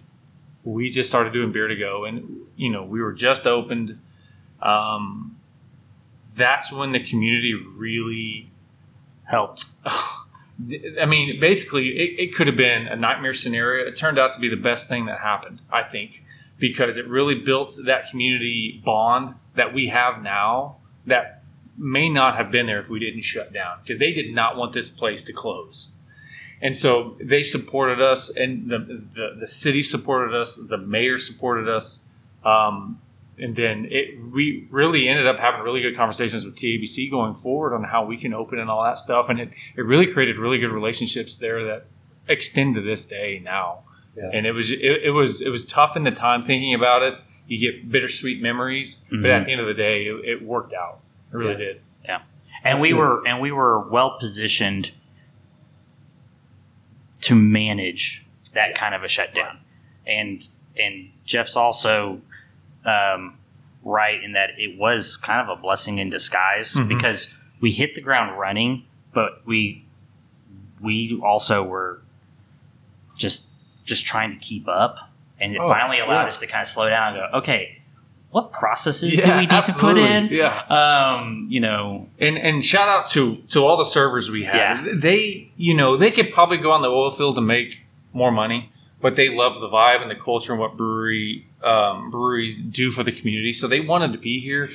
we 0.63 0.89
just 0.89 1.09
started 1.09 1.33
doing 1.33 1.51
beer 1.51 1.67
to 1.67 1.75
go, 1.75 2.05
and 2.05 2.41
you 2.55 2.71
know, 2.71 2.83
we 2.83 3.01
were 3.01 3.13
just 3.13 3.45
opened. 3.45 3.99
Um, 4.61 5.38
that's 6.39 6.71
when 6.71 6.93
the 6.93 6.99
community 6.99 7.53
really 7.53 8.49
helped. 9.25 9.65
I 9.85 11.05
mean, 11.05 11.39
basically, 11.39 11.89
it, 11.89 12.19
it 12.19 12.35
could 12.35 12.47
have 12.47 12.57
been 12.57 12.87
a 12.87 12.95
nightmare 12.95 13.33
scenario. 13.33 13.87
It 13.87 13.95
turned 13.95 14.17
out 14.17 14.31
to 14.33 14.39
be 14.39 14.49
the 14.49 14.57
best 14.57 14.89
thing 14.89 15.05
that 15.05 15.19
happened, 15.19 15.61
I 15.71 15.83
think, 15.83 16.23
because 16.57 16.97
it 16.97 17.07
really 17.07 17.35
built 17.35 17.77
that 17.85 18.09
community 18.09 18.81
bond 18.83 19.35
that 19.55 19.73
we 19.73 19.87
have 19.87 20.21
now 20.21 20.77
that 21.05 21.43
may 21.77 22.09
not 22.09 22.35
have 22.35 22.51
been 22.51 22.65
there 22.65 22.79
if 22.79 22.89
we 22.89 22.99
didn't 22.99 23.21
shut 23.21 23.53
down 23.53 23.77
because 23.81 23.99
they 23.99 24.11
did 24.11 24.33
not 24.33 24.57
want 24.57 24.73
this 24.73 24.89
place 24.89 25.23
to 25.23 25.33
close. 25.33 25.93
And 26.61 26.75
so 26.75 27.15
they 27.21 27.41
supported 27.41 28.01
us, 28.01 28.35
and 28.35 28.69
the, 28.69 28.79
the, 28.79 29.37
the 29.39 29.47
city 29.47 29.81
supported 29.81 30.35
us, 30.35 30.57
the 30.57 30.77
mayor 30.77 31.17
supported 31.17 31.69
us. 31.69 32.13
Um, 32.43 33.01
and 33.41 33.55
then 33.55 33.87
it, 33.89 34.19
we 34.31 34.67
really 34.69 35.07
ended 35.07 35.27
up 35.27 35.39
having 35.39 35.61
really 35.61 35.81
good 35.81 35.95
conversations 35.95 36.45
with 36.45 36.55
TABC 36.55 37.09
going 37.09 37.33
forward 37.33 37.73
on 37.73 37.83
how 37.85 38.05
we 38.05 38.17
can 38.17 38.33
open 38.33 38.59
and 38.59 38.69
all 38.69 38.83
that 38.83 38.97
stuff. 38.97 39.29
And 39.29 39.39
it, 39.39 39.49
it 39.75 39.81
really 39.81 40.07
created 40.07 40.37
really 40.37 40.57
good 40.59 40.71
relationships 40.71 41.37
there 41.37 41.63
that 41.65 41.85
extend 42.27 42.73
to 42.75 42.81
this 42.81 43.05
day 43.05 43.41
now. 43.43 43.83
Yeah. 44.15 44.29
And 44.33 44.45
it 44.45 44.51
was 44.51 44.71
it, 44.71 44.79
it 44.81 45.11
was 45.13 45.41
it 45.41 45.49
was 45.49 45.65
tough 45.65 45.95
in 45.95 46.03
the 46.03 46.11
time 46.11 46.41
thinking 46.43 46.73
about 46.73 47.01
it. 47.03 47.15
You 47.47 47.59
get 47.59 47.91
bittersweet 47.91 48.41
memories, 48.41 49.03
but 49.09 49.19
Mhm. 49.19 49.39
at 49.39 49.45
the 49.45 49.51
end 49.51 49.61
of 49.61 49.67
the 49.67 49.73
day, 49.73 50.03
it, 50.03 50.25
it 50.25 50.41
worked 50.43 50.73
out. 50.73 50.99
It 51.33 51.37
really 51.37 51.51
Yeah. 51.53 51.57
did. 51.57 51.81
Yeah, 52.05 52.21
and 52.63 52.75
That's 52.75 52.81
we 52.83 52.89
good. 52.89 52.97
were 52.97 53.27
and 53.27 53.39
we 53.41 53.51
were 53.51 53.79
well 53.89 54.17
positioned 54.19 54.91
to 57.21 57.35
manage 57.35 58.25
that 58.53 58.75
kind 58.75 58.95
of 58.95 59.03
a 59.03 59.07
shutdown 59.07 59.59
and 60.07 60.47
and 60.77 61.09
jeff's 61.25 61.55
also 61.55 62.21
um, 62.85 63.37
right 63.83 64.23
in 64.23 64.33
that 64.33 64.51
it 64.57 64.77
was 64.77 65.17
kind 65.17 65.41
of 65.47 65.57
a 65.57 65.61
blessing 65.61 65.97
in 65.99 66.09
disguise 66.09 66.73
Mhm. 66.75 66.87
because 66.87 67.35
we 67.61 67.71
hit 67.71 67.95
the 67.95 68.01
ground 68.01 68.37
running 68.39 68.83
but 69.13 69.41
we 69.45 69.85
we 70.81 71.19
also 71.23 71.63
were 71.63 72.01
just 73.17 73.51
just 73.85 74.05
trying 74.05 74.31
to 74.31 74.37
keep 74.37 74.67
up 74.67 75.09
and 75.39 75.53
it 75.55 75.59
Oh, 75.61 75.69
finally 75.69 75.99
allowed 75.99 76.23
yeah. 76.23 76.27
us 76.27 76.39
to 76.39 76.47
kind 76.47 76.61
of 76.61 76.67
slow 76.67 76.89
down 76.89 77.15
and 77.17 77.31
go 77.31 77.37
okay 77.39 77.77
what 78.31 78.51
processes 78.51 79.15
do 79.15 79.31
we 79.31 79.37
need 79.47 79.49
to 79.49 79.73
put 79.79 79.97
in 79.97 80.27
Yeah. 80.31 80.59
um 80.69 81.47
you 81.49 81.59
know 81.59 82.07
And 82.19 82.37
and 82.37 82.63
shout 82.63 82.87
out 82.87 83.07
to 83.09 83.37
to 83.49 83.65
all 83.65 83.75
the 83.77 83.85
servers 83.85 84.29
we 84.29 84.43
have. 84.43 84.85
Yeah. 84.85 84.93
They 84.95 85.51
you 85.57 85.73
know 85.73 85.97
they 85.97 86.11
could 86.11 86.31
probably 86.31 86.57
go 86.57 86.71
on 86.71 86.81
the 86.81 86.89
oil 86.89 87.09
field 87.11 87.35
to 87.35 87.41
make 87.41 87.81
more 88.13 88.31
money, 88.31 88.71
but 89.01 89.15
they 89.15 89.29
love 89.33 89.59
the 89.59 89.69
vibe 89.69 90.01
and 90.01 90.11
the 90.11 90.15
culture 90.15 90.51
and 90.53 90.59
what 90.59 90.75
brewery 90.77 91.47
um, 91.63 92.09
breweries 92.09 92.61
do 92.61 92.91
for 92.91 93.03
the 93.03 93.11
community. 93.11 93.53
So 93.53 93.67
they 93.67 93.79
wanted 93.79 94.11
to 94.13 94.17
be 94.19 94.39
here, 94.39 94.69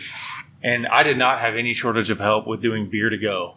and 0.62 0.86
I 0.86 1.02
did 1.02 1.18
not 1.18 1.40
have 1.40 1.54
any 1.56 1.72
shortage 1.74 2.10
of 2.10 2.18
help 2.18 2.46
with 2.46 2.62
doing 2.62 2.88
beer 2.88 3.10
to 3.10 3.18
go. 3.18 3.56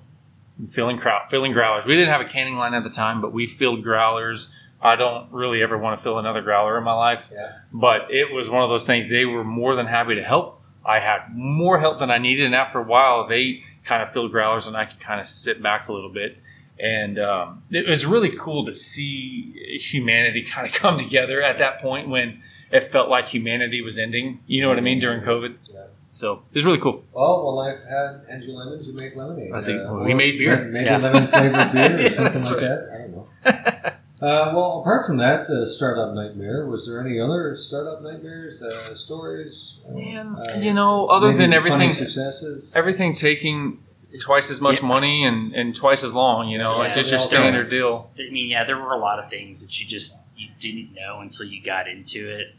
filling 0.69 0.97
crowd, 0.97 1.29
filling 1.29 1.51
growlers. 1.53 1.85
We 1.85 1.93
didn't 1.95 2.09
have 2.11 2.21
a 2.21 2.25
canning 2.29 2.55
line 2.55 2.73
at 2.73 2.83
the 2.83 2.89
time, 2.89 3.21
but 3.21 3.31
we 3.31 3.45
filled 3.45 3.83
growlers. 3.83 4.51
I 4.81 4.95
don't 4.95 5.31
really 5.31 5.61
ever 5.61 5.77
want 5.77 5.97
to 5.97 6.03
fill 6.03 6.17
another 6.19 6.41
growler 6.41 6.77
in 6.79 6.83
my 6.83 6.93
life, 6.93 7.29
Yeah. 7.31 7.51
but 7.73 8.09
it 8.11 8.31
was 8.33 8.49
one 8.49 8.63
of 8.63 8.69
those 8.69 8.85
things. 8.85 9.09
They 9.09 9.25
were 9.25 9.43
more 9.43 9.75
than 9.75 9.85
happy 9.87 10.15
to 10.15 10.23
help. 10.23 10.61
I 10.85 10.99
had 10.99 11.35
more 11.35 11.79
help 11.79 11.99
than 11.99 12.09
I 12.09 12.17
needed, 12.17 12.45
and 12.47 12.55
after 12.55 12.79
a 12.79 12.83
while, 12.83 13.27
they 13.27 13.63
kind 13.83 14.01
of 14.01 14.11
filled 14.11 14.31
growlers, 14.31 14.65
and 14.67 14.75
I 14.75 14.85
could 14.85 14.99
kind 14.99 15.19
of 15.19 15.27
sit 15.27 15.61
back 15.61 15.87
a 15.87 15.93
little 15.93 16.09
bit. 16.11 16.37
And 16.79 17.17
um, 17.19 17.63
it 17.71 17.87
was 17.87 18.05
really 18.05 18.29
cool 18.37 18.65
to 18.65 18.73
see 18.73 19.53
humanity 19.79 20.41
kind 20.53 20.67
of 20.67 20.73
come 20.73 20.97
together 20.97 21.41
at 21.41 21.57
that 21.59 21.79
point 21.81 22.07
when 22.09 22.41
it 22.71 22.83
felt 22.83 23.09
like 23.09 23.27
humanity 23.27 23.81
was 23.81 23.97
ending. 23.97 24.39
You 24.47 24.61
know 24.61 24.69
what 24.69 24.77
I 24.77 24.81
mean 24.81 24.99
during 24.99 25.21
COVID. 25.21 25.55
Yeah. 25.73 25.83
So 26.13 26.33
it 26.51 26.55
was 26.55 26.65
really 26.65 26.79
cool. 26.79 27.03
Well, 27.13 27.45
when 27.45 27.55
life 27.55 27.83
had 27.87 28.21
Andrew 28.29 28.53
Lemons, 28.53 28.87
you 28.87 28.95
made 28.95 29.15
lemonade. 29.15 29.51
That's. 29.53 29.69
Uh, 29.69 30.01
We 30.03 30.13
made 30.15 30.37
beer. 30.39 30.65
Maybe 30.65 30.85
Yeah. 30.85 30.97
lemon 30.97 31.27
flavored 31.27 31.71
beer 31.71 31.95
or 31.95 32.01
Yeah, 32.01 32.09
something 32.09 32.41
like 32.41 32.51
right. 32.53 32.59
that. 32.61 32.89
I 32.93 32.97
don't 32.97 33.11
know. 33.15 33.91
Uh, 34.19 34.51
well, 34.55 34.79
apart 34.81 35.05
from 35.05 35.17
that 35.17 35.41
uh, 35.47 35.63
startup 35.63 36.15
nightmare, 36.15 36.65
was 36.65 36.87
there 36.87 36.99
any 37.05 37.19
other 37.19 37.55
startup 37.55 38.01
nightmares, 38.01 38.63
uh, 38.63 38.95
stories? 38.95 39.79
Man, 39.91 40.35
uh, 40.35 40.57
you 40.59 40.73
know, 40.73 41.05
other 41.05 41.37
than 41.37 41.53
everything, 41.53 41.91
successes. 41.91 42.73
everything 42.75 43.13
taking 43.13 43.83
twice 44.19 44.49
as 44.51 44.59
much 44.61 44.81
Yeah. 44.81 44.87
money 44.87 45.23
and, 45.25 45.53
and 45.53 45.75
twice 45.75 46.03
as 46.03 46.13
long. 46.13 46.49
You 46.49 46.57
know, 46.57 46.75
Yeah, 46.81 46.87
it's 46.87 46.95
just 46.95 47.09
your 47.11 47.19
standard 47.19 47.69
deal. 47.69 48.09
I 48.17 48.29
mean, 48.31 48.49
yeah, 48.49 48.63
there 48.63 48.77
were 48.77 48.93
a 48.93 48.97
lot 48.99 49.19
of 49.19 49.29
things 49.29 49.65
that 49.65 49.79
you 49.79 49.87
just 49.87 50.27
you 50.37 50.49
didn't 50.59 50.93
know 50.93 51.19
until 51.21 51.45
you 51.47 51.61
got 51.63 51.87
into 51.87 52.29
it. 52.29 52.53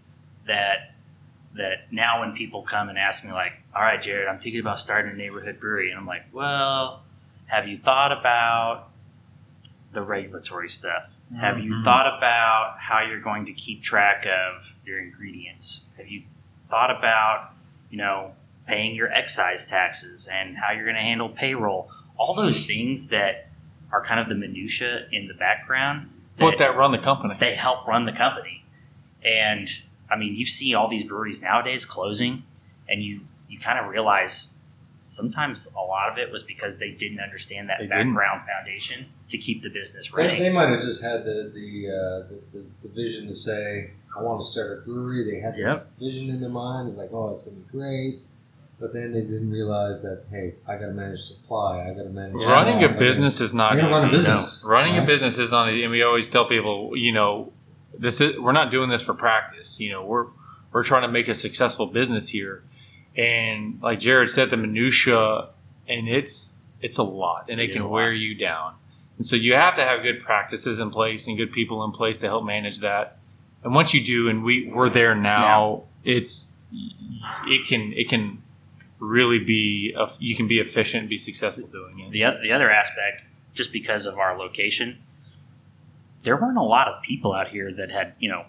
That 0.47 0.93
that 1.55 1.93
now 1.93 2.21
when 2.21 2.33
people 2.35 2.63
come 2.63 2.89
and 2.89 2.99
ask 2.99 3.25
me 3.25 3.33
like, 3.33 3.53
"All 3.75 3.83
right, 3.83 4.01
Jarrod, 4.01 4.29
I'm 4.29 4.39
thinking 4.39 4.61
about 4.61 4.79
starting 4.81 5.13
a 5.13 5.15
neighborhood 5.17 5.59
brewery," 5.61 5.91
and 5.91 5.99
I'm 5.99 6.07
like, 6.07 6.25
"Well, 6.33 7.03
have 7.47 7.67
you 7.69 7.77
thought 7.79 8.13
about 8.13 8.89
the 9.93 10.03
regulatory 10.03 10.69
stuff? 10.69 11.11
Have 11.41 11.59
you 11.59 11.73
Mhm. 11.75 11.85
thought 11.85 12.07
about 12.19 12.77
how 12.79 13.01
you're 13.01 13.21
going 13.21 13.47
to 13.47 13.53
keep 13.53 13.83
track 13.83 14.27
of 14.27 14.77
your 14.85 14.99
ingredients? 14.99 15.87
Have 15.99 16.09
you 16.09 16.23
thought 16.71 16.91
about, 16.91 17.51
you 17.91 17.99
know, 17.99 18.33
paying 18.69 18.95
your 18.95 19.11
excise 19.13 19.67
taxes 19.67 20.29
and 20.33 20.57
how 20.57 20.71
you're 20.73 20.85
going 20.85 20.95
to 20.97 21.03
handle 21.03 21.29
payroll? 21.31 21.91
All 22.17 22.35
those 22.35 22.67
things 22.67 23.09
that 23.09 23.49
are 23.91 24.05
kind 24.05 24.21
of 24.21 24.29
the 24.29 24.35
minutia 24.35 25.07
in 25.11 25.27
the 25.29 25.35
background 25.35 26.11
But 26.39 26.59
that 26.59 26.77
run 26.77 26.93
the 26.93 26.99
company. 26.99 27.35
they 27.41 27.55
help 27.55 27.87
run 27.87 28.05
the 28.07 28.13
company. 28.13 28.65
And 29.25 29.69
I 30.11 30.17
mean, 30.17 30.35
you 30.35 30.45
see 30.47 30.75
all 30.75 30.89
these 30.89 31.05
breweries 31.05 31.41
nowadays 31.43 31.85
closing, 31.87 32.45
and 32.89 33.03
you 33.03 33.21
you 33.49 33.59
kind 33.59 33.79
of 33.79 33.91
realize 33.91 34.59
sometimes 34.99 35.73
a 35.77 35.81
lot 35.81 36.11
of 36.11 36.19
it 36.19 36.31
was 36.31 36.43
because 36.43 36.79
they 36.79 36.91
didn't 36.91 37.21
understand 37.21 37.69
that 37.69 37.79
They 37.79 37.87
didn't. 37.87 38.09
background 38.15 38.43
foundation 38.49 39.07
to 39.29 39.39
keep 39.39 39.63
the 39.63 39.71
business 39.71 40.11
They, 40.11 40.23
running. 40.25 40.39
they 40.41 40.51
might 40.51 40.69
have 40.71 40.81
just 40.81 41.03
had 41.03 41.25
the 41.25 41.51
the, 41.55 41.89
uh, 41.89 42.29
the, 42.29 42.39
the 42.59 42.67
the 42.83 42.89
vision 42.89 43.27
to 43.29 43.35
say, 43.35 43.91
"I 44.17 44.23
want 44.23 44.41
to 44.41 44.47
start 44.47 44.79
a 44.79 44.81
brewery." 44.83 45.25
They 45.25 45.41
had 45.41 45.55
this 45.55 45.67
Yep. 45.67 45.99
vision 45.99 46.29
in 46.31 46.41
their 46.41 46.51
mind. 46.51 46.89
It's 46.89 46.99
like, 46.99 47.11
"Oh, 47.13 47.31
it's 47.31 47.43
going 47.45 47.57
to 47.57 47.63
be 47.63 47.71
great," 47.71 48.25
but 48.81 48.93
then 48.93 49.13
they 49.13 49.23
didn't 49.23 49.51
realize 49.51 50.03
that, 50.03 50.25
hey, 50.31 50.55
I 50.67 50.75
got 50.75 50.87
to 50.87 50.93
manage 50.93 51.21
supply. 51.21 51.81
I 51.89 51.95
got 51.95 52.05
to 52.05 52.11
manage 52.11 52.35
Running 52.45 52.45
staff, 52.45 52.83
I 52.83 52.85
a 52.85 52.89
gotta- 52.89 52.99
business 52.99 53.41
is 53.41 53.53
not 53.55 53.75
You 53.75 53.83
easy. 53.83 53.91
run 53.93 54.09
a 54.09 54.11
business, 54.11 54.65
no. 54.65 54.71
Running 54.71 54.99
a 54.99 55.05
business 55.07 55.39
is 55.39 55.53
not, 55.53 55.69
and 55.69 55.91
we 55.91 56.03
always 56.03 56.29
tell 56.29 56.45
people, 56.47 56.97
you 56.97 57.13
know, 57.13 57.53
this 57.99 58.21
is 58.21 58.39
we're 58.39 58.53
not 58.53 58.71
doing 58.71 58.89
this 58.91 59.03
for 59.03 59.15
practice. 59.15 59.81
You 59.81 59.91
know, 59.93 60.05
we're 60.05 60.27
we're 60.73 60.85
trying 60.85 61.03
to 61.03 61.09
make 61.09 61.27
a 61.29 61.35
successful 61.35 61.87
business 61.87 62.29
here, 62.29 62.63
and 63.17 63.81
like 63.83 63.99
Jarrod 63.99 64.29
said, 64.29 64.51
the 64.51 64.57
minutia, 64.57 65.49
and 65.89 66.09
it's 66.09 66.71
it's 66.81 66.99
a 66.99 67.03
lot, 67.03 67.47
and 67.49 67.61
it, 67.61 67.71
It 67.71 67.75
is 67.75 67.81
can 67.83 67.91
wear 67.91 68.13
you 68.13 68.35
down. 68.37 68.75
And 69.17 69.27
so 69.27 69.35
you 69.35 69.55
have 69.55 69.75
to 69.75 69.85
have 69.85 70.03
good 70.05 70.21
practices 70.21 70.79
in 70.79 70.91
place 70.91 71.27
and 71.27 71.37
good 71.37 71.51
people 71.51 71.83
in 71.83 71.91
place 71.91 72.19
to 72.21 72.27
help 72.27 72.45
manage 72.45 72.79
that. 72.81 73.17
And 73.65 73.75
once 73.75 73.93
you 73.93 74.05
do, 74.05 74.29
and 74.29 74.45
we 74.45 74.71
we're 74.73 74.89
there 74.91 75.17
now, 75.17 75.83
it's 76.05 76.61
it 77.49 77.67
can 77.67 77.93
it 77.95 78.09
can 78.09 78.43
really 78.99 79.39
be 79.39 79.95
a, 79.97 80.09
you 80.19 80.35
can 80.37 80.49
be 80.49 80.59
efficient 80.59 81.03
and 81.03 81.09
be 81.11 81.17
successful 81.17 81.67
doing 81.69 82.01
it. 82.01 82.11
the, 82.11 82.25
oth- 82.25 82.43
the 82.43 82.53
other 82.53 82.71
aspect, 82.71 83.23
just 83.55 83.73
because 83.73 84.07
of 84.07 84.19
our 84.19 84.37
location, 84.37 84.99
there 86.23 86.37
weren't 86.37 86.59
a 86.59 86.63
lot 86.63 86.89
of 86.89 87.03
people 87.03 87.33
out 87.33 87.49
here 87.49 87.73
that 87.73 87.91
had, 87.91 88.15
you 88.19 88.29
know, 88.29 88.45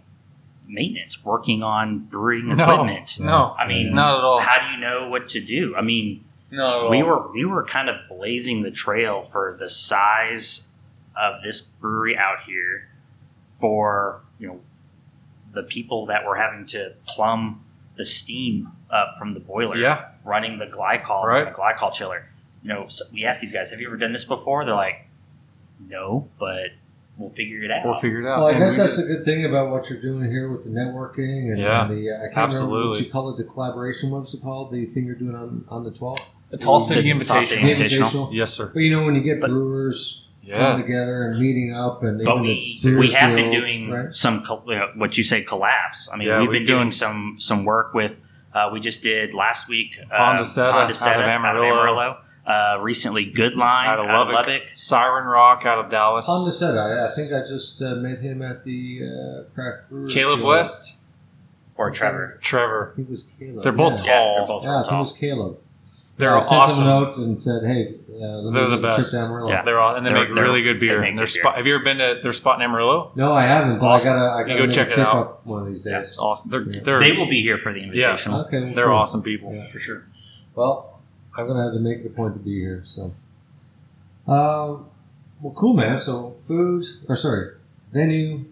maintenance 0.68 1.24
working 1.24 1.64
on 1.64 2.00
brewing 2.00 2.56
No, 2.56 2.64
equipment. 2.64 3.20
no, 3.20 3.56
I 3.58 3.68
mean, 3.68 3.94
not 3.94 4.18
at 4.20 4.24
all. 4.24 4.40
how 4.40 4.58
do 4.60 4.74
you 4.74 4.80
know 4.80 5.10
what 5.10 5.28
to 5.30 5.42
do? 5.44 5.74
I 5.78 5.82
mean, 5.82 6.24
No, 6.52 6.90
we 6.90 7.02
were 7.04 7.32
we 7.32 7.46
were 7.46 7.64
kind 7.64 7.90
of 7.90 7.96
blazing 8.10 8.62
the 8.64 8.72
trail 8.72 9.22
for 9.24 9.56
the 9.60 9.70
size 9.70 10.72
of 11.20 11.42
this 11.44 11.62
brewery 11.62 12.16
out 12.18 12.44
here 12.46 12.88
for 13.60 14.22
you 14.40 14.48
know 14.48 14.60
the 15.54 15.64
people 15.64 16.06
that 16.08 16.26
were 16.26 16.36
having 16.36 16.66
to 16.68 16.94
plumb 17.08 17.64
the 18.00 18.06
steam 18.06 18.72
up 18.90 19.12
from 19.20 19.34
the 19.36 19.40
boiler 19.40 19.78
Yeah, 19.78 20.06
running 20.26 20.58
the 20.58 20.66
glycol 20.66 21.24
Right. 21.26 21.46
the 21.46 21.52
glycol 21.52 21.94
chiller 21.94 22.26
you 22.64 22.70
know 22.70 22.88
so 22.88 23.06
we 23.14 23.26
asked 23.26 23.42
these 23.42 23.54
guys 23.54 23.70
have 23.72 23.80
you 23.82 23.88
ever 23.88 23.98
done 23.98 24.14
this 24.14 24.26
before 24.26 24.66
they're 24.66 24.74
like 24.74 25.06
no 25.88 26.28
but 26.40 26.72
we'll 27.18 27.30
figure 27.30 27.62
it 27.64 27.72
out 27.72 27.86
we'll 27.86 27.94
figure 27.96 28.22
it 28.22 28.26
out. 28.26 28.38
Well, 28.40 28.48
I 28.48 28.52
And 28.52 28.60
guess 28.60 28.78
we 28.78 28.84
that's 28.84 28.96
did- 28.98 29.10
the 29.10 29.16
good 29.16 29.26
thing 29.26 29.46
about 29.46 29.70
what 29.72 29.90
you're 29.90 30.02
doing 30.02 30.32
here 30.32 30.50
with 30.52 30.64
the 30.64 30.70
networking 30.70 31.52
and, 31.52 31.60
Yeah, 31.60 31.82
and 31.86 31.92
the 31.92 32.12
uh, 32.12 32.16
I 32.26 32.34
can't 32.34 32.54
remember 32.54 32.88
what 32.88 33.00
you 33.02 33.10
call 33.12 33.30
it, 33.32 33.38
the 33.38 33.44
collaboration. 33.44 34.10
What's 34.12 34.34
it 34.34 34.42
called? 34.42 34.72
The 34.72 34.86
thing 34.86 35.06
you're 35.06 35.16
doing 35.16 35.36
on 35.36 35.66
on 35.70 35.84
the 35.84 35.92
12th. 35.92 36.32
the 36.50 36.58
Tall 36.58 36.80
City 36.80 37.12
The 37.14 37.26
Tall 37.26 37.44
City 37.44 37.70
Invitation. 37.70 38.00
Invitational. 38.02 38.34
Yes, 38.34 38.54
sir. 38.54 38.72
But 38.74 38.80
you 38.80 38.92
know 38.92 39.04
when 39.06 39.16
you 39.16 39.22
get 39.22 39.42
But- 39.42 39.50
brewers 40.50 40.62
coming 40.62 40.78
Yeah, 40.80 40.84
together 40.86 41.24
and 41.30 41.40
meeting 41.40 41.74
up 41.74 42.04
and 42.04 42.18
but 42.24 42.32
even 42.32 42.42
we, 42.44 42.58
at 42.94 43.00
we 43.00 43.12
have 43.12 43.36
been 43.36 43.52
doing 43.52 43.90
right? 43.92 44.14
some 44.14 44.44
col- 44.44 44.64
you 44.68 44.76
know, 44.76 44.90
what 44.96 45.18
you 45.18 45.24
say 45.24 45.44
collapse. 45.44 46.10
I 46.12 46.18
mean, 46.18 46.28
Yeah, 46.28 46.40
we've 46.40 46.48
we're 46.50 46.54
been 46.54 46.66
doing 46.66 46.80
doing- 46.86 46.92
some 46.92 47.36
some 47.40 47.66
work 47.66 47.94
with. 47.94 48.18
Uh, 48.54 48.70
we 48.74 48.80
just 48.80 49.04
did 49.04 49.34
last 49.34 49.68
week. 49.70 50.00
Uh, 50.12 50.16
Pondaseta 50.18 50.72
out 50.72 50.90
of 50.90 50.96
Pondaseta 50.96 51.28
Amarillo. 51.28 51.66
Amarillo. 51.80 52.18
Uh, 52.48 52.80
recently, 52.82 53.26
Good 53.26 53.54
Line 53.54 53.88
out 53.88 54.00
of 54.00 54.08
Lubbock. 54.08 54.70
Siren 54.74 55.26
Rock 55.28 55.68
out 55.68 55.86
of 55.86 55.92
Dallas. 55.92 56.26
Honda 56.26 56.52
said 56.52 56.76
I, 56.76 57.06
I 57.06 57.10
think 57.16 57.32
I 57.32 57.42
just 57.48 57.80
uh, 57.84 57.94
met 57.96 58.18
him 58.20 58.42
at 58.42 58.64
the 58.64 59.02
uh, 59.04 59.54
craft 59.54 59.90
brewer. 59.92 60.10
Caleb 60.10 60.40
Guild. 60.40 60.48
West, 60.50 60.98
or 61.76 61.92
Trevor. 61.92 62.40
Trevor. 62.42 62.42
I 62.42 62.44
Trevor. 62.44 62.94
think 62.96 63.08
it 63.08 63.12
was 63.12 63.24
Caleb. 63.38 63.64
They're 63.64 63.72
both 63.72 64.00
yeah. 64.04 64.06
Yeah, 64.08 64.16
tall. 64.16 64.36
they're 64.38 64.48
both 64.48 64.64
Yeah, 64.64 64.80
I 64.80 64.84
think 64.84 64.94
it 64.94 64.98
was 64.98 65.14
Caleb. 65.14 65.58
They're 66.18 66.36
I 66.36 66.40
sent 66.40 66.72
him 66.72 66.84
a 66.84 66.86
note 66.88 67.18
and 67.20 67.40
said, 67.40 67.64
"Hey, 67.66 67.99
let 68.28 68.54
They're 68.54 68.64
the 68.70 68.70
make 68.78 68.82
trip 68.82 68.96
best. 68.98 69.12
to 69.12 69.18
Amarillo." 69.20 69.50
Yeah. 69.50 69.62
They're 69.64 69.80
all, 69.80 69.96
and 69.96 70.06
they 70.06 70.12
They're- 70.12 70.26
make 70.26 70.34
they're- 70.36 70.44
really 70.44 70.62
good 70.62 70.76
they 70.78 70.88
beer. 70.88 71.02
make 71.02 71.16
Their 71.16 71.26
good 71.26 71.32
spot. 71.32 71.54
beer. 71.54 71.58
Have 71.58 71.68
you 71.68 71.76
ever 71.76 71.84
been 71.84 71.98
to 71.98 72.20
their 72.22 72.32
spot 72.34 72.58
in 72.60 72.64
Amarillo? 72.64 73.12
No, 73.16 73.34
I 73.34 73.46
haven't. 73.46 73.70
It's 73.70 73.78
but 73.78 73.86
awesome. 73.86 74.14
I 74.14 74.20
gotta, 74.20 74.32
I 74.34 74.44
gotta 74.44 74.68
go 74.68 74.72
check 74.72 74.88
it 74.92 75.00
out. 75.00 75.16
up 75.18 75.46
one 75.46 75.62
of 75.62 75.68
these 75.68 75.82
days. 75.84 75.94
It's 75.94 76.20
awesome. 76.20 76.52
They're 76.52 76.62
Yeah. 76.64 76.82
they're 76.84 77.00
They 77.00 77.12
will 77.14 77.30
be 77.30 77.42
here 77.42 77.58
for 77.58 77.72
the 77.74 77.80
invitational. 77.82 78.46
Okay, 78.48 78.62
well, 78.62 78.74
they're 78.74 78.86
cool. 78.86 78.94
awesome 78.96 79.22
people 79.24 79.54
Yeah. 79.54 79.68
for 79.68 79.80
sure. 79.80 80.04
Well, 80.56 81.00
I'm 81.38 81.48
gonna 81.48 81.64
have 81.64 81.74
to 81.74 81.80
make 81.80 82.00
it 82.00 82.06
a 82.08 82.10
point 82.10 82.34
to 82.34 82.40
be 82.40 82.60
here. 82.60 82.82
So, 82.84 83.14
uh, 84.28 84.76
well, 85.42 85.54
cool, 85.56 85.74
man. 85.74 85.98
So, 85.98 86.36
food, 86.40 86.84
or 87.08 87.16
sorry, 87.16 87.52
venue, 87.94 88.46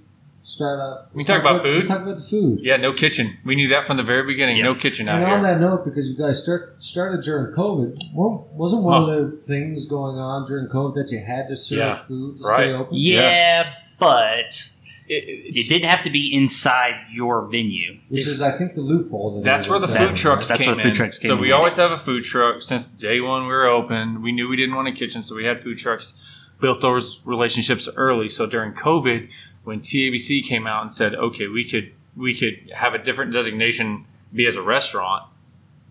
startup. 0.48 1.10
We 1.14 1.20
Let's 1.20 1.28
talk 1.28 1.42
about 1.42 1.62
food. 1.62 1.76
Let's 1.76 1.88
talk 1.88 2.02
about 2.02 2.18
the 2.18 2.24
food. 2.24 2.60
Yeah, 2.62 2.78
no 2.78 2.94
kitchen. 2.94 3.38
We 3.46 3.56
knew 3.56 3.68
that 3.70 3.86
from 3.86 3.98
the 3.98 4.04
very 4.04 4.24
beginning. 4.26 4.58
Yeah. 4.58 4.64
No 4.64 4.76
kitchen 4.76 5.08
out 5.10 5.22
And 5.22 5.32
on 5.32 5.44
that 5.44 5.60
note, 5.60 5.84
because 5.84 6.10
you 6.10 6.16
guys 6.18 6.42
start, 6.42 6.82
started 6.82 7.22
during 7.24 7.54
COVID, 7.54 7.98
well, 8.16 8.48
wasn't 8.54 8.84
one 8.84 9.04
Oh. 9.04 9.10
of 9.20 9.32
the 9.32 9.38
things 9.38 9.86
going 9.86 10.18
on 10.18 10.46
during 10.46 10.68
COVID 10.68 10.96
that 10.96 11.12
you 11.12 11.20
had 11.20 11.48
to 11.50 11.58
serve 11.58 11.78
Yeah. 11.80 11.96
food 11.96 12.38
to 12.38 12.44
Right. 12.46 12.56
stay 12.56 12.74
open? 12.74 12.96
Yeah, 12.96 13.72
but 14.00 14.74
It- 15.10 15.56
it 15.56 15.70
didn't 15.70 15.90
have 15.90 16.02
to 16.04 16.10
be 16.10 16.34
inside 16.34 16.96
your 17.14 17.48
venue. 17.50 17.98
Which 18.10 18.28
is, 18.28 18.42
I 18.42 18.52
think, 18.52 18.74
the 18.74 18.82
loophole. 18.82 19.36
That 19.38 19.44
That's 19.46 19.70
where 19.70 19.80
the 19.80 19.88
found, 19.88 20.10
food 20.10 20.16
trucks 20.18 20.48
That's 20.50 20.60
came 20.62 20.68
where 20.68 20.76
the 20.76 20.82
food 20.82 20.88
in. 20.90 20.94
trucks 20.96 21.18
came 21.20 21.30
so 21.30 21.36
in. 21.36 21.42
we 21.42 21.52
always 21.54 21.78
have 21.78 21.92
a 21.92 21.98
food 21.98 22.24
truck 22.26 22.62
since 22.62 22.88
day 22.90 23.22
one 23.22 23.44
we 23.44 23.48
were 23.50 23.68
open. 23.68 24.22
We 24.22 24.32
knew 24.34 24.50
we 24.50 24.58
didn't 24.58 24.76
want 24.76 24.88
a 24.90 24.92
kitchen, 24.92 25.22
so 25.24 25.34
we 25.36 25.46
had 25.46 25.62
food 25.62 25.78
trucks. 25.78 26.22
Built 26.60 26.82
those 26.82 27.22
relationships 27.24 27.88
early. 27.96 28.28
So 28.28 28.48
during 28.48 28.74
COVID, 28.74 29.28
when 29.68 29.82
TABC 29.82 30.46
came 30.46 30.66
out 30.66 30.80
and 30.82 30.90
said, 30.90 31.14
"Okay, 31.14 31.48
we 31.48 31.66
could 31.66 31.92
we 32.16 32.34
could 32.34 32.72
have 32.74 32.94
a 32.94 32.98
different 32.98 33.34
designation, 33.34 34.06
be 34.34 34.48
as 34.48 34.56
a 34.56 34.62
restaurant, 34.62 35.26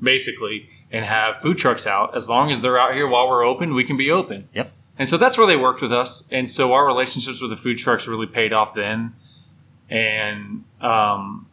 basically, 0.01 0.71
and 0.91 1.05
have 1.05 1.43
food 1.43 1.59
trucks 1.59 1.87
out. 1.87 2.17
As 2.17 2.27
long 2.31 2.51
as 2.51 2.63
they're 2.63 2.81
out 2.81 2.95
here 2.95 3.07
while 3.07 3.29
we're 3.29 3.45
open, 3.45 3.75
we 3.75 3.85
can 3.85 3.99
be 3.99 4.11
open." 4.11 4.49
Yep. 4.55 4.73
And 4.99 5.07
so 5.07 5.19
that's 5.19 5.37
where 5.37 5.47
they 5.47 5.57
worked 5.57 5.83
with 5.83 5.93
us. 5.93 6.27
And 6.33 6.49
so 6.49 6.73
our 6.73 6.87
relationships 6.87 7.43
with 7.43 7.51
the 7.51 7.57
food 7.57 7.77
trucks 7.77 8.09
really 8.09 8.27
paid 8.27 8.55
off 8.55 8.73
then. 8.73 9.15
And 9.91 10.65
um, 10.81 11.47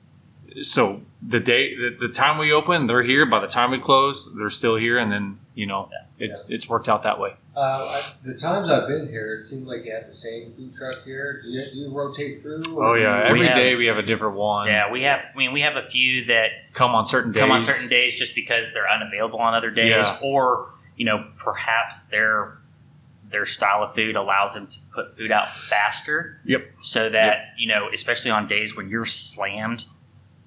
so 0.61 1.01
the 1.21 1.41
day, 1.41 1.75
the, 1.75 2.07
the 2.07 2.07
time 2.07 2.37
we 2.37 2.53
open, 2.53 2.87
they're 2.87 3.03
here. 3.03 3.25
By 3.25 3.39
the 3.41 3.47
time 3.47 3.69
we 3.69 3.79
close, 3.79 4.33
they're 4.33 4.49
still 4.49 4.77
here. 4.77 4.97
And 4.97 5.11
then 5.11 5.39
you 5.55 5.65
know, 5.65 5.89
it's 6.23 6.49
it's 6.49 6.67
worked 6.69 6.89
out 6.89 7.03
that 7.03 7.19
way. 7.19 7.35
Uh, 7.55 7.59
I, 7.61 8.01
the 8.23 8.33
times 8.33 8.69
I've 8.69 8.87
been 8.87 9.07
here, 9.07 9.35
it 9.35 9.41
seemed 9.43 9.67
like 9.67 9.85
you 9.85 9.93
had 9.93 10.07
the 10.07 10.13
same 10.13 10.51
food 10.51 10.73
truck 10.73 11.03
here. 11.03 11.39
Do 11.41 11.49
you, 11.49 11.65
do 11.71 11.77
you 11.79 11.91
rotate 11.91 12.41
through? 12.41 12.63
or 12.75 12.85
Oh 12.85 12.93
yeah, 12.95 13.19
you- 13.19 13.29
every 13.29 13.45
have- 13.47 13.55
day 13.55 13.75
we 13.75 13.85
have 13.85 13.97
a 13.97 14.01
different 14.03 14.35
one. 14.35 14.67
Yeah, 14.67 14.91
we 14.91 15.03
have. 15.03 15.19
I 15.33 15.37
mean, 15.37 15.51
we 15.53 15.61
have 15.61 15.75
a 15.75 15.87
few 15.89 16.25
that 16.25 16.49
come 16.73 16.95
on 16.95 17.05
certain 17.05 17.31
days. 17.31 17.39
come 17.41 17.51
on 17.51 17.61
certain 17.61 17.89
days 17.89 18.15
just 18.15 18.33
because 18.35 18.73
they're 18.73 18.89
unavailable 18.89 19.39
on 19.39 19.53
other 19.53 19.69
days, 19.69 19.89
Yeah. 19.91 20.17
or 20.23 20.69
you 20.97 21.05
know, 21.05 21.25
perhaps 21.37 22.05
they're 22.05 22.57
their 23.29 23.45
style 23.47 23.81
of 23.81 23.95
food 23.95 24.15
allows 24.15 24.53
them 24.53 24.67
to 24.67 24.77
put 24.93 25.17
food 25.17 25.31
out 25.31 25.49
faster. 25.49 26.39
Yep. 26.45 26.61
So 26.83 27.09
that 27.09 27.53
you 27.57 27.67
know, 27.67 27.89
especially 27.93 28.29
on 28.31 28.47
days 28.47 28.75
when 28.77 28.89
you're 28.89 29.05
slammed, 29.07 29.85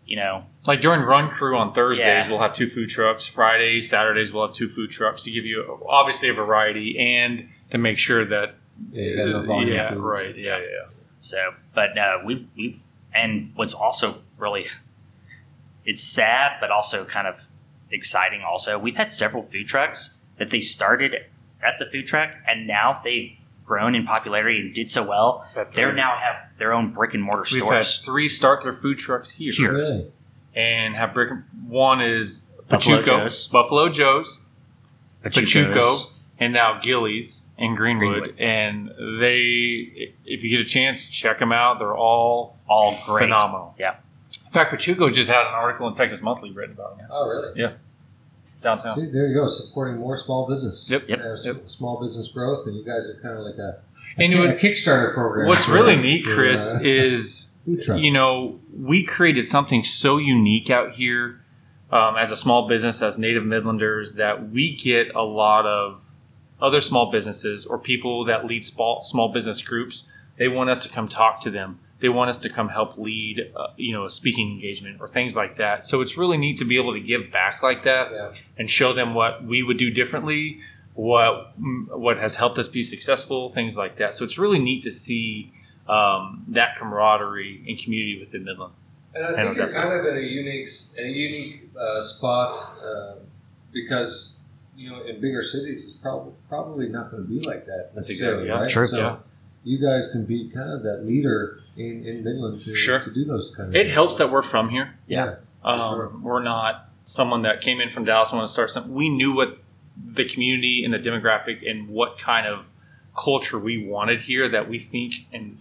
you 0.07 0.17
know, 0.17 0.47
Like 0.67 0.81
during 0.81 1.03
Run 1.03 1.29
Crew 1.29 1.57
on 1.59 1.73
Thursdays, 1.73 2.27
Yeah. 2.27 2.31
we'll 2.31 2.41
have 2.41 2.53
two 2.53 2.69
food 2.69 2.89
trucks. 2.89 3.27
Fridays, 3.27 3.89
Saturdays, 3.91 4.33
we'll 4.33 4.47
have 4.47 4.55
two 4.55 4.69
food 4.69 4.91
trucks 4.91 5.23
to 5.25 5.31
give 5.31 5.45
you 5.45 5.81
obviously 5.89 6.29
a 6.29 6.33
variety 6.33 6.99
and 6.99 7.49
to 7.71 7.79
make 7.79 7.99
sure 7.99 8.25
that 8.25 8.55
Yeah, 8.93 9.03
you 9.03 9.17
got 9.17 9.29
enough 9.29 9.45
volume 9.47 9.73
yeah, 9.73 9.95
right, 9.97 10.37
yeah, 10.37 10.59
yeah. 10.59 10.89
So, 11.21 11.55
but 11.75 11.97
uh, 11.99 12.19
we've 12.25 12.47
we've 12.57 12.83
and 13.13 13.53
what's 13.57 13.73
also 13.75 14.23
really 14.39 14.67
it's 15.85 16.03
sad, 16.03 16.59
but 16.61 16.71
also 16.71 17.05
kind 17.05 17.27
of 17.27 17.49
exciting. 17.91 18.43
Also, 18.43 18.79
we've 18.79 18.97
had 18.97 19.11
several 19.13 19.43
food 19.43 19.67
trucks 19.69 20.23
that 20.39 20.51
they 20.51 20.61
started 20.61 21.15
at 21.63 21.79
the 21.79 21.87
food 21.87 22.07
truck, 22.07 22.31
and 22.47 22.67
now 22.67 23.01
they've 23.05 23.37
grown 23.67 23.95
in 23.95 24.05
popularity 24.07 24.61
and 24.61 24.73
did 24.73 24.91
so 24.91 25.07
well. 25.07 25.45
We've 25.57 25.67
They 25.73 25.83
three- 25.83 25.93
now 25.93 26.17
have 26.17 26.37
their 26.59 26.73
own 26.73 26.93
brick 26.93 27.13
and 27.15 27.23
mortar 27.23 27.41
We've 27.53 27.63
stores. 27.65 27.97
had 27.99 28.05
three 28.05 28.29
start 28.29 28.63
their 28.63 28.73
food 28.73 28.99
trucks 28.99 29.33
here, 29.33 29.53
Here. 29.53 29.73
Really? 29.73 30.07
and 30.55 30.95
have 30.97 31.13
brick. 31.13 31.31
One 31.67 32.01
is 32.01 32.49
Buffalo 32.69 32.99
Pachuco, 33.03 33.05
Joe's. 33.05 33.47
Buffalo 33.49 33.89
Joe's, 33.89 34.47
Pachuco's. 35.25 35.75
Pachuco, 35.75 36.11
and 36.39 36.53
now 36.53 36.79
Gillies 36.81 37.53
in 37.59 37.75
Greenwood. 37.75 38.21
Greenwood. 38.37 38.41
And 38.41 38.89
they, 39.21 40.13
if 40.25 40.43
you 40.45 40.51
get 40.57 40.61
a 40.61 40.69
chance, 40.69 41.09
check 41.11 41.39
them 41.39 41.53
out. 41.53 41.79
They're 41.79 41.97
all 41.97 42.57
all 42.69 42.97
great. 43.07 43.23
phenomenal. 43.25 43.75
Yeah. 43.79 43.97
In 44.47 44.51
fact, 44.53 44.73
Pachuco 44.73 45.13
just 45.13 45.29
had 45.29 45.41
an 45.47 45.55
article 45.55 45.87
in 45.89 45.95
Texas 45.95 46.23
Monthly 46.23 46.51
written 46.51 46.75
about 46.75 46.97
them 46.99 47.07
Oh, 47.11 47.29
really? 47.29 47.61
Downtown. 48.67 48.95
See, 48.95 49.11
there 49.11 49.27
you 49.29 49.35
go, 49.35 49.47
supporting 49.47 49.97
more 49.99 50.17
small 50.17 50.47
business. 50.49 50.91
Yep. 50.91 51.09
Yep. 51.09 51.21
S- 51.21 51.47
Small 51.67 52.01
business 52.01 52.29
growth, 52.29 52.67
and 52.67 52.77
you 52.77 52.85
guys 52.85 53.09
are 53.09 53.15
kind 53.23 53.39
of 53.39 53.45
like 53.45 53.57
a, 53.57 53.83
a, 54.19 54.23
And 54.23 54.33
a 54.35 54.55
Kickstarter 54.57 55.15
program. 55.15 55.47
What's 55.49 55.65
for- 55.65 55.73
really 55.73 55.97
neat, 55.97 56.25
for, 56.25 56.35
Chris, 56.35 56.75
uh, 56.75 56.81
is 56.85 57.59
you 57.67 58.11
know 58.13 58.61
we 58.77 59.03
created 59.05 59.45
something 59.45 59.83
so 59.83 60.19
unique 60.19 60.71
out 60.71 60.93
here 60.93 61.41
um, 61.91 62.17
as 62.17 62.31
a 62.31 62.37
small 62.37 62.69
business, 62.69 63.01
as 63.03 63.19
native 63.19 63.45
Midlanders, 63.45 64.15
that 64.17 64.51
we 64.51 64.75
get 64.77 65.15
a 65.15 65.23
lot 65.23 65.65
of 65.67 66.19
other 66.61 66.81
small 66.81 67.11
businesses 67.13 67.67
or 67.67 67.79
people 67.79 68.25
that 68.25 68.45
lead 68.47 68.65
small 68.65 69.03
small 69.05 69.29
business 69.33 69.61
groups. 69.63 70.13
They 70.39 70.49
want 70.49 70.69
us 70.71 70.83
to 70.83 70.89
come 70.89 71.09
talk 71.09 71.41
to 71.41 71.51
them. 71.51 71.79
They 72.01 72.09
want 72.11 72.29
us 72.29 72.39
to 72.41 72.51
come 72.51 72.69
help 72.69 72.99
lead, 72.99 73.53
uh, 73.57 73.69
you 73.77 73.93
know, 73.93 74.05
a 74.05 74.11
speaking 74.11 74.51
engagement 74.53 75.01
or 75.01 75.09
things 75.09 75.35
like 75.37 75.57
that. 75.57 75.83
So 75.85 76.03
it's 76.03 76.19
really 76.19 76.37
neat 76.37 76.59
to 76.59 76.65
be 76.67 76.77
able 76.77 76.93
to 76.93 77.01
give 77.01 77.31
back 77.33 77.63
like 77.63 77.83
that 77.85 78.11
Yeah. 78.13 78.33
and 78.59 78.69
show 78.69 78.93
them 78.93 79.15
what 79.15 79.43
we 79.45 79.63
would 79.63 79.79
do 79.79 79.91
differently, 79.91 80.61
what 80.95 81.53
what 81.91 82.19
has 82.19 82.37
helped 82.37 82.59
us 82.59 82.69
be 82.69 82.83
successful, 82.83 83.49
things 83.49 83.77
like 83.79 83.97
that. 83.97 84.13
So 84.15 84.25
it's 84.25 84.39
really 84.39 84.59
neat 84.59 84.83
to 84.83 84.91
see 84.91 85.53
um, 85.89 86.45
that 86.49 86.77
camaraderie 86.77 87.65
and 87.69 87.79
community 87.79 88.19
within 88.19 88.45
Midland. 88.45 88.73
And 89.15 89.25
I 89.25 89.29
And 89.29 89.37
think 89.37 89.57
you're 89.57 89.69
kind 89.69 89.93
of 89.99 90.05
in 90.05 90.17
a 90.19 90.21
unique, 90.21 90.69
a 90.99 91.03
unique 91.07 91.71
uh, 91.81 92.01
spot 92.03 92.57
uh, 92.85 93.15
because 93.73 94.39
you 94.77 94.91
know 94.91 95.03
in 95.05 95.21
bigger 95.21 95.41
cities 95.43 95.85
it's 95.85 95.95
probably 95.95 96.33
probably 96.49 96.89
not 96.89 97.11
going 97.11 97.23
to 97.23 97.29
be 97.29 97.41
like 97.41 97.65
that 97.67 97.93
That's 97.95 98.09
necessarily, 98.11 98.43
exactly- 98.43 98.49
yeah, 98.49 98.59
right? 98.61 98.69
true. 98.71 98.87
So 98.87 98.99
Yeah. 98.99 99.17
You 99.67 99.79
guys 99.79 100.07
can 100.09 100.25
be 100.25 100.49
kind 100.49 100.71
of 100.73 100.83
that 100.85 101.05
leader 101.05 101.61
in, 101.77 102.05
in 102.07 102.23
Midland 102.25 102.61
to, 102.63 102.75
Sure. 102.75 103.01
to 103.01 103.11
do 103.13 103.25
those 103.25 103.51
kind 103.51 103.69
of. 103.71 103.75
It 103.75 103.85
things. 103.85 103.95
helps 103.95 104.19
that 104.19 104.31
we're 104.31 104.43
from 104.43 104.69
here. 104.71 104.95
Yeah. 105.09 105.37
Um, 105.65 105.81
sure. 105.81 106.13
We're 106.23 106.43
not 106.43 106.89
someone 107.05 107.43
that 107.43 107.61
came 107.61 107.81
in 107.81 107.91
from 107.91 108.05
Dallas 108.05 108.31
and 108.31 108.39
wanted 108.39 108.47
to 108.47 108.53
start 108.53 108.71
something. 108.71 108.95
We 108.95 109.09
knew 109.09 109.35
what 109.35 109.59
the 109.97 110.25
community 110.25 110.83
and 110.85 110.95
the 110.95 110.99
demographic 110.99 111.69
and 111.69 111.89
what 111.89 112.17
kind 112.19 112.47
of 112.47 112.69
culture 113.17 113.59
we 113.59 113.85
wanted 113.85 114.21
here 114.23 114.49
that 114.49 114.69
we 114.69 114.79
think 114.79 115.27
and 115.33 115.59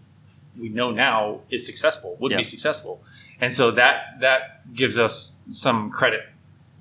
we 0.59 0.69
know 0.69 0.91
now 0.91 1.41
is 1.49 1.65
successful, 1.65 2.15
would 2.19 2.31
Yeah. 2.31 2.37
be 2.37 2.43
successful. 2.43 3.03
And 3.41 3.53
so 3.53 3.71
that 3.71 4.19
that 4.21 4.73
gives 4.75 4.97
us 4.97 5.43
some 5.49 5.89
credit 5.89 6.21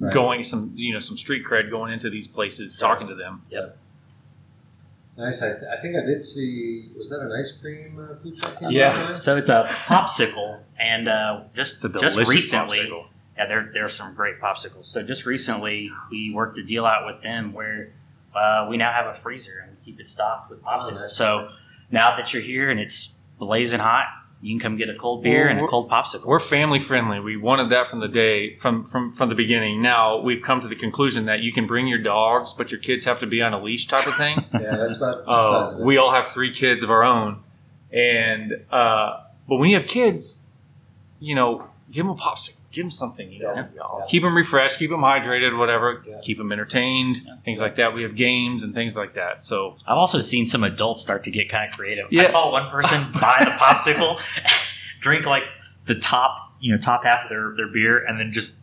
Right. 0.00 0.12
going 0.12 0.42
some 0.42 0.72
you 0.74 0.92
know 0.92 0.98
some 0.98 1.16
street 1.16 1.44
cred 1.44 1.70
going 1.70 1.92
into 1.92 2.10
these 2.10 2.26
places 2.26 2.76
talking 2.76 3.06
to 3.06 3.14
them 3.14 3.42
Nice. 5.16 5.42
I, 5.42 5.52
I 5.72 5.76
think 5.76 5.96
I 5.96 6.00
did 6.00 6.22
see. 6.22 6.90
Was 6.96 7.10
that 7.10 7.20
an 7.20 7.32
ice 7.32 7.52
cream 7.52 7.98
uh, 7.98 8.14
food 8.14 8.36
truck? 8.36 8.58
came 8.58 8.70
Yeah. 8.70 9.14
So 9.14 9.36
it's 9.36 9.48
a 9.48 9.64
popsicle, 9.64 10.60
and 10.78 11.08
uh, 11.08 11.42
just 11.54 11.84
it's 11.84 11.84
a 11.84 12.00
just 12.00 12.18
recently, 12.28 12.78
popsicle. 12.78 13.06
yeah, 13.36 13.46
there 13.46 13.70
there 13.72 13.84
are 13.84 13.88
some 13.88 14.14
great 14.14 14.40
popsicles. 14.40 14.86
So 14.86 15.06
just 15.06 15.24
recently, 15.24 15.90
we 16.10 16.32
worked 16.34 16.58
a 16.58 16.64
deal 16.64 16.84
out 16.84 17.06
with 17.06 17.22
them 17.22 17.52
where 17.52 17.92
uh, 18.34 18.66
we 18.68 18.76
now 18.76 18.92
have 18.92 19.06
a 19.06 19.14
freezer 19.14 19.60
and 19.62 19.76
we 19.76 19.84
keep 19.84 20.00
it 20.00 20.08
stocked 20.08 20.50
with 20.50 20.62
popsicles. 20.62 20.92
Oh, 20.92 21.00
nice. 21.00 21.12
So 21.14 21.48
now 21.90 22.16
that 22.16 22.32
you're 22.32 22.42
here 22.42 22.70
and 22.70 22.80
it's 22.80 23.22
blazing 23.38 23.80
hot, 23.80 24.06
you 24.45 24.53
can 24.55 24.61
come 24.61 24.76
get 24.76 24.90
a 24.90 24.95
cold 24.95 25.22
beer 25.22 25.49
and 25.49 25.59
a 25.59 25.66
cold 25.66 25.88
popsicle. 25.90 26.26
We're 26.26 26.38
family 26.38 26.78
friendly. 26.78 27.18
We 27.18 27.36
wanted 27.38 27.70
that 27.70 27.86
from 27.86 28.01
the 28.01 28.09
day 28.09 28.57
from 28.57 28.84
from 28.84 29.11
from 29.11 29.30
the 29.30 29.34
beginning. 29.34 29.80
Now 29.80 30.20
we've 30.20 30.42
come 30.42 30.61
to 30.61 30.68
the 30.68 30.76
conclusion 30.76 31.24
that 31.24 31.40
you 31.40 31.51
can 31.51 31.66
bring 31.66 31.86
your 31.86 31.99
dogs, 31.99 32.53
but 32.53 32.70
your 32.70 32.80
kids 32.80 33.05
have 33.05 33.18
to 33.20 33.26
be 33.26 33.40
on 33.40 33.55
a 33.55 33.62
leash 33.62 33.86
type 33.86 34.07
of 34.07 34.14
thing. 34.16 34.36
Yeah, 34.53 34.76
that's 34.76 34.97
about 34.99 35.24
the 35.24 35.36
size 35.36 35.72
Uh, 35.72 35.74
of 35.76 35.80
it. 35.80 35.84
we 35.86 35.97
all 35.97 36.12
have 36.12 36.26
three 36.26 36.53
kids 36.53 36.82
of 36.82 36.90
our 36.90 37.03
own, 37.03 37.42
and 37.92 38.53
uh, 38.70 39.20
but 39.49 39.57
when 39.57 39.70
you 39.70 39.78
have 39.78 39.86
kids, 39.88 40.53
you 41.20 41.34
know, 41.34 41.68
give 41.91 42.07
them 42.07 42.14
a 42.14 42.18
popsicle, 42.18 42.59
give 42.72 42.85
them 42.85 42.91
something, 42.91 43.30
you 43.30 43.41
know, 43.43 43.55
Yeah. 43.55 43.66
Yeah. 43.76 44.07
keep 44.09 44.22
them 44.22 44.35
refreshed, 44.37 44.78
keep 44.78 44.91
them 44.91 45.01
hydrated, 45.01 45.57
whatever, 45.59 46.03
Yeah. 46.07 46.16
keep 46.22 46.39
them 46.39 46.51
entertained, 46.51 47.18
things 47.45 47.61
like 47.61 47.76
that. 47.76 47.95
We 47.95 48.03
have 48.03 48.16
games 48.16 48.64
and 48.64 48.74
things 48.74 48.97
like 48.97 49.14
that. 49.14 49.41
So 49.41 49.76
I've 49.87 49.97
also 49.99 50.20
seen 50.20 50.47
some 50.47 50.64
adults 50.64 51.03
start 51.03 51.24
to 51.24 51.30
get 51.30 51.49
kind 51.51 51.68
of 51.70 51.76
creative. 51.76 52.07
Yeah. 52.11 52.22
I 52.22 52.24
saw 52.24 52.51
one 52.51 52.70
person 52.70 53.03
buy 53.20 53.43
the 53.45 53.51
popsicle, 53.53 54.18
drink 55.01 55.26
like 55.26 55.45
the 55.87 55.95
top, 55.95 56.53
you 56.61 56.72
know, 56.72 56.78
top 56.78 57.05
half 57.05 57.24
of 57.24 57.28
their, 57.28 57.53
their 57.57 57.68
beer, 57.68 58.05
and 58.05 58.18
then 58.18 58.32
just 58.32 58.61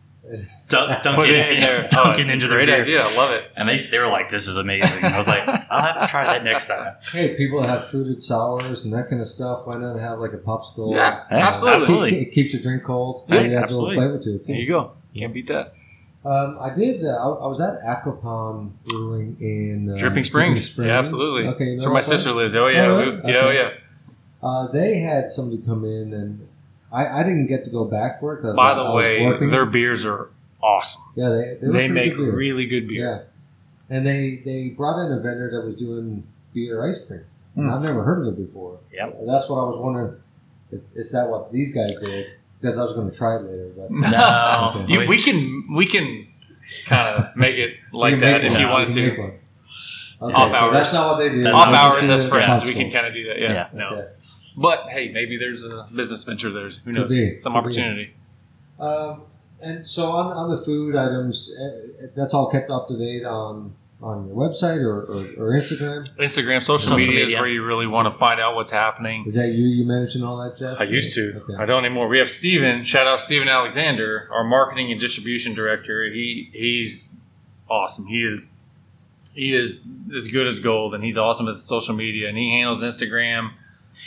dunk, 0.68 1.02
dunk 1.02 1.16
put 1.16 1.28
it, 1.28 1.34
it 1.34 1.50
in 1.54 1.60
there. 1.60 1.88
dunk 1.88 2.16
Oh, 2.16 2.20
it 2.20 2.30
into 2.30 2.46
their 2.48 2.58
great 2.64 2.68
beer. 2.68 2.82
idea. 2.82 3.02
I 3.06 3.14
love 3.16 3.30
it. 3.32 3.50
And 3.56 3.68
they, 3.68 3.76
they 3.76 3.98
were 3.98 4.06
like, 4.08 4.30
"This 4.30 4.46
is 4.48 4.56
amazing." 4.56 5.04
I 5.04 5.16
was 5.16 5.26
like, 5.28 5.46
"I'll 5.46 5.82
have 5.82 5.98
to 6.00 6.06
try 6.06 6.24
that 6.24 6.44
next 6.44 6.68
time." 6.68 6.94
Hey, 7.12 7.34
people 7.36 7.62
have 7.62 7.86
fruited 7.86 8.22
sours 8.22 8.84
and 8.84 8.94
that 8.94 9.08
kind 9.08 9.20
of 9.20 9.26
stuff. 9.26 9.66
Why 9.66 9.76
not 9.78 9.98
have 9.98 10.18
like 10.20 10.32
a 10.32 10.38
popsicle? 10.38 10.94
Yeah, 10.94 11.24
Yeah, 11.30 11.48
absolutely. 11.48 11.76
absolutely. 11.82 12.18
It 12.22 12.32
keeps 12.32 12.52
your 12.54 12.62
drink 12.62 12.84
cold. 12.84 13.24
Yeah, 13.28 13.42
Maybe 13.42 13.54
adds 13.54 13.62
absolutely. 13.70 13.96
a 13.96 14.00
little 14.00 14.10
flavor 14.20 14.22
to 14.22 14.34
it 14.36 14.44
too. 14.44 14.52
There 14.52 14.60
you 14.62 14.68
go. 14.68 14.92
Can't 15.16 15.34
beat 15.34 15.48
that. 15.48 15.74
Um, 16.24 16.56
I 16.60 16.72
did. 16.72 17.02
Uh, 17.04 17.08
I, 17.08 17.28
I 17.44 17.46
was 17.48 17.60
at 17.60 17.80
Acopon 17.82 18.70
Brewing 18.86 19.36
in 19.40 19.90
uh, 19.92 19.96
Dripping 19.96 20.22
Springs. 20.22 20.78
Yeah, 20.78 20.98
absolutely. 20.98 21.48
Okay, 21.48 21.64
you 21.64 21.70
That's 21.72 21.82
know 21.82 21.88
where 21.88 21.94
my 21.94 22.00
that 22.00 22.06
place? 22.06 22.18
sister 22.22 22.32
lives. 22.32 22.54
Oh 22.54 22.68
yeah, 22.68 22.86
Oh, 22.86 22.96
we- 22.96 23.04
really? 23.04 23.32
yeah, 23.32 23.38
oh 23.40 23.48
Okay. 23.48 23.58
yeah. 23.58 23.70
Uh, 24.48 24.66
they 24.72 24.98
had 25.00 25.28
somebody 25.30 25.60
come 25.62 25.84
in, 25.84 26.12
and 26.14 26.48
I, 26.92 27.20
I 27.20 27.22
didn't 27.22 27.46
get 27.46 27.64
to 27.64 27.70
go 27.70 27.84
back 27.84 28.20
for 28.20 28.34
it 28.34 28.42
because 28.42 28.54
By 28.56 28.72
I, 28.72 28.74
the 28.74 28.82
I 28.82 28.94
was 28.94 29.04
way, 29.04 29.22
working. 29.22 29.50
their 29.50 29.66
beers 29.66 30.04
are 30.04 30.28
awesome. 30.62 31.02
yeah, 31.16 31.28
they 31.30 31.58
they, 31.60 31.72
They, 31.72 31.88
make 31.88 32.14
good 32.16 32.34
really 32.34 32.66
good 32.66 32.86
beer. 32.88 33.28
Yeah, 33.90 33.96
and 33.96 34.06
they 34.06 34.42
they 34.44 34.68
brought 34.68 35.04
in 35.04 35.12
a 35.12 35.16
vendor 35.20 35.50
that 35.52 35.64
was 35.64 35.74
doing 35.74 36.24
beer 36.54 36.86
ice 36.88 37.04
cream. 37.04 37.24
And 37.56 37.66
Hmm. 37.68 37.74
I've 37.74 37.82
never 37.82 38.02
heard 38.02 38.26
of 38.26 38.32
it 38.32 38.36
before. 38.38 38.78
Yep. 38.92 39.20
That's 39.26 39.48
what 39.48 39.60
I 39.60 39.64
was 39.64 39.76
wondering. 39.76 40.16
If, 40.70 40.80
is 40.94 41.12
that 41.12 41.28
what 41.28 41.52
these 41.52 41.74
guys 41.74 42.00
did? 42.02 42.26
Because 42.60 42.78
I 42.78 42.82
was 42.82 42.92
going 42.94 43.10
to 43.10 43.14
try 43.16 43.36
it 43.36 43.42
later, 43.42 43.70
but 43.76 43.90
No, 44.10 44.72
Okay. 44.84 44.92
You, 45.02 45.08
we 45.08 45.18
can 45.20 45.66
we 45.74 45.84
can 45.86 46.28
kind 46.86 47.16
of 47.24 47.36
make 47.36 47.56
it 47.56 47.74
like 47.92 48.20
that 48.20 48.44
if 48.44 48.52
one. 48.52 48.60
you 48.60 48.66
We 48.66 48.72
wanted 48.72 48.86
can 48.94 48.94
to. 49.16 49.32
Okay, 50.22 50.34
Off 50.34 50.52
so 50.52 50.56
hours. 50.58 50.72
That's 50.72 50.92
not 50.94 51.08
what 51.10 51.18
they 51.18 51.28
did. 51.30 51.44
That's 51.44 51.56
Off 51.56 51.74
hours 51.74 52.08
as 52.08 52.28
friends, 52.28 52.64
we 52.64 52.74
can 52.74 52.90
kind 52.90 53.06
of 53.06 53.12
do 53.12 53.26
that. 53.26 53.38
Yeah, 53.40 53.52
Yeah. 53.52 53.68
no. 53.74 53.88
Okay. 53.96 54.08
But 54.56 54.88
hey, 54.90 55.10
maybe 55.12 55.36
there's 55.36 55.64
a 55.64 55.86
business 55.94 56.24
venture. 56.24 56.50
There's 56.50 56.78
who 56.78 56.92
Could 56.92 56.94
knows 56.94 57.16
be. 57.18 57.36
some 57.38 57.52
Could 57.52 57.58
be. 57.58 57.64
opportunity. 57.66 58.14
Um, 58.78 59.22
and 59.60 59.86
so 59.86 60.10
on, 60.10 60.32
on 60.36 60.50
the 60.50 60.56
food 60.56 60.96
items, 60.96 61.56
uh, 61.56 62.08
that's 62.16 62.34
all 62.34 62.50
kept 62.50 62.70
up 62.70 62.88
to 62.88 62.96
date 62.98 63.24
on 63.24 63.74
on 64.02 64.26
your 64.26 64.34
website 64.36 64.82
or, 64.82 65.02
or, 65.02 65.20
or 65.38 65.52
Instagram. 65.56 66.00
Instagram, 66.18 66.60
social, 66.60 66.78
Social 66.90 66.96
media, 66.96 67.22
is 67.22 67.34
where 67.34 67.46
you 67.46 67.64
really 67.64 67.86
want 67.86 68.08
to 68.08 68.12
find 68.12 68.40
out 68.40 68.56
what's 68.56 68.72
happening. 68.72 69.22
Is 69.24 69.36
that 69.36 69.50
you? 69.50 69.64
You 69.66 69.86
managing 69.86 70.24
all 70.24 70.38
that, 70.42 70.56
Jeff? 70.56 70.80
I 70.80 70.84
used 70.84 71.14
to. 71.14 71.40
Okay. 71.44 71.54
I 71.62 71.64
don't 71.66 71.84
anymore. 71.84 72.08
We 72.08 72.18
have 72.18 72.28
Steven. 72.28 72.82
Shout 72.82 73.06
out 73.06 73.20
Steven 73.20 73.48
Alexander, 73.48 74.28
our 74.32 74.42
marketing 74.42 74.90
and 74.90 75.00
distribution 75.00 75.54
director. 75.54 76.04
He 76.10 76.50
he's 76.52 77.16
awesome. 77.70 78.06
He 78.06 78.24
is 78.24 78.50
he 79.32 79.54
is 79.54 79.88
as 80.14 80.26
good 80.26 80.48
as 80.48 80.58
gold, 80.58 80.94
and 80.94 81.04
he's 81.04 81.16
awesome 81.16 81.46
at 81.46 81.54
the 81.54 81.62
social 81.62 81.94
media. 81.94 82.28
And 82.28 82.36
he 82.36 82.50
handles 82.58 82.82
Instagram, 82.82 83.52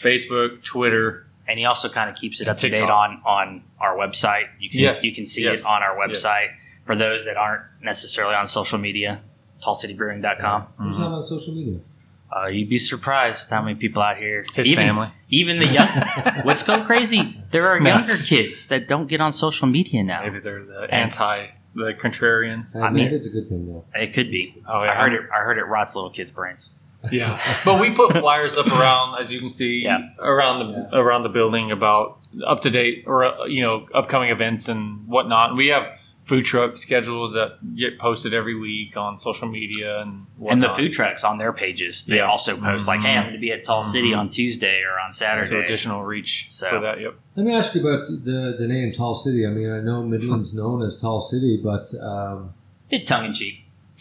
Facebook, 0.02 0.64
Twitter. 0.64 1.26
and 1.48 1.60
he 1.60 1.66
also 1.66 1.88
kind 1.90 2.10
of 2.10 2.16
keeps 2.16 2.42
it 2.42 2.48
And 2.48 2.52
up 2.52 2.58
to 2.58 2.70
date 2.70 2.82
on 2.82 3.22
on 3.26 3.64
our 3.80 3.96
website. 3.96 4.48
You 4.60 4.70
can 4.70 4.80
Yes, 4.80 5.04
you 5.04 5.14
can 5.14 5.26
see 5.26 5.44
yes, 5.44 5.62
it 5.62 5.68
on 5.68 5.84
our 5.84 5.96
yes. 6.08 6.24
website 6.24 6.48
for 6.86 6.96
those 6.96 7.26
that 7.26 7.38
aren't 7.38 7.64
necessarily 7.82 8.34
on 8.36 8.48
social 8.48 8.78
media. 8.80 9.22
TallCityBrewing.com. 9.64 10.68
Who's 10.78 10.96
Mhm. 10.96 11.00
not 11.00 11.12
on 11.14 11.22
social 11.22 11.54
media? 11.56 11.80
Uh, 12.36 12.48
you'd 12.48 12.70
be 12.70 12.78
surprised 12.78 13.50
how 13.50 13.62
many 13.62 13.76
people 13.76 14.02
out 14.02 14.18
here. 14.18 14.44
His 14.54 14.68
even, 14.68 14.88
family. 14.88 15.10
even 15.30 15.60
the 15.60 15.68
young. 15.68 15.88
What's 16.44 16.64
going 16.64 16.84
crazy? 16.86 17.40
There 17.52 17.68
are 17.68 17.80
No. 17.88 17.90
younger 17.96 18.18
kids 18.18 18.68
that 18.68 18.88
don't 18.88 19.08
get 19.08 19.22
on 19.22 19.32
social 19.32 19.68
media 19.68 20.04
now. 20.04 20.24
Maybe 20.24 20.40
they're 20.40 20.64
the 20.66 20.88
anti, 20.94 21.48
the 21.76 21.94
contrarians. 21.94 22.76
I 22.76 22.90
maybe 22.90 23.06
mean- 23.06 23.14
it's 23.14 23.28
a 23.28 23.30
good 23.32 23.48
thing 23.48 23.68
though. 23.68 23.86
It 23.94 24.14
could 24.14 24.30
be. 24.32 24.56
Oh, 24.68 24.84
yeah. 24.84 24.92
I 24.92 24.96
heard 24.96 25.14
it. 25.14 25.22
I 25.34 25.40
heard 25.40 25.58
it 25.58 25.64
rots 25.64 25.96
little 25.96 26.10
kids' 26.10 26.32
brains. 26.32 26.70
Yeah, 27.12 27.40
but 27.66 27.80
we 27.80 27.92
put 27.92 28.14
flyers 28.14 28.58
up 28.58 28.68
around, 28.68 29.20
as 29.20 29.32
you 29.32 29.40
can 29.40 29.50
see, 29.50 29.84
Yeah. 29.84 30.00
around 30.20 30.60
the 30.74 30.98
around 30.98 31.24
the 31.24 31.30
building 31.30 31.72
about 31.72 32.20
up 32.46 32.62
to 32.62 32.70
date 32.70 33.04
or 33.08 33.26
uh, 33.26 33.46
you 33.46 33.62
know 33.62 33.88
upcoming 33.94 34.30
events 34.30 34.68
and 34.68 35.08
whatnot. 35.08 35.50
And 35.50 35.58
we 35.58 35.68
have 35.68 35.84
food 36.24 36.44
truck 36.44 36.76
schedules 36.76 37.34
that 37.34 37.52
get 37.76 38.00
posted 38.00 38.34
every 38.34 38.56
week 38.60 38.98
on 38.98 39.16
social 39.16 39.48
media 39.48 40.02
and 40.02 40.26
whatnot. 40.38 40.54
And 40.54 40.64
the 40.64 40.76
food 40.76 40.92
trucks 40.92 41.24
on 41.24 41.38
their 41.38 41.54
pages, 41.54 42.08
they 42.08 42.16
Yeah. 42.18 42.28
also 42.32 42.58
post 42.60 42.88
like, 42.88 43.02
"Hey, 43.02 43.12
I'm 43.16 43.26
going 43.26 43.34
to 43.36 43.40
be 43.40 43.52
at 43.52 43.64
Tall 43.64 43.84
City 43.84 44.10
Mhm. 44.10 44.18
on 44.18 44.30
Tuesday 44.30 44.82
or 44.82 45.00
on 45.00 45.12
Saturday." 45.12 45.48
so 45.48 45.60
additional 45.60 46.04
reach 46.04 46.48
So- 46.50 46.68
for 46.68 46.80
that. 46.80 47.00
Yep. 47.00 47.14
Let 47.36 47.46
me 47.46 47.54
ask 47.54 47.76
you 47.76 47.82
about 47.88 48.06
the 48.08 48.56
the 48.58 48.68
name 48.68 48.92
Tall 48.92 49.14
City. 49.14 49.46
I 49.46 49.52
mean, 49.52 49.70
I 49.72 49.82
know 49.82 50.02
Midland's 50.04 50.56
known 50.60 50.82
as 50.82 51.00
Tall 51.00 51.20
City, 51.20 51.60
but 51.64 51.92
um, 52.02 52.54
It 52.90 53.06
tongue 53.06 53.32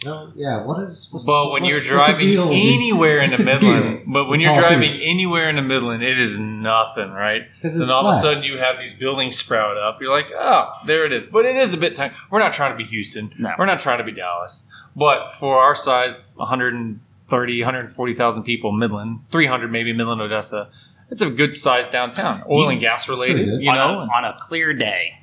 in 0.05 0.31
yeah. 0.35 0.63
What 0.65 0.81
is? 0.83 1.07
What's, 1.11 1.25
But 1.25 1.51
when 1.51 1.63
what's- 1.63 1.73
you're 1.75 1.97
driving 1.97 2.37
anywhere 2.51 3.19
in 3.21 3.29
the 3.29 3.37
the 3.37 3.43
Midland, 3.45 3.83
deal 3.83 4.13
but 4.13 4.23
when 4.25 4.37
with 4.37 4.41
you're 4.43 4.55
driving 4.59 4.91
City? 4.93 5.09
anywhere 5.09 5.49
in 5.49 5.55
the 5.55 5.61
Midland, 5.61 6.03
it 6.03 6.19
is 6.19 6.37
nothing, 6.39 7.11
right? 7.11 7.43
Because 7.55 7.77
then 7.77 7.89
all 7.89 8.05
of 8.07 8.15
a 8.15 8.19
sudden 8.19 8.43
you 8.43 8.57
have 8.57 8.77
these 8.77 8.93
buildings 8.93 9.37
sprout 9.37 9.77
up. 9.77 9.99
You're 10.01 10.11
like, 10.15 10.31
oh, 10.37 10.71
there 10.85 11.05
it 11.05 11.11
is. 11.13 11.25
But 11.27 11.45
it 11.45 11.55
is 11.55 11.73
a 11.73 11.77
bit 11.77 11.95
tiny. 11.95 12.13
We're 12.29 12.39
not 12.39 12.53
trying 12.53 12.71
to 12.71 12.77
be 12.77 12.85
Houston. 12.89 13.33
No. 13.39 13.51
We're 13.57 13.65
not 13.65 13.79
trying 13.79 13.97
to 13.97 14.03
be 14.03 14.11
Dallas. 14.11 14.67
But 14.95 15.31
for 15.31 15.57
our 15.59 15.75
size, 15.75 16.33
130, 16.37 17.61
140,000 17.61 18.43
people, 18.43 18.71
Midland, 18.71 19.19
300 19.31 19.71
maybe 19.71 19.93
Midland, 19.93 20.21
Odessa, 20.21 20.69
it's 21.09 21.21
a 21.21 21.29
good 21.29 21.53
sized 21.53 21.91
downtown. 21.91 22.43
Oil 22.49 22.69
and 22.69 22.79
gas 22.79 23.07
related, 23.09 23.45
good. 23.45 23.61
you 23.61 23.69
on, 23.69 23.75
know? 23.75 23.99
a, 23.99 24.03
on 24.03 24.25
a 24.25 24.37
clear 24.41 24.73
day, 24.73 25.19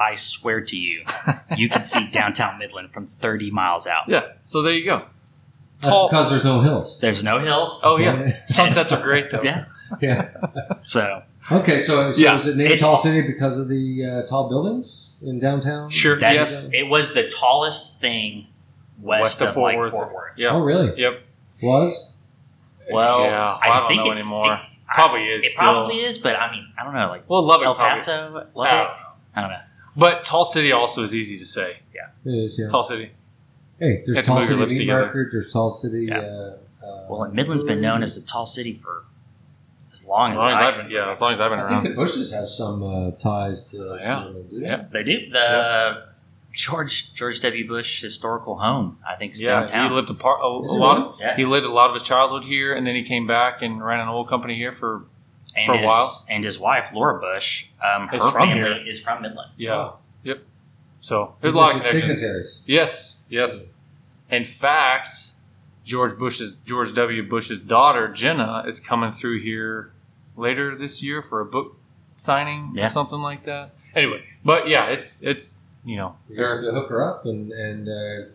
I 0.00 0.14
swear 0.14 0.60
to 0.62 0.76
you, 0.76 1.04
you 1.56 1.68
can 1.68 1.84
see 1.84 2.10
downtown 2.12 2.58
Midland 2.58 2.92
from 2.92 3.06
30 3.06 3.50
miles 3.50 3.86
out. 3.86 4.08
yeah. 4.08 4.32
So 4.44 4.62
there 4.62 4.72
you 4.74 4.84
go. 4.84 5.06
That's 5.80 5.94
tall- 5.94 6.08
because 6.08 6.30
there's 6.30 6.44
no 6.44 6.60
hills. 6.60 6.98
There's 7.00 7.22
no 7.22 7.38
hills. 7.38 7.80
Oh, 7.84 7.98
yeah. 7.98 8.30
Sunsets 8.46 8.92
are 8.92 9.02
great, 9.02 9.30
though. 9.30 9.42
Yeah. 9.42 9.64
yeah. 10.00 10.30
So 10.84 11.22
Okay, 11.52 11.80
so, 11.80 12.10
so 12.12 12.20
Yeah. 12.20 12.34
is 12.34 12.46
it 12.46 12.56
named 12.56 12.72
It's- 12.72 12.80
Tall 12.80 12.96
City 12.96 13.22
because 13.26 13.58
of 13.58 13.68
the 13.68 14.04
uh, 14.04 14.26
tall 14.26 14.48
buildings 14.48 15.14
in 15.22 15.38
downtown? 15.38 15.88
Sure. 15.90 16.16
that's 16.18 16.34
yes. 16.34 16.70
it 16.74 16.88
was 16.88 17.14
the 17.14 17.28
tallest 17.30 18.00
thing 18.00 18.48
west, 19.00 19.22
West 19.22 19.40
of 19.42 19.48
of, 19.48 19.54
Fort 19.54 19.64
like 19.72 19.76
Worth. 19.78 19.92
Fort 19.92 20.12
Worth. 20.14 20.32
Yeah. 20.36 20.48
Oh, 20.50 20.60
really? 20.60 20.98
Yep. 21.00 21.22
Was? 21.62 22.16
Well, 22.90 23.22
yeah. 23.22 23.58
I, 23.62 23.68
I, 23.68 23.78
don't 23.80 23.88
think 23.88 24.04
know 24.04 24.12
it's 24.12 24.22
anymore. 24.22 24.54
It, 24.54 24.60
Probably 24.94 25.24
is 25.26 25.44
It 25.44 25.48
still. 25.50 25.62
probably 25.62 25.96
is, 26.00 26.18
but 26.18 26.36
I 26.36 26.50
mean, 26.50 26.66
I 26.78 26.82
don't 26.84 26.94
know, 26.94 27.08
like 27.08 27.28
well, 27.28 27.42
Lubbock 27.42 27.66
El 27.66 27.74
probably- 27.74 27.98
Paso, 27.98 28.12
I 28.12 28.24
don't 28.24 28.34
Lubbock. 28.56 28.96
know. 28.96 29.04
I 29.36 29.40
don't 29.42 29.50
know. 29.50 29.56
But 29.98 30.24
Tall 30.24 30.44
City 30.44 30.70
also 30.72 31.02
is 31.02 31.14
easy 31.14 31.36
to 31.38 31.44
say. 31.44 31.78
Yeah, 31.94 32.08
it 32.24 32.36
is, 32.44 32.58
yeah. 32.58 32.68
Tall 32.68 32.84
City. 32.84 33.10
Hey, 33.78 34.02
there's 34.06 34.24
Tall 34.26 34.40
City 34.40 34.54
lips 34.58 34.72
Meat 34.72 34.78
together. 34.78 35.02
Market. 35.06 35.26
There's 35.32 35.52
Tall 35.52 35.68
City. 35.70 36.06
Yeah. 36.06 36.18
Uh, 36.18 36.56
uh, 36.84 37.06
Well, 37.10 37.22
and 37.24 37.34
Midland's 37.34 37.64
been 37.64 37.80
known 37.80 38.02
as 38.02 38.14
the 38.20 38.26
tall 38.26 38.46
city 38.46 38.74
for 38.74 39.04
as 39.92 40.06
long 40.06 40.30
As 40.30 40.36
as, 40.36 40.38
long 40.38 40.50
as 40.52 40.58
I 40.60 40.66
I've 40.68 40.74
can 40.74 40.82
been, 40.84 40.92
yeah, 40.92 41.10
as 41.10 41.20
long 41.20 41.32
as 41.32 41.40
I've 41.40 41.50
been 41.50 41.58
I 41.58 41.62
around. 41.64 41.82
think 41.82 41.94
the 41.94 42.00
Bushes 42.00 42.32
have 42.32 42.48
some 42.48 42.82
uh, 42.82 43.10
ties 43.12 43.70
to. 43.72 43.98
Yeah. 44.00 44.24
Midland, 44.24 44.50
do 44.50 44.60
they? 44.60 44.66
Yeah. 44.66 44.84
They 44.92 45.02
do. 45.02 45.30
The 45.30 46.08
George 46.52 47.14
George 47.14 47.40
W. 47.40 47.66
Bush 47.68 48.00
historical 48.02 48.56
home, 48.58 48.98
I 49.08 49.16
think, 49.16 49.32
is 49.34 49.42
yeah, 49.42 49.60
downtown. 49.60 49.88
he 49.90 49.94
lived 49.96 50.10
a, 50.10 50.14
part, 50.14 50.40
a, 50.40 50.44
a 50.46 50.78
lot. 50.78 50.98
Of, 50.98 51.14
Yeah. 51.20 51.36
He 51.36 51.44
lived 51.44 51.66
a 51.66 51.70
lot 51.72 51.88
of 51.88 51.94
his 51.94 52.02
childhood 52.02 52.44
here, 52.44 52.74
and 52.74 52.86
then 52.86 52.94
he 52.94 53.02
came 53.02 53.26
back 53.26 53.62
and 53.62 53.84
ran 53.84 54.00
an 54.00 54.08
old 54.08 54.28
company 54.28 54.54
here 54.56 54.72
for 54.72 55.04
and 55.58 55.66
for 55.66 55.72
a 55.74 55.78
his, 55.78 55.86
while. 55.86 56.24
And 56.30 56.44
his 56.44 56.58
wife, 56.58 56.90
Laura 56.94 57.20
Bush, 57.20 57.66
um, 57.82 58.08
her 58.08 58.16
Is 58.16 58.22
from 58.22 58.32
family 58.32 58.54
here. 58.54 58.86
is 58.86 59.02
from 59.02 59.22
Midland. 59.22 59.50
yeah, 59.56 59.74
Oh. 59.74 59.96
yep. 60.22 60.42
So 61.00 61.34
there's 61.40 61.54
a 61.54 61.56
lot 61.56 61.72
of 61.74 61.78
connections. 61.78 62.14
Dignitaries. 62.14 62.64
Yes, 62.66 63.26
yes. 63.30 63.78
In 64.30 64.44
fact, 64.44 65.10
George 65.84 66.18
Bush's 66.18 66.56
George 66.56 66.92
W. 66.94 67.22
Bush's 67.28 67.60
daughter 67.60 68.08
Jenna 68.08 68.64
is 68.66 68.78
coming 68.80 69.10
through 69.12 69.40
here 69.40 69.92
later 70.36 70.74
this 70.76 71.02
year 71.02 71.22
for 71.22 71.40
a 71.40 71.44
book 71.46 71.76
signing 72.16 72.72
Yeah. 72.74 72.86
or 72.86 72.88
something 72.88 73.20
like 73.20 73.44
that. 73.44 73.74
Anyway, 73.94 74.22
but 74.44 74.68
yeah, 74.68 74.86
it's 74.86 75.24
it's 75.24 75.64
you 75.84 75.96
know 75.96 76.16
You're 76.28 76.60
going 76.62 76.74
to 76.74 76.80
hook 76.80 76.90
her 76.90 77.02
up 77.02 77.24
and 77.24 77.52
and 77.52 77.88
uh, 77.88 78.28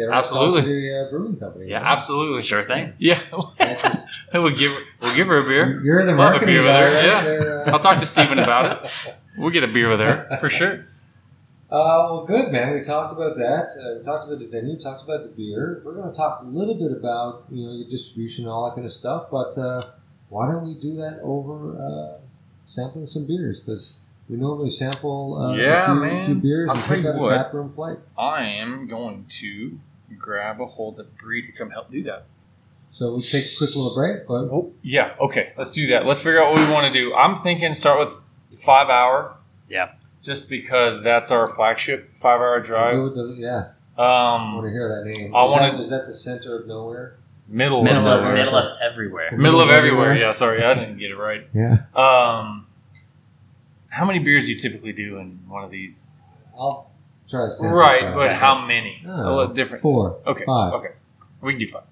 get 0.00 0.06
her 0.08 0.14
Absolutely. 0.14 0.60
a 0.60 0.62
Tall 1.00 1.06
uh, 1.06 1.10
Brewing 1.10 1.36
Company. 1.36 1.66
yeah, 1.68 1.78
right? 1.78 1.86
absolutely 1.92 2.42
Sure 2.42 2.62
thing. 2.62 2.92
Yeah, 2.98 3.20
just- 3.60 4.08
we'll 4.34 4.50
give 4.50 4.72
her, 4.72 4.80
we'll 5.00 5.14
give 5.14 5.26
her 5.28 5.38
a 5.38 5.44
beer. 5.44 5.80
You're 5.84 6.04
the 6.06 6.14
marketing 6.14 6.46
beer 6.48 6.64
guy. 6.64 6.80
with 6.80 6.92
her, 6.92 6.96
right 6.96 7.04
yeah. 7.06 7.22
there, 7.24 7.68
uh, 7.68 7.72
I'll 7.72 7.78
talk 7.80 7.98
to 7.98 8.06
Stephen 8.06 8.38
about 8.46 8.84
it. 8.84 8.90
We'll 9.38 9.50
get 9.50 9.64
a 9.64 9.68
beer 9.68 9.88
with 9.90 10.00
her 10.00 10.36
for 10.40 10.48
sure. 10.48 10.86
Uh, 11.70 12.10
well, 12.10 12.24
good 12.26 12.50
man. 12.50 12.72
We 12.74 12.80
talked 12.80 13.12
about 13.12 13.36
that. 13.36 13.70
Uh, 13.80 13.98
we 13.98 14.02
talked 14.02 14.24
about 14.26 14.40
the 14.40 14.46
venue. 14.48 14.76
Talked 14.76 15.04
about 15.04 15.22
the 15.22 15.28
beer. 15.28 15.80
We're 15.84 15.94
going 15.94 16.10
to 16.10 16.16
talk 16.16 16.42
a 16.42 16.44
little 16.44 16.74
bit 16.74 16.90
about 16.90 17.44
you 17.50 17.64
know 17.64 17.72
your 17.72 17.88
distribution, 17.88 18.44
and 18.44 18.52
all 18.52 18.64
that 18.68 18.74
kind 18.74 18.84
of 18.84 18.90
stuff. 18.92 19.26
But 19.30 19.56
uh, 19.56 19.80
why 20.30 20.50
don't 20.50 20.66
we 20.66 20.74
do 20.74 20.94
that 20.96 21.20
over 21.22 21.76
uh, 21.78 22.18
sampling 22.64 23.06
some 23.06 23.24
beers? 23.24 23.60
Because 23.60 24.00
we 24.28 24.36
normally 24.36 24.68
sample 24.70 25.38
uh, 25.40 25.54
Yeah, 25.54 25.82
a, 25.82 25.86
few, 25.86 25.94
man. 25.94 26.20
a 26.20 26.24
few 26.24 26.34
beers 26.36 26.70
I'll 26.70 26.76
and 26.76 26.84
take 26.84 27.04
out 27.06 27.14
a 27.14 27.18
what. 27.18 27.30
tap 27.30 27.52
room 27.54 27.70
flight. 27.70 27.98
I 28.18 28.42
am 28.42 28.88
going 28.88 29.26
to 29.40 29.78
grab 30.16 30.60
a 30.60 30.66
hold 30.66 30.98
of 31.00 31.16
Bree 31.18 31.44
to 31.46 31.52
come 31.52 31.70
help 31.70 31.90
do 31.90 32.02
that. 32.04 32.24
So 32.90 33.14
we 33.14 33.20
take 33.20 33.42
a 33.44 33.56
quick 33.58 33.76
little 33.76 33.94
break. 33.94 34.26
But 34.26 34.52
Oh, 34.54 34.72
yeah. 34.82 35.14
Okay, 35.20 35.52
let's 35.56 35.70
do 35.70 35.86
that. 35.88 36.06
Let's 36.06 36.20
figure 36.20 36.42
out 36.42 36.52
what 36.52 36.58
we 36.66 36.72
want 36.72 36.92
to 36.92 36.98
do. 37.00 37.14
I'm 37.14 37.36
thinking 37.36 37.72
start 37.74 38.00
with 38.00 38.20
five 38.60 38.88
hour. 38.88 39.36
Yeah. 39.68 39.92
Just 40.22 40.50
because 40.50 41.02
that's 41.02 41.30
our 41.30 41.46
flagship 41.46 42.16
five 42.16 42.40
hour 42.40 42.58
go 42.60 42.66
drive. 42.66 43.02
with 43.02 43.14
the, 43.14 43.34
yeah, 43.38 43.68
I 43.96 44.02
want 44.02 44.58
Um, 44.58 44.64
to 44.64 44.70
hear 44.70 44.88
that 44.88 45.04
name. 45.10 45.34
I 45.34 45.44
is, 45.44 45.50
wanna- 45.52 45.78
is 45.78 45.90
that 45.90 46.06
the 46.06 46.12
center 46.12 46.58
of 46.58 46.66
nowhere? 46.66 47.16
middle, 47.48 47.82
Middle 47.82 47.98
of 48.00 48.06
of 48.06 48.34
Middle, 48.34 48.36
everywhere. 48.36 48.36
middle 48.44 48.58
of 48.58 48.78
everywhere. 48.80 49.30
Middle 49.32 49.36
of 49.36 49.40
Middle 49.42 49.60
of 49.62 49.70
everywhere. 49.70 50.06
everywhere. 50.10 50.26
Yeah. 50.26 50.32
Sorry, 50.32 50.64
I 50.64 50.74
didn't 50.74 50.98
get 50.98 51.10
it 51.10 51.16
right. 51.16 51.48
Yeah, 51.54 51.76
Um, 51.96 52.66
how 53.88 54.04
many 54.04 54.18
beers 54.20 54.46
do 54.46 54.52
you 54.52 54.58
typically 54.58 54.92
do 54.92 55.16
in 55.18 55.40
one 55.48 55.64
of 55.64 55.70
these? 55.70 56.10
I'll 56.56 56.89
try 57.30 57.44
to 57.44 57.50
sample 57.50 57.78
Right, 57.78 58.00
some. 58.00 58.14
but 58.14 58.32
how 58.34 58.66
many? 58.66 59.02
Oh, 59.06 59.10
a 59.10 59.34
little 59.36 59.54
different. 59.54 59.82
Four. 59.82 60.18
Okay. 60.26 60.44
Five. 60.44 60.72
Okay. 60.74 60.88
We 61.40 61.52
can 61.52 61.60
do 61.60 61.68
five. 61.68 61.84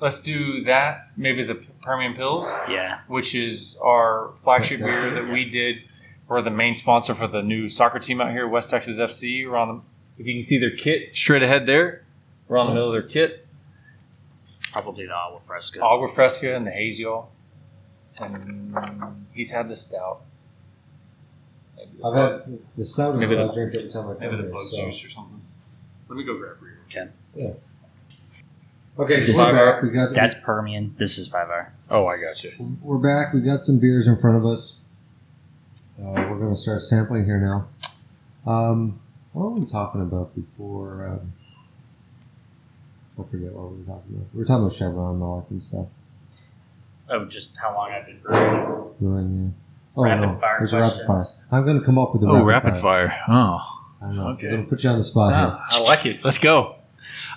Let's 0.00 0.20
do 0.20 0.62
that. 0.64 1.10
Maybe 1.16 1.42
the 1.44 1.56
Permian 1.82 2.14
Pills. 2.14 2.44
Yeah. 2.68 3.00
which 3.08 3.34
is 3.34 3.80
our 3.84 4.32
flagship 4.36 4.80
Okay. 4.80 4.90
beer 4.90 5.10
that 5.10 5.32
we 5.32 5.44
did. 5.44 5.78
We're 6.28 6.42
the 6.42 6.50
main 6.50 6.74
sponsor 6.74 7.14
for 7.14 7.26
the 7.26 7.42
new 7.42 7.68
soccer 7.68 7.98
team 7.98 8.20
out 8.20 8.30
here, 8.32 8.46
West 8.46 8.70
Texas 8.70 8.98
FC. 9.00 9.48
We're 9.48 9.56
on 9.56 9.68
the, 9.78 9.90
if 10.18 10.26
you 10.26 10.34
can 10.34 10.42
see 10.42 10.58
their 10.58 10.70
kit 10.76 11.16
straight 11.16 11.42
ahead 11.42 11.66
there, 11.66 12.04
we're 12.48 12.58
on 12.58 12.66
the 12.66 12.74
middle 12.74 12.88
of 12.88 12.92
their 12.92 13.08
kit. 13.08 13.46
Probably 14.72 15.06
the 15.06 15.14
agua 15.14 15.40
fresca. 15.40 15.82
Agua 15.82 16.06
Fresca 16.08 16.54
and 16.54 16.66
the 16.66 16.70
Hazy 16.70 17.04
Ale. 17.04 17.30
And 18.20 19.26
he's 19.32 19.50
had 19.52 19.68
the 19.68 19.76
stout. 19.76 20.20
Maybe 21.98 22.02
the 22.02 22.08
I've 22.08 22.32
had 22.32 22.44
the, 22.44 22.60
the 22.76 22.84
stout 22.84 23.14
is 23.16 23.20
Maybe 23.20 23.34
what 23.36 23.44
I 23.44 23.46
the- 23.48 23.52
drink 23.52 23.74
every 23.74 23.90
time 23.90 24.04
I 24.08 24.12
come 24.14 24.18
maybe 24.20 24.36
the 24.36 24.42
here. 24.42 24.52
bug 24.52 24.62
so. 24.64 24.84
juice 24.84 25.04
or 25.04 25.08
something. 25.10 25.40
Let 26.08 26.16
me 26.16 26.24
go 26.24 26.38
grab 26.38 26.56
a 26.60 26.64
beer. 27.36 27.56
Okay, 28.98 29.20
so 29.20 29.26
This 29.32 29.36
we're 29.36 29.48
is- 29.50 29.52
back. 29.74 29.82
We 29.82 29.90
got 29.90 30.14
That's 30.14 30.34
Permian. 30.42 30.94
This 30.98 31.18
is 31.18 31.28
5R. 31.28 31.68
Oh, 31.90 32.06
I 32.06 32.20
got 32.20 32.42
you. 32.42 32.52
we're 32.82 32.98
back. 32.98 33.32
We 33.32 33.40
got 33.40 33.62
some 33.62 33.78
beers 33.80 34.08
in 34.08 34.16
front 34.16 34.36
of 34.38 34.46
us. 34.46 34.84
Uh, 36.00 36.12
we're 36.28 36.38
going 36.38 36.50
to 36.50 36.56
start 36.56 36.80
sampling 36.82 37.24
here 37.24 37.38
now. 37.38 37.68
Um, 38.50 39.00
what 39.32 39.44
were 39.52 39.58
we 39.60 39.66
talking 39.66 40.00
about 40.00 40.34
before? 40.34 41.06
Um, 41.06 41.32
I 43.18 43.22
forget 43.28 43.52
what 43.52 43.70
we 43.72 43.78
were 43.78 43.84
talking 43.84 44.14
about. 44.16 44.26
We 44.32 44.38
were 44.38 44.44
talking 44.44 44.62
about 44.62 44.72
Chevron 44.72 45.14
and 45.14 45.22
all 45.22 45.36
that 45.40 45.48
kind 45.48 45.58
of 45.58 45.62
stuff. 45.62 45.86
Oh, 47.10 47.24
just 47.24 47.56
how 47.58 47.74
long 47.74 47.90
I've 47.90 48.06
been 48.06 48.20
brewing. 48.20 48.94
Brewing, 49.00 49.44
yeah. 49.44 49.50
Oh 49.98 50.04
Rapid 50.04 50.28
no, 50.28 50.38
fire 50.38 50.56
there's 50.60 50.72
a 50.72 50.80
rapid 50.80 50.96
fire. 50.98 51.04
questions. 51.06 51.48
I'm 51.50 51.64
going 51.64 51.78
to 51.78 51.84
come 51.84 51.98
up 51.98 52.12
with 52.12 52.22
the 52.22 52.28
Oh, 52.28 52.42
rapid, 52.44 52.76
fire. 52.76 53.08
fire. 53.08 53.24
Oh, 53.28 53.80
I 54.00 54.06
don't 54.06 54.16
know. 54.16 54.28
Okay. 54.28 54.46
I'm 54.46 54.52
going 54.54 54.64
to 54.64 54.70
put 54.70 54.84
you 54.84 54.90
on 54.90 54.96
the 54.96 55.02
spot 55.02 55.32
Ah, 55.34 55.66
I 55.70 55.80
like 55.82 56.06
it. 56.06 56.24
Let's 56.24 56.38
go. 56.38 56.74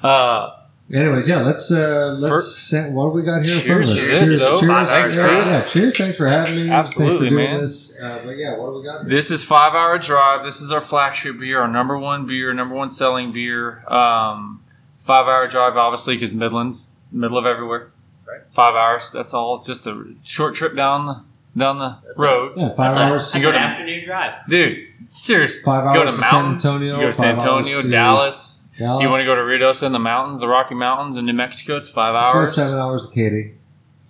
Uh. 0.04 0.58
Anyways, 0.94 1.26
yeah, 1.26 1.38
let's 1.42 1.72
uh, 1.72 2.18
let's. 2.20 2.34
First- 2.36 2.70
sa- 2.70 2.90
what 2.92 3.06
do 3.06 3.10
we 3.12 3.24
got 3.24 3.46
here 3.46 3.56
in 3.56 3.62
front 3.62 3.84
of 3.84 3.88
Cheers 3.88 3.98
us? 3.98 4.04
to 4.26 4.30
this, 4.32 4.42
though. 4.42 4.60
cheers, 4.60 4.90
Thanks, 4.90 5.16
yeah, 5.16 5.28
Chris. 5.28 5.48
yeah, 5.48 5.64
cheers. 5.66 5.98
Thanks 5.98 6.18
for 6.18 6.28
having 6.28 6.56
me. 6.56 6.68
Thanks 6.68 6.90
Absolutely, 6.90 7.18
for 7.28 7.30
doing 7.30 7.50
man. 7.52 7.60
this. 7.62 8.02
Uh, 8.02 8.22
but 8.26 8.32
yeah, 8.32 8.58
what 8.58 8.72
do 8.72 8.80
we 8.80 8.84
got? 8.84 9.02
Here? 9.06 9.10
This 9.10 9.32
is 9.32 9.42
Five 9.46 9.74
Hour 9.74 9.98
Drive. 10.00 10.44
This 10.44 10.60
is 10.60 10.70
our 10.70 10.82
flagship 10.82 11.40
beer, 11.40 11.62
our 11.62 11.68
number 11.70 11.98
one 11.98 12.26
beer, 12.28 12.54
number 12.54 12.76
one 12.76 12.90
selling 12.90 13.32
beer. 13.32 13.86
Um, 13.90 14.62
five 14.98 15.28
Hour 15.28 15.48
Drive, 15.48 15.78
obviously, 15.78 16.16
because 16.18 16.34
Midlands, 16.36 17.02
middle 17.10 17.38
of 17.38 17.46
everywhere. 17.46 17.92
right. 18.28 18.42
Five 18.52 18.74
hours. 18.76 19.12
That's 19.12 19.34
all. 19.34 19.56
It's 19.60 19.68
just 19.68 19.88
a 19.88 20.14
short 20.24 20.56
trip 20.56 20.76
down 20.76 21.06
the 21.06 21.24
down 21.58 21.80
the 21.80 21.98
That's 22.06 22.20
road, 22.20 22.54
Yeah, 22.58 22.70
five 22.70 22.94
That's, 22.94 22.98
hours. 22.98 23.22
a, 23.30 23.34
that's 23.34 23.36
You 23.36 23.50
an 23.50 23.54
go 23.56 23.60
to- 23.60 23.64
afternoon 23.66 24.06
drive. 24.06 24.34
dude. 24.50 24.78
Seriously, 25.10 25.64
Five 25.66 25.84
go 25.94 26.02
hours 26.02 26.12
to 26.16 26.22
to 26.22 26.24
San 26.24 26.42
mountains. 26.44 26.66
Antonio. 26.66 26.96
You 26.96 27.02
go 27.02 27.08
to 27.08 27.14
San 27.14 27.36
five 27.38 27.46
hours 27.48 27.66
Antonio, 27.66 27.82
to 27.82 27.90
Dallas. 27.90 28.74
Dallas. 28.80 29.04
You 29.04 29.10
want 29.10 29.22
to 29.22 29.26
go 29.28 29.36
to 29.36 29.42
Ruidoso 29.42 29.84
in 29.84 29.92
the 29.92 30.00
mountains, 30.00 30.40
the 30.40 30.48
Rocky 30.48 30.74
Mountains 30.76 31.18
in 31.18 31.26
New 31.26 31.34
Mexico? 31.34 31.76
It's 31.76 31.90
five 31.90 32.14
Let's 32.14 32.32
hours. 32.34 32.56
seven 32.56 32.80
hours 32.80 33.08
to 33.08 33.14
Katy. 33.14 33.56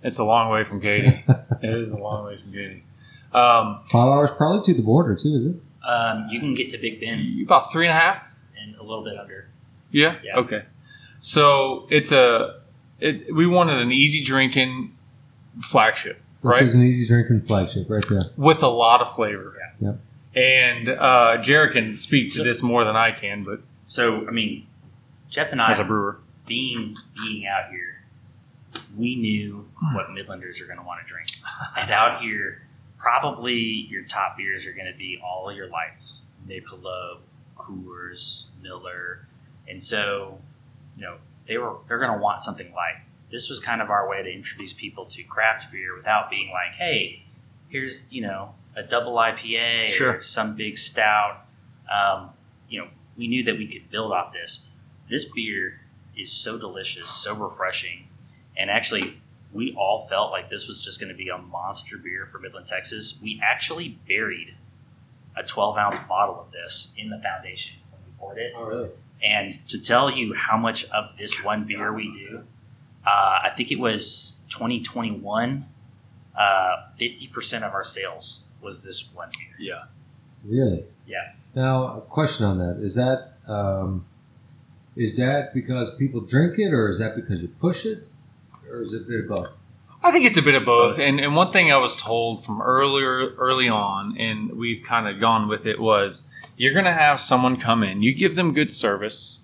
It's 0.04 0.18
a 0.18 0.24
long 0.24 0.50
way 0.50 0.62
from 0.64 0.80
Katy. 0.80 1.08
it 1.62 1.70
is 1.70 1.90
a 1.90 1.96
long 1.98 2.26
way 2.26 2.36
from 2.36 2.52
Katy. 2.52 2.84
Um, 3.34 3.80
Five 3.90 4.08
hours 4.08 4.30
probably 4.30 4.62
to 4.62 4.74
the 4.74 4.82
border 4.84 5.14
too, 5.16 5.34
is 5.34 5.46
it? 5.46 5.56
Um, 5.86 6.26
you 6.30 6.38
can 6.38 6.54
get 6.54 6.70
to 6.70 6.78
Big 6.78 7.00
Bend 7.00 7.42
about 7.42 7.72
three 7.72 7.86
and 7.88 7.96
a 7.96 8.00
half 8.00 8.36
in 8.62 8.76
a 8.76 8.82
little 8.84 9.02
bit 9.02 9.18
under. 9.18 9.48
Yeah. 9.90 10.16
Yeah. 10.22 10.36
Okay. 10.38 10.62
So 11.20 11.86
it's 11.90 12.12
a 12.12 12.60
it, 13.00 13.34
we 13.34 13.46
wanted 13.48 13.78
an 13.78 13.90
easy 13.90 14.22
drinking 14.22 14.94
flagship, 15.60 16.21
This 16.42 16.52
right? 16.52 16.62
is 16.62 16.74
an 16.74 16.82
easy 16.82 17.06
drinking 17.06 17.42
flagship 17.42 17.88
right 17.88 18.04
there. 18.08 18.22
with 18.36 18.62
a 18.62 18.68
lot 18.68 19.00
of 19.00 19.14
flavor. 19.14 19.56
Yep. 19.80 19.98
And 20.34 20.88
uh, 20.88 21.38
Jarrod 21.40 21.72
can 21.72 21.94
speak 21.94 22.32
to 22.34 22.42
this 22.42 22.62
more 22.62 22.84
than 22.84 22.96
I 22.96 23.10
can, 23.12 23.44
but 23.44 23.60
So 23.86 24.26
I 24.26 24.30
mean, 24.30 24.66
Jeff 25.28 25.52
and 25.52 25.60
I, 25.60 25.70
as 25.70 25.78
a 25.78 25.84
brewer, 25.84 26.18
being 26.46 26.96
being 27.22 27.46
out 27.46 27.70
here, 27.70 28.02
we 28.96 29.14
knew 29.14 29.68
what 29.92 30.08
Midlanders 30.08 30.60
are 30.60 30.66
going 30.66 30.78
to 30.78 30.84
want 30.84 31.00
to 31.00 31.06
drink, 31.06 31.28
and 31.76 31.90
out 31.90 32.22
here, 32.22 32.62
probably 32.98 33.54
your 33.54 34.04
top 34.04 34.36
beers 34.36 34.66
are 34.66 34.72
going 34.72 34.90
to 34.90 34.98
be 34.98 35.20
all 35.22 35.48
of 35.50 35.56
your 35.56 35.68
lights: 35.68 36.26
Michelob, 36.48 37.18
Coors, 37.56 38.46
Miller, 38.62 39.26
and 39.68 39.82
so 39.82 40.38
you 40.96 41.02
know 41.02 41.16
they 41.46 41.58
were 41.58 41.76
they're 41.88 41.98
going 41.98 42.12
to 42.12 42.18
want 42.18 42.40
something 42.40 42.72
light. 42.72 43.02
This 43.32 43.48
was 43.48 43.58
kind 43.60 43.80
of 43.82 43.90
our 43.90 44.08
way 44.08 44.22
to 44.22 44.30
introduce 44.30 44.72
people 44.72 45.06
to 45.06 45.22
craft 45.24 45.72
beer 45.72 45.96
without 45.96 46.30
being 46.30 46.50
like, 46.50 46.74
hey, 46.76 47.24
here's 47.68 48.12
you 48.12 48.22
know 48.22 48.54
a 48.76 48.82
double 48.82 49.14
IPA 49.14 49.86
Sure. 49.86 50.16
or 50.18 50.22
some 50.22 50.54
big 50.54 50.78
stout. 50.78 51.44
Um, 51.92 52.30
you 52.68 52.80
know, 52.80 52.88
we 53.16 53.26
knew 53.26 53.42
that 53.44 53.56
we 53.58 53.66
could 53.66 53.90
build 53.90 54.12
off 54.12 54.32
this. 54.32 54.68
This 55.10 55.24
beer 55.32 55.80
is 56.16 56.30
so 56.30 56.58
delicious, 56.58 57.08
so 57.10 57.34
refreshing, 57.34 58.08
and 58.56 58.70
actually, 58.70 59.20
we 59.52 59.74
all 59.76 60.06
felt 60.06 60.30
like 60.30 60.48
this 60.50 60.68
was 60.68 60.80
just 60.80 61.00
going 61.00 61.10
to 61.12 61.16
be 61.16 61.28
a 61.28 61.36
monster 61.38 61.98
beer 61.98 62.26
for 62.26 62.38
Midland, 62.38 62.66
Texas. 62.66 63.18
We 63.22 63.40
actually 63.42 63.98
buried 64.08 64.54
a 65.36 65.42
12 65.42 65.76
ounce 65.78 65.98
bottle 66.08 66.38
of 66.40 66.52
this 66.52 66.94
in 66.98 67.08
the 67.10 67.18
foundation 67.18 67.78
when 67.90 68.00
we 68.06 68.12
poured 68.18 68.38
it. 68.38 68.52
Oh, 68.56 68.64
really? 68.64 68.90
And 69.22 69.52
to 69.68 69.80
tell 69.82 70.10
you 70.10 70.34
how 70.34 70.56
much 70.56 70.84
of 70.90 71.16
this 71.18 71.44
one 71.44 71.64
beer 71.64 71.92
we 71.92 72.10
do, 72.12 72.44
uh, 73.06 73.40
I 73.44 73.52
think 73.56 73.70
it 73.70 73.78
was 73.78 74.46
2021. 74.50 75.66
Uh, 76.36 76.76
50% 76.98 77.62
of 77.62 77.74
our 77.74 77.84
sales 77.84 78.44
was 78.62 78.82
this 78.82 79.14
one 79.14 79.30
year. 79.38 79.74
yeah, 79.74 79.78
Really? 80.44 80.84
Yeah. 81.06 81.32
Now, 81.54 81.98
a 81.98 82.00
question 82.00 82.46
on 82.46 82.58
that 82.58 82.78
is 82.78 82.94
that 82.94 83.34
um, 83.46 84.06
is 84.96 85.16
that 85.18 85.52
because 85.52 85.94
people 85.94 86.20
drink 86.20 86.58
it, 86.58 86.72
or 86.72 86.88
is 86.88 86.98
that 86.98 87.14
because 87.14 87.42
you 87.42 87.48
push 87.48 87.84
it, 87.84 88.08
or 88.70 88.80
is 88.80 88.94
it 88.94 89.02
a 89.02 89.04
bit 89.04 89.20
of 89.20 89.28
both? 89.28 89.62
I 90.04 90.10
think 90.10 90.24
it's 90.24 90.36
a 90.36 90.42
bit 90.42 90.54
of 90.54 90.64
both. 90.64 90.98
And 90.98 91.20
and 91.20 91.36
one 91.36 91.52
thing 91.52 91.70
I 91.70 91.76
was 91.76 92.00
told 92.00 92.44
from 92.44 92.62
earlier 92.62 93.34
early 93.34 93.68
on, 93.68 94.16
and 94.18 94.52
we've 94.52 94.82
kind 94.82 95.06
of 95.06 95.20
gone 95.20 95.48
with 95.48 95.66
it 95.66 95.80
was 95.80 96.30
you're 96.56 96.72
going 96.72 96.84
to 96.84 96.92
have 96.92 97.20
someone 97.20 97.56
come 97.56 97.82
in, 97.82 98.02
you 98.02 98.14
give 98.14 98.34
them 98.34 98.52
good 98.52 98.70
service, 98.70 99.41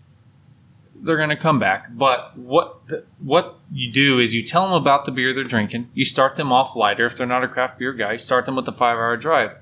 they're 1.02 1.16
going 1.16 1.28
to 1.28 1.36
come 1.36 1.58
back. 1.58 1.88
But 1.90 2.36
what 2.36 2.86
the, 2.86 3.04
what 3.18 3.58
you 3.72 3.90
do 3.92 4.18
is 4.18 4.34
you 4.34 4.42
tell 4.44 4.64
them 4.64 4.72
about 4.72 5.04
the 5.04 5.10
beer 5.10 5.32
they're 5.32 5.44
drinking. 5.44 5.90
You 5.94 6.04
start 6.04 6.36
them 6.36 6.52
off 6.52 6.76
lighter 6.76 7.04
if 7.06 7.16
they're 7.16 7.26
not 7.26 7.44
a 7.44 7.48
craft 7.48 7.78
beer 7.78 7.92
guy. 7.92 8.16
Start 8.16 8.46
them 8.46 8.56
with 8.56 8.64
the 8.64 8.72
five 8.72 8.96
hour 8.96 9.16
drive. 9.16 9.52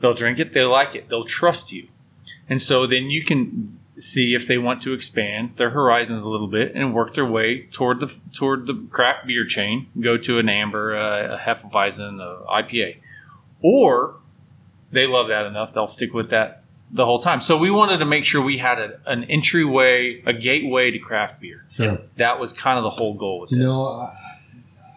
They'll 0.00 0.14
drink 0.14 0.38
it. 0.38 0.52
They 0.52 0.62
like 0.62 0.94
it. 0.94 1.08
They'll 1.08 1.24
trust 1.24 1.72
you, 1.72 1.88
and 2.48 2.60
so 2.60 2.86
then 2.86 3.10
you 3.10 3.24
can 3.24 3.78
see 3.98 4.34
if 4.34 4.48
they 4.48 4.58
want 4.58 4.80
to 4.82 4.92
expand 4.92 5.52
their 5.58 5.70
horizons 5.70 6.22
a 6.22 6.28
little 6.28 6.48
bit 6.48 6.74
and 6.74 6.92
work 6.92 7.14
their 7.14 7.26
way 7.26 7.66
toward 7.66 8.00
the 8.00 8.16
toward 8.32 8.66
the 8.66 8.74
craft 8.90 9.26
beer 9.26 9.44
chain. 9.44 9.86
Go 10.00 10.16
to 10.18 10.38
an 10.38 10.48
amber, 10.48 10.94
a, 10.94 11.34
a 11.34 11.38
hefeweizen, 11.38 12.20
a 12.20 12.44
IPA, 12.62 12.96
or 13.60 14.16
they 14.90 15.06
love 15.06 15.28
that 15.28 15.46
enough 15.46 15.72
they'll 15.72 15.86
stick 15.86 16.12
with 16.12 16.30
that 16.30 16.61
the 16.92 17.04
whole 17.06 17.18
time. 17.18 17.40
So 17.40 17.56
we 17.58 17.70
wanted 17.70 17.98
to 17.98 18.04
make 18.04 18.22
sure 18.24 18.42
we 18.42 18.58
had 18.58 18.78
a, 18.78 19.00
an 19.06 19.24
entryway, 19.24 20.22
a 20.26 20.32
gateway 20.32 20.90
to 20.90 20.98
craft 20.98 21.40
beer. 21.40 21.64
Sure. 21.70 21.98
That 22.16 22.38
was 22.38 22.52
kind 22.52 22.76
of 22.78 22.84
the 22.84 22.90
whole 22.90 23.14
goal 23.14 23.40
with 23.40 23.50
You 23.52 23.58
this. 23.60 23.72
know, 23.72 24.08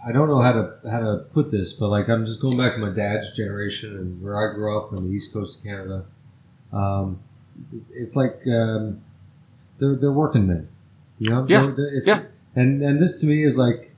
I, 0.06 0.10
I 0.10 0.12
don't 0.12 0.28
know 0.28 0.41
how 0.41 0.52
to 0.52 0.74
how 0.91 1.00
to 1.00 1.18
put 1.34 1.52
this, 1.52 1.74
but 1.74 1.88
like 1.89 2.10
I'm 2.10 2.26
just 2.26 2.41
going 2.41 2.58
back 2.58 2.74
to 2.74 2.80
my 2.80 2.89
dad's 2.89 3.32
generation 3.32 3.96
and 3.98 4.22
where 4.22 4.36
I 4.38 4.54
grew 4.54 4.78
up 4.78 4.91
on 4.93 5.04
the 5.06 5.10
east 5.10 5.34
coast 5.34 5.60
of 5.60 5.64
Canada. 5.64 6.06
Um, 6.74 7.20
it's, 7.74 7.89
it's 7.91 8.16
like 8.16 8.41
um, 8.48 9.02
they're 9.80 9.96
they're 9.96 10.12
working 10.12 10.46
men, 10.48 10.68
you 11.20 11.32
know. 11.32 11.46
Yeah. 11.50 11.62
They're- 11.64 11.72
they're- 11.72 11.93
it's, 11.98 12.08
Yeah. 12.08 12.24
And 12.58 12.82
and 12.84 13.02
this 13.02 13.20
to 13.22 13.28
me 13.28 13.43
is 13.43 13.58
like 13.58 13.95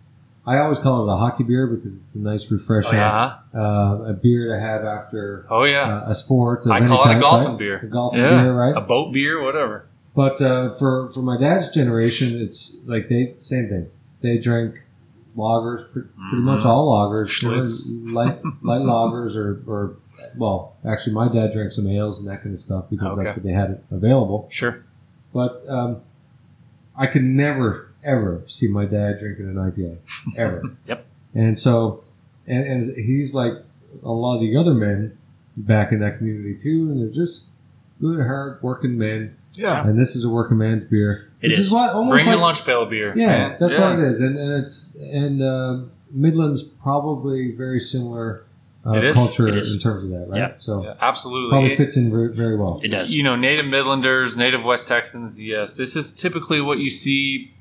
I 0.47 0.59
always 0.59 0.79
call 0.79 1.07
it 1.07 1.13
a 1.13 1.17
hockey 1.17 1.43
beer 1.43 1.67
because 1.67 2.01
it's 2.01 2.15
a 2.15 2.23
nice, 2.23 2.49
refreshing 2.49 2.97
uh-huh. 2.97 3.37
uh, 3.59 4.11
a 4.11 4.13
beer 4.13 4.47
to 4.55 4.59
have 4.59 4.85
after 4.85 5.45
Oh 5.49 5.65
yeah. 5.65 5.97
uh, 6.05 6.09
a 6.11 6.15
sport. 6.15 6.65
I 6.71 6.77
any 6.77 6.87
call 6.87 7.07
it 7.09 7.17
a 7.17 7.19
golfing 7.19 7.49
right? 7.49 7.59
beer. 7.59 7.77
A 7.79 7.87
golfing 7.87 8.21
Yeah. 8.21 8.43
beer, 8.43 8.53
right? 8.53 8.75
A 8.77 8.81
boat 8.81 9.11
beer, 9.11 9.43
whatever. 9.43 9.87
But 10.15 10.41
uh, 10.41 10.69
for 10.69 11.09
for 11.09 11.21
my 11.21 11.37
dad's 11.37 11.69
generation, 11.69 12.41
it's 12.41 12.79
like 12.87 13.09
they 13.09 13.33
same 13.35 13.67
thing. 13.67 13.89
They 14.21 14.37
drink 14.39 14.75
lagers, 15.35 15.81
pre- 15.91 16.03
pretty 16.29 16.43
much 16.43 16.61
Mhm. 16.63 16.65
all 16.65 16.87
lagers, 16.91 17.41
you 17.43 17.51
know, 17.51 17.61
Schlitz. 17.61 18.13
light 18.13 18.39
light 18.63 18.81
lagers, 18.81 19.35
or 19.35 19.61
or 19.67 19.97
well, 20.37 20.75
actually, 20.85 21.13
my 21.13 21.27
dad 21.27 21.51
drank 21.51 21.71
some 21.71 21.87
ales 21.87 22.19
and 22.19 22.27
that 22.29 22.41
kind 22.41 22.53
of 22.53 22.59
stuff 22.59 22.85
because 22.89 23.15
that's 23.17 23.31
what 23.35 23.43
they 23.43 23.51
had 23.51 23.81
available. 23.91 24.47
Sure. 24.49 24.83
But 25.33 25.63
um, 25.67 25.97
I 26.97 27.05
could 27.05 27.23
never 27.23 27.86
ever 28.03 28.43
see 28.47 28.67
my 28.67 28.85
dad 28.85 29.17
drinking 29.19 29.45
an 29.49 29.55
IPA 29.55 29.97
ever. 30.37 30.63
Yep. 30.87 31.05
And 31.35 31.59
so, 31.59 32.03
and, 32.47 32.65
and 32.65 32.97
he's 32.97 33.35
like 33.35 33.53
a 34.03 34.11
lot 34.11 34.35
of 34.35 34.41
the 34.41 34.55
other 34.57 34.73
men 34.73 35.17
back 35.55 35.91
in 35.91 35.99
that 35.99 36.17
community 36.17 36.55
too, 36.55 36.89
and 36.89 37.01
they're 37.01 37.13
just 37.13 37.49
good, 38.01 38.19
hard 38.25 38.61
working 38.63 38.97
men 38.97 39.35
Yeah. 39.53 39.85
and 39.87 39.97
this 39.99 40.15
is 40.15 40.23
a 40.23 40.29
working 40.29 40.57
man's 40.57 40.85
beer. 40.85 41.29
It 41.41 41.49
which 41.49 41.59
is, 41.59 41.67
is. 41.67 41.71
what 41.71 41.93
almost 41.93 42.23
Bring 42.23 42.25
like 42.27 42.33
your 42.33 42.41
lunch 42.41 42.65
pail 42.65 42.85
beer. 42.85 43.13
yeah, 43.15 43.27
man. 43.49 43.57
that's 43.59 43.73
Yeah. 43.73 43.89
what 43.91 43.99
it 43.99 44.05
is, 44.07 44.21
and, 44.21 44.37
and 44.37 44.53
it's 44.63 44.95
and 44.95 45.41
uh, 45.41 45.79
Midland's 46.11 46.63
probably 46.63 47.51
very 47.55 47.79
similar 47.79 48.45
uh, 48.85 48.93
It 48.93 49.03
is. 49.03 49.15
culture 49.15 49.47
It 49.49 49.55
is. 49.55 49.73
in 49.73 49.79
terms 49.79 50.03
of 50.05 50.09
that, 50.11 50.27
right? 50.29 50.37
Yeah. 50.37 50.51
So 50.57 50.83
Yeah, 50.83 50.93
absolutely. 51.01 51.49
probably 51.49 51.73
It- 51.73 51.77
fits 51.77 51.97
in 51.97 52.09
very, 52.09 52.31
very 52.33 52.55
well. 52.55 52.79
It 52.83 52.87
does. 52.87 53.13
you 53.13 53.21
know, 53.21 53.35
native 53.35 53.65
Midlanders, 53.65 54.37
native 54.37 54.63
West 54.63 54.87
Texans, 54.87 55.43
yes, 55.43 55.75
this 55.77 55.95
is 55.95 56.11
typically 56.15 56.61
what 56.61 56.79
you 56.79 56.89
see. 56.89 57.51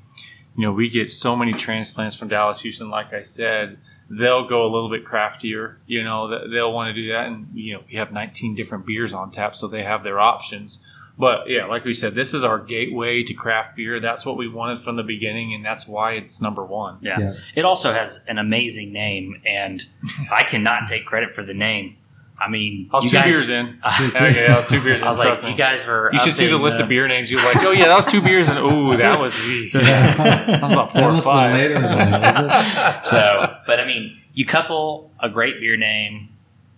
You 0.57 0.63
know, 0.63 0.73
we 0.73 0.89
get 0.89 1.09
so 1.09 1.35
many 1.35 1.53
transplants 1.53 2.17
from 2.17 2.27
Dallas, 2.29 2.61
Houston. 2.61 2.89
Like 2.89 3.13
I 3.13 3.21
said, 3.21 3.77
they'll 4.09 4.47
go 4.47 4.65
a 4.65 4.69
little 4.71 4.89
bit 4.89 5.05
craftier. 5.05 5.77
You 5.85 6.03
know, 6.03 6.49
they'll 6.49 6.73
want 6.73 6.93
to 6.93 6.99
do 6.99 7.11
that, 7.13 7.27
and 7.27 7.47
you 7.53 7.75
know, 7.75 7.83
we 7.87 7.97
have 7.97 8.11
19 8.11 8.55
different 8.55 8.85
beers 8.85 9.13
on 9.13 9.31
tap, 9.31 9.55
so 9.55 9.67
they 9.67 9.83
have 9.83 10.03
their 10.03 10.19
options. 10.19 10.83
But 11.17 11.49
yeah, 11.49 11.65
like 11.65 11.83
we 11.83 11.93
said, 11.93 12.13
this 12.15 12.33
is 12.33 12.43
our 12.43 12.59
gateway 12.59 13.23
to 13.23 13.33
craft 13.33 13.75
beer. 13.75 13.99
That's 13.99 14.25
what 14.25 14.37
we 14.37 14.47
wanted 14.47 14.79
from 14.79 14.97
the 14.97 15.03
beginning, 15.03 15.53
and 15.53 15.65
that's 15.65 15.87
why 15.87 16.13
it's 16.13 16.41
number 16.41 16.63
one. 16.63 16.97
Yeah. 17.01 17.19
Yeah. 17.19 17.31
It 17.55 17.65
also 17.65 17.91
has 17.93 18.25
an 18.27 18.37
amazing 18.37 18.91
name, 18.91 19.41
and 19.45 19.85
I 20.31 20.43
cannot 20.43 20.87
take 20.87 21.05
credit 21.05 21.33
for 21.33 21.43
the 21.43 21.55
name. 21.55 21.97
I 22.39 22.49
mean, 22.49 22.89
I 22.93 22.95
was 22.97 23.03
you 23.05 23.09
two 23.09 23.15
guys, 23.17 23.25
beers 23.25 23.49
in. 23.49 23.79
okay, 23.85 24.47
I 24.47 24.55
was 24.55 24.65
two 24.65 24.81
beers 24.81 25.01
in. 25.01 25.07
I 25.07 25.09
was 25.09 25.17
like, 25.17 25.43
me. 25.43 25.51
you 25.51 25.57
guys 25.57 25.85
were. 25.87 26.11
You 26.13 26.19
should 26.19 26.33
see 26.33 26.47
the 26.47 26.55
in 26.57 26.61
list 26.61 26.79
of 26.79 26.87
beer 26.87 27.07
names. 27.07 27.31
You're 27.31 27.43
like, 27.43 27.57
oh 27.65 27.71
yeah, 27.71 27.87
that 27.87 27.95
was 27.95 28.05
two 28.05 28.21
beers, 28.21 28.47
and 28.47 28.59
ooh, 28.59 28.95
that 28.97 29.19
was. 29.19 29.33
that 29.73 30.59
was 30.61 30.71
about 30.71 30.91
four 30.91 31.01
That 31.01 31.07
or 31.07 31.11
must 31.13 31.27
have 31.27 31.51
been 31.51 31.51
five. 31.51 31.53
later 31.57 31.75
in 31.75 31.81
the 31.81 31.95
night, 32.19 32.21
was 32.21 32.97
it? 32.99 33.05
So, 33.09 33.55
but 33.65 33.79
I 33.79 33.85
mean, 33.85 34.17
you 34.33 34.45
couple 34.45 35.11
a 35.19 35.29
great 35.29 35.59
beer 35.59 35.77
name 35.77 36.29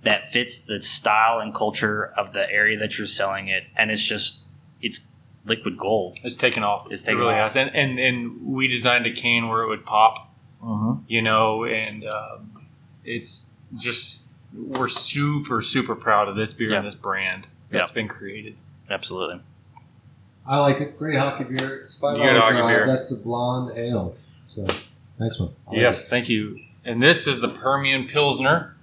that 0.03 0.27
fits 0.29 0.61
the 0.65 0.81
style 0.81 1.39
and 1.39 1.53
culture 1.53 2.05
of 2.05 2.31
the 2.33 2.49
area 2.49 2.77
that 2.79 2.97
you're 2.97 3.05
selling 3.07 3.49
it, 3.49 3.65
and 3.75 3.91
it's 3.91 4.05
just 4.05 4.43
it's 4.81 5.07
liquid 5.45 5.77
gold. 5.77 6.17
It's 6.23 6.35
taken 6.35 6.63
off. 6.63 6.87
It's 6.89 7.03
It 7.03 7.07
taken 7.07 7.19
really 7.19 7.33
off. 7.33 7.53
has. 7.53 7.57
And, 7.57 7.75
and 7.75 7.99
and 7.99 8.45
we 8.45 8.67
designed 8.69 9.05
a 9.07 9.11
can 9.11 9.49
where 9.49 9.61
it 9.63 9.67
would 9.67 9.85
pop, 9.85 10.27
Mm-hmm. 10.63 11.03
you 11.07 11.21
know, 11.21 11.63
and 11.65 12.05
um, 12.05 12.67
it's 13.05 13.59
just 13.77 14.28
we're 14.53 14.87
super 14.87 15.61
super 15.61 15.95
proud 15.95 16.27
of 16.27 16.35
this 16.35 16.53
beer 16.53 16.71
Yeah. 16.71 16.77
and 16.77 16.85
this 16.85 16.95
brand 16.95 17.47
that's 17.69 17.91
been 17.91 18.07
created. 18.07 18.55
Absolutely. 18.89 19.41
I 20.47 20.57
like 20.57 20.81
it. 20.81 20.97
Great 20.97 21.19
hockey 21.19 21.43
beer. 21.43 21.75
It's 21.81 21.99
five 21.99 22.15
Good 22.17 22.33
dollar 22.33 22.67
beer. 22.67 22.85
That's 22.87 23.15
the 23.15 23.23
blonde 23.23 23.77
ale. 23.77 24.15
So 24.43 24.65
nice 25.19 25.39
one. 25.39 25.51
Like 25.67 25.77
yes, 25.77 26.07
thank 26.07 26.27
you. 26.29 26.59
And 26.83 27.01
this 27.03 27.27
is 27.27 27.39
the 27.39 27.49
Permian 27.49 28.07
Pilsner. 28.07 28.75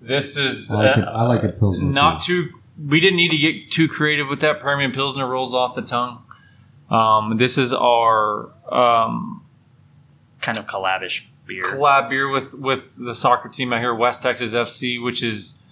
This 0.00 0.36
is. 0.38 0.72
I 0.72 0.76
like 0.86 0.96
it. 0.98 1.04
uh, 1.08 1.10
I 1.10 1.22
like 1.24 1.44
it. 1.44 1.58
Pilsner. 1.58 1.86
not 1.88 2.22
too. 2.22 2.46
too. 2.48 2.58
We 2.88 2.98
didn't 3.00 3.16
need 3.18 3.30
to 3.30 3.36
get 3.36 3.70
too 3.70 3.86
creative 3.88 4.28
with 4.28 4.40
that. 4.40 4.58
Permian 4.58 4.92
Pilsner 4.92 5.26
rolls 5.26 5.52
off 5.52 5.74
the 5.74 5.82
tongue. 5.82 6.22
Um, 6.90 7.36
this 7.36 7.58
is 7.58 7.72
our 7.74 8.50
um, 8.72 9.44
Kind 10.40 10.58
of 10.58 10.66
collabish 10.66 11.28
beer. 11.46 11.62
collab 11.64 12.08
beer 12.08 12.28
with 12.28 12.54
with 12.54 12.90
the 12.96 13.14
soccer 13.14 13.48
team 13.48 13.72
out 13.72 13.80
here, 13.80 13.94
West 13.94 14.22
Texas 14.22 14.54
FC, 14.54 15.02
which 15.02 15.22
is 15.22 15.70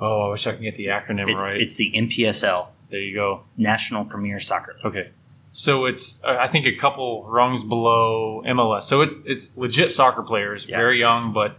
oh, 0.00 0.28
I 0.28 0.30
wish 0.30 0.46
I 0.46 0.52
could 0.52 0.62
get 0.62 0.76
the 0.76 0.86
acronym 0.86 1.30
it's 1.30 1.42
right. 1.48 1.60
it's 1.60 1.76
the 1.76 1.92
NPSL 1.94 2.68
there 2.90 3.00
you 3.00 3.14
go. 3.14 3.42
National 3.56 4.04
Premier 4.04 4.38
Soccer 4.38 4.74
League. 4.76 4.86
Okay, 4.86 5.10
so 5.50 5.86
it's 5.86 6.24
uh, 6.24 6.36
I 6.40 6.48
think 6.48 6.66
a 6.66 6.72
couple 6.74 7.24
rungs 7.28 7.64
below 7.64 8.42
MLS. 8.46 8.84
So 8.84 9.00
it's 9.00 9.24
it's 9.26 9.58
legit 9.58 9.90
soccer 9.90 10.22
players, 10.22 10.66
Yeah. 10.68 10.76
very 10.76 11.00
young, 11.00 11.32
but 11.32 11.56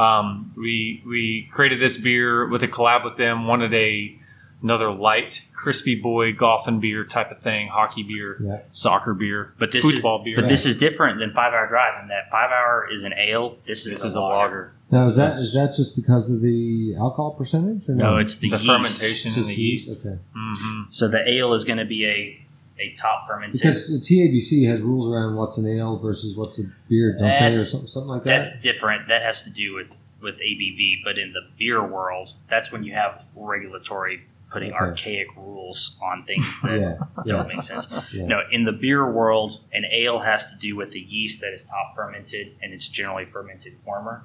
um, 0.00 0.52
we 0.56 1.02
we 1.06 1.48
created 1.52 1.80
this 1.80 1.98
beer 1.98 2.48
with 2.48 2.62
a 2.62 2.68
collab 2.68 3.04
with 3.04 3.16
them. 3.18 3.46
Wanted 3.46 3.74
a 3.74 4.18
another 4.62 4.90
light, 4.92 5.42
crispy 5.52 6.00
boy, 6.00 6.32
golfing 6.32 6.80
beer 6.80 7.04
type 7.04 7.30
of 7.30 7.38
thing, 7.40 7.68
hockey 7.68 8.02
beer, 8.02 8.36
Yeah. 8.40 8.58
soccer 8.72 9.12
beer, 9.14 9.52
But 9.58 9.72
this 9.72 9.84
football 9.84 10.20
is 10.20 10.24
beer. 10.24 10.36
but 10.36 10.48
this 10.48 10.64
is 10.66 10.78
different 10.78 11.18
than 11.18 11.32
five 11.32 11.52
hour 11.52 11.68
drive. 11.68 12.00
And 12.00 12.10
that 12.10 12.30
five 12.30 12.50
hour 12.50 12.88
is 12.90 13.04
an 13.04 13.12
ale. 13.16 13.56
This 13.64 13.86
is 13.86 13.92
this 13.92 14.04
a 14.04 14.06
is 14.08 14.14
a 14.14 14.20
lager. 14.20 14.36
lager. 14.36 14.72
Now 14.90 14.98
is 15.08 15.16
that 15.16 15.32
is 15.34 15.54
that 15.54 15.74
just 15.76 15.96
because 15.96 16.30
of 16.34 16.42
the 16.42 16.94
alcohol 16.98 17.32
percentage? 17.32 17.88
Or 17.88 17.94
No, 17.94 18.18
it's 18.18 18.38
the, 18.38 18.50
the 18.50 18.56
yeast. 18.58 18.66
fermentation 18.66 19.28
It's 19.28 19.36
and 19.36 19.46
the 19.46 19.54
yeast. 19.54 20.06
Okay. 20.06 20.20
hmm 20.34 20.82
So 20.90 21.08
the 21.08 21.26
ale 21.28 21.52
is 21.54 21.64
going 21.64 21.78
to 21.78 21.84
be 21.86 22.06
a 22.06 22.38
a 22.80 22.94
top 22.96 23.26
fermented. 23.28 23.52
Because 23.60 23.88
the 23.88 24.04
TABC 24.04 24.66
has 24.68 24.80
rules 24.82 25.08
around 25.08 25.36
what's 25.36 25.56
an 25.56 25.66
ale 25.68 25.98
versus 25.98 26.36
what's 26.36 26.58
a 26.58 26.64
beer, 26.88 27.12
don't 27.16 27.28
they, 27.28 27.46
or 27.50 27.54
something, 27.54 27.86
something 27.86 28.08
like 28.10 28.22
that? 28.22 28.28
that's 28.30 28.60
different. 28.60 29.06
That 29.08 29.22
has 29.22 29.42
to 29.44 29.50
do 29.52 29.74
with 29.74 29.88
with 30.20 30.36
ABV. 30.36 31.02
But 31.04 31.16
in 31.18 31.32
the 31.32 31.40
beer 31.58 31.84
world, 31.86 32.32
that's 32.50 32.70
when 32.72 32.82
you 32.84 32.92
have 32.94 33.26
regulatory 33.36 34.22
putting 34.52 34.70
Okay. 34.72 34.78
archaic 34.84 35.28
rules 35.36 35.98
on 36.02 36.24
things 36.24 36.62
that 36.62 36.80
yeah, 36.80 36.98
yeah, 37.24 37.32
don't 37.36 37.48
make 37.48 37.62
sense. 37.62 37.88
yeah. 38.12 38.26
No, 38.26 38.40
in 38.50 38.64
the 38.64 38.72
beer 38.72 39.10
world, 39.10 39.60
an 39.72 39.84
ale 39.90 40.20
has 40.20 40.52
to 40.52 40.58
do 40.58 40.76
with 40.76 40.92
the 40.92 41.00
yeast 41.00 41.40
that 41.40 41.52
is 41.52 41.64
top 41.64 41.94
fermented, 41.94 42.56
and 42.62 42.72
it's 42.72 42.86
generally 42.88 43.24
fermented 43.24 43.78
warmer, 43.84 44.24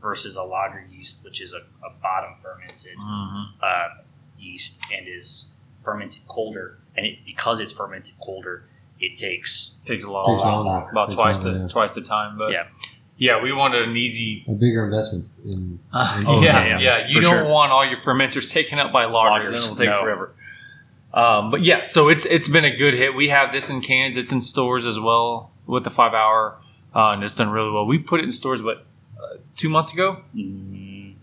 versus 0.00 0.36
a 0.36 0.42
lager 0.42 0.84
yeast, 0.90 1.24
which 1.24 1.40
is 1.40 1.52
a, 1.52 1.58
a 1.86 1.90
bottom 2.02 2.34
fermented 2.34 2.96
hmm 2.98 3.42
uh, 3.62 3.88
yeast 4.38 4.80
and 4.96 5.06
is 5.08 5.56
fermented 5.82 6.26
colder. 6.28 6.78
And 6.96 7.06
it, 7.06 7.18
because 7.24 7.60
it's 7.60 7.72
fermented 7.72 8.14
colder, 8.20 8.68
it 9.00 9.16
takes 9.16 9.78
Takes 9.84 10.04
a 10.04 10.10
lot, 10.10 10.26
Takes 10.26 10.42
lot 10.42 10.64
longer. 10.64 10.90
about 10.90 11.08
Takes 11.10 11.20
twice 11.20 11.36
longer, 11.44 11.52
the 11.58 11.64
yeah. 11.64 11.68
twice 11.68 11.92
the 11.92 12.00
time. 12.02 12.36
But 12.36 12.52
Yeah. 12.52 12.66
Yeah, 13.18 13.42
we 13.42 13.52
wanted 13.52 13.82
an 13.88 13.96
easy. 13.96 14.44
a 14.48 14.52
bigger 14.52 14.84
investment 14.84 15.26
in. 15.44 15.78
Uh, 15.92 16.16
in- 16.20 16.26
Oh, 16.26 16.40
yeah, 16.40 16.64
yeah, 16.64 16.66
yeah, 16.68 16.78
yeah, 16.78 17.06
You 17.08 17.20
don't 17.20 17.32
sure. 17.32 17.44
want 17.48 17.72
all 17.72 17.84
your 17.84 17.98
fermenters 17.98 18.50
taken 18.52 18.78
up 18.78 18.92
by 18.92 19.04
lagers. 19.04 19.44
Then 19.46 19.54
Lagers, 19.54 19.64
it'll 19.64 19.76
take 19.76 19.88
no. 19.90 20.00
forever. 20.00 20.34
Um, 21.12 21.50
but 21.50 21.62
yeah, 21.62 21.86
so 21.86 22.08
it's 22.08 22.24
it's 22.26 22.48
been 22.48 22.64
a 22.64 22.74
good 22.76 22.94
hit. 22.94 23.14
We 23.14 23.28
have 23.28 23.50
this 23.52 23.70
in 23.70 23.80
cans. 23.80 24.16
It's 24.16 24.30
in 24.30 24.40
stores 24.40 24.86
as 24.86 25.00
well 25.00 25.50
with 25.66 25.84
the 25.84 25.90
five 25.90 26.14
hour, 26.14 26.58
uh, 26.94 27.10
and 27.12 27.22
it's 27.24 27.34
done 27.34 27.50
really 27.50 27.72
well. 27.72 27.86
We 27.86 27.98
put 27.98 28.20
it 28.20 28.24
in 28.24 28.32
stores, 28.32 28.60
but 28.62 28.86
uh, 29.18 29.36
two 29.56 29.68
months 29.70 29.92
ago. 29.92 30.18
mm, 30.36 31.14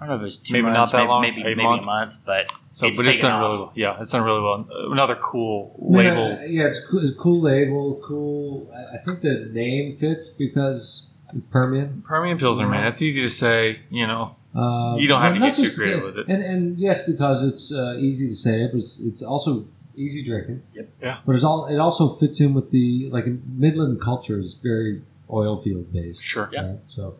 I 0.00 0.06
don't 0.06 0.08
know 0.16 0.24
if 0.24 0.26
it's 0.28 0.36
two 0.38 0.54
Maybe 0.54 0.66
not 0.68 0.72
months, 0.78 0.92
that 0.92 0.98
maybe, 0.98 1.08
long, 1.08 1.22
maybe, 1.22 1.40
a 1.42 1.44
maybe 1.44 1.62
month. 1.62 1.82
a 1.82 1.86
month, 1.86 2.14
but 2.24 2.52
So, 2.70 2.86
It's 2.86 2.98
but 2.98 3.06
it's 3.06 3.16
taken 3.18 3.30
done 3.30 3.40
really 3.42 3.58
well. 3.58 3.72
Yeah, 3.74 4.00
it's 4.00 4.10
done 4.10 4.22
really 4.22 4.40
well. 4.40 4.66
Another 4.92 5.16
cool 5.16 5.74
I 5.78 5.82
mean, 5.84 5.96
label. 6.08 6.22
uh, 6.32 6.42
yeah, 6.46 6.66
it's 6.66 6.86
cool, 6.86 7.00
it's 7.02 7.16
cool 7.16 7.40
label. 7.40 8.00
Cool. 8.02 8.68
I- 8.74 8.94
I 8.94 8.98
think 8.98 9.20
the 9.20 9.50
name 9.52 9.92
fits 9.92 10.28
because 10.30 11.12
it's 11.34 11.46
Permian. 11.46 12.02
Permian 12.06 12.38
Pilsner, 12.38 12.68
man. 12.68 12.86
It's 12.86 13.02
easy 13.02 13.22
to 13.22 13.30
say. 13.30 13.80
You 13.90 14.06
know, 14.06 14.36
Uh, 14.54 14.96
You 14.98 15.06
don't 15.08 15.20
have 15.20 15.34
to 15.34 15.38
not 15.40 15.46
get 15.48 15.56
too 15.56 15.62
just 15.64 15.76
creative 15.76 16.00
because- 16.00 16.16
with 16.16 16.28
it. 16.28 16.32
And, 16.32 16.42
and 16.42 16.78
yes, 16.78 17.06
because 17.10 17.42
it's 17.44 17.72
uh, 17.72 17.96
easy 17.98 18.28
to 18.28 18.34
say, 18.34 18.62
it 18.62 18.72
was. 18.72 19.00
It's 19.06 19.22
also 19.22 19.66
easy 19.96 20.22
drinking. 20.24 20.62
Yep. 20.74 20.88
Yeah. 21.02 21.18
But 21.26 21.34
it's 21.34 21.44
all. 21.44 21.66
It 21.66 21.78
also 21.78 22.08
fits 22.08 22.40
in 22.40 22.54
with 22.54 22.70
the 22.70 23.08
like 23.10 23.26
Midland 23.46 24.00
culture 24.00 24.38
is 24.38 24.54
very 24.54 25.02
oil 25.30 25.56
field 25.56 25.92
based. 25.92 26.22
sure. 26.24 26.48
Yeah. 26.52 26.66
Right? 26.66 26.78
So 26.86 27.16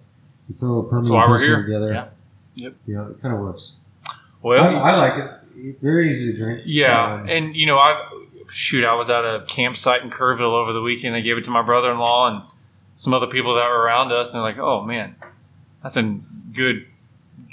you 0.48 0.54
throw 0.54 0.78
a 0.78 0.82
Permian 0.84 1.02
That's 1.02 1.10
why 1.10 1.26
we're 1.28 1.36
Pilsner 1.38 1.56
here. 1.56 1.64
together. 1.66 1.92
Yeah. 1.92 2.06
Yep. 2.54 2.74
You 2.86 2.94
know, 2.96 3.06
it 3.10 3.20
kind 3.22 3.34
of 3.34 3.40
works. 3.40 3.76
Well, 4.42 4.64
I, 4.64 4.92
I 4.92 4.96
like 4.96 5.24
it. 5.24 5.80
Very 5.82 6.08
easy 6.08 6.32
to 6.32 6.38
drink. 6.38 6.62
Yeah, 6.64 7.14
Um, 7.14 7.28
and 7.28 7.56
you 7.56 7.66
know, 7.66 7.76
I 7.78 8.08
shoot, 8.50 8.84
I 8.84 8.94
was 8.94 9.10
at 9.10 9.24
a 9.24 9.44
campsite 9.48 10.02
in 10.02 10.10
Kerrville 10.10 10.54
over 10.54 10.72
the 10.72 10.80
weekend. 10.80 11.14
I 11.16 11.20
gave 11.20 11.36
it 11.36 11.44
to 11.44 11.50
my 11.50 11.60
brother-in-law 11.62 12.28
and 12.30 12.42
some 12.98 13.14
other 13.14 13.28
people 13.28 13.54
that 13.54 13.68
were 13.68 13.80
around 13.80 14.10
us, 14.10 14.34
and 14.34 14.38
they're 14.38 14.50
like, 14.50 14.58
"Oh 14.58 14.82
man, 14.82 15.14
that's 15.82 15.96
a 15.96 16.18
good 16.52 16.84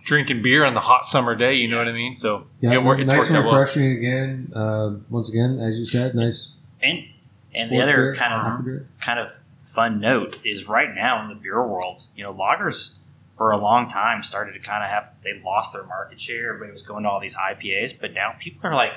drinking 0.03 0.41
beer 0.41 0.65
on 0.65 0.73
the 0.73 0.79
hot 0.79 1.05
summer 1.05 1.35
day." 1.35 1.53
You 1.53 1.67
know 1.67 1.77
what 1.77 1.87
I 1.87 1.91
mean? 1.91 2.15
So 2.15 2.47
yeah, 2.61 2.73
it 2.73 2.83
wor- 2.83 2.99
it's 2.99 3.11
nice 3.11 3.27
and 3.27 3.37
out 3.37 3.45
well. 3.45 3.59
refreshing 3.59 3.91
again. 3.91 4.51
Uh, 4.55 4.95
once 5.07 5.29
again, 5.29 5.59
as 5.59 5.77
you 5.77 5.85
said, 5.85 6.15
nice. 6.15 6.55
and 6.81 7.05
and 7.53 7.69
the 7.69 7.79
other 7.79 7.93
beer, 7.93 8.15
kind 8.15 8.33
of 8.33 8.65
beer. 8.65 8.89
kind 8.99 9.19
of 9.19 9.39
fun 9.63 9.99
note 9.99 10.39
is 10.43 10.67
right 10.67 10.95
now 10.95 11.21
in 11.21 11.29
the 11.29 11.35
beer 11.35 11.61
world, 11.65 12.07
you 12.15 12.23
know, 12.23 12.33
lagers 12.33 12.97
for 13.37 13.51
a 13.51 13.57
long 13.57 13.87
time 13.87 14.23
started 14.23 14.53
to 14.53 14.59
kind 14.59 14.83
of 14.83 14.89
have 14.89 15.11
they 15.23 15.39
lost 15.45 15.73
their 15.73 15.83
market 15.83 16.19
share. 16.19 16.49
Everybody 16.49 16.71
was 16.71 16.81
going 16.81 17.03
to 17.03 17.09
all 17.09 17.19
these 17.19 17.35
IPAs, 17.35 17.99
but 17.99 18.13
now 18.13 18.33
people 18.39 18.67
are 18.67 18.73
like, 18.73 18.93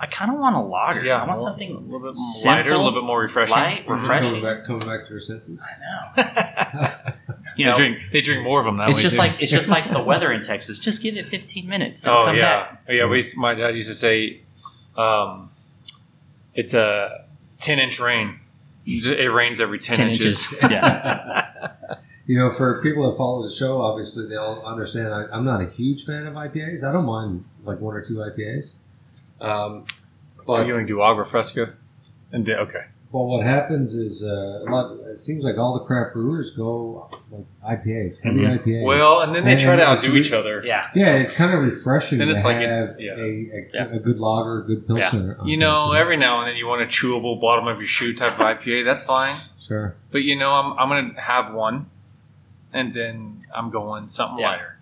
I 0.00 0.06
kind 0.06 0.30
of 0.30 0.38
want 0.38 0.54
a 0.54 0.60
lager. 0.60 1.04
Yeah, 1.04 1.22
I 1.22 1.26
want 1.26 1.38
a 1.38 1.42
something 1.42 1.72
a 1.72 1.78
little 1.78 2.00
bit 2.00 2.16
simple, 2.16 2.56
lighter, 2.56 2.72
a 2.72 2.76
little 2.76 2.92
bit 2.92 3.04
more 3.04 3.20
refreshing. 3.20 3.56
light, 3.56 3.88
refreshing. 3.88 4.28
Coming 4.28 4.42
back, 4.44 4.64
coming 4.64 4.86
back 4.86 5.04
to 5.04 5.08
their 5.10 5.18
senses. 5.18 5.66
I 6.16 6.94
know. 7.04 7.12
You 7.56 7.64
they 7.64 7.70
know, 7.70 7.76
drink 7.76 7.98
they 8.12 8.20
drink 8.20 8.44
more 8.44 8.60
of 8.60 8.66
them 8.66 8.76
that 8.76 8.88
it's 8.88 8.98
way. 8.98 9.02
just 9.02 9.14
too. 9.14 9.20
like 9.20 9.40
it's 9.40 9.50
just 9.50 9.68
like 9.68 9.90
the 9.90 10.02
weather 10.04 10.30
in 10.32 10.42
Texas. 10.42 10.78
Just 10.78 11.02
give 11.02 11.16
it 11.16 11.28
15 11.28 11.66
minutes. 11.66 12.06
Oh 12.06 12.26
come 12.26 12.36
yeah, 12.36 12.42
back. 12.42 12.82
Oh, 12.88 12.92
yeah. 12.92 13.06
We 13.06 13.24
my 13.36 13.54
dad 13.54 13.74
used 13.74 13.88
to 13.88 13.94
say, 13.94 14.42
um, 14.96 15.50
it's 16.54 16.74
a 16.74 17.24
ten 17.58 17.78
inch 17.78 17.98
rain. 17.98 18.38
It 18.86 19.32
rains 19.32 19.60
every 19.60 19.78
ten, 19.78 19.96
10 19.96 20.08
inches. 20.08 20.52
inches. 20.52 20.70
Yeah. 20.70 21.46
You 22.26 22.36
know, 22.38 22.50
for 22.50 22.82
people 22.82 23.10
that 23.10 23.16
follow 23.16 23.42
the 23.42 23.50
show, 23.50 23.80
obviously 23.80 24.28
they'll 24.28 24.62
understand. 24.62 25.14
I, 25.14 25.24
I'm 25.32 25.46
not 25.46 25.62
a 25.62 25.66
huge 25.66 26.04
fan 26.04 26.26
of 26.26 26.34
IPAs. 26.34 26.86
I 26.86 26.92
don't 26.92 27.06
mind 27.06 27.46
like 27.64 27.80
one 27.80 27.94
or 27.96 28.02
two 28.02 28.16
IPAs. 28.16 28.80
Um, 29.40 29.84
But 30.36 30.46
but 30.46 30.66
you 30.66 30.72
want 30.72 30.86
to 30.88 30.92
do 30.94 31.02
agua 31.02 31.24
fresca, 31.24 31.74
and 32.32 32.44
the, 32.46 32.58
okay, 32.60 32.84
but 33.12 33.22
what 33.24 33.44
happens 33.44 33.94
is 33.94 34.24
uh, 34.24 34.64
a 34.64 34.66
lot. 34.70 34.96
It 35.10 35.18
seems 35.18 35.44
like 35.44 35.58
all 35.58 35.74
the 35.78 35.84
craft 35.84 36.14
brewers 36.14 36.50
go 36.50 37.10
like 37.30 37.44
IPAs, 37.84 38.22
heavy 38.24 38.40
Mhm. 38.40 38.58
IPAs. 38.58 38.84
well, 38.86 39.20
and 39.20 39.34
then 39.34 39.44
they 39.44 39.52
And- 39.52 39.60
try 39.60 39.76
to 39.76 39.82
outdo 39.86 40.16
each 40.16 40.32
other. 40.32 40.62
Yeah. 40.64 40.88
yeah, 40.94 41.16
it's 41.16 41.32
kind 41.34 41.52
of 41.52 41.60
refreshing 41.62 42.16
Then 42.18 42.28
to 42.28 42.32
it's 42.32 42.44
like 42.44 42.56
it- 42.56 42.68
have 42.68 42.96
yeah. 42.98 43.12
a, 43.16 43.22
a, 43.22 43.70
Yeah. 43.74 43.96
a 43.96 43.98
good 43.98 44.18
lager, 44.18 44.60
a 44.60 44.64
good 44.64 44.86
pilsner. 44.86 45.36
on 45.38 45.46
You 45.46 45.58
know, 45.58 45.90
of 45.90 45.96
it. 45.96 46.00
every 46.00 46.16
now 46.16 46.40
and 46.40 46.48
then 46.48 46.56
you 46.56 46.66
want 46.66 46.80
a 46.82 46.86
chewable 46.86 47.38
bottom 47.40 47.66
of 47.68 47.76
your 47.78 47.86
shoe 47.86 48.14
type 48.14 48.34
of 48.34 48.40
IPA. 48.40 48.84
That's 48.84 49.04
fine, 49.04 49.36
sure. 49.58 49.94
but 50.10 50.22
you 50.22 50.34
know, 50.34 50.50
I'm 50.52 50.72
I'm 50.78 50.88
gonna 50.88 51.20
have 51.20 51.52
one, 51.52 51.86
and 52.72 52.94
then 52.94 53.42
I'm 53.54 53.68
going 53.70 54.08
something 54.08 54.38
Yeah. 54.38 54.50
lighter. 54.52 54.77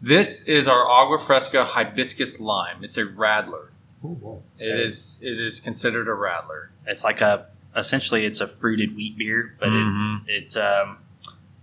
This 0.00 0.46
is 0.48 0.68
our 0.68 0.88
agua 0.88 1.18
fresca 1.18 1.64
hibiscus 1.64 2.40
lime. 2.40 2.84
It's 2.84 2.96
a 2.96 3.04
radler. 3.04 3.68
Oh, 4.04 4.14
boy. 4.14 4.38
It 4.58 4.78
is 4.78 5.20
it 5.24 5.40
is 5.40 5.58
considered 5.60 6.06
a 6.08 6.12
radler. 6.12 6.68
It's 6.86 7.02
like 7.04 7.20
a 7.20 7.46
essentially 7.76 8.24
it's 8.24 8.40
a 8.40 8.46
fruited 8.46 8.94
wheat 8.96 9.18
beer, 9.18 9.56
but 9.58 9.68
Mhm. 9.70 10.22
it 10.28 10.54
it 10.54 10.56
um, 10.56 10.98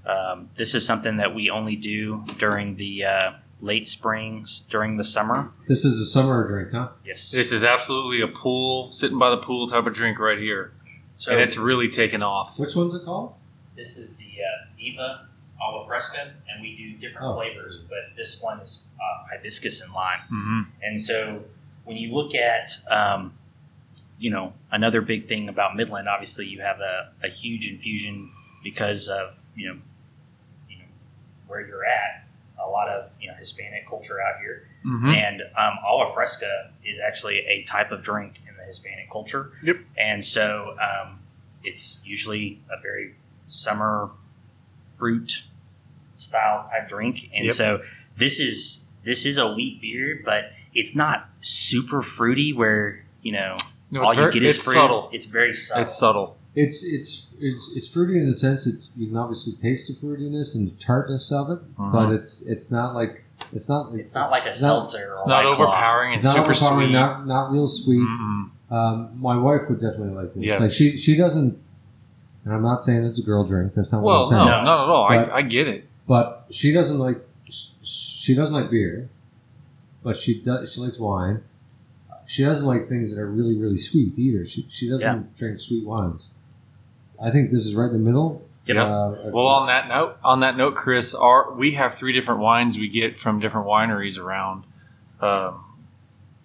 um, 0.06 0.50
this 0.56 0.76
is 0.76 0.86
something 0.86 1.18
that 1.18 1.34
we 1.34 1.50
only 1.50 1.76
do 1.78 2.26
during 2.38 2.76
the 2.76 3.06
uh, 3.06 3.32
late 3.62 3.88
springs 3.88 4.60
during 4.60 4.98
the 4.98 5.04
summer. 5.04 5.52
This 5.68 5.86
is 5.86 6.00
a 6.00 6.06
summer 6.06 6.46
drink, 6.46 6.72
huh? 6.74 6.90
Yes. 7.06 7.32
This 7.32 7.52
is 7.54 7.64
absolutely 7.64 8.22
a 8.22 8.28
pool, 8.28 8.92
sitting 8.92 9.18
by 9.18 9.30
the 9.30 9.38
pool 9.38 9.66
type 9.68 9.86
of 9.88 9.94
drink 9.94 10.20
right 10.20 10.38
here, 10.38 10.74
So 11.18 11.32
and 11.32 11.40
it's 11.42 11.58
really 11.58 11.90
taken 11.90 12.22
off. 12.22 12.60
Which 12.60 12.76
one's 12.76 12.94
it 12.94 13.06
called? 13.06 13.34
this 13.76 13.98
is 13.98 14.18
the 14.18 14.26
uh, 14.26 14.68
Viva 14.78 15.28
Agua 15.68 15.86
Fresca, 15.88 16.34
and 16.50 16.62
we 16.62 16.76
do 16.76 16.94
different 16.98 17.28
Oh. 17.28 17.36
flavors, 17.36 17.80
but 17.90 18.16
this 18.16 18.42
one 18.42 18.60
is 18.60 18.90
uh, 19.00 19.28
hibiscus 19.32 19.82
and 19.82 19.94
lime. 19.94 20.20
hmm 20.30 20.62
And 20.84 21.02
so 21.02 21.44
when 21.86 21.98
you 21.98 22.14
look 22.14 22.34
at, 22.36 22.70
um, 22.90 23.34
you 24.20 24.30
know, 24.30 24.54
another 24.72 25.02
big 25.02 25.28
thing 25.28 25.50
about 25.50 25.76
Midland, 25.76 26.08
obviously 26.08 26.46
you 26.48 26.62
have 26.62 26.80
a, 26.80 27.12
a 27.24 27.30
huge 27.30 27.68
infusion 27.68 28.30
because 28.64 29.08
of, 29.08 29.46
you 29.56 29.68
know, 29.70 29.78
you 30.70 30.78
know, 30.80 30.86
where 31.48 31.62
you're 31.68 31.86
at, 31.86 32.26
a 32.60 32.68
lot 32.70 32.88
of, 32.88 33.12
you 33.22 33.28
know, 33.28 33.36
Hispanic 33.36 33.88
culture 33.88 34.20
out 34.22 34.40
here. 34.42 34.68
hmm 34.84 35.10
And 35.10 35.42
um, 35.58 35.78
agua 35.86 36.12
fresca 36.14 36.72
is 36.84 37.00
actually 37.00 37.40
a 37.40 37.64
type 37.64 37.92
of 37.92 38.02
drink 38.04 38.40
in 38.48 38.56
the 38.58 38.64
Hispanic 38.64 39.10
culture. 39.12 39.52
Yep. 39.64 39.78
And 39.98 40.24
so 40.24 40.76
um, 40.82 41.20
it's 41.64 42.08
usually 42.08 42.62
a 42.72 42.80
very 42.82 43.16
summer 43.48 44.10
fruit 44.98 45.44
style 46.16 46.68
type 46.70 46.88
drink. 46.90 47.30
And 47.36 47.46
Yep. 47.46 47.54
so 47.54 47.82
this 48.18 48.40
is 48.40 48.90
this 49.04 49.26
is 49.26 49.38
a 49.38 49.54
wheat 49.54 49.82
beer, 49.82 50.22
but 50.26 50.46
it's 50.74 50.96
not 50.96 51.30
super 51.42 52.02
fruity 52.02 52.54
where 52.54 53.04
you 53.22 53.32
know 53.32 53.56
No, 53.92 54.02
all 54.04 54.10
it's, 54.12 54.18
very, 54.20 54.34
you 54.34 54.40
get 54.42 54.44
is 54.50 54.56
it's 54.56 54.64
fruit. 54.66 54.74
subtle. 54.76 55.10
It's 55.14 55.26
very 55.26 55.54
subtle. 55.54 55.84
It's 55.84 55.98
subtle. 55.98 56.38
It's 56.56 56.84
it's 56.86 57.36
it's 57.42 57.72
it's 57.76 57.94
fruity 57.94 58.18
in 58.18 58.26
the 58.26 58.32
sense 58.34 58.64
that 58.66 59.00
you 59.00 59.08
can 59.08 59.18
obviously 59.18 59.54
taste 59.54 59.88
the 59.88 60.08
fruitiness 60.08 60.56
and 60.56 60.68
the 60.70 60.76
tartness 60.80 61.32
of 61.32 61.50
it, 61.50 61.60
Mhm. 61.78 61.92
but 61.92 62.12
it's 62.14 62.46
it's 62.48 62.72
not 62.72 62.96
like 62.96 63.26
it's 63.52 63.68
not 63.70 63.94
It's 63.94 64.16
not 64.16 64.32
like 64.32 64.46
a 64.46 64.50
it's 64.50 64.62
not- 64.62 64.90
seltzer. 64.90 65.10
It's 65.10 65.28
not 65.28 65.44
White 65.44 65.52
overpowering. 65.54 66.14
it's 66.14 66.22
It's 66.24 66.34
not 66.34 66.36
super 66.38 66.52
overpowering, 66.52 66.88
sweet. 66.88 66.94
not 66.94 67.28
not 67.28 67.52
real 67.52 67.68
sweet. 67.68 68.08
Mhm. 68.10 68.50
Um, 68.72 69.10
my 69.20 69.38
wife 69.38 69.64
would 69.70 69.80
definitely 69.82 70.16
like 70.16 70.34
this. 70.34 70.44
Yes. 70.44 70.60
Like 70.62 70.72
she 70.72 70.98
she 70.98 71.16
doesn't, 71.18 71.58
and 72.46 72.54
I'm 72.54 72.64
not 72.64 72.82
saying 72.82 73.04
it's 73.06 73.20
a 73.20 73.24
girl 73.24 73.44
drink. 73.44 73.74
That's 73.74 73.92
not 73.92 74.02
what 74.02 74.12
Well, 74.12 74.22
I'm 74.24 74.30
saying. 74.30 74.46
no, 74.46 74.58
No. 74.60 74.64
not 74.64 74.84
at 74.86 74.90
all. 74.90 75.08
But- 75.10 75.32
I, 75.34 75.38
I 75.38 75.42
get 75.42 75.68
it. 75.68 75.85
But 76.08 76.46
she 76.52 76.72
doesn't 76.72 77.00
like 77.00 77.22
she 77.48 78.36
doesn't 78.36 78.56
like 78.56 78.70
beer, 78.70 79.10
but 80.04 80.16
she 80.16 80.42
does 80.42 80.74
she 80.74 80.82
likes 80.82 81.00
wine. 81.00 81.44
She 82.28 82.44
doesn't 82.44 82.68
like 82.68 82.86
things 82.86 83.16
that 83.16 83.22
are 83.22 83.28
really 83.28 83.58
really 83.58 83.78
sweet 83.78 84.18
either. 84.18 84.46
She 84.46 84.66
she 84.70 84.90
doesn't 84.90 85.36
drink 85.36 85.60
sweet 85.60 85.86
wines. 85.86 86.34
I 87.22 87.30
think 87.30 87.50
this 87.50 87.66
is 87.66 87.76
right 87.76 87.88
in 87.88 87.94
the 87.94 88.00
middle. 88.00 88.44
Yep. 88.66 88.78
Uh, 88.78 89.16
Well, 89.32 89.46
on 89.46 89.68
that 89.68 89.88
note, 89.88 90.18
on 90.24 90.40
that 90.40 90.58
note, 90.58 90.76
Chris, 90.76 91.14
our 91.14 91.54
we 91.54 91.74
have 91.74 91.94
three 91.94 92.14
different 92.14 92.42
wines 92.42 92.78
we 92.78 92.88
get 92.90 93.18
from 93.18 93.40
different 93.40 93.68
wineries 93.68 94.20
around. 94.20 94.66
Um, 95.22 95.62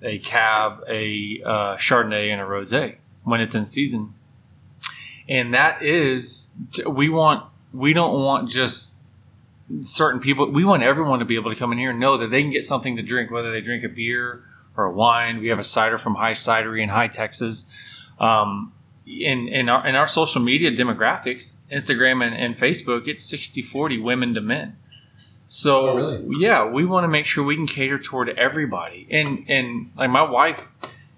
a 0.02 0.18
cab, 0.18 0.84
a 0.88 1.42
uh, 1.44 1.76
Chardonnay, 1.76 2.30
and 2.30 2.40
a 2.40 2.44
rosé 2.44 2.96
when 3.24 3.40
it's 3.40 3.54
in 3.54 3.64
season. 3.64 4.14
And 5.28 5.54
that 5.54 5.82
is, 5.82 6.60
we 6.86 7.08
want, 7.08 7.44
we 7.72 7.92
don't 7.92 8.14
want 8.20 8.48
just 8.48 8.94
certain 9.80 10.20
people. 10.20 10.50
We 10.50 10.64
want 10.64 10.82
everyone 10.82 11.18
to 11.20 11.24
be 11.24 11.36
able 11.36 11.50
to 11.50 11.56
come 11.58 11.72
in 11.72 11.78
here 11.78 11.90
and 11.90 12.00
know 12.00 12.16
that 12.16 12.30
they 12.30 12.42
can 12.42 12.50
get 12.50 12.64
something 12.64 12.96
to 12.96 13.02
drink, 13.02 13.30
whether 13.30 13.50
they 13.52 13.60
drink 13.60 13.84
a 13.84 13.88
beer 13.88 14.42
or 14.76 14.84
a 14.86 14.92
wine. 14.92 15.38
We 15.40 15.48
have 15.48 15.58
a 15.58 15.64
cider 15.64 15.98
from 15.98 16.16
Hye 16.16 16.32
Cidery 16.32 16.82
in 16.82 16.88
Hye 16.90 17.08
Texas. 17.08 17.74
Um, 18.18 18.72
in, 19.06 19.48
in 19.48 19.68
our 19.68 19.84
in 19.86 19.94
our 19.96 20.06
social 20.06 20.40
media 20.40 20.70
demographics, 20.70 21.62
Instagram 21.72 22.24
and, 22.24 22.34
and 22.34 22.56
Facebook, 22.56 23.08
it's 23.08 23.22
60 23.24 23.62
40 23.62 23.98
women 23.98 24.34
to 24.34 24.40
men. 24.40 24.76
So 25.46 25.90
Oh, 25.90 25.96
really? 25.96 26.36
yeah, 26.38 26.64
we 26.68 26.84
want 26.84 27.02
to 27.04 27.08
make 27.08 27.26
sure 27.26 27.42
we 27.42 27.56
can 27.56 27.66
cater 27.66 27.98
toward 27.98 28.28
everybody. 28.30 29.08
And 29.10 29.44
and 29.48 29.90
like 29.96 30.10
my 30.10 30.22
wife, 30.22 30.70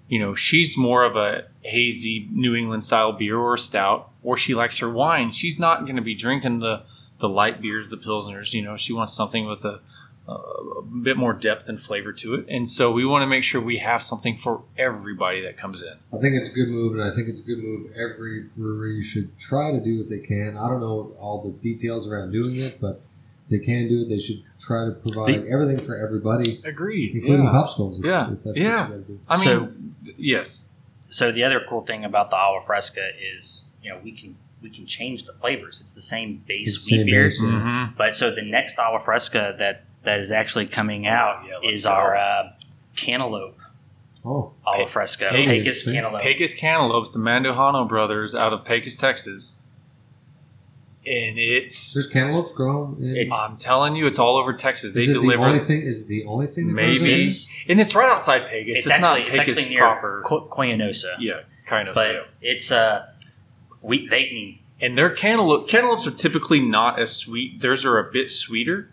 you 0.07 0.17
know, 0.19 0.33
she's 0.33 0.75
more 0.75 1.03
of 1.03 1.15
a 1.15 1.45
hazy 1.61 2.27
New 2.31 2.55
England 2.55 2.83
style 2.83 3.11
beer 3.11 3.37
or 3.37 3.57
stout, 3.57 4.09
or 4.23 4.37
she 4.37 4.55
likes 4.55 4.79
her 4.79 4.89
wine. 4.89 5.31
She's 5.31 5.59
not 5.59 5.83
going 5.85 5.95
to 5.97 6.01
be 6.01 6.15
drinking 6.15 6.59
the 6.59 6.81
the 7.23 7.29
light 7.29 7.61
beers, 7.61 7.87
the 7.89 7.95
pilsners. 7.95 8.51
You 8.53 8.61
know, 8.61 8.75
she 8.75 8.91
wants 8.91 9.13
something 9.13 9.45
with 9.47 9.63
a, 9.63 9.79
a 10.27 10.81
bit 10.81 11.15
more 11.15 11.31
depth 11.31 11.69
and 11.69 11.79
flavor 11.79 12.11
to 12.11 12.33
it. 12.35 12.45
And 12.49 12.67
so 12.67 12.91
we 12.91 13.05
want 13.05 13.21
to 13.21 13.27
make 13.27 13.45
sure 13.45 13.61
we 13.61 13.77
have 13.77 14.03
something 14.03 14.35
for 14.35 14.63
everybody 14.77 15.39
that 15.41 15.55
comes 15.55 15.81
in. 15.81 15.93
I 16.13 16.17
think 16.19 16.35
it's 16.35 16.49
a 16.49 16.53
good 16.53 16.67
move, 16.67 16.93
and 16.99 17.01
I 17.09 17.15
think 17.15 17.29
it's 17.29 17.39
a 17.41 17.45
good 17.45 17.63
move 17.63 17.91
every 17.95 18.43
brewery 18.57 19.01
should 19.01 19.37
try 19.39 19.71
to 19.71 19.79
do 19.79 20.01
if 20.01 20.09
they 20.09 20.19
can. 20.19 20.57
I 20.57 20.67
don't 20.67 20.81
know 20.81 21.15
all 21.17 21.41
the 21.41 21.51
details 21.51 22.09
around 22.09 22.31
doing 22.31 22.57
it, 22.57 22.77
but 22.81 22.99
if 23.45 23.49
they 23.49 23.59
can 23.59 23.87
do 23.87 24.01
it, 24.01 24.09
they 24.09 24.17
should 24.17 24.43
try 24.59 24.85
to 24.89 24.93
provide 24.95 25.45
everything 25.47 25.77
for 25.79 25.95
everybody, 25.97 26.57
Agreed. 26.65 27.15
including 27.15 27.45
yeah. 27.45 27.51
popsicles. 27.53 27.99
If, 27.99 28.05
Yeah. 28.05 28.33
if 28.33 28.41
that's 28.43 28.57
Yeah. 28.59 28.81
what 28.81 28.89
you 28.89 28.95
got 28.97 29.07
to 29.07 29.13
do. 29.13 29.19
I 29.29 29.35
mean, 29.37 29.43
So- 29.45 29.71
th- 30.03 30.15
yes. 30.17 30.73
So 31.09 31.31
the 31.31 31.43
other 31.45 31.61
cool 31.69 31.81
thing 31.81 32.03
about 32.03 32.31
the 32.31 32.35
agua 32.35 32.61
fresca 32.65 33.09
is, 33.33 33.77
you 33.81 33.89
know, 33.91 33.99
we 34.03 34.11
can 34.11 34.35
we 34.63 34.69
can 34.69 34.87
change 34.87 35.25
the 35.25 35.33
flavors. 35.33 35.79
It's 35.81 35.93
the 35.93 36.01
same 36.01 36.41
base 36.47 36.69
It's 36.75 36.89
wheat 36.89 36.97
same 36.99 37.05
beer, 37.05 37.23
base, 37.25 37.39
yeah. 37.41 37.47
Mhm. 37.49 37.97
but 37.97 38.15
so 38.15 38.33
the 38.33 38.41
next 38.41 38.79
agua 38.79 38.99
fresca 38.99 39.53
that 39.59 39.83
that 40.03 40.19
is 40.19 40.31
actually 40.31 40.65
coming 40.65 41.05
out 41.05 41.41
Oh, 41.43 41.59
yeah, 41.63 41.69
is 41.71 41.83
go. 41.83 41.91
our 41.91 42.15
uh, 42.17 42.51
cantaloupe 42.95 43.59
Oh, 44.25 44.53
agua 44.65 44.85
Pe- 44.85 44.89
fresca, 44.91 45.27
Pecos, 45.31 45.83
Pecos 45.83 45.91
cantaloupe. 45.93 46.21
Pecos 46.21 46.53
Cantaloupes, 46.55 47.11
the 47.11 47.19
Mandujano 47.19 47.87
brothers 47.87 48.33
out 48.33 48.53
of 48.53 48.63
Pecos, 48.65 48.95
Texas. 48.95 49.59
And 51.05 51.37
it's, 51.37 51.93
there's 51.93 52.07
cantaloupes 52.07 52.53
grown. 52.53 52.95
In, 53.01 53.17
It's- 53.17 53.37
I'm 53.37 53.57
telling 53.57 53.97
you, 53.97 54.07
it's 54.07 54.17
all 54.19 54.37
over 54.37 54.53
Texas. 54.53 54.93
They 54.93 55.01
is 55.01 55.09
it 55.09 55.13
the 55.15 55.19
deliver, 55.19 55.45
only 55.47 55.59
thing? 55.59 55.81
Is 55.81 56.05
it 56.05 56.07
the 56.07 56.23
only 56.23 56.47
thing? 56.47 56.67
That 56.67 56.73
grows 56.75 56.97
in 56.97 57.03
Maybe. 57.03 57.15
there? 57.17 57.33
And 57.69 57.81
it's 57.81 57.93
right 57.93 58.09
outside 58.09 58.47
Pecos. 58.47 58.77
it's, 58.77 58.79
It's, 58.85 58.87
actually 58.87 59.01
not 59.01 59.19
it's 59.27 59.37
Pecos 59.37 59.57
actually 59.57 59.73
near 59.75 59.81
proper. 59.83 60.21
Ko- 60.25 60.47
Coyanosa, 60.49 61.15
yeah, 61.19 61.41
kind 61.65 61.89
of. 61.89 61.95
but 61.95 62.13
yeah. 62.13 62.21
it's 62.41 62.71
uh 62.71 63.05
we 63.83 64.07
they 64.07 64.31
mean 64.31 64.59
and 64.81 64.97
their 64.97 65.09
cantaloupe 65.11 65.67
cantaloupes 65.67 66.07
are 66.07 66.11
typically 66.11 66.59
not 66.59 66.97
as 66.99 67.15
sweet. 67.15 67.61
Theirs 67.61 67.85
are 67.85 67.99
a 67.99 68.11
bit 68.11 68.29
sweeter, 68.31 68.89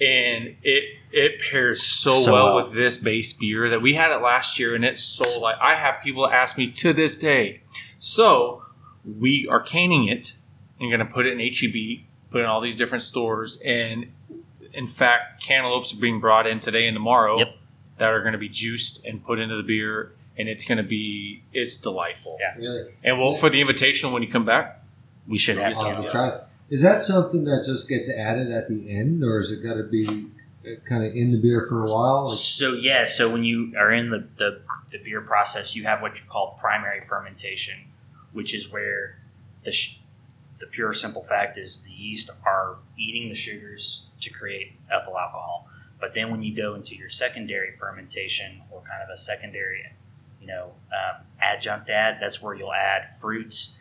and 0.00 0.56
it 0.62 0.84
it 1.12 1.40
pairs 1.40 1.82
so, 1.82 2.10
So 2.12 2.32
well, 2.32 2.54
well. 2.54 2.64
with 2.64 2.74
this 2.74 2.96
base 2.98 3.32
beer 3.32 3.68
that 3.70 3.82
we 3.82 3.94
had 3.94 4.12
it 4.12 4.22
last 4.22 4.58
year, 4.58 4.74
and 4.74 4.84
it's 4.84 5.02
so 5.02 5.40
like 5.40 5.56
I 5.60 5.74
have 5.74 6.02
people 6.02 6.28
ask 6.28 6.56
me 6.58 6.68
to 6.70 6.92
this 6.92 7.16
day. 7.18 7.62
So 7.98 8.62
we 9.04 9.48
are 9.50 9.60
canning 9.60 10.06
it 10.08 10.34
and 10.78 10.90
going 10.90 11.00
to 11.00 11.12
put 11.12 11.26
it 11.26 11.32
in 11.32 11.40
HEB, 11.40 12.04
put 12.30 12.40
it 12.40 12.44
in 12.44 12.50
all 12.50 12.60
these 12.60 12.76
different 12.76 13.02
stores, 13.02 13.60
and 13.64 14.12
in 14.72 14.86
fact, 14.86 15.42
cantaloupes 15.42 15.92
are 15.92 15.96
being 16.00 16.20
brought 16.20 16.46
in 16.46 16.60
today 16.60 16.86
and 16.86 16.94
tomorrow 16.94 17.38
Yep. 17.38 17.56
that 17.98 18.10
are 18.10 18.20
going 18.20 18.32
to 18.34 18.38
be 18.38 18.48
juiced 18.48 19.04
and 19.04 19.24
put 19.24 19.40
into 19.40 19.56
the 19.56 19.62
beer, 19.64 20.12
and 20.40 20.48
it's 20.48 20.64
going 20.64 20.78
to 20.78 20.82
be 20.84 21.42
it's 21.52 21.76
delightful. 21.76 22.38
Yeah. 22.40 22.56
Really? 22.56 22.92
And 23.04 23.18
well, 23.18 23.34
for 23.36 23.50
the 23.50 23.60
invitation 23.60 24.10
when 24.12 24.22
you 24.22 24.28
come 24.28 24.44
back, 24.44 24.82
we 25.28 25.38
should 25.38 25.58
have 25.58 25.68
Yes, 25.70 25.78
I'll 25.78 25.84
some. 25.84 25.94
have 25.96 26.04
Yeah. 26.04 26.10
try 26.10 26.28
it. 26.28 26.40
Is 26.70 26.82
that 26.82 26.98
something 26.98 27.44
that 27.44 27.64
just 27.66 27.88
gets 27.88 28.08
added 28.10 28.50
at 28.52 28.68
the 28.68 28.90
end, 28.90 29.22
or 29.24 29.38
is 29.38 29.50
it 29.50 29.62
got 29.62 29.74
to 29.74 29.82
be 29.82 30.06
uh, 30.64 30.76
kind 30.88 31.04
of 31.04 31.14
in 31.14 31.30
the 31.30 31.40
beer 31.40 31.60
for 31.60 31.84
a 31.84 31.92
while? 31.92 32.28
Like, 32.28 32.36
So 32.38 32.74
yeah, 32.74 33.06
so 33.06 33.30
when 33.32 33.44
you 33.44 33.72
are 33.76 33.92
in 33.92 34.10
the, 34.10 34.26
the, 34.38 34.60
the 34.92 34.98
beer 34.98 35.20
process, 35.20 35.74
you 35.74 35.84
have 35.84 36.00
what 36.00 36.14
you 36.16 36.22
call 36.28 36.56
primary 36.60 37.04
fermentation, 37.06 37.74
which 38.32 38.54
is 38.54 38.72
where 38.72 39.18
the 39.64 39.72
sh- 39.72 39.98
the 40.60 40.66
pure 40.66 40.92
simple 40.92 41.24
fact 41.24 41.56
is 41.58 41.80
the 41.82 41.90
yeast 41.90 42.30
are 42.46 42.76
eating 42.98 43.30
the 43.30 43.34
sugars 43.34 44.06
to 44.20 44.30
create 44.30 44.74
ethyl 44.92 45.18
alcohol. 45.18 45.66
But 45.98 46.12
then 46.14 46.30
when 46.30 46.42
you 46.42 46.54
go 46.54 46.74
into 46.74 46.94
your 46.94 47.08
secondary 47.08 47.72
fermentation 47.72 48.60
or 48.70 48.80
kind 48.82 49.02
of 49.02 49.08
a 49.10 49.16
secondary, 49.16 49.82
you 50.40 50.46
know, 50.46 50.72
um, 50.92 51.22
adjunct 51.40 51.88
add, 51.90 52.18
that's 52.20 52.40
where 52.42 52.54
you'll 52.54 52.72
add 52.72 53.08
fruits. 53.20 53.76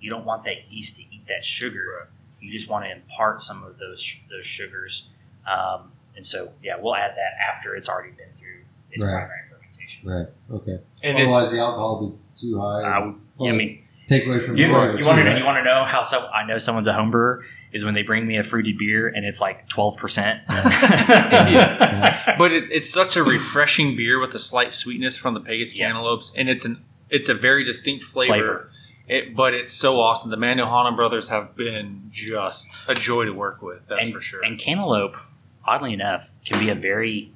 You 0.00 0.10
don't 0.10 0.24
want 0.24 0.44
that 0.44 0.70
yeast 0.70 0.96
to 0.96 1.02
eat 1.14 1.26
that 1.28 1.44
sugar. 1.44 2.08
You 2.40 2.50
just 2.50 2.70
want 2.70 2.84
to 2.86 2.90
impart 2.90 3.40
some 3.40 3.62
of 3.64 3.78
those 3.78 4.16
those 4.30 4.46
sugars. 4.46 5.10
Um, 5.46 5.92
and 6.16 6.26
so, 6.26 6.52
yeah, 6.62 6.74
we'll 6.80 6.96
add 6.96 7.12
that 7.12 7.54
after 7.54 7.74
it's 7.74 7.88
already 7.88 8.10
been 8.12 8.28
through 8.38 8.64
its 8.90 9.02
Right. 9.04 9.10
primary 9.12 9.40
fermentation. 9.50 10.08
right. 10.08 10.26
Okay. 10.50 10.78
and 11.04 11.16
Otherwise, 11.18 11.50
the 11.52 11.58
alcohol 11.60 12.00
would 12.00 12.10
be 12.12 12.18
too 12.36 12.60
high. 12.60 12.82
I 12.82 12.98
would, 13.06 13.14
yeah, 13.38 13.50
I 13.50 13.54
mean, 13.54 13.84
take 14.06 14.26
away 14.26 14.40
from 14.40 14.56
you, 14.56 14.64
the 14.66 14.72
you, 14.72 14.76
want 14.76 14.96
to 15.18 15.24
know, 15.24 15.30
right? 15.30 15.38
you 15.38 15.44
want 15.44 15.58
to 15.58 15.64
know 15.64 15.84
how 15.84 16.02
some 16.02 16.24
I 16.34 16.44
know 16.44 16.58
someone's 16.58 16.86
a 16.88 16.92
home 16.92 17.10
brewer 17.10 17.44
is 17.72 17.84
when 17.84 17.94
they 17.94 18.02
bring 18.02 18.26
me 18.26 18.36
a 18.36 18.42
fruity 18.42 18.72
beer 18.72 19.06
and 19.08 19.24
it's 19.24 19.40
like 19.40 19.68
twelve 19.68 19.96
percent. 19.96 20.40
Yeah. 20.48 22.34
but 22.38 22.52
it, 22.52 22.64
it's 22.70 22.92
such 22.92 23.16
a 23.16 23.22
refreshing 23.22 23.96
beer 23.96 24.18
with 24.18 24.34
a 24.34 24.38
slight 24.38 24.74
sweetness 24.74 25.16
from 25.16 25.34
the 25.34 25.40
Pecos 25.40 25.74
Yeah. 25.74 25.86
cantaloupes, 25.86 26.34
and 26.36 26.48
it's 26.48 26.64
an 26.64 26.84
it's 27.08 27.28
a 27.28 27.34
very 27.34 27.64
distinct 27.64 28.04
flavor. 28.04 28.32
Flavor. 28.32 28.70
It, 29.08 29.34
but 29.34 29.54
it's 29.54 29.72
so 29.72 30.00
awesome. 30.00 30.30
The 30.30 30.36
Mandujano 30.36 30.94
brothers 30.94 31.28
have 31.28 31.56
been 31.56 32.06
just 32.10 32.88
a 32.88 32.94
joy 32.94 33.24
to 33.24 33.32
work 33.32 33.60
with. 33.60 33.86
That's 33.88 34.04
and, 34.06 34.14
for 34.14 34.20
sure. 34.20 34.44
And 34.44 34.56
cantaloupe, 34.56 35.16
oddly 35.64 35.92
enough, 35.92 36.30
can 36.44 36.60
be 36.60 36.70
a 36.70 36.76
very. 36.76 37.32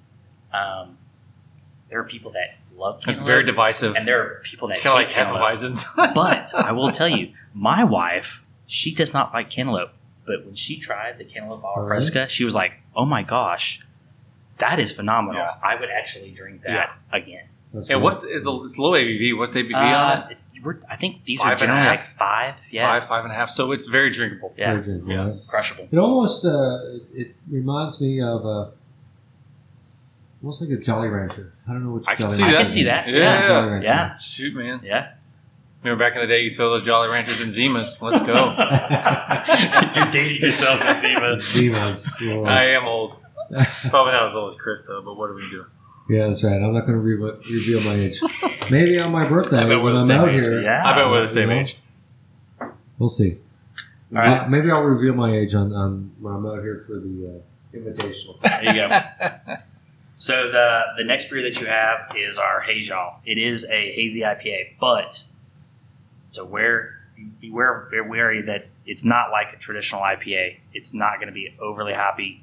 Um, 0.53 0.99
there 1.91 1.99
are 1.99 2.05
people 2.05 2.31
that 2.33 2.59
love 2.77 3.01
cantaloupe, 3.01 3.15
it's 3.15 3.23
very 3.23 3.43
divisive. 3.45 3.97
and 3.97 4.07
there 4.07 4.23
are 4.23 4.41
people 4.45 4.69
that 4.69 4.75
It's 4.77 4.85
kind 4.85 4.93
of 5.05 5.09
like 5.09 5.11
cantaloupe. 5.11 6.15
But 6.15 6.55
I 6.55 6.71
will 6.71 6.93
tell 6.93 7.09
you, 7.09 7.33
my 7.53 7.83
wife, 7.83 8.45
she 8.67 8.95
does 8.95 9.13
not 9.13 9.35
like 9.35 9.51
cantaloupe. 9.51 9.91
But 10.27 10.45
when 10.47 10.55
she 10.55 10.79
tried 10.79 11.19
the 11.19 11.25
cantaloupe 11.25 11.63
agua 11.65 11.85
really? 11.85 11.89
fresca, 11.89 12.29
she 12.29 12.45
was 12.45 12.55
like, 12.55 12.73
"Oh 12.97 13.05
my 13.05 13.23
gosh, 13.23 13.81
that 14.59 14.81
is 14.81 14.91
phenomenal! 14.93 15.41
Yeah. 15.43 15.51
I 15.63 15.75
would 15.79 15.91
actually 15.91 16.31
drink 16.31 16.63
that 16.63 16.97
again." 17.13 17.45
That's 17.73 17.89
and 17.91 17.97
cool. 17.97 18.05
what's 18.05 18.21
the, 18.21 18.29
is 18.29 18.45
the 18.45 18.53
it's 18.63 18.79
low 18.79 18.93
ABV? 18.93 19.37
What's 19.37 19.51
the 19.51 19.65
ABV 19.65 19.75
Uh, 19.75 20.23
on 20.25 20.31
it? 20.31 20.43
we're- 20.63 20.79
I 20.89 20.95
think 20.97 21.25
these 21.25 21.41
Five 21.41 21.49
are 21.49 21.53
and 21.53 21.63
a 21.63 21.67
generally 21.67 21.89
like 21.89 21.99
half? 21.99 22.17
five. 22.17 22.55
Yeah, 22.71 22.87
Five, 22.89 23.05
five 23.05 23.25
and 23.25 23.33
a 23.33 23.37
half. 23.37 23.51
So 23.51 23.73
it's 23.73 23.89
very 23.89 24.11
drinkable. 24.11 24.55
yeah, 24.57 24.71
Very 24.71 24.83
drinkable, 24.83 25.13
Yeah. 25.13 25.25
right? 25.25 25.47
crushable. 25.49 25.89
It 25.91 25.99
almost 25.99 26.45
uh, 26.47 26.79
it, 26.95 27.03
it 27.13 27.35
reminds 27.51 28.01
me 28.01 28.23
of 28.23 28.47
uh, 28.47 28.71
almost 30.43 30.63
like 30.63 30.71
a 30.71 30.81
Jolly 30.81 31.09
Rancher. 31.09 31.53
I 31.69 31.73
don't 31.73 31.85
know 31.85 31.93
which. 31.93 32.07
I 32.09 32.15
can 32.15 32.23
Jolly 32.23 32.35
see 32.37 32.43
I 32.45 32.47
can 32.47 32.55
that. 32.55 32.69
see 32.69 32.83
that. 32.85 33.09
Yeah. 33.09 33.17
Yeah, 33.19 33.47
Jolly 33.49 33.69
Rancher. 33.71 33.87
yeah, 33.89 34.17
Shoot, 34.19 34.55
man. 34.55 34.81
yeah. 34.85 35.15
Remember 35.85 36.03
back 36.03 36.15
in 36.15 36.23
the 36.23 36.27
day, 36.27 36.41
you 36.41 36.51
throw 36.55 36.71
those 36.71 36.83
Jolly 36.83 37.09
Ranchers 37.09 37.43
in 37.43 37.49
Zimas. 37.49 38.01
Let's 38.01 38.25
go. 38.27 38.35
You're 40.01 40.11
dating 40.11 40.41
yourself, 40.41 40.81
Zimas. 40.81 41.37
Zimas. 41.53 42.35
Lord. 42.35 42.49
I 42.49 42.69
am 42.71 42.85
old. 42.85 43.19
Probably 43.91 44.13
not 44.13 44.29
as 44.29 44.35
old 44.35 44.51
as 44.51 44.57
Chris 44.57 44.87
though. 44.87 45.03
But 45.03 45.15
what 45.19 45.29
do 45.29 45.35
we 45.35 45.43
do? 45.51 45.67
Yeah, 46.09 46.29
that's 46.29 46.43
right. 46.43 46.55
I'm 46.55 46.73
not 46.73 46.87
going 46.87 46.99
to 46.99 47.05
re- 47.05 47.17
reveal 47.17 47.81
my 47.83 47.95
age. 47.97 48.19
Maybe 48.71 48.99
on 48.99 49.13
my 49.13 49.29
birthday 49.29 49.59
I 49.59 49.65
bet 49.65 49.69
we're 49.79 49.85
when 49.85 49.95
the 49.95 50.01
I'm 50.01 50.07
same 50.07 50.21
out 50.21 50.29
age. 50.31 50.45
here. 50.45 50.63
Yeah. 50.63 50.83
I 50.87 50.95
bet 50.95 51.07
we're 51.11 51.21
the 51.21 51.27
same 51.27 51.51
you 51.51 51.55
know? 51.55 51.61
age. 51.61 51.77
We'll 52.99 53.09
see. 53.11 53.39
All 54.15 54.23
right. 54.23 54.49
Maybe 54.49 54.71
I'll 54.71 54.83
reveal 54.83 55.13
my 55.15 55.35
age 55.37 55.55
on, 55.55 55.73
on 55.75 56.13
when 56.19 56.33
I'm 56.35 56.47
out 56.47 56.63
here 56.63 56.79
for 56.79 56.95
the 56.95 57.43
uh, 57.43 57.77
invitational. 57.77 58.41
There 58.41 58.65
you 58.65 58.73
go. 58.73 59.57
So 60.17 60.51
the 60.51 60.81
the 60.97 61.05
next 61.05 61.29
beer 61.29 61.43
that 61.43 61.61
you 61.61 61.67
have 61.67 62.17
is 62.17 62.39
our 62.39 62.63
Hazel. 62.63 63.17
It 63.27 63.37
is 63.37 63.65
a 63.67 63.93
hazy 63.93 64.21
IPA, 64.21 64.79
but 64.81 65.25
to 66.35 66.45
where 66.45 67.01
beware 67.41 67.89
be 67.91 68.01
wary 68.01 68.43
that 68.43 68.67
it's 68.87 69.05
not 69.05 69.31
like 69.31 69.53
a 69.53 69.57
traditional 69.57 70.03
IPA. 70.03 70.59
It's 70.73 70.93
not 70.93 71.17
going 71.17 71.29
to 71.29 71.33
be 71.33 71.55
overly 71.61 71.95
hoppy. 71.95 72.43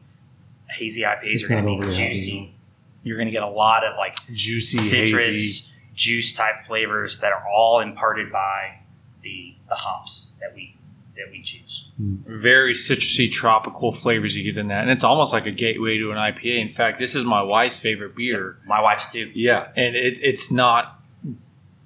Hazy 0.70 1.02
IPAs 1.02 1.22
It's 1.24 1.52
are 1.52 1.62
going 1.62 1.82
to 1.82 1.88
be 1.88 1.94
juicy. 1.94 2.56
You're 3.04 3.18
going 3.18 3.28
to 3.28 3.32
get 3.32 3.44
a 3.44 3.50
lot 3.50 3.84
of 3.84 3.98
like 3.98 4.16
Juicy, 4.34 4.78
citrus 4.78 5.26
hazy. 5.26 5.82
juice 5.94 6.34
type 6.34 6.66
flavors 6.66 7.20
that 7.20 7.32
are 7.34 7.44
all 7.48 7.80
imparted 7.82 8.32
by 8.32 8.80
the 9.22 9.56
the 9.68 9.76
hops 9.76 10.36
that 10.40 10.54
we 10.56 10.76
that 11.18 11.30
we 11.30 11.42
choose. 11.42 11.92
Hmm. 11.98 12.16
very 12.26 12.74
citrusy 12.74 13.30
tropical 13.32 13.92
flavors 13.92 14.38
you 14.38 14.44
get 14.46 14.58
in 14.60 14.70
that 14.70 14.82
and 14.84 14.90
it's 14.90 15.04
almost 15.04 15.34
like 15.34 15.46
a 15.46 15.52
gateway 15.52 15.98
to 15.98 16.12
an 16.12 16.18
ipa 16.18 16.58
in 16.58 16.70
fact 16.70 16.98
this 17.00 17.14
is 17.16 17.26
my 17.26 17.42
wife's 17.42 17.78
favorite 17.78 18.16
beer 18.16 18.58
My 18.66 18.82
wife's 18.82 19.12
too. 19.12 19.30
yeah 19.36 19.68
and 19.76 19.96
it, 19.96 20.18
it's 20.24 20.52
not 20.52 21.01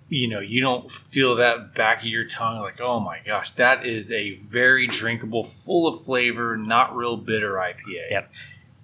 you 0.10 0.28
know 0.28 0.39
you 0.39 0.62
don't 0.62 0.91
feel 0.91 1.36
that 1.36 1.74
back 1.74 1.99
of 1.99 2.06
your 2.06 2.26
tongue 2.26 2.60
like 2.62 2.80
oh 2.80 2.99
my 2.99 3.20
gosh 3.26 3.51
that 3.53 3.86
is 3.86 4.12
a 4.12 4.36
very 4.36 4.86
drinkable 4.88 5.43
full 5.43 5.88
of 5.88 5.99
flavor 6.03 6.56
not 6.56 6.95
real 6.95 7.18
bitter 7.18 7.53
ipa 7.53 7.76
Yep. 8.12 8.32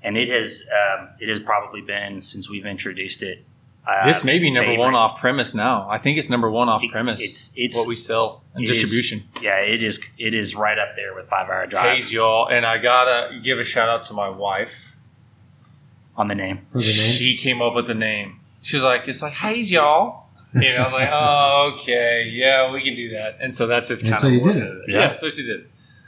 and 0.01 0.17
it 0.17 0.29
has 0.29 0.67
um, 0.73 1.09
it 1.19 1.29
has 1.29 1.39
probably 1.39 1.81
been 1.81 2.21
since 2.23 2.49
we've 2.49 2.65
introduced 2.65 3.21
it 3.21 3.45
Uh, 3.85 4.05
this 4.05 4.23
may 4.23 4.37
be 4.39 4.49
number 4.51 4.71
favorite. 4.71 4.83
one 4.83 4.93
off 4.95 5.19
premise 5.19 5.53
now. 5.55 5.87
I 5.89 5.97
think 5.97 6.17
it's 6.19 6.29
number 6.29 6.49
one 6.51 6.69
off 6.69 6.83
It- 6.83 6.91
premise. 6.91 7.19
It's 7.21 7.53
it's 7.57 7.77
what 7.77 7.87
we 7.87 7.95
sell 7.95 8.43
and 8.53 8.63
it 8.63 8.69
is- 8.69 8.77
distribution. 8.77 9.23
yeah, 9.41 9.57
it 9.57 9.81
is 9.83 9.99
it 10.19 10.33
is 10.33 10.55
right 10.55 10.77
up 10.77 10.95
there 10.95 11.13
with 11.15 11.27
Five 11.29 11.49
Hour 11.49 11.65
Drive 11.67 11.97
Haze, 11.97 12.13
y'all, 12.13 12.47
and 12.47 12.63
I 12.65 12.77
gotta 12.77 13.39
give 13.43 13.57
a 13.59 13.63
shout 13.63 13.89
out 13.89 14.03
to 14.09 14.13
my 14.13 14.29
wife. 14.29 14.95
on 16.17 16.27
the 16.27 16.35
name. 16.35 16.57
For 16.57 16.77
the 16.79 16.85
name. 16.85 17.13
She 17.17 17.37
came 17.37 17.61
up 17.61 17.73
with 17.73 17.87
the 17.87 17.95
name. 17.95 18.39
She 18.61 18.75
was 18.75 18.83
like, 18.83 19.07
"It's 19.07 19.21
like 19.23 19.33
Haze, 19.33 19.71
y'all." 19.71 20.20
You 20.61 20.69
know, 20.75 20.81
I 20.81 20.83
was 20.83 20.93
like, 20.93 21.09
"Oh, 21.11 21.71
okay, 21.75 22.29
yeah, 22.31 22.71
we 22.73 22.83
can 22.83 22.95
do 22.95 23.09
that." 23.11 23.37
And 23.39 23.53
so 23.53 23.67
that's 23.67 23.87
just 23.87 24.01
And 24.03 24.11
kind 24.11 24.21
so 24.21 24.27
of 24.27 24.33
you 24.33 24.43
did 24.43 24.57
it. 24.57 24.73
Yeah. 24.89 24.99
Yeah. 24.99 25.11
so 25.13 25.29
she 25.29 25.43
did. 25.45 25.67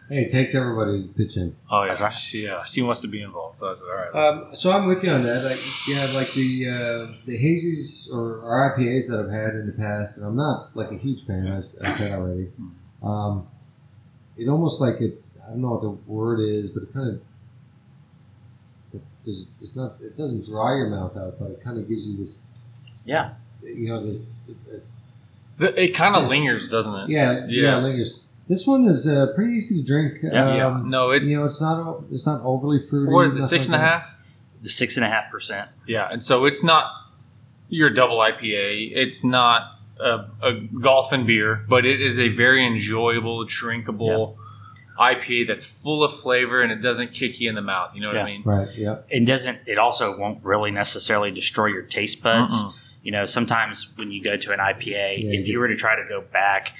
Hey, 0.09 0.23
it 0.23 0.29
takes 0.29 0.53
everybody 0.53 1.03
to 1.03 1.07
pitch 1.13 1.37
in. 1.37 1.55
Oh, 1.71 1.83
yeah, 1.83 1.87
That's 1.87 2.01
right. 2.01 2.13
She, 2.13 2.43
yeah, 2.43 2.61
she 2.65 2.81
wants 2.81 3.01
to 3.01 3.07
be 3.07 3.21
involved. 3.21 3.55
So 3.55 3.71
I 3.71 3.73
said, 3.73 3.85
"All 3.89 3.95
right." 3.95 4.13
let's- 4.13 4.27
Um, 4.49 4.55
so 4.55 4.71
I'm 4.71 4.85
with 4.87 5.01
you 5.03 5.11
on 5.11 5.23
that. 5.23 5.43
Like, 5.45 5.59
yeah, 5.87 6.05
like 6.19 6.29
the 6.33 6.67
uh, 6.69 7.11
the 7.25 7.37
hazies 7.41 8.13
or, 8.13 8.39
or 8.41 8.75
IPAs 8.77 9.09
that 9.09 9.23
I've 9.25 9.31
had 9.31 9.55
in 9.55 9.65
the 9.65 9.71
past, 9.71 10.17
and 10.17 10.27
I'm 10.27 10.35
not 10.35 10.75
like 10.75 10.91
a 10.91 10.97
huge 10.97 11.23
fan, 11.25 11.47
as 11.47 11.79
I 11.83 11.89
said 11.91 12.11
already. 12.11 12.49
Um, 13.01 13.47
it 14.37 14.49
almost 14.49 14.81
like 14.81 14.99
it. 14.99 15.29
I 15.47 15.51
don't 15.51 15.61
know 15.61 15.71
what 15.71 15.81
the 15.81 15.89
word 15.89 16.41
is, 16.41 16.69
but 16.69 16.83
it 16.83 16.93
kind 16.93 17.07
of. 17.09 17.21
It 18.93 19.01
does, 19.23 19.51
it's 19.61 19.75
not. 19.77 19.95
It 20.01 20.15
doesn't 20.17 20.45
dry 20.51 20.75
your 20.75 20.89
mouth 20.89 21.15
out, 21.15 21.39
but 21.39 21.51
it 21.51 21.61
kind 21.61 21.77
of 21.77 21.87
gives 21.87 22.07
you 22.07 22.17
this. 22.17 22.43
Yeah. 23.05 23.35
You 23.63 23.87
know 23.87 24.01
this. 24.01 24.29
The- 25.57 25.83
it 25.83 25.89
kind 25.95 26.15
of 26.15 26.23
yeah. 26.23 26.29
lingers, 26.29 26.69
doesn't 26.69 26.95
it? 27.01 27.09
Yeah. 27.09 27.45
Yeah. 27.47 27.75
Yes. 27.75 27.83
Lingers. 27.83 28.29
This 28.49 28.67
one 28.67 28.85
is 28.85 29.07
uh, 29.07 29.27
pretty 29.35 29.53
easy 29.53 29.79
to 29.81 29.87
drink. 29.87 30.17
Yeah. 30.21 30.55
Yeah. 30.55 30.67
Um, 30.67 30.89
No, 30.89 31.11
it's 31.11 31.31
you 31.31 31.37
know, 31.37 31.45
it's 31.45 31.61
not. 31.61 32.03
It's 32.11 32.25
not 32.25 32.41
overly 32.43 32.79
fruity. 32.79 33.11
what 33.11 33.25
is 33.25 33.35
it? 33.37 33.41
nothing 33.41 33.49
Six 33.57 33.65
and 33.67 33.75
a 33.75 33.77
like 33.77 33.85
that. 33.87 34.01
half. 34.01 34.15
The 34.63 34.69
six 34.69 34.97
and 34.97 35.05
a 35.05 35.09
half 35.09 35.29
percent. 35.31 35.69
Yeah, 35.87 36.07
and 36.11 36.23
so 36.23 36.45
it's 36.45 36.63
not 36.63 36.89
your 37.69 37.89
double 37.89 38.17
IPA. 38.19 38.91
It's 38.95 39.23
not 39.23 39.77
a, 39.99 40.25
a 40.41 40.53
golfing 40.81 41.25
beer, 41.25 41.65
but 41.67 41.85
it 41.85 41.99
is 42.01 42.17
a 42.19 42.29
very 42.29 42.65
enjoyable, 42.65 43.43
drinkable 43.45 44.37
IPA 44.99 45.47
that's 45.47 45.65
full 45.65 46.03
of 46.03 46.13
flavor 46.13 46.61
and 46.61 46.71
it 46.71 46.81
doesn't 46.81 47.11
kick 47.13 47.39
you 47.41 47.49
in 47.49 47.55
the 47.55 47.61
mouth. 47.61 47.93
You 47.95 48.01
know 48.01 48.07
what 48.09 48.15
Yeah. 48.17 48.21
I 48.21 48.25
mean? 48.25 48.41
Right. 48.45 48.67
Yeah. 48.77 48.97
It 49.09 49.25
doesn't. 49.25 49.59
It 49.65 49.77
also 49.77 50.17
won't 50.17 50.43
really 50.43 50.71
necessarily 50.71 51.31
destroy 51.31 51.65
your 51.67 51.81
taste 51.81 52.21
buds. 52.23 52.53
Mm-mm. 52.53 52.73
You 53.03 53.11
know, 53.11 53.25
sometimes 53.25 53.93
when 53.97 54.11
you 54.11 54.23
go 54.23 54.37
to 54.37 54.51
an 54.53 54.59
IPA, 54.59 54.85
Yeah, 55.23 55.39
if 55.39 55.47
you 55.47 55.53
you 55.53 55.59
were 55.59 55.67
to 55.67 55.75
try 55.75 55.95
to 55.95 56.05
go 56.09 56.21
back, 56.21 56.73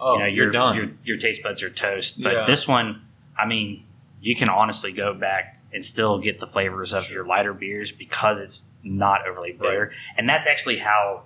Oh, 0.00 0.14
you 0.14 0.18
know, 0.20 0.26
you're 0.26 0.44
your, 0.44 0.52
done. 0.52 0.76
Your, 0.76 0.90
your 1.04 1.16
taste 1.16 1.42
buds 1.42 1.62
are 1.62 1.70
toast. 1.70 2.22
But 2.22 2.32
Yeah. 2.32 2.44
this 2.44 2.68
one, 2.68 3.02
I 3.38 3.46
mean, 3.46 3.84
you 4.20 4.36
can 4.36 4.48
honestly 4.48 4.92
go 4.92 5.14
back 5.14 5.60
and 5.72 5.84
still 5.84 6.18
get 6.18 6.40
the 6.40 6.46
flavors 6.46 6.92
of 6.92 7.10
your 7.10 7.24
lighter 7.26 7.52
beers 7.54 7.92
because 7.92 8.38
it's 8.40 8.72
not 8.82 9.26
overly 9.26 9.52
bitter. 9.52 9.92
And 10.16 10.28
that's 10.28 10.46
actually 10.46 10.78
how 10.78 11.24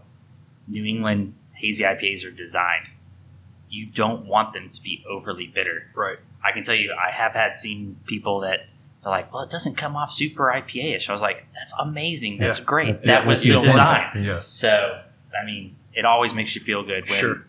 New 0.69 0.85
England 0.85 1.35
hazy 1.55 1.85
IPAs 1.85 2.27
are 2.27 2.31
designed. 2.31 2.89
You 3.69 3.87
don't 3.87 4.27
want 4.27 4.53
them 4.53 4.69
to 4.71 4.83
be 4.83 5.03
overly 5.09 5.47
bitter. 5.47 5.91
right. 5.95 6.19
I 6.45 6.51
can 6.51 6.65
tell 6.65 6.75
you, 6.75 6.93
I 6.93 7.13
have 7.13 7.35
had 7.35 7.55
seen 7.55 8.01
people 8.05 8.41
that 8.41 8.67
they're 9.03 9.11
like, 9.11 9.33
"Well, 9.33 9.43
it 9.43 9.51
doesn't 9.51 9.77
come 9.77 9.97
off 9.97 10.13
super 10.13 10.45
IPA-ish." 10.45 11.09
I 11.09 11.13
was 11.13 11.23
like, 11.23 11.47
"That's 11.55 11.75
amazing. 11.81 12.39
That's 12.39 12.59
Yeah. 12.59 12.65
great. 12.65 12.87
That's- 12.87 13.05
that 13.07 13.27
was 13.27 13.43
that's 13.43 13.49
the 13.49 13.61
the 13.61 13.61
design." 13.61 14.11
Yes. 14.25 14.47
So, 14.47 15.01
I 15.41 15.45
mean, 15.45 15.77
it 15.95 16.05
always 16.05 16.33
makes 16.35 16.55
you 16.55 16.61
feel 16.63 16.83
good 16.83 17.09
when 17.09 17.19
Sure. 17.19 17.47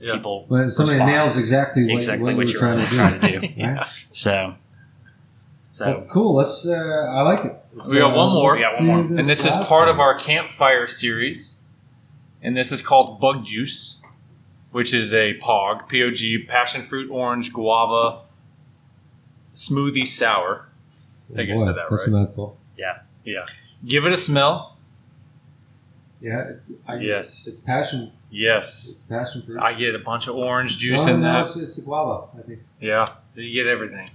Yeah. 0.00 0.14
people 0.14 0.44
When 0.48 0.70
somebody 0.70 0.98
respond. 0.98 1.12
nails 1.12 1.36
exactly 1.38 1.84
what, 1.84 1.94
exactly 1.94 2.24
what, 2.24 2.36
what 2.36 2.46
we're 2.46 2.50
you're 2.50 2.58
trying 2.60 2.78
to 2.78 2.86
do. 2.90 2.96
trying 2.96 3.20
to 3.20 3.40
do. 3.48 3.54
Right? 3.64 3.86
So, 4.12 4.54
so 5.72 5.86
Well, 5.86 6.06
cool. 6.10 6.34
Let's. 6.34 6.66
Uh, 6.68 6.74
I 6.74 7.22
like 7.22 7.44
it. 7.44 7.52
Let's, 7.74 7.92
We 7.92 7.98
got 7.98 8.14
one 8.14 8.32
more. 8.32 8.48
let's 8.50 8.58
We 8.58 8.62
got 8.62 8.74
one 8.76 8.84
do 8.84 8.86
more. 9.08 9.18
And 9.18 9.26
this 9.28 9.44
is 9.44 9.56
last 9.56 9.68
part 9.68 9.88
of 9.88 9.98
our 9.98 10.14
campfire 10.18 10.86
series. 10.86 11.64
And 12.42 12.56
this 12.56 12.70
is 12.70 12.80
called 12.82 13.20
Bug 13.20 13.44
Juice, 13.46 14.02
which 14.70 14.92
is 14.92 15.14
a 15.14 15.34
POG, 15.34 15.88
P 15.88 16.02
O 16.02 16.10
G, 16.10 16.38
passion 16.44 16.82
fruit, 16.82 17.10
orange, 17.10 17.52
guava, 17.52 18.20
smoothie 19.54 20.06
sour. 20.06 20.68
I 21.32 21.36
think 21.36 21.50
I 21.50 21.54
Boy, 21.54 21.60
said 21.62 21.74
that 21.76 21.86
That's 21.90 22.08
right. 22.08 22.14
a 22.14 22.18
mouthful. 22.20 22.58
Yeah. 22.76 22.98
Yeah. 23.24 23.46
Give 23.84 24.06
it 24.06 24.12
a 24.12 24.16
smell. 24.16 24.76
Yeah. 26.20 26.52
I, 26.86 26.96
Yes. 26.96 27.46
It's 27.46 27.60
passion. 27.60 28.12
Yes. 28.30 28.88
It's 28.90 29.02
passion 29.04 29.42
fruit. 29.42 29.60
I 29.62 29.74
get 29.74 29.94
a 29.94 29.98
bunch 29.98 30.26
of 30.26 30.36
orange 30.36 30.78
juice 30.78 31.06
no, 31.06 31.14
in 31.14 31.20
no, 31.20 31.32
that. 31.32 31.40
It's, 31.42 31.56
it's 31.56 31.78
a 31.78 31.84
guava. 31.84 32.26
I 32.38 32.42
think. 32.42 32.60
Yeah. 32.80 33.04
So 33.28 33.40
you 33.40 33.52
get 33.52 33.66
everything. 33.70 34.06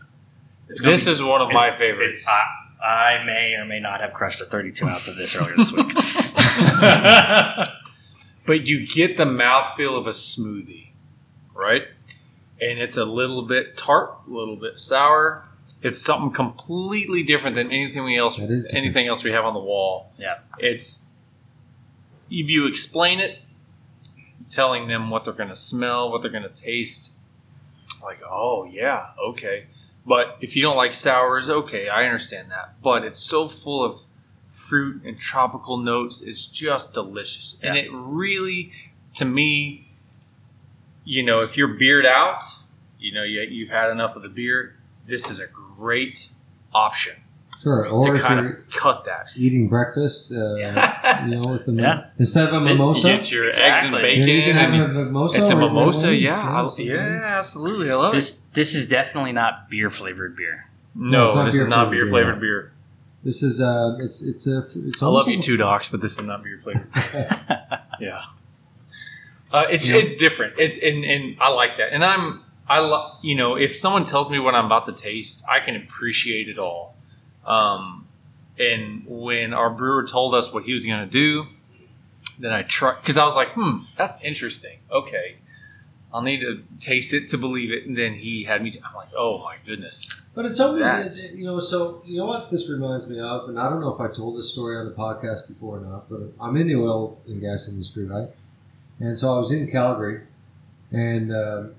It's 0.68 0.82
This 0.82 1.06
be- 1.06 1.12
is 1.12 1.24
one 1.24 1.42
of 1.42 1.52
my 1.52 1.72
favorites. 1.72 2.28
I, 2.30 2.86
I 2.86 3.24
may 3.26 3.54
or 3.56 3.66
may 3.66 3.80
not 3.80 4.02
have 4.02 4.14
crushed 4.14 4.42
a 4.42 4.46
32 4.46 4.88
ounce 4.88 5.08
of 5.08 5.16
this 5.16 5.36
earlier 5.36 5.56
this 5.58 5.72
week. 5.72 5.94
but 8.46 8.68
you 8.68 8.86
get 8.88 9.18
the 9.18 9.26
mouthfeel 9.26 9.98
of 9.98 10.08
a 10.08 10.12
smoothie, 10.12 10.90
right? 11.54 11.84
And 12.62 12.80
it's 12.80 12.98
a 12.98 13.06
little 13.06 13.44
bit 13.44 13.78
tart, 13.78 14.16
a 14.28 14.32
little 14.32 14.56
bit 14.56 14.80
sour. 14.80 15.48
It's 15.82 16.02
something 16.02 16.32
completely 16.32 17.24
different 17.24 17.56
than 17.56 17.68
anything 17.72 18.04
we 18.04 18.18
else 18.18 18.36
That 18.38 18.50
is 18.52 18.66
different. 18.66 18.86
anything 18.86 19.08
else 19.08 19.24
we 19.24 19.32
have 19.32 19.46
on 19.46 19.54
the 19.54 19.60
wall. 19.62 20.12
Yeah. 20.18 20.40
It's 20.58 21.06
if 22.30 22.50
you 22.50 22.68
explain 22.68 23.20
it, 23.20 23.40
telling 24.50 24.88
them 24.88 25.10
what 25.10 25.24
they're 25.26 25.34
going 25.34 25.50
to 25.50 25.56
smell, 25.56 26.12
what 26.12 26.22
they're 26.22 26.32
going 26.32 26.44
to 26.44 26.50
taste, 26.50 27.20
like, 28.04 28.20
oh 28.30 28.66
yeah, 28.66 29.12
okay. 29.24 29.68
But 30.06 30.38
if 30.42 30.56
you 30.56 30.62
don't 30.62 30.76
like 30.78 30.94
sours, 30.94 31.50
okay, 31.50 31.88
I 31.90 32.06
understand 32.06 32.52
that. 32.52 32.76
But 32.82 33.04
it's 33.06 33.20
so 33.20 33.48
full 33.48 33.84
of 33.84 34.02
fruit 34.48 35.04
and 35.04 35.18
tropical 35.20 35.78
notes. 35.78 36.22
It's 36.22 36.46
just 36.48 36.94
delicious. 36.94 37.58
And 37.62 37.76
Yeah. 37.76 37.84
it 37.84 37.90
really, 37.94 38.72
to 39.16 39.26
me, 39.26 39.92
you 41.04 41.24
know, 41.24 41.40
if 41.42 41.58
you're 41.58 41.68
beard 41.68 42.06
out, 42.06 42.44
you 43.00 43.12
know, 43.14 43.24
you, 43.24 43.42
you've 43.42 43.70
had 43.70 43.90
enough 43.92 44.16
of 44.16 44.22
the 44.24 44.30
beer, 44.30 44.76
this 45.10 45.30
is 45.30 45.40
a 45.40 45.48
great 45.52 46.32
option 46.74 47.16
Sure. 47.62 47.86
Or 47.88 48.06
to 48.06 48.14
if 48.14 48.22
kind 48.22 48.40
you're 48.46 48.54
of 48.60 48.70
cut 48.70 49.04
that. 49.04 49.28
eating 49.36 49.68
breakfast, 49.68 50.32
uh, 50.32 50.56
you 51.26 51.32
know, 51.36 51.42
with 51.52 51.66
the 51.66 51.74
Yeah. 51.74 52.06
instead 52.18 52.48
of 52.48 52.54
a 52.54 52.62
mimosa, 52.62 53.10
You 53.10 53.16
get 53.18 53.32
your 53.32 53.48
eggs 53.48 53.58
and 53.58 53.66
Exactly. 53.74 54.02
bacon. 54.04 54.28
yeah, 54.30 54.34
you 54.34 54.44
can 54.44 54.56
have 54.56 54.74
and 54.74 54.82
a 54.84 55.04
mimosa. 55.04 55.40
it's 55.40 55.50
a 55.50 55.56
mimosa, 55.58 56.08
wings, 56.08 56.22
yeah. 56.22 56.64
I- 56.64 56.68
some 56.70 56.86
yeah, 56.86 57.20
absolutely. 57.38 57.92
I 57.92 57.96
love 57.96 58.14
it. 58.14 58.18
this 58.18 58.46
this 58.60 58.74
is 58.76 58.88
definitely 58.88 59.34
not 59.34 59.70
beer 59.70 59.90
flavored 59.90 60.38
beer. 60.38 60.70
No, 60.96 61.26
it's 61.26 61.36
not 61.36 61.46
this 61.48 61.56
is 61.56 61.62
beer 61.66 61.70
not 61.70 61.88
flavored 61.90 61.92
beer 61.92 62.04
beer, 62.06 62.12
flavored 62.14 62.36
no. 62.36 62.42
beer. 62.42 62.72
This 63.26 63.44
is 63.44 63.60
uh, 63.60 63.98
it's 64.00 64.22
it's 64.22 64.48
a 64.48 64.60
it's 64.88 65.04
I 65.04 65.08
love 65.08 65.28
you 65.28 65.36
like- 65.36 65.44
too, 65.44 65.58
docs, 65.58 65.90
but 65.90 66.00
this 66.00 66.18
is 66.18 66.26
not 66.26 66.42
beer 66.46 66.58
flavored. 66.64 66.88
yeah, 68.00 68.22
uh, 69.52 69.66
it's 69.70 69.90
Yeah. 69.90 69.98
it's 69.98 70.16
different. 70.16 70.54
It's 70.58 70.78
and 70.78 71.04
and 71.04 71.36
I 71.42 71.50
like 71.50 71.76
that. 71.76 71.92
And 71.92 72.06
I'm 72.06 72.42
I 72.70 72.80
love 72.80 73.18
you 73.24 73.36
know 73.36 73.56
if 73.56 73.76
someone 73.76 74.06
tells 74.06 74.30
me 74.30 74.40
what 74.40 74.56
I'm 74.56 74.66
about 74.66 74.86
to 74.86 74.94
taste, 74.94 75.44
I 75.50 75.60
can 75.60 75.76
appreciate 75.76 76.48
it 76.48 76.58
all. 76.58 76.96
Um, 77.46 78.08
and 78.58 79.04
when 79.08 79.54
our 79.54 79.70
brewer 79.70 80.06
told 80.06 80.36
us 80.36 80.54
what 80.54 80.66
he 80.66 80.74
was 80.74 80.86
going 80.86 81.00
to 81.00 81.12
do, 81.12 81.48
then 82.38 82.52
I 82.52 82.64
tried 82.64 83.02
because 83.02 83.18
I 83.18 83.26
was 83.26 83.36
like, 83.36 83.50
hmm, 83.54 83.78
that's 83.98 84.24
interesting. 84.24 84.80
Okay. 84.92 85.38
I'll 86.12 86.24
need 86.24 86.42
to 86.42 86.64
taste 86.80 87.14
it 87.14 87.28
to 87.30 87.38
believe 87.38 87.72
it, 87.72 87.86
and 87.86 87.96
then 87.96 88.16
he 88.16 88.44
had 88.44 88.64
me. 88.64 88.74
I'm 88.84 88.96
like, 88.96 89.10
oh 89.16 89.44
my 89.44 89.58
goodness! 89.64 90.10
But 90.34 90.46
it's 90.46 90.60
always 90.60 90.90
it's, 91.06 91.36
you 91.36 91.46
know 91.46 91.60
so 91.60 92.02
you 92.04 92.18
know 92.18 92.26
what 92.26 92.50
this 92.50 92.68
reminds 92.68 93.08
me 93.08 93.20
of, 93.20 93.48
and 93.48 93.60
I 93.60 93.70
don't 93.70 93.80
know 93.80 93.94
if 93.94 94.00
I 94.00 94.08
told 94.08 94.36
this 94.36 94.52
story 94.52 94.78
on 94.78 94.86
the 94.86 94.92
podcast 94.92 95.48
before 95.48 95.78
or 95.78 95.82
not, 95.82 96.10
but 96.10 96.22
I'm 96.42 96.58
in 96.58 96.68
the 96.68 96.78
oil 96.78 97.22
and 97.28 97.40
gas 97.40 97.70
industry, 97.70 98.08
right? 98.08 98.30
And 99.00 99.20
so 99.20 99.36
I 99.36 99.38
was 99.38 99.52
in 99.52 99.70
Calgary, 99.70 100.22
and 100.92 101.32
um, 101.32 101.76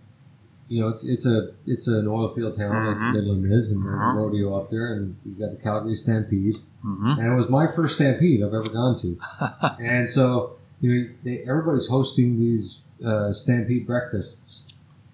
you 0.71 0.81
know 0.81 0.89
it's 0.89 1.05
it's 1.05 1.27
a 1.27 1.51
it's 1.67 1.87
an 1.89 2.07
oil 2.09 2.29
field 2.29 2.55
town 2.57 2.71
Mhm. 2.73 2.87
like 2.87 3.15
Midland 3.15 3.53
is, 3.53 3.71
and 3.73 3.85
there's 3.85 4.01
a 4.01 4.13
rodeo 4.15 4.57
up 4.59 4.71
there, 4.71 4.95
and 4.95 5.17
you 5.27 5.33
got 5.35 5.51
the 5.51 5.57
Calgary 5.63 5.95
Stampede, 5.95 6.57
Mm-hmm. 6.87 7.21
and 7.21 7.33
it 7.33 7.37
was 7.37 7.51
my 7.51 7.67
first 7.67 7.97
Stampede 7.97 8.43
I've 8.43 8.55
ever 8.55 8.71
gone 8.71 8.97
to, 9.05 9.19
and 9.81 10.09
so 10.09 10.57
you 10.81 10.89
know 10.95 11.09
they, 11.25 11.39
everybody's 11.47 11.89
hosting 11.89 12.39
these 12.39 12.83
uh, 13.05 13.33
Stampede 13.33 13.87
breakfasts. 13.87 14.67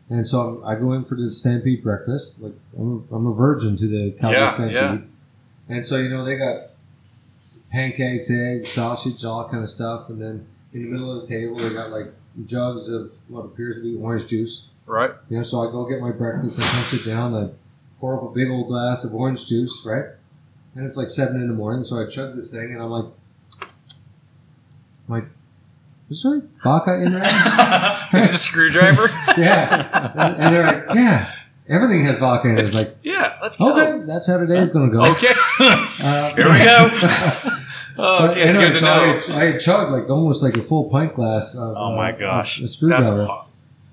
And 0.09 0.25
so 0.25 0.63
I 0.65 0.77
go 0.77 0.93
in 0.93 1.05
for 1.05 1.17
the 1.17 1.29
Stampede 1.29 1.83
breakfast. 1.83 2.41
Like 2.41 2.53
I'm 2.79 3.05
a, 3.11 3.15
I'm 3.17 3.27
a 3.27 3.35
virgin 3.35 3.77
to 3.79 3.87
the 3.89 4.13
Calgary 4.13 4.41
Yeah, 4.43 4.47
Stampede. 4.47 4.75
yeah. 4.77 4.99
And 5.75 5.85
so 5.85 5.97
you 5.97 6.09
know 6.09 6.25
they 6.25 6.37
got 6.37 6.71
pancakes, 7.73 8.31
eggs, 8.31 8.69
sausage, 8.69 9.25
all 9.25 9.49
kind 9.49 9.63
of 9.63 9.69
stuff. 9.69 10.09
And 10.09 10.21
then 10.21 10.47
in 10.73 10.83
the 10.85 10.89
middle 10.89 11.11
of 11.13 11.27
the 11.27 11.27
table 11.27 11.57
they 11.57 11.71
got 11.71 11.91
like 11.91 12.13
jugs 12.45 12.89
of 12.89 13.11
what 13.29 13.45
appears 13.47 13.77
to 13.77 13.83
be 13.83 13.97
orange 13.97 14.27
juice. 14.29 14.71
Right? 14.87 15.11
Yeah, 15.29 15.43
so 15.43 15.69
I 15.69 15.73
go 15.73 15.85
get 15.85 16.01
my 16.01 16.13
breakfast. 16.13 16.61
I 16.61 16.65
come 16.65 16.85
sit 16.85 17.05
down. 17.05 17.35
I 17.35 17.51
pour 17.99 18.17
up 18.17 18.23
a 18.23 18.33
big 18.33 18.49
old 18.49 18.69
glass 18.69 19.05
of 19.05 19.15
orange 19.15 19.49
juice, 19.49 19.85
right? 19.85 20.05
And 20.75 20.85
it's 20.85 20.97
like 20.97 21.09
seven 21.09 21.41
in 21.41 21.49
the 21.49 21.55
morning. 21.55 21.83
So 21.83 22.01
I 22.01 22.07
chug 22.07 22.37
this 22.37 22.53
thing, 22.53 22.73
and 22.73 22.81
I'm 22.81 22.91
like, 22.91 23.07
"My, 25.09 25.25
is 26.09 26.23
there 26.23 26.43
vodka 26.63 27.03
in 27.03 27.13
there?" 27.13 27.25
Is 28.15 28.29
it 28.29 28.35
a 28.35 28.39
screwdriver? 28.39 29.09
yeah. 29.39 30.13
And, 30.15 30.37
and 30.37 30.55
they're 30.55 30.67
like, 30.67 30.95
yeah, 30.95 31.33
everything 31.69 32.05
has 32.05 32.19
vodka 32.19 32.49
in 32.49 32.59
it. 32.59 32.63
It's 32.63 32.75
like, 32.75 32.97
yeah, 33.03 33.39
let's 33.43 33.57
go. 33.57 33.73
okay, 33.73 34.05
that's 34.07 34.29
how 34.29 34.39
today's 34.39 34.71
going 34.71 34.91
to 34.91 34.97
go. 34.97 35.05
Okay. 35.13 35.33
Uh, 35.59 36.35
Here 36.37 36.53
we 36.53 36.65
go. 36.65 37.61
Oh, 37.99 38.29
okay, 38.29 38.43
it's 38.43 38.51
anyway, 38.51 38.67
good 38.67 38.73
to 38.75 38.79
so 38.79 39.33
know. 39.33 39.41
I, 39.41 39.55
I 39.55 39.59
chugged 39.59 39.91
like 39.91 40.11
almost 40.11 40.43
like 40.43 40.57
a 40.57 40.63
full 40.63 40.91
pint 40.91 41.15
glass 41.15 41.57
of. 41.57 41.75
Oh 41.77 41.97
my 41.97 42.13
uh, 42.13 42.19
gosh. 42.19 42.59
a 42.59 42.63
That's, 42.63 42.75
screwdriver. 42.75 43.27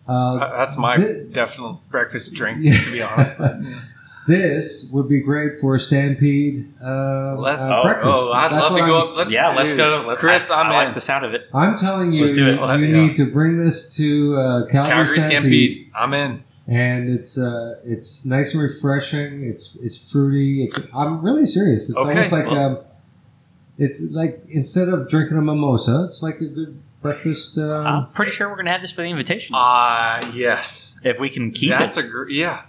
Uh, 0.07 0.37
that's 0.57 0.77
my 0.77 0.97
Thi- 0.97 1.29
definite 1.31 1.77
breakfast 1.89 2.33
drink, 2.33 2.57
Yeah. 2.61 2.81
to 2.81 2.91
be 2.91 3.01
honest. 3.01 3.31
this 4.27 4.89
would 4.93 5.09
be 5.09 5.19
great 5.19 5.59
for 5.59 5.75
a 5.75 5.79
stampede 5.79 6.57
uh, 6.81 7.35
Let's- 7.37 7.69
uh, 7.69 7.79
oh, 7.79 7.83
breakfast. 7.83 8.07
Oh, 8.13 8.31
I'd 8.33 8.51
That's 8.51 8.63
love 8.69 8.77
to 8.77 8.85
go 8.85 8.97
I'm- 8.99 9.07
up. 9.11 9.17
Let's, 9.17 9.31
yeah, 9.31 9.55
let's 9.55 9.73
go. 9.73 10.05
Let's, 10.07 10.19
Chris, 10.19 10.49
I, 10.49 10.61
I'm 10.61 10.71
I 10.71 10.75
like 10.77 10.87
in. 10.89 10.93
the 10.93 11.01
sound 11.01 11.25
of 11.25 11.33
it. 11.33 11.49
I'm 11.53 11.75
telling 11.77 12.11
you, 12.13 12.21
Let's 12.25 12.33
do 12.35 12.47
it. 12.47 12.55
you 12.55 12.85
Yeah. 12.85 13.05
need 13.07 13.15
to 13.17 13.25
bring 13.31 13.57
this 13.57 13.95
to 13.97 14.37
uh, 14.37 14.65
Calgary, 14.71 14.93
Calgary 14.93 15.19
Stampede, 15.19 15.71
Stampede. 15.71 15.91
I'm 15.95 16.13
in. 16.13 16.43
and 16.67 17.09
it's 17.09 17.37
uh, 17.37 17.75
it's 17.83 18.25
nice 18.25 18.53
and 18.53 18.63
refreshing. 18.63 19.43
It's 19.45 19.75
it's 19.81 20.11
fruity. 20.11 20.63
It's 20.63 20.79
I'm 20.93 21.21
really 21.21 21.45
serious. 21.45 21.89
It's 21.89 21.97
Okay, 21.97 22.09
almost 22.09 22.31
like 22.31 22.45
well- 22.45 22.65
um, 22.65 22.77
it's 23.77 24.11
like 24.13 24.41
instead 24.49 24.87
of 24.87 25.09
drinking 25.09 25.37
a 25.37 25.41
mimosa, 25.41 26.03
it's 26.05 26.21
like 26.23 26.35
a 26.39 26.45
good 26.45 26.79
breakfast. 27.03 27.57
Uh, 27.57 27.83
I'm 27.83 28.07
pretty 28.13 28.31
sure 28.31 28.49
we're 28.49 28.55
gonna 28.55 28.71
have 28.71 28.81
this 28.81 28.91
for 28.91 29.03
the 29.03 29.09
invitation 29.09 29.53
Ah, 29.55 30.19
yes. 30.33 30.99
if 31.05 31.19
we 31.19 31.29
can 31.29 31.51
keep 31.51 31.69
it 31.71 31.77
That's 31.77 31.97
it. 31.97 32.05
a 32.05 32.07
gr- 32.07 32.29
yeah. 32.29 32.63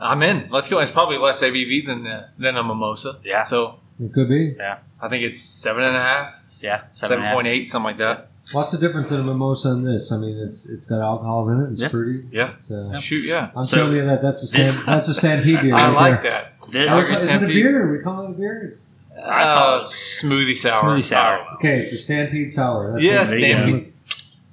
I'm 0.00 0.22
in. 0.22 0.48
Let's 0.50 0.68
go. 0.68 0.78
It's 0.78 0.90
probably 0.90 1.18
less 1.18 1.42
ABV 1.42 1.84
than 1.86 2.04
the, 2.04 2.28
than 2.38 2.56
a 2.56 2.62
mimosa. 2.62 3.18
Yeah. 3.24 3.42
So 3.42 3.80
it 4.02 4.12
could 4.12 4.28
be. 4.28 4.54
Yeah. 4.56 4.78
I 5.00 5.08
think 5.08 5.24
it's 5.24 5.40
seven 5.40 5.82
and 5.84 5.96
a 5.96 6.00
half, 6.00 6.42
yeah, 6.62 6.78
seven 6.78 6.94
seven 6.94 7.16
and 7.18 7.24
a 7.24 7.26
half. 7.28 7.34
point 7.34 7.46
eight, 7.48 7.64
something 7.66 7.84
like 7.84 7.98
that. 7.98 8.30
What's 8.52 8.70
the 8.70 8.78
difference 8.78 9.10
in 9.10 9.20
a 9.20 9.24
mimosa 9.24 9.70
and 9.70 9.86
this? 9.86 10.12
I 10.12 10.18
mean, 10.18 10.36
it's 10.38 10.68
it's 10.70 10.86
got 10.86 11.00
alcohol 11.00 11.48
in 11.50 11.62
it. 11.62 11.70
It's 11.72 11.82
Yeah. 11.82 11.88
fruity. 11.88 12.28
Yeah. 12.30 12.50
It's, 12.52 12.70
uh, 12.70 12.96
Shoot, 12.98 13.24
yeah. 13.24 13.50
I'm 13.56 13.64
So, 13.64 13.78
telling 13.78 13.96
you 13.96 14.04
that 14.06 14.22
that's 14.22 14.40
a 14.52 14.56
this- 14.56 14.72
stamp, 14.74 14.86
that's 14.86 15.08
a 15.08 15.14
stampede 15.14 15.60
beer. 15.62 15.74
I 15.74 15.86
right 15.92 16.10
like 16.12 16.22
there. 16.22 16.30
that. 16.30 16.62
This 16.70 16.90
I 16.92 16.94
Calgary 16.94 17.12
like- 17.12 17.16
Is 17.16 17.22
it 17.22 17.24
a 17.24 17.28
Stampede. 17.28 17.54
beer? 17.54 17.92
We 17.92 17.98
call 17.98 18.24
it 18.26 18.30
a 18.30 18.32
beer. 18.34 18.62
It's, 18.64 18.90
I 19.18 19.54
call 19.54 19.74
Uh, 19.74 19.76
it 19.78 19.82
smoothie 19.82 20.54
sour. 20.54 20.82
smoothie 20.82 21.02
sour. 21.02 21.20
I 21.34 21.36
don't 21.36 21.46
know. 21.46 21.54
okay, 21.56 21.76
it's 21.78 21.92
a 21.92 21.98
stampede 21.98 22.50
sour. 22.50 22.92
That's 22.92 23.02
Yeah, 23.02 23.20
what- 23.20 23.30
There. 23.30 23.38
Stampede. 23.38 23.92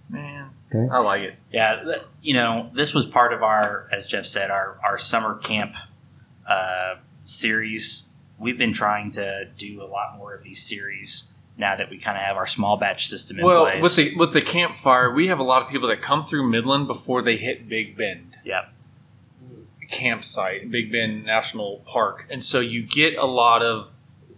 Man, 0.09 0.49
Okay. 0.73 0.87
I 0.93 0.99
like 0.99 1.21
it. 1.21 1.35
Yeah, 1.51 1.81
th- 1.83 2.01
you 2.21 2.33
know, 2.33 2.69
this 2.73 2.93
was 2.93 3.05
part 3.05 3.33
of 3.33 3.43
our, 3.43 3.87
as 3.91 4.05
Jeff 4.07 4.25
said, 4.25 4.49
our, 4.51 4.77
our 4.83 4.97
summer 4.97 5.35
camp 5.35 5.75
uh, 6.49 6.95
series. 7.25 8.13
We've 8.39 8.57
been 8.57 8.73
trying 8.73 9.11
to 9.11 9.45
do 9.57 9.81
a 9.81 9.85
lot 9.85 10.17
more 10.17 10.33
of 10.33 10.43
these 10.43 10.61
series 10.61 11.33
now 11.57 11.75
that 11.75 11.89
we 11.89 11.97
kind 11.99 12.17
of 12.17 12.23
have 12.23 12.35
our 12.35 12.47
small 12.47 12.77
batch 12.77 13.07
system 13.07 13.37
in 13.39 13.45
Well, 13.45 13.65
place. 13.65 13.83
with 13.83 13.95
the 13.95 14.15
with 14.15 14.33
the 14.33 14.41
campfire, 14.41 15.11
we 15.13 15.27
have 15.27 15.39
a 15.39 15.43
lot 15.43 15.61
of 15.61 15.69
people 15.69 15.87
that 15.89 16.01
come 16.01 16.25
through 16.25 16.49
Midland 16.49 16.87
before 16.87 17.21
they 17.21 17.37
hit 17.37 17.69
Big 17.69 17.95
Bend. 17.95 18.37
Yep. 18.43 18.69
Campsite, 19.91 20.71
Big 20.71 20.91
Bend 20.91 21.25
National 21.25 21.83
Park, 21.85 22.25
and 22.31 22.41
so 22.43 22.59
you 22.59 22.81
get 22.83 23.15
a 23.15 23.25
lot 23.25 23.61
of 23.61 23.92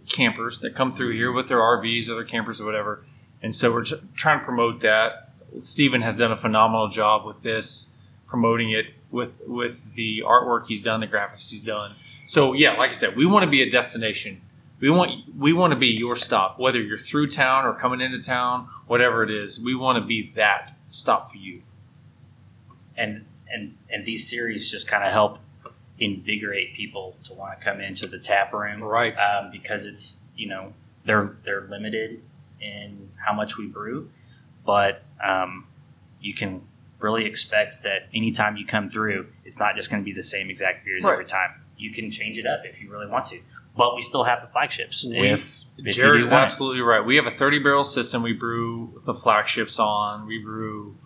campers 0.08 0.60
that 0.60 0.74
come 0.74 0.92
through 0.92 1.12
here 1.12 1.32
with 1.32 1.48
their 1.48 1.58
RVs 1.58 2.08
or 2.08 2.14
their 2.14 2.24
campers 2.24 2.60
or 2.60 2.64
whatever. 2.66 3.04
And 3.42 3.54
so 3.54 3.72
we're 3.72 3.84
trying 4.14 4.40
to 4.40 4.44
promote 4.44 4.80
that. 4.80 5.32
Stephen 5.60 6.02
has 6.02 6.16
done 6.16 6.32
a 6.32 6.36
phenomenal 6.36 6.88
job 6.88 7.24
with 7.24 7.42
this, 7.42 8.02
promoting 8.26 8.70
it 8.70 8.86
with 9.10 9.42
with 9.46 9.94
the 9.94 10.22
artwork 10.26 10.66
he's 10.66 10.82
done, 10.82 11.00
the 11.00 11.06
graphics 11.06 11.50
he's 11.50 11.62
done. 11.62 11.92
So 12.26 12.52
yeah, 12.52 12.74
like 12.74 12.90
I 12.90 12.94
said, 12.94 13.16
we 13.16 13.26
want 13.26 13.44
to 13.44 13.50
be 13.50 13.62
a 13.62 13.70
destination. 13.70 14.42
We 14.80 14.90
want 14.90 15.12
we 15.36 15.52
want 15.52 15.72
to 15.72 15.76
be 15.78 15.88
your 15.88 16.16
stop, 16.16 16.58
whether 16.58 16.80
you're 16.80 16.98
through 16.98 17.28
town 17.28 17.64
or 17.64 17.74
coming 17.74 18.00
into 18.00 18.20
town, 18.20 18.68
whatever 18.86 19.22
it 19.22 19.30
is. 19.30 19.60
We 19.60 19.74
want 19.74 19.98
to 20.02 20.06
be 20.06 20.32
that 20.34 20.72
stop 20.90 21.30
for 21.30 21.38
you. 21.38 21.62
and 22.96 23.24
and 23.48 23.76
and 23.90 24.04
these 24.04 24.28
series 24.28 24.70
just 24.70 24.88
kind 24.88 25.04
of 25.04 25.12
help 25.12 25.38
invigorate 25.98 26.74
people 26.74 27.16
to 27.24 27.32
want 27.32 27.58
to 27.58 27.64
come 27.64 27.80
into 27.80 28.06
the 28.08 28.18
tap 28.18 28.52
room 28.52 28.82
Right. 28.82 29.18
um, 29.18 29.50
because 29.50 29.86
it's 29.86 30.28
you 30.36 30.46
know 30.48 30.72
they're 31.04 31.36
they're 31.44 31.62
limited 31.68 32.22
in 32.60 33.10
how 33.24 33.32
much 33.32 33.56
we 33.56 33.66
brew 33.66 34.10
but 34.64 35.02
um, 35.22 35.66
you 36.20 36.34
can 36.34 36.62
really 36.98 37.24
expect 37.24 37.82
that 37.82 38.08
anytime 38.14 38.56
you 38.56 38.66
come 38.66 38.88
through 38.88 39.26
it's 39.44 39.58
not 39.58 39.74
just 39.76 39.90
going 39.90 40.02
to 40.02 40.04
be 40.04 40.12
the 40.12 40.22
same 40.22 40.50
exact 40.50 40.84
beers 40.84 41.02
Right. 41.02 41.12
every 41.12 41.24
time 41.24 41.50
you 41.78 41.92
can 41.92 42.10
change 42.10 42.36
it 42.38 42.46
up 42.46 42.60
if 42.64 42.80
you 42.80 42.90
really 42.90 43.06
want 43.06 43.26
to 43.26 43.40
but 43.76 43.94
we 43.94 44.02
still 44.02 44.24
have 44.24 44.40
the 44.42 44.48
flagships 44.48 45.04
We- 45.04 45.28
if, 45.28 45.58
if 45.78 45.96
you 45.96 46.02
Jarrod 46.02 46.20
is 46.20 46.30
want 46.32 46.42
it. 46.42 46.46
absolutely 46.46 46.80
right. 46.80 47.00
We 47.04 47.16
have 47.16 47.26
a 47.26 47.30
30 47.30 47.58
barrel 47.58 47.84
system. 47.84 48.22
We 48.22 48.32
brew 48.32 49.02
the 49.04 49.12
flagships 49.12 49.78
on. 49.78 50.26
We 50.26 50.38
brew 50.42 50.96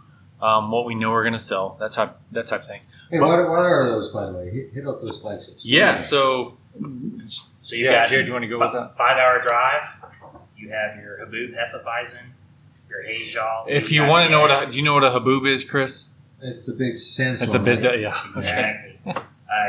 um, 0.42 0.70
what 0.70 0.84
we 0.84 0.94
know 0.94 1.10
we're 1.10 1.22
going 1.22 1.32
to 1.32 1.38
sell. 1.38 1.76
That 1.80 1.92
type 1.92 2.18
that 2.32 2.46
type 2.46 2.64
thing. 2.64 2.82
Hey, 3.10 3.18
what, 3.18 3.28
what 3.48 3.58
are 3.58 3.86
those, 3.86 4.08
by 4.08 4.26
the 4.26 4.32
way? 4.32 4.50
Hit, 4.50 4.72
hit 4.72 4.86
up 4.86 5.00
those 5.00 5.20
flagships. 5.20 5.64
Yeah. 5.64 5.96
So 5.96 6.56
so 7.62 7.76
you 7.76 7.84
yeah, 7.84 8.06
got 8.06 8.08
Jarrod, 8.08 8.26
you 8.26 8.32
want 8.32 8.42
to 8.42 8.48
go 8.48 8.58
with 8.58 8.72
that? 8.72 8.96
five 8.96 9.16
hour 9.16 9.40
drive 9.40 9.82
you 10.56 10.68
have 10.70 10.96
your 10.96 11.18
Haboob 11.18 11.54
Hefeweizen 11.54 12.22
your 12.90 13.02
Hazel 13.02 13.64
If 13.68 13.92
you 13.92 14.04
want 14.04 14.26
to 14.26 14.30
know 14.30 14.40
what 14.40 14.50
a, 14.50 14.70
do 14.70 14.76
you 14.76 14.82
know 14.82 14.94
what 14.94 15.04
a 15.04 15.10
haboob 15.10 15.46
is, 15.46 15.64
Chris? 15.64 16.10
It's 16.42 16.66
the 16.66 16.76
big 16.76 16.96
sandstorm. 16.96 17.46
It's 17.46 17.54
a 17.54 17.58
biz. 17.58 17.80
right? 17.80 18.00
Yeah. 18.00 18.20
Exactly. 18.28 18.98
uh, 19.06 19.22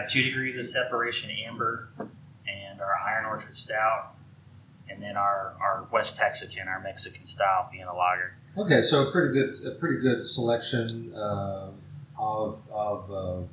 two 0.10 0.24
degrees 0.24 0.58
of 0.58 0.68
separation 0.68 1.30
amber, 1.48 1.90
and 2.00 2.82
our 2.82 2.96
Iron 2.96 3.26
Orchard 3.26 3.56
Stout, 3.56 4.16
and 4.90 5.02
then 5.02 5.18
our, 5.18 5.54
our 5.62 5.88
West 5.92 6.18
Texican, 6.20 6.68
our 6.68 6.80
Mexican 6.82 7.26
style, 7.28 7.70
being 7.72 7.84
a 7.84 7.96
lager. 7.96 8.36
Okay, 8.58 8.82
so 8.82 9.08
a 9.08 9.12
pretty 9.12 9.34
good, 9.34 9.50
a 9.66 9.72
pretty 9.72 9.98
good 10.02 10.24
selection 10.24 11.14
uh, 11.16 11.70
of 12.20 12.68
of 12.74 13.12
uh, 13.12 13.48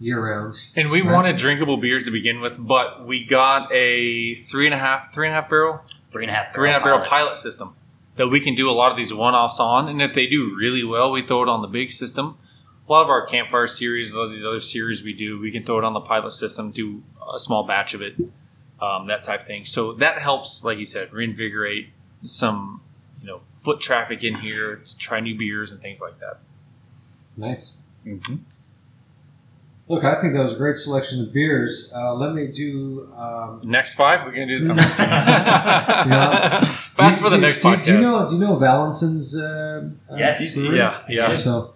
year 0.00 0.24
rounds. 0.24 0.70
And 0.74 0.90
we 0.90 1.02
Right. 1.02 1.12
wanted 1.12 1.36
drinkable 1.36 1.76
beers 1.76 2.04
to 2.04 2.10
begin 2.10 2.40
with, 2.40 2.56
but 2.58 3.06
we 3.06 3.24
got 3.24 3.70
a 3.72 4.34
three 4.36 4.64
and 4.66 4.74
a 4.74 4.78
half, 4.78 5.12
three 5.12 5.26
and 5.26 5.36
a 5.36 5.40
half 5.40 5.50
barrel, 5.50 5.80
Three 6.10 6.24
and 6.24 6.30
a 6.30 6.34
half. 6.34 6.54
three 6.54 6.68
and 6.68 6.76
a 6.76 6.78
half 6.78 6.84
barrel 6.84 7.00
pilot. 7.00 7.10
pilot 7.10 7.36
system 7.36 7.74
that 8.16 8.28
we 8.28 8.40
can 8.40 8.54
do 8.54 8.70
a 8.70 8.72
lot 8.72 8.90
of 8.90 8.96
these 8.96 9.12
one 9.12 9.34
offs 9.34 9.60
on. 9.60 9.88
And 9.88 10.00
if 10.02 10.14
they 10.14 10.26
do 10.26 10.54
really 10.56 10.82
well, 10.82 11.10
we 11.12 11.22
throw 11.22 11.42
it 11.42 11.48
on 11.48 11.60
the 11.62 11.68
big 11.68 11.90
system. 11.90 12.36
A 12.88 12.92
lot 12.92 13.02
of 13.02 13.10
our 13.10 13.26
campfire 13.26 13.66
series, 13.66 14.12
a 14.12 14.18
lot 14.18 14.24
of 14.28 14.32
these 14.32 14.44
other 14.44 14.60
series 14.60 15.04
we 15.04 15.12
do, 15.12 15.38
we 15.38 15.50
can 15.52 15.62
throw 15.62 15.78
it 15.78 15.84
on 15.84 15.92
the 15.92 16.00
pilot 16.00 16.32
system, 16.32 16.70
do 16.70 17.02
a 17.32 17.38
small 17.38 17.64
batch 17.66 17.92
of 17.92 18.00
it, 18.00 18.14
um, 18.80 19.06
that 19.08 19.22
type 19.22 19.42
of 19.42 19.46
thing. 19.46 19.66
So 19.66 19.92
that 19.92 20.18
helps, 20.18 20.64
like 20.64 20.78
you 20.78 20.86
said, 20.86 21.12
reinvigorate 21.12 21.90
some, 22.22 22.80
you 23.28 23.34
know, 23.34 23.40
foot 23.56 23.80
traffic 23.80 24.24
in 24.24 24.36
here 24.36 24.76
to 24.76 24.96
try 24.96 25.20
new 25.20 25.36
beers 25.36 25.70
and 25.72 25.80
things 25.82 26.00
like 26.00 26.18
that. 26.20 26.38
Nice. 27.36 27.74
Mm-hmm. 28.06 28.36
Look, 29.88 30.04
I 30.04 30.14
think 30.20 30.34
that 30.34 30.40
was 30.40 30.54
a 30.54 30.58
great 30.58 30.76
selection 30.76 31.22
of 31.22 31.32
beers. 31.32 31.92
Uh, 31.96 32.14
let 32.14 32.34
me 32.34 32.48
do. 32.48 33.10
Um, 33.16 33.60
Next 33.64 33.94
five, 33.94 34.24
we're 34.24 34.32
gonna 34.32 34.46
do. 34.46 34.56
I'm 34.70 34.76
No. 34.76 34.82
just. 34.82 34.98
Yeah. 34.98 36.64
Fast 36.64 37.18
do- 37.18 37.24
for 37.24 37.30
the 37.30 37.36
do- 37.36 37.42
next 37.42 37.58
do, 37.58 37.68
podcast. 37.68 37.84
Do 37.84 37.92
you 37.92 38.00
know? 38.00 38.28
Do 38.28 38.34
you 38.34 38.40
know 38.40 38.56
Valencin's? 38.56 39.36
Uh, 39.36 39.88
uh, 40.10 40.16
Yes. 40.16 40.54
brewery? 40.54 40.76
Yeah, 40.78 41.02
yeah. 41.08 41.32
So, 41.32 41.72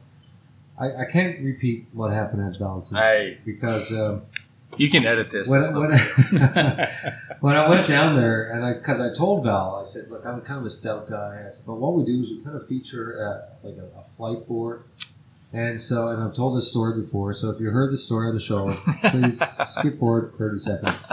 I, 0.78 1.02
I 1.02 1.04
can't 1.10 1.40
repeat 1.40 1.86
what 1.92 2.12
happened 2.12 2.42
at 2.42 2.58
Valencin's 2.58 2.98
Aye. 2.98 3.38
because 3.46 3.90
um, 3.92 4.20
You 4.78 4.89
can 4.90 5.05
edit 5.07 5.31
this. 5.31 5.49
when, 5.51 5.62
I- 5.62 5.78
when, 5.78 5.93
I, 5.93 6.90
when 7.40 7.57
I 7.57 7.69
went 7.69 7.86
down 7.86 8.16
there 8.16 8.51
and 8.51 8.65
I 8.65 8.73
because 8.73 9.01
I 9.01 9.12
told 9.12 9.44
Val 9.44 9.77
I 9.81 9.85
said 9.85 10.11
look 10.11 10.24
I'm 10.24 10.40
kind 10.40 10.61
of 10.61 10.65
a 10.66 10.70
stout 10.70 11.09
guy. 11.11 11.43
I 11.44 11.49
said 11.49 11.66
but 11.66 11.74
what 11.74 11.94
we 11.94 12.05
do 12.05 12.20
is 12.20 12.31
we 12.31 12.43
kind 12.43 12.57
of 12.57 12.66
feature 12.66 13.23
uh, 13.62 13.66
like 13.69 13.77
a, 13.77 13.99
a 13.99 14.03
flight 14.03 14.47
board. 14.49 14.85
And 15.53 15.78
so 15.81 16.09
and 16.09 16.23
I've 16.23 16.32
told 16.35 16.57
this 16.57 16.70
story 16.70 16.99
before 16.99 17.32
so 17.35 17.51
if 17.51 17.61
you 17.61 17.70
heard 17.70 17.93
the 17.93 17.97
story 17.99 18.28
on 18.28 18.35
the 18.35 18.40
show 18.40 18.73
please 19.11 19.43
skip 19.66 19.94
forward 19.97 20.32
30 20.39 20.57
seconds. 20.59 21.05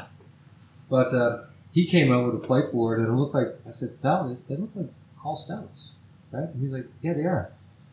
But 0.89 1.13
uh, 1.13 1.43
he 1.71 1.85
came 1.85 2.11
out 2.13 2.25
with 2.31 2.41
a 2.41 2.45
flight 2.47 2.71
board 2.71 2.99
and 2.99 3.07
it 3.09 3.11
looked 3.11 3.35
like 3.35 3.59
I 3.67 3.71
said 3.71 3.89
Val 4.01 4.29
they, 4.29 4.55
they 4.55 4.59
look 4.61 4.71
like 4.73 4.87
all 5.25 5.35
stouts 5.35 5.95
right? 6.31 6.47
And 6.47 6.61
he's 6.61 6.71
like 6.73 6.85
yeah 7.01 7.13
they 7.13 7.25
are. 7.25 7.51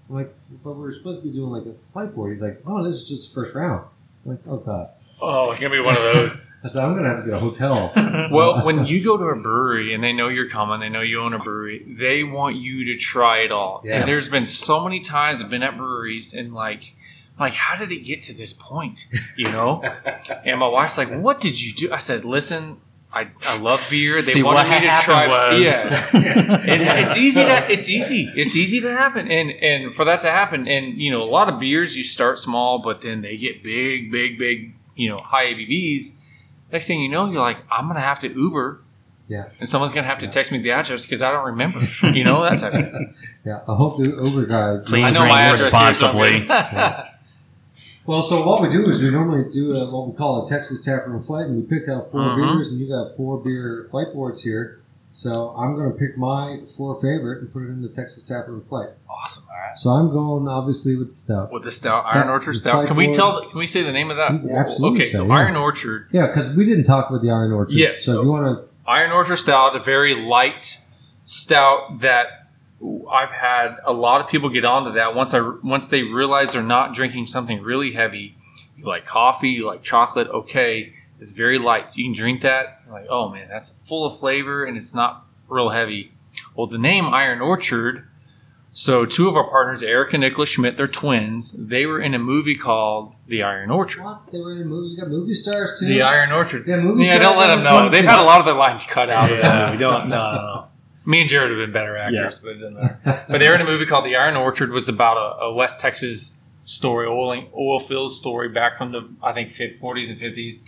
I'm 0.09 0.15
like 0.15 0.33
but 0.63 0.77
we're 0.77 0.93
supposed 0.93 1.21
to 1.23 1.27
be 1.27 1.33
doing 1.33 1.51
like 1.51 1.67
a 1.67 1.75
flight 1.75 2.15
board. 2.15 2.31
He's 2.31 2.43
like 2.43 2.63
oh 2.67 2.85
this 2.85 2.95
is 2.95 3.09
just 3.09 3.35
the 3.35 3.41
first 3.41 3.57
round 3.57 3.89
like 4.27 4.41
oh 4.49 4.59
god 4.59 4.91
oh, 5.23 5.51
it's 5.51 5.61
gonna 5.61 5.75
be 5.75 5.81
one 5.81 5.97
of 5.97 6.03
those. 6.03 6.37
I 6.65 6.69
said, 6.69 6.85
I'm 6.85 6.93
going 6.93 7.05
to 7.05 7.11
have 7.11 7.19
to 7.21 7.25
get 7.27 7.35
a 7.35 7.39
hotel. 7.39 7.93
well, 8.33 8.65
when 8.65 8.87
you 8.87 9.05
go 9.05 9.17
to 9.17 9.25
a 9.25 9.41
brewery 9.41 9.95
and 9.95 10.03
they 10.03 10.13
know 10.13 10.27
you're 10.27 10.49
coming, 10.49 10.81
they 10.81 10.89
know 10.89 11.01
you 11.01 11.21
own 11.21 11.33
a 11.33 11.39
brewery, 11.39 11.85
they 11.97 12.25
want 12.25 12.57
you 12.57 12.87
to 12.87 12.97
try 12.97 13.41
it 13.41 13.53
all. 13.53 13.83
Yeah. 13.85 14.01
And 14.01 14.09
there's 14.09 14.29
been 14.29 14.47
so 14.47 14.83
many 14.83 14.99
times 14.99 15.41
I've 15.41 15.51
been 15.51 15.63
at 15.63 15.77
breweries 15.77 16.35
and 16.35 16.53
like, 16.53 16.97
like, 17.39 17.53
how 17.53 17.77
did 17.77 17.93
it 17.93 18.01
get 18.01 18.23
to 18.23 18.35
this 18.35 18.53
point? 18.53 19.07
You 19.37 19.53
know? 19.53 19.81
and 20.45 20.59
my 20.59 20.67
wife's 20.67 20.99
like, 20.99 21.11
"What 21.11 21.39
did 21.39 21.61
you 21.61 21.73
do?" 21.73 21.93
I 21.93 21.99
said, 21.99 22.25
"Listen, 22.25 22.81
I, 23.13 23.29
I 23.47 23.59
love 23.59 23.87
beer. 23.89 24.17
They 24.17 24.21
See, 24.21 24.43
wanted 24.43 24.69
what 24.69 24.81
me 24.83 24.87
to 24.89 25.03
try. 25.03 25.27
was- 25.27 25.65
Yeah, 25.65 26.61
it, 26.65 27.07
it's 27.07 27.17
easy 27.17 27.45
to 27.45 27.73
it's 27.73 27.89
easy 27.89 28.31
it's 28.37 28.55
easy 28.55 28.81
to 28.81 28.91
happen 28.91 29.31
and 29.31 29.51
and 29.53 29.95
for 29.95 30.05
that 30.05 30.21
to 30.21 30.31
happen 30.31 30.69
and 30.69 30.99
you 31.01 31.11
know 31.11 31.23
a 31.23 31.31
lot 31.31 31.49
of 31.49 31.59
beers 31.59 31.97
you 31.97 32.05
start 32.05 32.39
small 32.39 32.79
but 32.79 33.01
then 33.01 33.23
they 33.23 33.37
get 33.39 33.63
big 33.63 34.11
big 34.13 34.39
big 34.39 34.75
you 34.97 35.09
know 35.09 35.17
high 35.19 35.47
ABVs 35.47 36.19
next 36.73 36.87
thing 36.89 37.01
you 37.01 37.09
know 37.09 37.25
you're 37.31 37.41
like 37.41 37.59
I'm 37.71 37.87
gonna 37.87 38.01
have 38.01 38.21
to 38.21 38.29
Uber 38.29 38.83
Yeah. 39.29 39.43
and 39.61 39.69
someone's 39.69 39.93
gonna 39.93 40.07
have 40.09 40.19
to 40.19 40.27
text 40.29 40.53
me 40.53 40.59
the 40.59 40.73
address 40.73 41.07
because 41.07 41.23
I 41.23 41.31
don't 41.31 41.47
remember 41.47 41.81
you 42.09 42.23
know 42.25 42.43
that 42.43 42.59
type 42.59 42.75
of 42.75 42.91
thing 42.93 43.15
Yeah, 43.47 43.61
I 43.67 43.75
hope 43.77 43.97
the 43.99 44.11
Uber 44.11 44.47
guy. 44.47 44.77
Please 44.85 45.05
I 45.05 45.11
know 45.11 45.21
drink 45.21 45.33
my 45.33 45.47
here, 45.47 45.57
so 45.57 45.65
responsibly. 45.67 46.49
Well, 48.07 48.23
so 48.23 48.47
what 48.47 48.63
we 48.63 48.69
do 48.69 48.89
is 48.89 49.03
we 49.03 49.11
normally 49.11 49.49
do 49.51 49.75
a, 49.75 49.91
what 49.91 50.09
we 50.09 50.15
call 50.17 50.45
a 50.45 50.49
Texas 50.49 50.81
Taproom 50.81 51.21
Flight, 51.21 51.47
and 51.47 51.57
we 51.57 51.63
pick 51.63 51.89
out 51.89 52.05
4 52.05 52.21
Mhm. 52.21 52.37
beers, 52.55 52.73
and 52.73 52.81
you 52.81 52.89
got 52.89 53.09
four 53.17 53.39
beer 53.39 53.85
flight 53.91 54.13
boards 54.15 54.43
here. 54.43 54.79
So 55.11 55.55
I'm 55.57 55.77
going 55.79 55.91
to 55.91 55.97
pick 55.97 56.19
my 56.19 56.61
four 56.77 56.95
favorite 56.95 57.41
and 57.41 57.51
put 57.51 57.63
it 57.63 57.67
in 57.69 57.81
the 57.81 57.89
Texas 57.89 58.23
Taproom 58.23 58.61
Flight. 58.61 58.91
Awesome. 59.09 59.45
All 59.51 59.57
right. 59.59 59.77
So 59.77 59.91
I'm 59.91 60.11
going 60.11 60.47
obviously 60.47 60.95
with 60.97 61.09
the 61.09 61.15
stout. 61.15 61.51
With 61.53 61.63
the 61.65 61.71
stout, 61.71 62.05
Iron 62.07 62.29
Orchard 62.29 62.55
stout. 62.55 62.87
Can 62.87 62.97
we 62.97 63.07
Flightboard. 63.09 63.15
tell? 63.17 63.49
Can 63.49 63.59
we 63.59 63.67
say 63.67 63.83
the 63.83 63.93
name 63.93 64.11
of 64.11 64.19
that? 64.19 64.33
Absolutely 64.55 65.01
Okay, 65.01 65.09
so 65.09 65.25
yeah. 65.27 65.33
Iron 65.35 65.57
Orchard, 65.57 66.07
Yeah, 66.13 66.27
because 66.27 66.55
we 66.55 66.65
didn't 66.67 66.85
talk 66.85 67.09
about 67.09 67.23
the 67.23 67.31
Iron 67.31 67.51
Orchard. 67.53 67.75
Yes, 67.77 68.03
So, 68.05 68.13
so- 68.13 68.19
if 68.21 68.25
you 68.27 68.31
want 68.33 68.47
to, 68.59 68.65
Iron 68.91 69.11
Orchard 69.11 69.37
stout, 69.37 69.75
a 69.75 69.81
very 69.81 70.15
light 70.15 70.79
stout 71.25 72.01
that 72.01 72.46
I've 73.11 73.31
had 73.31 73.77
a 73.85 73.93
lot 73.93 74.21
of 74.21 74.29
people 74.29 74.49
get 74.49 74.65
onto 74.65 74.93
that 74.93 75.15
once 75.15 75.33
I 75.33 75.41
once 75.41 75.89
they 75.89 76.03
realize 76.03 76.53
they're 76.53 76.63
not 76.63 76.95
drinking 76.95 77.27
something 77.27 77.63
really 77.63 77.93
heavy. 77.93 78.37
You 78.77 78.85
like 78.85 79.07
coffee, 79.07 79.49
you 79.51 79.67
like 79.67 79.83
chocolate, 79.83 80.29
okay. 80.29 80.93
It's 81.19 81.33
very 81.33 81.59
light. 81.59 81.91
So 81.93 81.99
you 82.01 82.05
can 82.07 82.15
drink 82.15 82.43
that. 82.43 82.83
You're 82.85 82.95
like, 82.95 83.07
oh 83.09 83.31
man, 83.31 83.49
that's 83.49 83.71
full 83.89 84.05
of 84.05 84.19
flavor 84.19 84.65
and 84.65 84.77
it's 84.77 84.95
not 84.95 85.25
real 85.49 85.71
heavy. 85.71 86.13
Well, 86.55 86.67
the 86.67 86.77
name 86.79 87.07
Iron 87.07 87.41
Orchard. 87.41 88.07
So 88.73 89.07
two 89.07 89.27
of 89.27 89.35
our 89.37 89.49
partners, 89.49 89.83
Eric 89.83 90.13
and 90.13 90.21
Nicholas 90.21 90.51
Schmidt, 90.51 90.77
they're 90.77 90.87
twins. 90.87 91.53
They 91.69 91.87
were 91.87 91.99
in 91.99 92.13
a 92.13 92.19
movie 92.19 92.55
called 92.57 93.15
The 93.27 93.43
Iron 93.43 93.71
Orchard. 93.71 94.05
what? 94.05 94.31
They 94.31 94.39
were 94.39 94.53
in 94.53 94.61
a 94.61 94.65
movie. 94.67 94.89
You 94.89 94.99
got 94.99 95.09
movie 95.09 95.33
stars 95.33 95.81
too. 95.81 95.87
The 95.87 96.03
Iron 96.03 96.31
Orchard. 96.31 96.67
Yeah, 96.69 96.77
movie 96.77 97.05
Yeah, 97.05 97.17
don't 97.17 97.39
let 97.39 97.47
them 97.47 97.65
know. 97.65 97.89
They've 97.89 98.05
had 98.05 98.19
a 98.19 98.23
lot 98.23 98.41
of 98.41 98.45
their 98.45 98.55
lines 98.55 98.85
cut 98.85 99.09
out 99.09 99.33
of 99.33 99.39
Yeah. 99.39 99.59
the 99.61 99.67
movie. 99.69 99.79
Don't 99.79 100.09
no, 100.11 100.17
no, 100.31 100.33
no. 100.33 100.67
Me 101.07 101.21
and 101.23 101.31
Jarrod 101.31 101.49
have 101.51 101.59
been 101.59 101.73
better 101.73 101.97
actors, 101.97 102.41
but 102.41 102.51
it 102.51 102.55
doesn't 102.59 102.75
matter. 102.75 103.25
But 103.29 103.39
they 103.39 103.49
were 103.49 103.55
in 103.55 103.61
a 103.61 103.65
movie 103.65 103.87
called 103.87 104.05
The 104.05 104.17
Iron 104.17 104.37
Orchard. 104.37 104.71
Was 104.71 104.89
about 104.89 105.17
a, 105.17 105.45
a 105.45 105.55
West 105.55 105.81
Texas 105.81 106.49
story, 106.65 107.07
oil 107.07 107.49
oil 107.57 107.79
field 107.79 108.13
story 108.13 108.49
back 108.49 108.77
from 108.77 108.93
the 108.93 109.09
I 109.23 109.33
think 109.33 109.51
forties 109.79 110.11
and 110.11 110.19
fifties. 110.19 110.63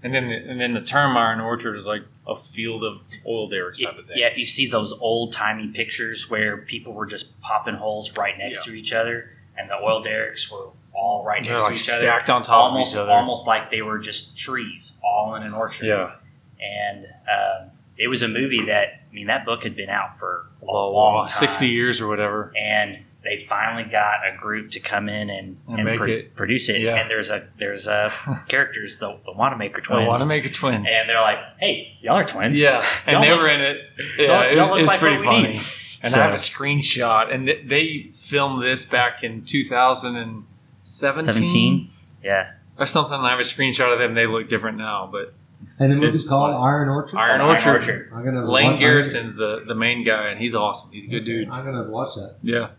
And 0.00 0.14
then 0.14 0.28
the, 0.28 0.34
and 0.36 0.60
then 0.60 0.74
the 0.74 0.80
term 0.82 1.16
Iron 1.16 1.40
Orchard 1.40 1.74
is 1.74 1.86
like 1.86 2.02
a 2.26 2.36
field 2.36 2.84
of 2.84 2.96
oil 3.26 3.48
derricks 3.48 3.80
type 3.80 3.98
of 3.98 4.06
thing. 4.06 4.18
Yeah, 4.18 4.26
if 4.28 4.38
you 4.38 4.44
see 4.44 4.68
those 4.70 4.92
old 5.00 5.32
timey 5.32 5.68
pictures 5.68 6.30
where 6.30 6.58
people 6.58 6.92
were 6.92 7.06
just 7.06 7.40
popping 7.40 7.74
holes 7.74 8.16
right 8.16 8.36
next 8.38 8.64
to 8.66 8.72
each 8.74 8.92
other, 8.92 9.32
and 9.56 9.68
the 9.70 9.74
oil 9.74 10.02
derricks 10.02 10.52
were 10.52 10.70
all 10.94 11.24
right 11.24 11.42
They're 11.42 11.54
next 11.54 11.62
like 11.62 11.70
to 11.70 11.74
each 11.76 11.88
other, 11.90 12.00
stacked 12.00 12.30
on 12.30 12.42
top 12.42 12.64
almost 12.64 12.94
of 12.94 12.98
each 12.98 13.02
other. 13.04 13.12
almost 13.12 13.46
like 13.46 13.70
they 13.70 13.82
were 13.82 13.98
just 13.98 14.38
trees 14.38 15.00
all 15.02 15.34
in 15.34 15.42
an 15.42 15.54
orchard. 15.54 15.86
yeah, 15.86 16.12
and 16.60 17.06
um, 17.06 17.70
it 17.96 18.06
was 18.08 18.22
a 18.22 18.28
movie 18.28 18.66
that 18.66 18.97
I 19.10 19.14
mean 19.14 19.26
that 19.28 19.44
book 19.46 19.62
had 19.62 19.74
been 19.76 19.88
out 19.90 20.18
for 20.18 20.46
a 20.62 20.66
oh, 20.66 20.92
long, 20.92 21.14
long 21.14 21.26
time, 21.26 21.32
sixty 21.32 21.68
years 21.68 22.00
or 22.00 22.08
whatever. 22.08 22.52
and 22.56 23.04
they 23.24 23.44
finally 23.48 23.82
got 23.90 24.20
a 24.26 24.36
group 24.36 24.70
to 24.70 24.80
come 24.80 25.08
in 25.08 25.28
and, 25.28 25.56
And 25.68 25.88
and, 25.88 25.98
pro- 25.98 26.06
it. 26.06 26.36
produce 26.36 26.68
it. 26.68 26.80
Yeah. 26.80 26.94
And 26.94 27.10
there's 27.10 27.30
a 27.30 27.48
there's 27.58 27.86
a 27.88 28.10
characters 28.48 28.98
the, 29.00 29.18
the 29.24 29.32
Wanamaker 29.32 29.80
twins, 29.80 30.06
want 30.06 30.20
to 30.20 30.26
make 30.26 30.44
a 30.46 30.50
twins. 30.50 30.88
and 30.90 31.08
they're 31.08 31.20
like, 31.20 31.38
"Hey, 31.58 31.96
y'all 32.00 32.14
are 32.14 32.24
twins." 32.24 32.58
Yeah, 32.60 32.84
and 33.06 33.14
Y'all 33.14 33.22
they 33.22 33.30
look- 33.32 33.40
were 33.40 33.48
in 33.48 33.60
it. 33.60 33.76
Yeah, 34.18 34.42
it 34.44 34.56
was, 34.56 34.68
it 34.68 34.72
was 34.74 34.86
like 34.88 35.00
pretty 35.00 35.22
funny. 35.24 35.42
need. 35.54 35.60
And 36.00 36.12
So- 36.12 36.20
I 36.20 36.24
have 36.24 36.32
a 36.32 36.36
screenshot, 36.36 37.34
and 37.34 37.46
th- 37.46 37.66
they 37.66 38.10
filmed 38.14 38.62
this 38.62 38.84
back 38.84 39.24
in 39.24 39.44
2017 39.44 40.46
17? 40.82 41.88
Yeah, 42.22 42.52
or 42.78 42.86
something. 42.86 43.14
I 43.18 43.30
have 43.30 43.38
a 43.40 43.42
screenshot 43.42 43.92
of 43.92 43.98
them. 43.98 44.14
They 44.14 44.26
look 44.26 44.48
different 44.48 44.78
now, 44.78 45.08
but 45.10 45.34
and 45.78 45.92
the 45.92 45.96
movie's 45.96 46.20
It's 46.22 46.28
called 46.28 46.52
fun. 46.54 46.60
Iron 46.62 46.88
Orchard. 46.88 47.16
Iron 47.18 47.40
Iron 47.40 47.50
Orchard. 47.50 47.74
Orchard. 47.76 48.12
I'm 48.14 48.24
gonna 48.24 48.44
Lane 48.50 48.66
I'm- 48.66 48.78
Garrison's 48.78 49.34
the 49.34 49.62
the 49.66 49.74
main 49.74 50.04
guy, 50.04 50.28
and 50.28 50.38
he's 50.38 50.54
awesome. 50.54 50.90
He's 50.92 51.04
a 51.06 51.08
good 51.08 51.24
dude. 51.24 51.48
I'm 51.48 51.64
gonna 51.64 51.88
watch 51.90 52.14
that. 52.16 52.36
Yeah. 52.42 52.70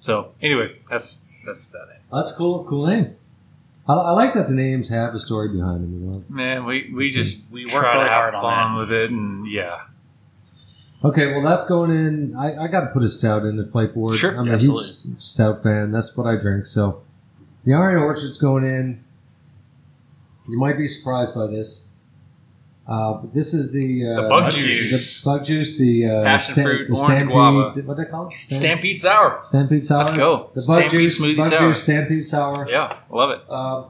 So 0.00 0.32
anyway, 0.42 0.78
that's 0.90 1.22
that's 1.46 1.68
that. 1.70 2.00
That's 2.12 2.32
cool. 2.36 2.64
Cool 2.64 2.86
name. 2.86 3.16
I, 3.88 3.92
I 3.94 4.10
like 4.12 4.32
that 4.34 4.46
the 4.48 4.54
names 4.54 4.88
have 4.88 5.12
a 5.14 5.18
story 5.18 5.48
behind 5.48 5.84
them. 5.84 5.92
You 5.92 6.10
know. 6.12 6.20
Man, 6.32 6.64
we 6.64 6.90
we 6.94 7.10
just 7.10 7.50
We 7.50 7.64
we 7.66 7.72
worked 7.72 7.82
try 7.84 7.92
to 7.92 7.98
really 7.98 8.08
have 8.10 8.18
hard 8.18 8.34
on 8.34 8.42
fun 8.42 8.74
that. 8.74 8.78
with 8.80 8.92
it, 8.92 9.10
and 9.10 9.46
yeah, 9.50 9.80
Okay, 11.04 11.32
well 11.34 11.42
that's 11.42 11.66
going 11.66 11.90
in. 11.90 12.34
I, 12.36 12.64
I 12.64 12.66
got 12.68 12.80
to 12.82 12.86
put 12.86 13.02
a 13.02 13.08
stout 13.10 13.42
in 13.44 13.56
the 13.56 13.66
flight 13.66 13.92
board. 13.94 14.14
Sure, 14.16 14.38
I'm 14.38 14.48
a 14.48 14.54
absolutely. 14.54 14.84
huge 15.10 15.20
stout 15.20 15.62
fan. 15.62 15.90
That's 15.92 16.16
what 16.16 16.26
I 16.26 16.36
drink. 16.36 16.64
So 16.64 17.02
the 17.64 17.74
Iron 17.74 17.96
Orchard's 18.02 18.38
going 18.38 18.64
in. 18.64 19.04
You 20.48 20.58
might 20.58 20.76
be 20.78 20.86
surprised 20.86 21.34
by 21.34 21.46
this. 21.46 21.90
Uh, 22.86 23.14
but 23.14 23.32
this 23.32 23.54
is 23.54 23.72
the 23.72 24.06
uh, 24.06 24.22
The 24.22 24.28
bug 24.28 24.50
juice. 24.50 24.64
juice, 24.64 25.22
The 25.22 25.30
bug 25.30 25.44
juice. 25.46 25.78
The 25.78 26.06
uh, 26.06 26.22
Passion 26.24 26.54
fruit, 26.54 26.66
orange 26.80 26.88
Stampede. 26.98 27.28
guava. 27.28 27.72
What 27.86 27.96
they 27.96 28.04
call 28.04 28.28
it? 28.28 28.34
Stamp- 28.34 28.60
Stampede 28.60 28.98
Sour. 28.98 29.38
Stampede 29.42 29.84
sour. 29.84 29.98
Let's 30.04 30.16
go. 30.16 30.36
The 30.54 30.60
bug 30.60 30.62
Stampede 30.62 30.90
juice. 30.90 31.22
smoothie 31.22 31.36
bug 31.38 31.50
sour. 31.50 31.58
juice. 31.60 31.82
Stampede 31.82 32.24
sour. 32.24 32.68
Yeah, 32.70 32.92
love 33.10 33.30
it. 33.30 33.40
Uh, 33.48 33.84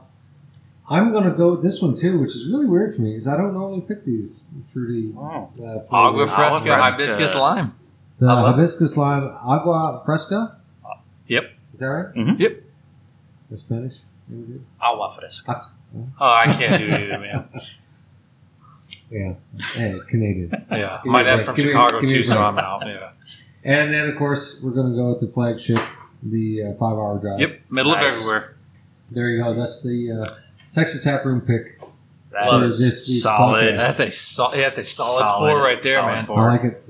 I'm 0.89 1.11
gonna 1.11 1.31
go 1.35 1.51
with 1.51 1.63
this 1.63 1.81
one 1.81 1.95
too, 1.95 2.19
which 2.21 2.35
is 2.35 2.47
really 2.49 2.67
weird 2.67 2.93
for 2.93 3.01
me 3.01 3.11
because 3.11 3.27
I 3.27 3.35
don't 3.35 3.53
normally 3.53 3.81
pick 3.81 4.05
these 4.05 4.49
fruity. 4.71 5.13
oh, 5.17 5.49
Uh, 5.59 5.79
Agua 5.95 6.25
fresca, 6.27 6.61
fresca. 6.63 6.81
hibiscus 6.91 7.35
lime. 7.35 7.73
The 8.19 8.27
I 8.27 8.33
love 8.33 8.45
it. 8.47 8.51
hibiscus 8.55 8.95
lime 8.95 9.23
agua 9.43 9.99
fresca. 10.05 10.55
Yep. 11.27 11.43
Is 11.73 11.79
that 11.81 11.87
right? 11.87 12.13
Mhm. 12.15 12.39
Yep. 12.39 12.61
The 13.49 13.57
Spanish. 13.57 13.97
Maybe 14.29 14.61
agua 14.81 15.13
fresca. 15.19 15.67
Oh, 15.97 16.31
I 16.31 16.45
can't 16.53 16.79
do 16.81 16.87
it 16.87 17.01
either, 17.01 17.19
man. 17.19 17.49
Yeah. 19.15 19.33
Hey, 19.73 19.97
Canadian. 20.09 20.51
Yeah, 20.71 20.99
Give 21.03 21.11
my 21.11 21.21
a 21.21 21.23
dad's 21.23 21.35
break. 21.43 21.45
from 21.45 21.55
Give 21.55 21.65
Chicago 21.67 22.01
me 22.01 22.07
too, 22.07 22.23
so. 22.23 22.41
I'm 22.43 22.57
out. 22.59 22.83
Yeah. 22.85 23.11
And 23.67 23.91
then 23.91 24.07
of 24.09 24.15
course 24.17 24.61
we're 24.61 24.73
gonna 24.73 24.93
go 24.95 25.09
with 25.09 25.19
the 25.21 25.27
flagship, 25.27 25.79
the 26.21 26.65
uh, 26.65 26.73
five 26.73 26.93
hour 26.93 27.17
drive. 27.19 27.39
Yep. 27.39 27.49
Middle 27.71 27.93
Nice. 27.93 28.11
of 28.13 28.17
everywhere. 28.19 28.55
There 29.09 29.29
you 29.29 29.43
go. 29.43 29.53
That's 29.53 29.81
the 29.83 30.11
uh, 30.11 30.35
Texas 30.71 31.03
Tap 31.03 31.25
Room 31.25 31.41
pick. 31.41 31.79
That 32.31 32.47
For 32.49 32.63
is 32.63 32.77
this 32.79 33.07
week's 33.09 33.23
solid. 33.23 33.63
podcast. 33.73 33.77
That's 33.77 33.99
a 34.01 34.11
sol- 34.11 34.51
yeah, 34.53 34.61
that's 34.63 34.77
a 34.77 34.83
solid, 34.85 35.19
Solid- 35.21 35.49
four 35.49 35.61
right 35.63 35.81
there, 35.81 35.95
solid 35.95 36.13
man. 36.13 36.25
four. 36.27 36.39
I 36.47 36.51
like 36.51 36.63
it. 36.63 36.83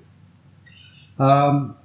Um, 1.17 1.77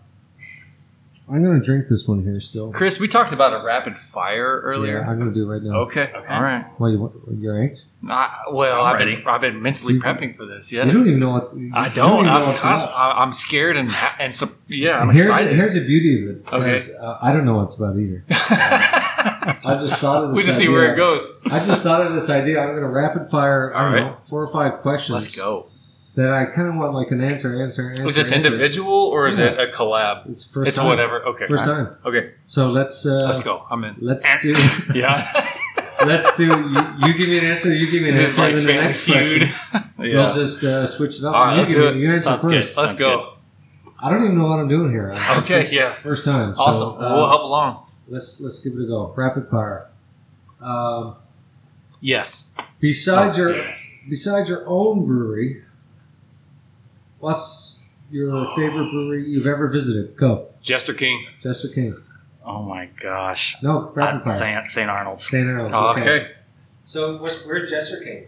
I'm 1.33 1.43
gonna 1.45 1.61
drink 1.63 1.87
this 1.89 2.09
one 2.09 2.23
here 2.25 2.41
still. 2.41 2.73
Chris, 2.73 2.99
we 2.99 3.07
talked 3.07 3.33
about 3.33 3.53
a 3.53 3.65
rapid 3.65 3.97
fire 3.97 4.61
earlier. 4.65 4.93
Yeah, 4.95 4.99
earlier. 4.99 5.11
I'm 5.11 5.19
gonna 5.19 5.33
do 5.33 5.49
it 5.49 5.55
right 5.55 5.63
now. 5.63 5.81
Okay. 5.83 6.11
Okay. 6.15 6.27
All 6.29 6.43
right. 6.43 6.65
Why 6.79 6.89
you 6.89 6.99
want? 6.99 7.15
You're 7.39 7.61
anxious? 7.61 7.87
I, 8.09 8.35
well, 8.51 8.81
I'm 8.85 8.93
I've 8.95 8.99
been. 8.99 9.27
I've 9.27 9.41
been 9.41 9.63
mentally 9.63 9.95
You- 9.95 10.01
prepping 10.01 10.35
for 10.35 10.45
this. 10.47 10.73
Yes. 10.73 10.87
You 10.87 10.93
don't 10.93 11.07
even 11.07 11.21
know 11.21 11.31
what. 11.31 11.55
you 11.57 11.71
I 11.75 11.87
even 11.87 11.97
don't. 11.97 12.29
I'm, 12.29 12.47
what's 12.49 12.63
kind 12.63 12.83
up. 12.83 12.89
of, 12.91 12.95
I- 12.97 13.23
I'm 13.23 13.33
scared 13.33 13.77
and 13.77 13.91
and 14.19 14.35
so, 14.35 14.47
yeah, 14.69 14.99
I'm 15.01 15.09
here's 15.11 15.27
excited. 15.27 15.51
The, 15.53 15.55
here's 15.57 15.75
the 15.75 15.87
beauty 15.87 16.25
of 16.25 16.37
it. 16.37 16.53
Okay. 16.53 16.73
'cause, 16.73 16.97
Uh, 17.01 17.19
I 17.23 17.33
don't 17.33 17.45
know 17.45 17.57
what 17.57 17.65
it's 17.65 17.75
about 17.79 17.97
either. 17.97 18.25
I 18.31 19.77
just 19.79 19.99
thought 19.99 20.25
of 20.25 20.31
this. 20.31 20.37
we 20.39 20.43
just 20.45 20.59
see 20.59 20.65
idea. 20.65 20.75
where 20.75 20.93
it 20.93 20.97
goes. 20.97 21.31
I 21.47 21.59
just 21.65 21.83
thought 21.83 22.07
of 22.07 22.13
this 22.13 22.29
idea. 22.31 22.61
I'm 22.61 22.71
going 22.71 22.83
to 22.83 22.89
rapid 22.89 23.27
fire. 23.27 23.73
I 23.75 23.85
don't 23.85 23.93
right. 23.93 24.03
know, 24.13 24.17
four 24.21 24.43
or 24.43 24.47
five 24.47 24.81
questions. 24.81 25.15
Let's 25.15 25.37
go. 25.37 25.69
That 26.17 26.33
I 26.33 26.45
kind 26.47 26.67
of 26.69 26.75
want 26.75 26.93
like 26.93 27.13
an 27.13 27.21
answer, 27.23 27.63
answer, 27.63 27.91
answer. 27.91 28.05
Was 28.05 28.17
this 28.17 28.33
answer. 28.33 28.49
individual 28.49 28.93
or 28.93 29.27
is 29.29 29.39
Yeah. 29.39 29.47
it 29.47 29.61
a 29.69 29.73
collab? 29.73 30.27
It's 30.29 30.45
first 30.45 30.69
It's 30.69 30.77
time. 30.77 30.87
whatever. 30.89 31.23
Okay. 31.25 31.47
First 31.47 31.69
All 31.69 31.75
right. 31.77 31.85
time. 31.93 31.97
Okay. 32.05 32.33
So 32.45 32.71
let's 32.71 33.07
uh, 33.07 33.21
Let's 33.27 33.39
go. 33.41 33.65
I'm 33.71 33.85
in. 33.85 33.95
Let's 34.01 34.25
do. 34.43 34.55
Yeah. 34.95 35.47
let's 36.05 36.37
do. 36.37 36.47
You, 36.47 36.87
you 37.07 37.15
give 37.15 37.29
me 37.29 37.39
an 37.39 37.45
answer. 37.45 37.73
You 37.73 37.89
give 37.91 38.03
me 38.03 38.09
an 38.09 38.17
Is 38.17 38.37
this 38.37 38.39
answer. 38.39 38.57
like 38.57 38.67
the 38.67 38.73
next 38.73 38.99
Feud? 39.05 39.15
question, 39.53 39.83
yeah. 40.01 40.15
we'll 40.17 40.33
just 40.35 40.65
uh, 40.65 40.85
switch 40.87 41.19
it 41.19 41.25
up. 41.25 41.35
All 41.35 41.45
right, 41.45 41.53
you, 41.53 41.57
let's 41.59 41.69
give 41.71 41.79
do 41.79 41.89
it. 41.91 41.97
you 41.97 42.11
answer 42.11 42.23
Sounds 42.25 42.45
good. 42.45 42.55
first. 42.65 42.77
Let's 42.77 42.89
Sounds 42.91 42.99
go. 43.01 43.35
I 44.03 44.11
don't 44.11 44.25
even 44.25 44.37
know 44.39 44.47
what 44.47 44.59
I'm 44.59 44.69
doing 44.69 44.91
here. 44.91 45.11
It's 45.15 45.31
Okay, 45.45 45.61
just 45.61 45.73
yeah. 45.75 45.91
First 45.93 46.25
time. 46.25 46.55
So, 46.57 46.63
Awesome. 46.63 46.89
uh, 47.05 47.15
we'll 47.15 47.29
help 47.29 47.43
along. 47.43 47.87
Let's 48.09 48.41
let's 48.41 48.59
give 48.65 48.73
it 48.79 48.83
a 48.83 48.87
go. 48.87 49.15
Rapid 49.17 49.47
fire. 49.47 49.87
Um, 50.61 51.15
Yes. 52.01 52.55
besides 52.81 53.39
Oh, 53.39 53.49
your 53.49 53.65
besides 54.09 54.49
your 54.49 54.65
own 54.67 55.05
brewery, 55.05 55.63
what's 57.21 57.81
your 58.11 58.45
favorite 58.57 58.91
brewery 58.91 59.31
you've 59.31 59.47
ever 59.47 59.69
visited? 59.69 60.17
Go, 60.17 60.49
Jester 60.61 60.95
King. 60.95 61.27
Jester 61.41 61.69
King. 61.69 61.97
Oh 62.45 62.63
my 62.63 62.89
gosh. 63.01 63.57
No, 63.63 63.91
rapid 63.95 64.23
fire. 64.23 64.33
St. 64.33 64.67
St. 64.71 64.91
Arnold's. 64.91 65.27
St. 65.27 65.47
Arnold's. 65.49 65.73
Oh, 65.73 65.91
okay. 65.91 66.01
okay. 66.01 66.31
So 66.85 67.19
where's, 67.19 67.45
where's 67.45 67.71
Jester 67.71 68.03
King? 68.03 68.27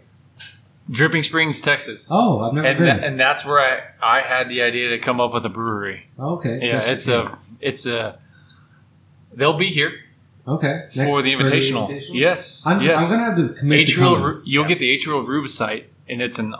Dripping 0.89 1.23
Springs, 1.23 1.61
Texas. 1.61 2.09
Oh, 2.11 2.39
I've 2.41 2.53
never 2.53 2.67
and, 2.67 2.77
been. 2.79 2.97
tha- 2.97 3.05
and 3.05 3.19
that's 3.19 3.45
where 3.45 3.59
I, 3.59 3.81
I 4.01 4.21
had 4.21 4.49
the 4.49 4.61
idea 4.61 4.89
to 4.89 4.99
come 4.99 5.19
up 5.21 5.33
with 5.33 5.45
a 5.45 5.49
brewery. 5.49 6.07
okay. 6.19 6.59
Yeah, 6.61 6.67
Jester 6.67 6.91
it's 6.91 7.05
King. 7.05 7.15
a 7.15 7.37
it's 7.61 7.85
a 7.85 8.19
they'll 9.33 9.57
be 9.57 9.67
here 9.67 9.93
okay 10.47 10.87
for 10.93 11.21
the 11.21 11.33
invitational. 11.33 11.89
Yes, 12.11 12.67
I'm, 12.67 12.81
yes. 12.81 13.11
I'm 13.11 13.19
gonna 13.19 13.29
have 13.29 13.55
to 13.55 13.59
commit 13.59 13.87
to 13.87 13.93
Atrial, 13.93 14.13
coming. 14.15 14.21
Ru- 14.23 14.41
you'll 14.45 14.65
get 14.65 14.79
the 14.79 14.97
atrial 14.97 15.25
rubicite, 15.25 15.85
and 16.09 16.21
it's 16.21 16.37
an 16.37 16.53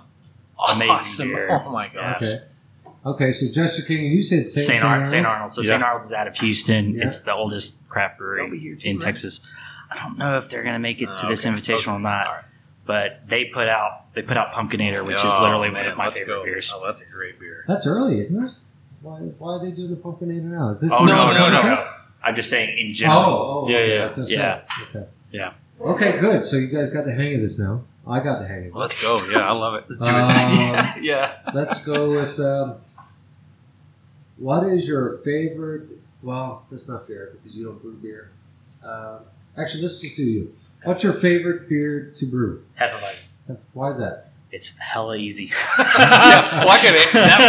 Amazing 0.71 0.89
awesome. 0.91 1.27
beer. 1.29 1.61
Oh 1.65 1.71
my 1.71 1.85
Yeah. 1.87 1.93
gosh! 1.93 2.21
Okay. 2.23 2.39
Okay, 3.05 3.31
so 3.31 3.51
Jester 3.51 3.81
King, 3.81 4.05
and 4.05 4.13
you 4.13 4.21
said 4.23 4.49
St. 4.49 4.65
St. 4.67 4.83
Ar- 4.83 5.03
St. 5.03 5.25
Arnold's? 5.25 5.33
Arnold's. 5.35 5.55
So 5.55 5.61
Yeah. 5.61 5.67
St. 5.69 5.83
Arnold's 5.83 6.05
is 6.05 6.13
out 6.13 6.27
of 6.27 6.37
Houston. 6.37 6.93
Yeah. 6.95 7.05
It's 7.07 7.21
the 7.21 7.33
oldest 7.33 7.89
craft 7.89 8.17
brewery 8.17 8.41
They'll 8.43 8.51
be 8.51 8.59
here 8.59 8.75
too, 8.75 8.87
in 8.89 8.95
right? 8.97 9.03
Texas. 9.05 9.45
I 9.91 9.95
don't 9.97 10.17
know 10.17 10.37
if 10.37 10.49
they're 10.49 10.63
going 10.63 10.73
to 10.73 10.79
make 10.79 11.01
it 11.01 11.07
to 11.07 11.25
Oh, 11.25 11.29
this 11.29 11.45
okay. 11.45 11.53
invitational 11.55 11.95
or 11.95 11.99
not, 11.99 12.27
All 12.27 12.33
right. 12.33 12.43
but 12.85 13.27
they 13.27 13.45
put 13.45 13.67
out 13.67 14.13
they 14.15 14.21
put 14.21 14.37
out 14.37 14.53
Pumpkinator, 14.53 15.05
which 15.05 15.17
is 15.17 15.21
Oh, 15.25 15.41
literally 15.43 15.69
one 15.69 15.85
of 15.85 15.97
my 15.97 16.09
favorite 16.09 16.27
go. 16.27 16.43
beers. 16.45 16.71
Oh, 16.73 16.81
that's 16.85 17.01
a 17.01 17.05
great 17.13 17.39
beer. 17.41 17.65
That's 17.67 17.85
early, 17.85 18.19
isn't 18.19 18.41
it? 18.43 18.51
Why, 19.01 19.17
why 19.17 19.53
are 19.55 19.59
they 19.59 19.71
doing 19.71 19.89
the 19.89 19.97
Pumpkinator 19.97 20.43
now? 20.43 20.69
Is 20.69 20.79
this 20.79 20.91
Oh, 20.93 21.03
no, 21.03 21.13
not 21.13 21.33
no, 21.33 21.49
no, 21.49 21.61
Oktoberfest? 21.61 21.85
I'm 22.23 22.35
just 22.35 22.49
saying 22.49 22.77
in 22.79 22.93
general. 22.93 23.19
Oh, 23.21 23.63
oh, 23.65 23.69
Yeah, 23.69 23.77
okay, 23.79 23.93
yeah, 23.95 23.99
I 23.99 24.01
was 24.03 24.13
gonna 24.13 24.27
say. 24.27 24.33
yeah. 24.35 24.61
Okay. 24.83 25.05
Yeah. 25.31 25.53
Okay, 25.81 26.19
good. 26.19 26.43
So 26.45 26.55
you 26.55 26.67
guys 26.67 26.89
got 26.89 27.03
the 27.03 27.13
hang 27.13 27.35
of 27.35 27.41
this 27.41 27.59
now. 27.59 27.83
I 28.05 28.19
got 28.19 28.39
the 28.39 28.47
hang 28.47 28.59
of 28.59 28.65
it. 28.67 28.75
Let's 28.75 29.01
go. 29.01 29.23
Yeah, 29.31 29.47
I 29.47 29.51
love 29.53 29.75
it. 29.75 29.85
Let's 29.89 29.99
do 29.99 30.11
Um, 30.11 30.29
it. 30.29 30.33
yeah, 30.33 30.95
yeah. 30.99 31.31
Let's 31.53 31.83
go 31.85 32.09
with 32.11 32.37
um, 32.39 32.75
what 34.37 34.63
is 34.67 34.87
your 34.87 35.17
favorite? 35.19 35.89
Well, 36.21 36.65
that's 36.69 36.89
not 36.89 37.05
fair 37.05 37.31
because 37.33 37.55
you 37.57 37.65
don't 37.65 37.81
brew 37.81 37.93
beer. 37.95 38.31
Uh, 38.83 39.19
actually, 39.57 39.83
let's 39.83 40.01
just 40.01 40.15
do 40.17 40.23
you. 40.23 40.53
What's 40.83 41.03
your 41.03 41.13
favorite 41.13 41.69
beer 41.69 42.11
to 42.15 42.25
brew? 42.25 42.65
Hefeweizen. 42.79 43.29
Why 43.73 43.89
is 43.89 43.97
that? 43.99 44.29
It's 44.51 44.77
hella 44.77 45.15
easy. 45.17 45.45
yeah, 45.79 46.59
well, 46.59 46.69
I 46.69 46.77
could 46.79 46.93
have 46.93 46.95
answered 46.95 47.21
that 47.21 47.41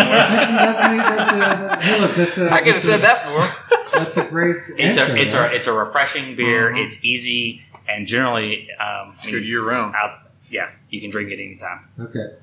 uh, 1.72 1.81
hey, 1.81 2.01
look, 2.01 2.14
that's, 2.14 2.39
uh, 2.39 2.43
for 2.43 2.47
him. 2.48 2.52
I 2.55 2.62
could 2.62 2.72
have 2.74 2.82
said 2.82 2.98
a, 3.01 3.02
that 3.02 3.24
for 3.24 3.43
him. 3.43 3.51
That's 3.93 4.16
a 4.16 4.24
great 4.24 4.56
It's 4.78 4.78
answer. 4.78 5.12
a 5.12 5.16
it's 5.18 5.35
right? 5.35 5.52
a 5.52 5.56
it's 5.56 5.66
a 5.66 5.72
refreshing 5.72 6.36
beer. 6.36 6.70
Mhm. 6.72 6.85
It's 6.85 7.05
easy 7.05 7.62
and 7.89 8.06
generally, 8.06 8.68
um, 8.81 9.09
It's 9.09 9.26
good 9.26 9.44
year 9.44 9.62
round. 9.68 9.94
out, 9.94 10.24
yeah, 10.51 10.70
you 10.90 11.01
can 11.01 11.11
drink 11.11 11.31
it 11.31 11.43
anytime. 11.43 11.89
Okay. 11.98 12.35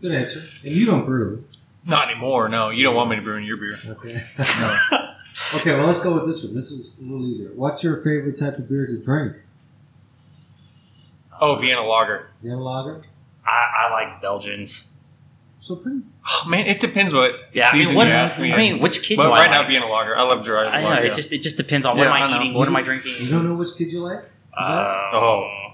Good 0.00 0.12
answer. 0.12 0.40
And 0.66 0.76
you 0.76 0.86
don't 0.86 1.04
brew. 1.06 1.44
Not 1.86 2.10
anymore. 2.10 2.48
No, 2.48 2.70
you 2.70 2.82
don't 2.82 2.94
want 2.94 3.10
me 3.10 3.16
to 3.16 3.22
brew 3.22 3.36
in 3.36 3.44
your 3.44 3.56
beer. 3.56 3.74
Okay. 3.90 4.22
okay, 5.54 5.74
well, 5.74 5.86
let's 5.86 6.02
go 6.02 6.14
with 6.14 6.26
this 6.26 6.42
one. 6.44 6.54
This 6.54 6.70
is 6.70 7.02
a 7.02 7.10
little 7.10 7.26
easier. 7.26 7.50
What's 7.54 7.84
your 7.84 7.98
favorite 8.02 8.38
type 8.38 8.54
of 8.56 8.68
beer 8.68 8.86
to 8.86 9.00
drink? 9.00 9.36
Oh, 11.40 11.56
Vienna 11.56 11.82
Lager. 11.82 12.28
Vienna 12.42 12.62
lager? 12.62 13.02
I, 13.46 13.86
I 13.86 13.90
like 13.92 14.22
Belgians. 14.22 14.90
So 15.58 15.76
pretty. 15.76 16.00
Oh 16.28 16.44
man, 16.48 16.66
it 16.66 16.78
depends 16.80 17.12
what 17.14 17.34
Yeah, 17.54 17.68
I 17.68 17.72
mean, 17.74 17.82
season 17.84 17.96
what, 17.96 18.06
you 18.06 18.12
ask 18.12 18.38
me. 18.38 18.52
I 18.52 18.56
mean, 18.56 18.80
which 18.80 19.02
kid 19.02 19.16
but 19.16 19.24
do 19.24 19.28
right 19.30 19.48
I 19.48 19.50
now, 19.50 19.58
like? 19.60 19.68
Vienna 19.68 19.86
Lager. 19.86 20.14
I 20.14 20.22
love 20.22 20.44
dry 20.44 20.66
I 20.66 20.82
know 20.82 20.90
lager. 20.90 21.06
it 21.06 21.14
just 21.14 21.32
it 21.32 21.38
just 21.42 21.56
depends 21.56 21.86
on 21.86 21.96
what 21.96 22.04
Yeah, 22.04 22.14
am 22.14 22.32
I 22.32 22.36
I, 22.36 22.42
eating, 22.42 22.54
what 22.54 22.68
am 22.68 22.76
I 22.76 22.82
drinking. 22.82 23.12
You 23.20 23.30
don't 23.30 23.48
know 23.48 23.56
which 23.56 23.74
kid 23.76 23.90
you 23.90 24.02
like? 24.02 24.24
Uh. 24.56 24.84
Oh. 25.14 25.72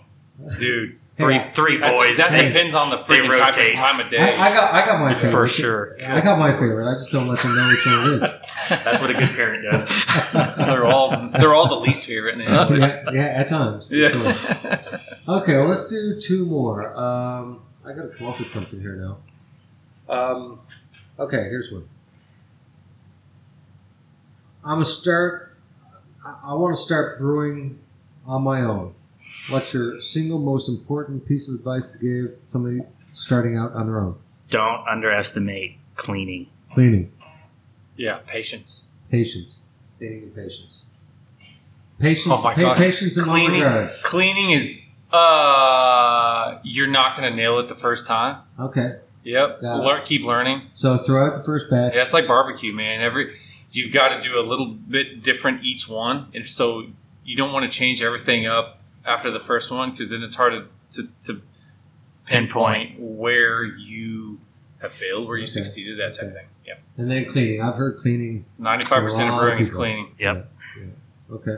dude. 0.60 0.99
Three 1.20 1.34
Hey, 1.34 1.51
three 1.52 1.78
That's- 1.78 1.98
boys. 2.01 2.16
that 2.16 2.30
they- 2.32 2.48
depends 2.48 2.74
on 2.74 2.90
the 2.90 2.97
they 2.98 3.18
freaking 3.18 3.30
type 3.38 3.55
rotate. 3.56 3.72
of 3.74 3.78
time 3.78 4.01
of 4.01 4.10
day. 4.10 4.34
I 4.36 4.52
got 4.55 4.74
I 4.74 4.84
got 4.86 5.01
my 5.01 5.14
favorite 5.14 5.30
For 5.32 5.47
sure. 5.47 5.97
I 6.06 6.20
got 6.20 6.38
my 6.38 6.52
favorite. 6.52 6.90
I 6.90 6.94
just 6.94 7.12
don't 7.12 7.28
let 7.28 7.38
them 7.40 7.55
know 7.56 7.68
which 7.68 7.84
one 7.86 8.01
it 8.10 8.14
is. 8.14 8.22
That's 8.68 9.01
what 9.01 9.10
a 9.10 9.14
good 9.14 9.30
parent 9.30 9.64
does. 9.70 9.84
they're 10.56 10.84
all 10.86 11.10
they're 11.38 11.55
all 11.55 11.68
the 11.68 11.76
least 11.80 12.06
favorite. 12.06 12.34
In 12.34 12.38
the 12.38 12.44
yeah, 12.78 13.10
yeah, 13.12 13.22
at 13.40 13.48
times. 13.48 13.86
Sure. 13.88 13.97
yeah. 13.98 14.80
Okay, 15.28 15.55
well, 15.56 15.66
let's 15.68 15.88
do 15.90 16.18
two 16.20 16.44
more. 16.47 16.94
Um, 16.97 17.60
I 17.84 17.92
got 17.92 18.02
to 18.02 18.09
come 18.09 18.26
up 18.28 18.38
with 18.38 18.48
something 18.48 18.80
here 18.80 18.97
now. 18.97 19.18
Um, 20.12 20.59
okay, 21.18 21.44
here's 21.48 21.70
one. 21.72 21.88
I'm 24.64 24.74
gonna 24.74 24.84
start. 24.84 25.56
I, 26.24 26.36
I 26.44 26.55
want 26.55 26.74
to 26.74 26.80
start 26.80 27.18
brewing 27.18 27.78
on 28.26 28.42
my 28.42 28.60
own. 28.62 28.94
What's 29.51 29.73
your 29.74 30.01
single 30.01 30.39
most 30.39 30.69
important 30.69 31.27
piece 31.27 31.48
of 31.48 31.55
advice 31.57 31.93
to 31.98 32.05
give 32.05 32.39
somebody 32.43 32.81
starting 33.12 33.57
out 33.57 33.73
on 33.73 33.86
their 33.86 34.01
own? 34.01 34.16
Don't 34.48 34.86
underestimate 34.89 35.77
cleaning. 35.97 36.48
Cleaning, 36.73 37.11
yeah, 37.97 38.19
patience. 38.27 38.90
patience, 39.11 39.62
cleaning, 39.98 40.23
and 40.24 40.35
patience. 40.35 40.86
Patience, 41.98 42.35
Oh 42.39 42.43
my 42.43 42.55
pa- 42.55 42.61
gosh. 42.61 42.78
patience 42.78 43.16
in 43.19 43.24
Cleaning, 43.24 43.62
regard. 43.62 43.93
cleaning 44.02 44.51
is 44.52 44.86
uh, 45.12 46.59
you're 46.62 46.86
not 46.89 47.16
gonna 47.16 47.35
nail 47.35 47.59
it 47.59 47.69
the 47.69 47.74
first 47.74 48.07
time. 48.07 48.39
Okay, 48.59 48.97
Yep, 49.24 49.61
Got. 49.61 49.85
Learn, 49.85 50.02
keep 50.05 50.23
learning. 50.23 50.62
so 50.74 50.97
throw 50.97 51.27
out 51.27 51.35
the 51.35 51.43
first 51.43 51.69
batch. 51.69 51.94
Yeah, 51.94 52.02
it's 52.02 52.15
like 52.15 52.27
barbecue, 52.27 52.74
man. 52.74 53.01
Every 53.02 53.28
you've 53.73 53.93
got 53.93 54.09
to 54.09 54.20
do 54.23 54.39
a 54.39 54.43
little 54.47 54.66
bit 54.69 55.23
different 55.23 55.62
each 55.65 55.89
one, 55.89 56.27
and 56.35 56.47
so 56.47 56.86
you 57.24 57.36
don't 57.36 57.52
want 57.52 57.70
to 57.70 57.77
change 57.78 58.01
everything 58.02 58.47
up 58.47 58.80
after 59.05 59.31
the 59.31 59.40
first 59.40 59.70
one 59.70 59.90
because 59.93 60.10
then 60.10 60.22
it's 60.22 60.35
hard 60.35 60.52
to, 60.52 61.02
to, 61.02 61.09
to 61.22 61.43
pinpoint 62.27 62.98
where 63.01 63.64
you 63.64 64.40
have 64.82 64.93
failed, 64.93 65.27
where 65.28 65.36
you 65.36 65.43
Okay. 65.44 65.51
succeeded, 65.52 65.98
that 65.98 66.12
type 66.14 66.28
of 66.28 66.35
thing. 66.35 66.47
Yeah, 66.66 66.74
And 66.97 67.10
then 67.10 67.27
cleaning. 67.27 67.60
I've 67.62 67.77
heard 67.77 67.97
cleaning. 67.97 68.44
ninety-five 68.59 69.02
percent 69.02 69.28
of 69.28 69.35
lot 69.35 69.40
of 69.40 69.44
brewing 69.47 69.59
is 69.60 69.70
cleaning. 69.70 70.14
Yep. 70.18 70.51
Okay. 71.32 71.56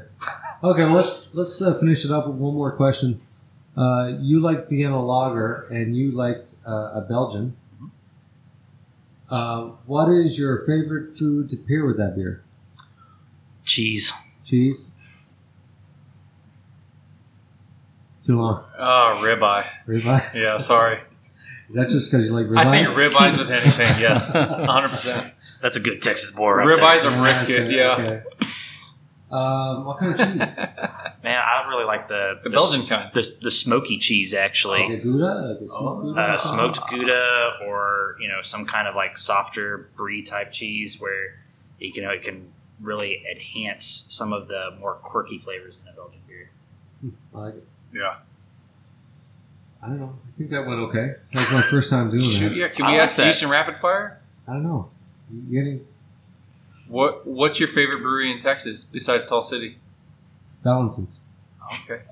Okay. 0.65 0.85
Well, 0.85 0.93
let's 0.95 1.35
let's 1.35 1.61
uh, 1.63 1.75
finish 1.79 2.05
it 2.05 2.11
up 2.11 2.27
with 2.27 2.37
one 2.37 2.55
more 2.55 2.73
question. 2.73 3.21
Uh, 3.77 4.13
you 4.21 4.39
liked 4.41 4.69
Vienna 4.69 5.03
Lager, 5.03 5.67
and 5.71 5.97
you 5.97 6.11
liked 6.13 6.57
uh, 6.67 6.93
a 6.95 7.01
Belgian. 7.09 7.57
Uh, 9.31 9.71
what 9.87 10.11
is 10.11 10.39
your 10.39 10.59
favorite 10.67 11.09
food 11.09 11.49
to 11.49 11.57
pair 11.57 11.87
with 11.87 11.97
that 11.97 12.15
beer? 12.15 12.43
Cheese. 13.65 14.13
Cheese. 14.45 14.93
Too 18.23 18.39
long. 18.41 18.65
Oh, 18.79 19.21
ribeye. 19.23 19.67
Ribeye. 19.87 20.35
Yeah, 20.35 20.57
sorry. 20.59 21.01
Is 21.69 21.75
that 21.77 21.89
just 21.89 22.11
because 22.11 22.27
you 22.27 22.33
like 22.33 22.47
ribeyes? 22.47 22.59
I 22.67 22.85
think 22.85 22.89
ribeyes 22.89 23.39
with 23.39 23.51
anything. 23.51 23.89
Yes, 24.01 24.35
hundred 24.39 24.91
percent. 24.91 25.33
That's 25.61 25.77
a 25.77 25.81
good 25.81 26.03
Texas 26.03 26.35
boy 26.37 26.53
right 26.53 26.67
Ribeyes 26.79 27.03
there. 27.03 27.13
or 27.19 27.23
brisket. 27.23 27.61
okay, 27.67 27.77
Yeah, 27.77 27.93
okay. 27.93 28.23
Um, 29.31 29.87
what 29.87 29.99
kind 29.99 30.13
of 30.13 30.19
cheese? 30.19 30.57
Man, 31.25 31.41
I 31.41 31.67
really 31.69 31.85
like 31.87 32.07
the 32.09 32.39
the 32.45 32.51
Belgian 32.51 32.83
kind. 32.87 33.11
the, 33.15 33.27
the 33.41 33.51
smoky 33.51 33.97
cheese 33.99 34.35
actually. 34.35 34.81
Like 34.83 34.99
a 35.01 35.03
Gouda? 35.03 35.57
Like 35.59 35.67
smoked 35.67 35.79
Oh, 35.81 36.03
Gouda? 36.03 36.21
uh, 36.21 36.37
smoked 36.37 36.81
Gouda 36.91 37.51
or 37.67 38.17
you 38.21 38.29
know 38.29 38.43
some 38.43 38.67
kind 38.67 38.87
of 38.87 38.95
like 38.95 39.17
softer 39.17 39.89
brie 39.97 40.23
type 40.23 40.53
cheese 40.53 41.01
where 41.01 41.39
you 41.79 41.93
can 41.95 42.05
it 42.05 42.23
can 42.23 42.53
really 42.81 43.23
enhance 43.31 44.07
some 44.11 44.33
of 44.35 44.49
the 44.49 44.77
more 44.79 44.95
quirky 44.97 45.39
flavors 45.39 45.83
in 45.83 45.91
a 45.91 45.97
Belgian 45.97 46.21
beer. 46.29 46.51
I 47.35 47.39
like 47.39 47.55
it. 47.55 47.67
Yeah. 47.93 48.17
I 49.83 49.89
don't 49.89 49.99
know. 50.01 50.17
I 50.29 50.31
think 50.31 50.51
that 50.51 50.67
went 50.67 50.81
okay. 50.81 51.15
That 51.33 51.41
was 51.41 51.53
my 51.53 51.63
first 51.63 51.91
time 51.91 52.09
doing 52.09 52.23
Shoot, 52.23 52.51
that. 52.51 52.57
yeah. 52.57 52.69
Can 52.69 52.85
I 52.87 52.89
we 52.89 52.95
like 52.95 53.03
ask 53.03 53.17
that. 53.17 53.25
Houston 53.25 53.49
Rapid 53.51 53.79
Fire? 53.79 54.21
I 54.47 54.53
don't 54.55 54.63
know. 54.63 54.91
You 55.33 55.61
getting 55.61 55.87
What 56.89 57.27
What's 57.27 57.59
your 57.59 57.69
favorite 57.69 58.01
brewery 58.03 58.31
in 58.31 58.39
Texas 58.39 58.85
besides 58.85 59.29
Tall 59.29 59.43
City? 59.43 59.79
Valencins? 60.65 61.21
Okay. 61.83 62.03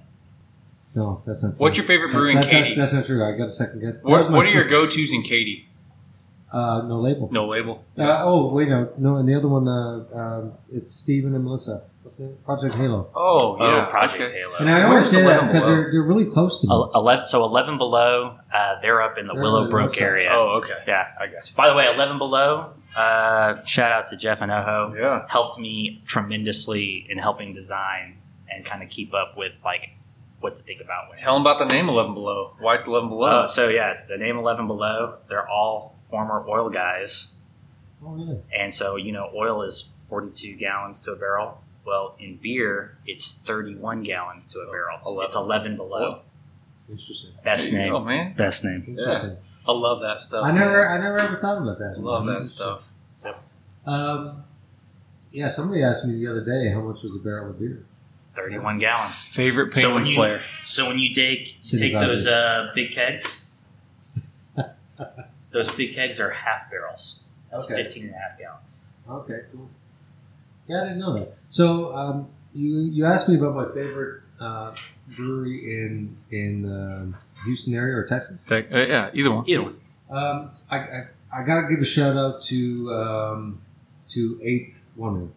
No, 0.97 1.23
that's 1.25 1.45
not 1.45 1.51
true. 1.51 1.59
What's 1.59 1.77
your 1.77 1.87
favorite 1.87 2.11
brewery 2.11 2.31
in 2.33 2.37
that's, 2.37 2.51
that's, 2.51 2.69
Katy? 2.69 2.81
that's 2.81 2.93
not 2.93 3.05
true. 3.05 3.25
I 3.25 3.37
got 3.39 3.45
a 3.45 3.51
second 3.51 3.81
guess. 3.81 4.03
What 4.03 4.31
What 4.31 4.47
are 4.47 4.51
your 4.51 4.65
go 4.65 4.87
tos 4.87 5.13
in 5.13 5.23
Katy? 5.23 5.69
Uh, 6.53 6.83
no 6.83 7.01
label. 7.01 7.29
No 7.33 7.47
label. 7.47 7.85
Uh, 7.97 8.13
oh 8.19 8.53
wait, 8.55 8.69
no, 8.69 8.93
no. 8.99 9.17
And 9.17 9.29
the 9.29 9.35
other 9.35 9.49
one, 9.49 9.69
uh, 9.69 10.05
um, 10.19 10.53
it's 10.73 10.93
Steven 10.93 11.35
and 11.35 11.45
Melissa. 11.45 11.85
What's 12.03 12.17
the 12.17 12.27
name? 12.27 12.39
Project 12.45 12.75
Halo. 12.75 13.09
Oh, 13.15 13.57
yeah. 13.61 13.87
oh, 13.87 13.91
Project 13.91 14.23
okay. 14.23 14.41
Halo. 14.41 14.57
And 14.57 14.71
I 14.71 14.83
always 14.85 15.07
say 15.07 15.23
that 15.23 15.47
because 15.47 15.65
Below? 15.67 15.77
they're, 15.83 15.91
they're 15.93 16.03
really 16.03 16.25
close 16.25 16.59
to 16.63 16.67
me. 16.67 16.73
El- 16.73 16.91
Eleven, 16.95 17.25
so 17.27 17.45
eleven 17.45 17.77
below, 17.79 18.39
uh, 18.53 18.81
they're 18.81 19.03
up 19.03 19.17
in 19.19 19.27
the 19.27 19.35
They're 19.35 19.43
Willowbrook 19.43 19.85
outside. 19.91 20.03
area. 20.03 20.31
Oh, 20.33 20.61
okay. 20.65 20.83
Yeah. 20.89 21.09
I 21.21 21.27
got 21.27 21.49
you. 21.49 21.55
By 21.55 21.69
the 21.69 21.75
way, 21.75 21.87
eleven 21.95 22.19
below. 22.19 22.73
Uh, 22.97 23.55
shout 23.65 23.93
out 23.93 24.09
to 24.09 24.17
Jeff 24.17 24.39
and 24.41 24.51
Oho. 24.51 24.95
Yeah. 24.99 25.27
Helped 25.29 25.59
me 25.61 26.03
tremendously 26.07 27.07
in 27.09 27.19
helping 27.19 27.55
design 27.55 28.17
and 28.51 28.65
kind 28.65 28.83
of 28.83 28.89
keep 28.89 29.15
up 29.15 29.37
with 29.37 29.53
like 29.65 29.91
what 30.41 30.57
to 30.57 30.63
think 30.63 30.81
about. 30.81 31.07
When 31.09 31.17
Tell 31.17 31.35
them 31.35 31.43
about 31.43 31.59
the 31.59 31.67
name 31.67 31.89
11 31.89 32.15
Below. 32.15 32.55
Why 32.59 32.75
it's 32.75 32.87
11 32.87 33.11
Below. 33.11 33.43
Uh, 33.45 33.49
so 33.49 33.69
yeah, 33.69 34.01
the 34.09 34.17
name 34.17 34.37
Eleven 34.39 34.67
Below. 34.67 35.19
They're 35.29 35.47
all 35.49 36.00
former 36.11 36.45
oil 36.49 36.69
guys, 36.71 37.33
oh 38.05 38.17
yeah. 38.17 38.35
and 38.63 38.75
so 38.75 38.97
you 38.97 39.13
know, 39.13 39.31
oil 39.35 39.63
is 39.63 39.97
forty-two 40.09 40.55
gallons 40.57 41.01
to 41.03 41.13
a 41.13 41.17
barrel. 41.17 41.63
Well, 41.87 42.15
in 42.21 42.37
beer, 42.37 42.99
it's 43.07 43.39
thirty-one 43.39 44.03
gallons 44.03 44.47
to 44.49 44.59
a 44.59 44.71
barrel. 44.71 44.99
11 45.07 45.27
It's 45.27 45.35
eleven 45.37 45.77
below. 45.77 46.21
Interesting. 46.91 47.31
Best 47.45 47.71
There 47.71 47.81
you 47.81 47.85
name. 47.87 47.95
Oh, 47.95 48.01
man. 48.05 48.35
Best 48.35 48.65
name. 48.65 48.85
Interesting. 48.87 49.37
I 49.67 49.73
love 49.73 50.01
that 50.03 50.21
stuff. 50.21 50.45
I 50.47 50.53
never, 50.53 50.85
man. 50.85 50.99
I 51.01 51.03
never 51.05 51.19
ever 51.19 51.37
thought 51.37 51.59
about 51.63 51.79
that. 51.79 51.95
I 51.97 52.01
love 52.01 52.27
that 52.27 52.33
Interesting. 52.33 52.79
stuff. 53.17 53.37
Um, 53.87 54.45
yeah, 55.33 55.47
somebody 55.49 55.83
asked 55.83 56.05
me 56.07 56.15
the 56.17 56.27
other 56.31 56.45
day 56.45 56.71
how 56.73 56.81
much 56.81 57.03
was 57.03 57.15
a 57.17 57.21
barrel 57.21 57.51
of 57.51 57.59
beer. 57.61 57.85
Thirty-one 58.37 58.79
gallons. 58.79 59.25
Favorite 59.25 59.73
So 59.75 59.81
Penguins 59.83 60.09
you- 60.11 60.17
player. 60.17 60.39
So 60.39 60.87
when 60.89 60.99
you 60.99 61.15
take 61.15 61.59
City 61.61 61.91
take 61.93 62.01
those 62.01 62.27
uh, 62.27 62.71
big 62.75 62.91
kegs, 62.93 63.47
those 65.53 65.71
big 65.75 65.95
kegs 65.95 66.21
are 66.21 66.31
half 66.31 66.71
barrels. 66.71 67.23
That's 67.51 67.65
Okay. 67.71 67.83
15 67.83 68.05
and 68.07 68.15
a 68.15 68.19
half 68.19 68.39
gallons. 68.39 68.79
Okay, 69.09 69.41
cool. 69.53 69.69
Yeah, 70.69 70.83
I 70.83 70.85
didn't 70.85 70.99
know 71.01 71.17
that. 71.17 71.35
So 71.49 71.95
um, 71.97 72.29
you 72.55 72.79
you 72.81 73.05
asked 73.07 73.29
me 73.29 73.37
about 73.37 73.55
my 73.57 73.67
favorite 73.75 74.23
uh, 74.41 74.75
brewery 75.17 75.59
in 75.65 76.17
in 76.31 76.65
um, 76.65 77.17
Houston 77.45 77.75
area 77.75 77.97
or 77.97 78.05
Texas. 78.05 78.45
Take, 78.45 78.71
uh, 78.73 78.79
yeah, 78.79 79.11
either 79.13 79.33
one. 79.33 79.49
Either 79.49 79.63
one. 79.65 79.77
Um, 80.11 80.51
I, 80.71 80.77
I, 80.79 81.07
I 81.37 81.43
got 81.45 81.63
to 81.63 81.69
give 81.69 81.81
a 81.81 81.85
shout 81.85 82.17
out 82.17 82.41
to 82.43 82.93
um, 82.95 83.61
to 84.11 84.41
Eighth 84.45 84.85
Wonder 84.97 85.29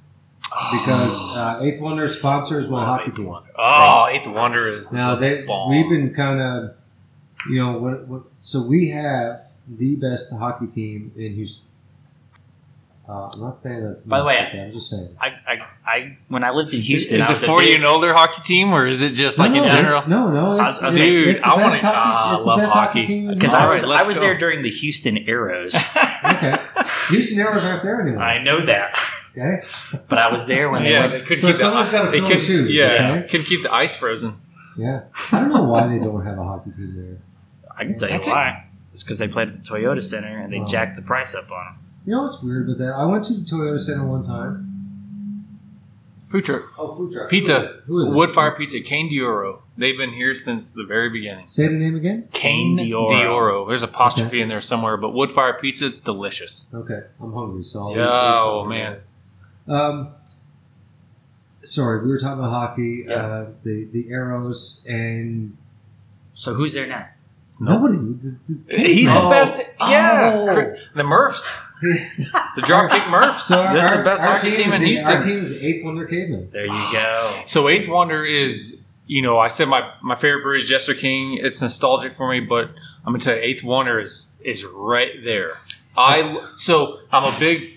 because 0.72 1.12
uh, 1.36 1.60
Eighth 1.64 1.82
Wonder 1.82 2.08
sponsors 2.08 2.68
my 2.68 2.86
hockey 2.86 3.06
Eighth 3.08 3.16
team. 3.18 3.26
Wonder. 3.26 3.50
Oh, 3.58 4.08
Eighth 4.12 4.28
Wonder 4.28 4.68
is 4.68 4.92
Now 4.92 5.16
the 5.16 5.20
they 5.22 5.42
bomb. 5.42 5.72
we've 5.72 5.90
been 5.90 6.14
kind 6.14 6.40
of 6.40 6.78
you 7.50 7.58
know 7.58 7.78
what, 7.78 8.08
what 8.08 8.24
so 8.42 8.62
we 8.62 8.90
have 8.90 9.36
the 9.68 9.96
best 9.96 10.34
hockey 10.38 10.68
team 10.68 11.12
in 11.16 11.34
Houston. 11.34 11.70
Uh, 13.08 13.30
I'm 13.34 13.42
not 13.42 13.60
saying 13.60 13.84
that's 13.84 14.04
By 14.04 14.20
the 14.20 14.26
way, 14.26 14.36
okay, 14.48 14.62
I'm 14.62 14.72
just 14.72 14.90
saying. 14.90 15.10
I, 15.20 15.28
I 15.28 15.58
I 15.86 16.18
when 16.30 16.46
I 16.46 16.52
lived 16.52 16.74
in 16.74 16.80
Houston, 16.80 17.20
is 17.20 17.26
I 17.26 17.28
it 17.28 17.32
was 17.32 17.44
a 17.44 17.48
40 17.48 17.66
big- 17.68 17.76
and 17.76 17.86
older 17.86 18.14
hockey 18.14 18.42
team, 18.44 18.72
or 18.72 18.88
is 18.88 19.02
it 19.02 19.10
just 19.14 19.38
like 19.38 19.52
no, 19.52 19.58
in 19.58 19.64
no, 19.64 19.68
general? 19.76 19.94
it's- 19.98 20.08
No, 20.08 20.32
no, 20.32 20.62
it's, 20.66 20.82
I 20.82 20.88
it's, 20.88 20.96
Dude, 20.98 21.28
it's 21.28 21.42
the 21.44 21.50
I 21.50 21.54
wanna- 21.56 21.66
best 21.66 21.82
hockey. 21.82 21.98
ah, 22.00 22.34
it's 22.36 22.44
the 22.46 22.50
love 22.50 22.60
best 22.62 22.74
hockey. 22.74 23.00
hockey 23.02 23.08
team. 23.08 23.30
in 23.30 23.36
Because 23.38 23.54
I 23.54 23.70
was 23.70 23.84
I 23.84 24.08
was 24.08 24.16
go. 24.16 24.22
there 24.22 24.38
during 24.38 24.62
the 24.62 24.70
Houston 24.70 25.18
Aeros. 25.18 25.74
Okay, 26.24 26.56
Houston 27.10 27.46
Aeros 27.46 27.66
aren't 27.66 27.84
there 27.84 28.00
anymore. 28.02 28.24
I 28.24 28.42
know 28.42 28.66
that, 28.66 28.98
Okay, 29.38 29.68
but 30.08 30.18
I 30.18 30.32
was 30.32 30.48
there 30.48 30.70
when 30.70 30.84
they 30.84 30.92
yeah, 30.92 31.02
went. 31.02 31.12
they 31.12 31.20
could 31.22 31.38
So 31.38 31.48
keep 31.48 31.58
someone's 31.58 31.90
the, 31.90 31.98
gotta 31.98 32.12
fill 32.12 32.26
could, 32.26 32.38
the 32.38 32.42
shoes, 32.42 32.72
Yeah, 32.74 33.16
okay? 33.18 33.28
could 33.28 33.46
keep 33.46 33.64
the 33.64 33.74
ice 33.74 33.94
frozen. 33.98 34.36
yeah. 34.78 35.02
I 35.34 35.42
don't 35.42 35.50
know 35.54 35.64
why 35.66 35.88
they 35.88 36.00
don't 36.00 36.24
have 36.26 36.38
a 36.38 36.44
hockey 36.46 36.72
team 36.72 36.96
there. 36.96 37.18
I 37.78 37.84
can 37.86 37.98
tell 37.98 38.10
That's 38.10 38.28
you 38.28 38.34
it. 38.34 38.36
why. 38.36 38.66
It's 38.94 39.04
because 39.04 39.18
they 39.20 39.28
played 39.28 39.50
at 39.50 39.64
the 39.64 39.70
Toyota 39.70 40.02
Center 40.04 40.40
and 40.40 40.54
they 40.54 40.60
Oh. 40.60 40.68
jacked 40.68 40.96
the 40.96 41.02
price 41.02 41.34
up 41.36 41.50
on 41.52 41.66
them. 41.66 41.76
You 42.06 42.12
know 42.12 42.22
what's 42.24 42.44
weird 42.44 42.68
about 42.68 42.78
that? 42.80 42.94
I 42.96 43.06
went 43.06 43.24
to 43.26 43.34
the 43.34 43.42
Toyota 43.42 43.80
Center 43.80 44.06
one 44.08 44.24
time. 44.24 44.70
Food 46.28 46.46
truck, 46.46 46.64
Oh, 46.80 46.88
food 46.88 47.12
truck. 47.12 47.30
pizza, 47.30 47.82
Who 47.86 48.02
is 48.02 48.08
it? 48.08 48.14
wood 48.14 48.32
fire 48.32 48.52
pizza, 48.56 48.80
Cane 48.82 49.08
D'oro. 49.08 49.62
They've 49.78 49.96
been 49.98 50.14
here 50.14 50.34
since 50.34 50.72
the 50.72 50.84
very 50.84 51.10
beginning. 51.10 51.46
Say 51.48 51.68
the 51.68 51.76
name 51.76 51.96
again. 51.96 52.28
Cane 52.32 52.76
Cane 52.78 52.90
D'oro. 52.90 53.08
D'oro. 53.08 53.68
There's 53.68 53.84
apostrophe 53.84 54.42
in 54.42 54.48
there 54.50 54.60
somewhere, 54.62 54.98
but 54.98 55.14
wood 55.14 55.32
fire 55.32 55.54
pizza 55.62 55.86
is 55.86 56.00
delicious. 56.00 56.66
Okay, 56.74 57.02
I'm 57.22 57.34
hungry, 57.34 57.62
so 57.64 57.84
I'll 57.84 57.92
eat 57.92 57.98
Yeah, 57.98 58.06
pizza 58.34 58.48
oh, 58.48 58.66
man. 58.66 58.98
Um, 59.68 60.08
sorry, 61.64 62.04
we 62.04 62.10
were 62.10 62.18
talking 62.20 62.40
about 62.40 62.50
hockey. 62.50 63.06
Yeah. 63.08 63.14
Uh, 63.16 63.46
the 63.64 63.86
the 63.92 64.06
Aeros 64.06 64.86
and 64.90 65.56
So 66.34 66.54
who's 66.56 66.74
there 66.74 66.88
now? 66.88 67.08
No. 67.60 67.74
nobody. 67.78 67.98
the- 67.98 68.64
the- 68.68 68.78
He's 68.88 69.10
the 69.10 69.22
Oh. 69.22 69.30
best. 69.30 69.62
Yeah, 69.80 70.34
Oh. 70.36 70.74
The 70.96 71.04
Murphs, 71.04 71.58
the 71.82 72.62
Dropkick 72.62 73.10
Murphs. 73.10 73.44
So 73.46 73.62
our, 73.62 73.74
this 73.74 73.86
is 73.86 73.92
the 73.98 74.04
best 74.04 74.24
hockey 74.24 74.52
team 74.52 74.68
is 74.70 74.76
in 74.76 74.82
the- 74.82 74.88
Houston. 74.88 75.14
Our 75.14 75.22
team 75.22 75.40
is 75.40 75.60
the 75.60 75.66
eighth 75.66 75.86
wonder 75.86 76.06
caveman. 76.06 76.50
There 76.52 76.66
you 76.66 76.90
go. 76.92 77.42
So 77.46 77.68
Eighth 77.70 77.88
Wonder 77.88 78.24
is, 78.26 78.86
you 79.08 79.22
know, 79.22 79.38
I 79.40 79.48
said 79.48 79.68
my, 79.68 79.92
my 80.02 80.16
favorite 80.16 80.42
brewery 80.42 80.60
is 80.60 80.68
Jester 80.68 80.94
King. 80.94 81.38
It's 81.38 81.62
nostalgic 81.62 82.14
for 82.14 82.30
me, 82.30 82.40
but 82.40 82.70
I'm 83.06 83.14
gonna 83.14 83.20
tell 83.20 83.36
you, 83.36 83.42
Eighth 83.42 83.64
Wonder 83.64 84.00
is 84.00 84.42
is 84.44 84.66
right 84.66 85.12
there. 85.24 85.52
I 85.96 86.48
so 86.56 87.00
I'm 87.12 87.24
a 87.34 87.40
big 87.40 87.72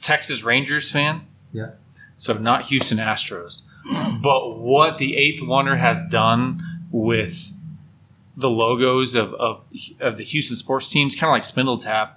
Texas 0.00 0.42
Rangers 0.42 0.90
fan. 0.90 1.22
Yeah. 1.52 1.72
So 2.16 2.34
not 2.34 2.62
Houston 2.66 2.98
Astros, 2.98 3.62
but 4.22 4.58
what 4.58 4.98
the 4.98 5.16
Eighth 5.16 5.42
Wonder 5.42 5.76
has 5.76 6.04
done 6.08 6.62
with 6.90 7.52
the 8.36 8.50
logos 8.50 9.14
of 9.14 9.34
of, 9.34 9.62
of 10.00 10.16
the 10.18 10.24
Houston 10.24 10.56
sports 10.56 10.88
teams, 10.88 11.14
kind 11.14 11.28
of 11.30 11.32
like 11.34 11.42
Spindletap. 11.42 12.10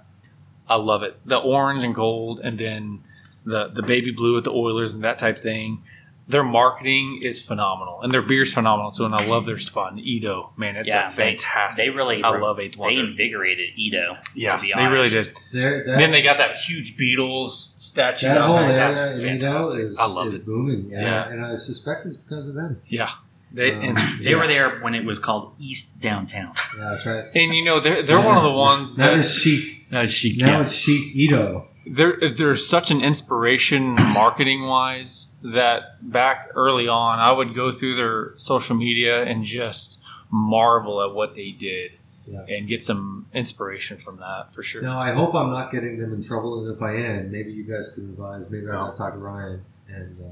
I 0.68 0.76
love 0.76 1.02
it. 1.02 1.18
The 1.24 1.36
orange 1.38 1.84
and 1.84 1.94
gold, 1.94 2.40
and 2.40 2.58
then 2.58 3.02
the 3.44 3.68
the 3.68 3.82
baby 3.82 4.10
blue 4.10 4.36
at 4.38 4.44
the 4.44 4.52
Oilers 4.52 4.94
and 4.94 5.04
that 5.04 5.18
type 5.18 5.38
thing. 5.38 5.82
Their 6.28 6.42
marketing 6.42 7.20
is 7.22 7.40
phenomenal, 7.40 8.02
and 8.02 8.12
their 8.12 8.20
beer's 8.20 8.52
phenomenal 8.52 8.90
too. 8.90 9.04
And 9.04 9.14
I 9.14 9.24
love 9.26 9.46
their 9.46 9.58
spot 9.58 9.92
in 9.92 9.98
EaDo. 10.00 10.50
Man, 10.58 10.74
it's 10.74 10.88
Yeah, 10.88 11.06
a 11.06 11.10
fantastic. 11.12 11.84
They 11.84 11.90
really, 11.90 12.20
I 12.20 12.36
love 12.36 12.58
Eighth 12.58 12.76
They 12.76 12.96
invigorated 12.96 13.76
EaDo. 13.78 14.18
yeah, 14.34 14.56
to 14.56 14.60
be 14.60 14.72
they 14.74 14.86
really 14.86 15.08
did. 15.08 15.26
That, 15.52 15.84
then 15.86 16.10
they 16.10 16.22
got 16.22 16.38
that 16.38 16.56
huge 16.56 16.96
Beatles 16.96 17.50
statue. 17.50 18.26
that 18.26 18.40
whole 18.40 18.56
area 18.58 18.74
That's 18.74 18.98
in 19.22 19.38
EaDo 19.38 19.40
fantastic. 19.40 19.80
is, 19.82 19.98
I 20.00 20.06
love 20.08 20.26
is 20.26 20.34
it. 20.34 20.46
booming. 20.46 20.90
Yeah, 20.90 21.02
Yeah. 21.02 21.28
and 21.28 21.46
I 21.46 21.54
suspect 21.54 22.04
it's 22.06 22.16
because 22.16 22.48
of 22.48 22.56
them. 22.56 22.82
Yeah, 22.88 23.10
they 23.56 23.72
Um, 23.74 23.82
and 23.82 23.98
They 24.24 24.30
yeah. 24.30 24.36
were 24.36 24.46
there 24.46 24.78
when 24.80 24.94
it 24.94 25.04
was 25.04 25.18
called 25.18 25.54
East 25.58 26.00
Downtown. 26.02 26.52
Yeah, 26.78 26.90
that's 26.90 27.06
right. 27.06 27.24
And 27.34 27.54
you 27.54 27.64
know 27.64 27.80
they're 27.80 28.02
they're 28.02 28.20
one 28.20 28.36
of 28.36 28.42
the 28.42 28.52
ones 28.68 28.96
now 28.98 29.06
that 29.10 29.18
it's 29.20 29.30
chic. 29.32 29.90
No, 29.90 30.04
she 30.06 30.36
Now 30.36 30.60
it's 30.60 30.72
chic 30.72 31.14
EaDo. 31.14 31.64
they're 31.86 32.18
they're 32.36 32.56
such 32.56 32.90
an 32.90 33.00
inspiration 33.00 33.94
marketing 34.20 34.66
wise 34.66 35.34
that 35.42 35.80
back 36.02 36.48
early 36.54 36.86
on 36.88 37.18
I 37.18 37.32
would 37.32 37.54
go 37.54 37.70
through 37.72 37.96
their 37.96 38.32
social 38.36 38.76
media 38.76 39.22
and 39.24 39.44
just 39.44 40.02
marvel 40.30 41.00
at 41.02 41.14
what 41.14 41.34
they 41.34 41.50
did 41.52 41.92
Yeah. 42.26 42.44
and 42.52 42.66
get 42.68 42.82
some 42.82 43.26
inspiration 43.32 43.96
from 43.98 44.16
that 44.18 44.52
for 44.52 44.62
sure. 44.62 44.82
Now 44.82 44.98
I 45.00 45.12
hope 45.12 45.32
I'm 45.34 45.50
not 45.58 45.70
getting 45.70 45.94
them 46.00 46.12
in 46.12 46.22
trouble, 46.22 46.52
and 46.66 46.74
if 46.74 46.82
I 46.82 46.92
am, 46.96 47.30
maybe 47.30 47.52
you 47.52 47.62
guys 47.64 47.86
can 47.94 48.04
advise. 48.10 48.50
Maybe 48.50 48.66
I'll 48.68 48.92
talk 48.92 49.12
to 49.14 49.18
Ryan 49.18 49.64
and 49.88 50.12
uh, 50.20 50.24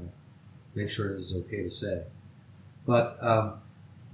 make 0.75 0.89
sure 0.89 1.09
this 1.09 1.31
is 1.31 1.45
okay 1.45 1.63
to 1.63 1.69
say. 1.69 2.03
But 2.85 3.09
um, 3.21 3.53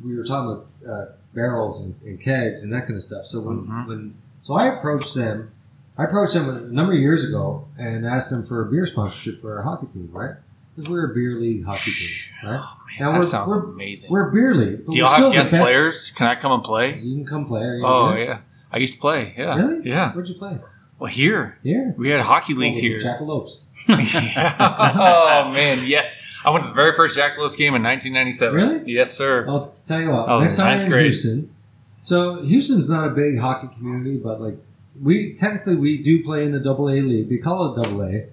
we 0.04 0.16
were 0.16 0.24
talking 0.24 0.52
about 0.52 0.68
uh, 0.90 1.06
barrels 1.34 1.82
and, 1.84 1.96
and 2.06 2.20
kegs 2.22 2.64
and 2.64 2.72
that 2.74 2.82
kind 2.82 2.96
of 2.96 3.04
stuff. 3.04 3.26
So 3.26 3.42
when, 3.42 3.66
Mhm. 3.68 3.88
when 3.88 4.14
so 4.42 4.56
I 4.56 4.66
approached 4.68 5.14
them, 5.16 5.52
I 5.98 6.06
approached 6.06 6.34
them 6.34 6.50
a 6.50 6.62
number 6.62 6.94
of 6.94 7.00
years 7.00 7.24
ago 7.28 7.68
and 7.78 8.06
asked 8.06 8.32
them 8.32 8.44
for 8.44 8.62
a 8.68 8.72
beer 8.72 8.86
sponsorship 8.86 9.40
for 9.40 9.58
our 9.58 9.64
hockey 9.64 9.88
team, 9.88 10.10
right? 10.12 10.36
Because 10.76 10.90
we're 10.90 11.12
a 11.12 11.14
beer 11.14 11.36
league 11.36 11.66
hockey 11.66 11.92
team, 11.92 12.10
right? 12.50 12.60
Oh, 12.64 12.78
man, 13.00 13.14
Now 13.14 13.20
that 13.20 13.26
sounds 13.26 13.52
we're- 13.52 13.64
amazing. 13.74 14.10
We're 14.10 14.30
a 14.30 14.32
beer 14.32 14.56
league. 14.56 14.86
Do 14.86 14.98
y'all 14.98 15.08
have 15.10 15.34
guest 15.34 15.52
players? 15.52 16.12
Can 16.16 16.28
I 16.28 16.36
come 16.36 16.54
and 16.54 16.64
play? 16.64 16.96
You 16.98 17.16
can 17.16 17.26
come 17.26 17.46
play. 17.46 17.82
Oh 17.84 18.14
yeah, 18.16 18.40
I 18.72 18.78
used 18.78 18.96
to 18.96 19.02
play. 19.02 19.34
Yeah, 19.38 19.56
Really? 19.58 19.90
yeah. 19.90 20.14
Where'd 20.14 20.30
you 20.30 20.36
play? 20.36 20.58
Well, 20.98 21.10
here 21.12 21.58
Here. 21.64 21.94
we 21.98 22.10
had 22.10 22.22
hockey 22.22 22.54
leagues 22.54 22.78
oh, 22.78 22.82
here. 22.82 23.00
Jackalopes. 23.00 23.66
Yeah. 23.88 24.56
oh 25.48 25.52
man, 25.52 25.86
yes. 25.86 26.12
I 26.44 26.50
went 26.50 26.64
to 26.64 26.68
the 26.70 26.74
very 26.76 26.94
first 26.94 27.18
Jackalopes 27.18 27.58
game 27.58 27.76
in 27.76 27.84
1997. 27.84 28.56
Really? 28.56 28.92
Yes, 28.94 29.16
sir. 29.16 29.46
I'll 29.48 29.60
tell 29.60 30.02
you 30.02 30.10
what. 30.10 30.28
I 30.30 30.36
was 30.36 30.44
next 30.46 30.54
in 30.58 30.60
time 30.66 30.72
ninth 30.74 30.84
in 30.86 30.92
grade. 30.92 31.04
Houston. 31.04 31.56
So 32.02 32.42
Houston's 32.42 32.90
not 32.90 33.08
a 33.08 33.12
big 33.12 33.38
hockey 33.40 33.68
community, 33.76 34.18
but 34.18 34.42
like 34.42 34.56
we 35.02 35.34
technically 35.34 35.76
we 35.76 35.98
do 36.02 36.24
play 36.24 36.44
in 36.46 36.52
the 36.52 36.60
Double 36.60 36.90
A 36.90 37.02
league. 37.02 37.30
They 37.30 37.38
call 37.38 37.74
it 37.74 37.84
Double 37.84 38.04
A. 38.04 38.24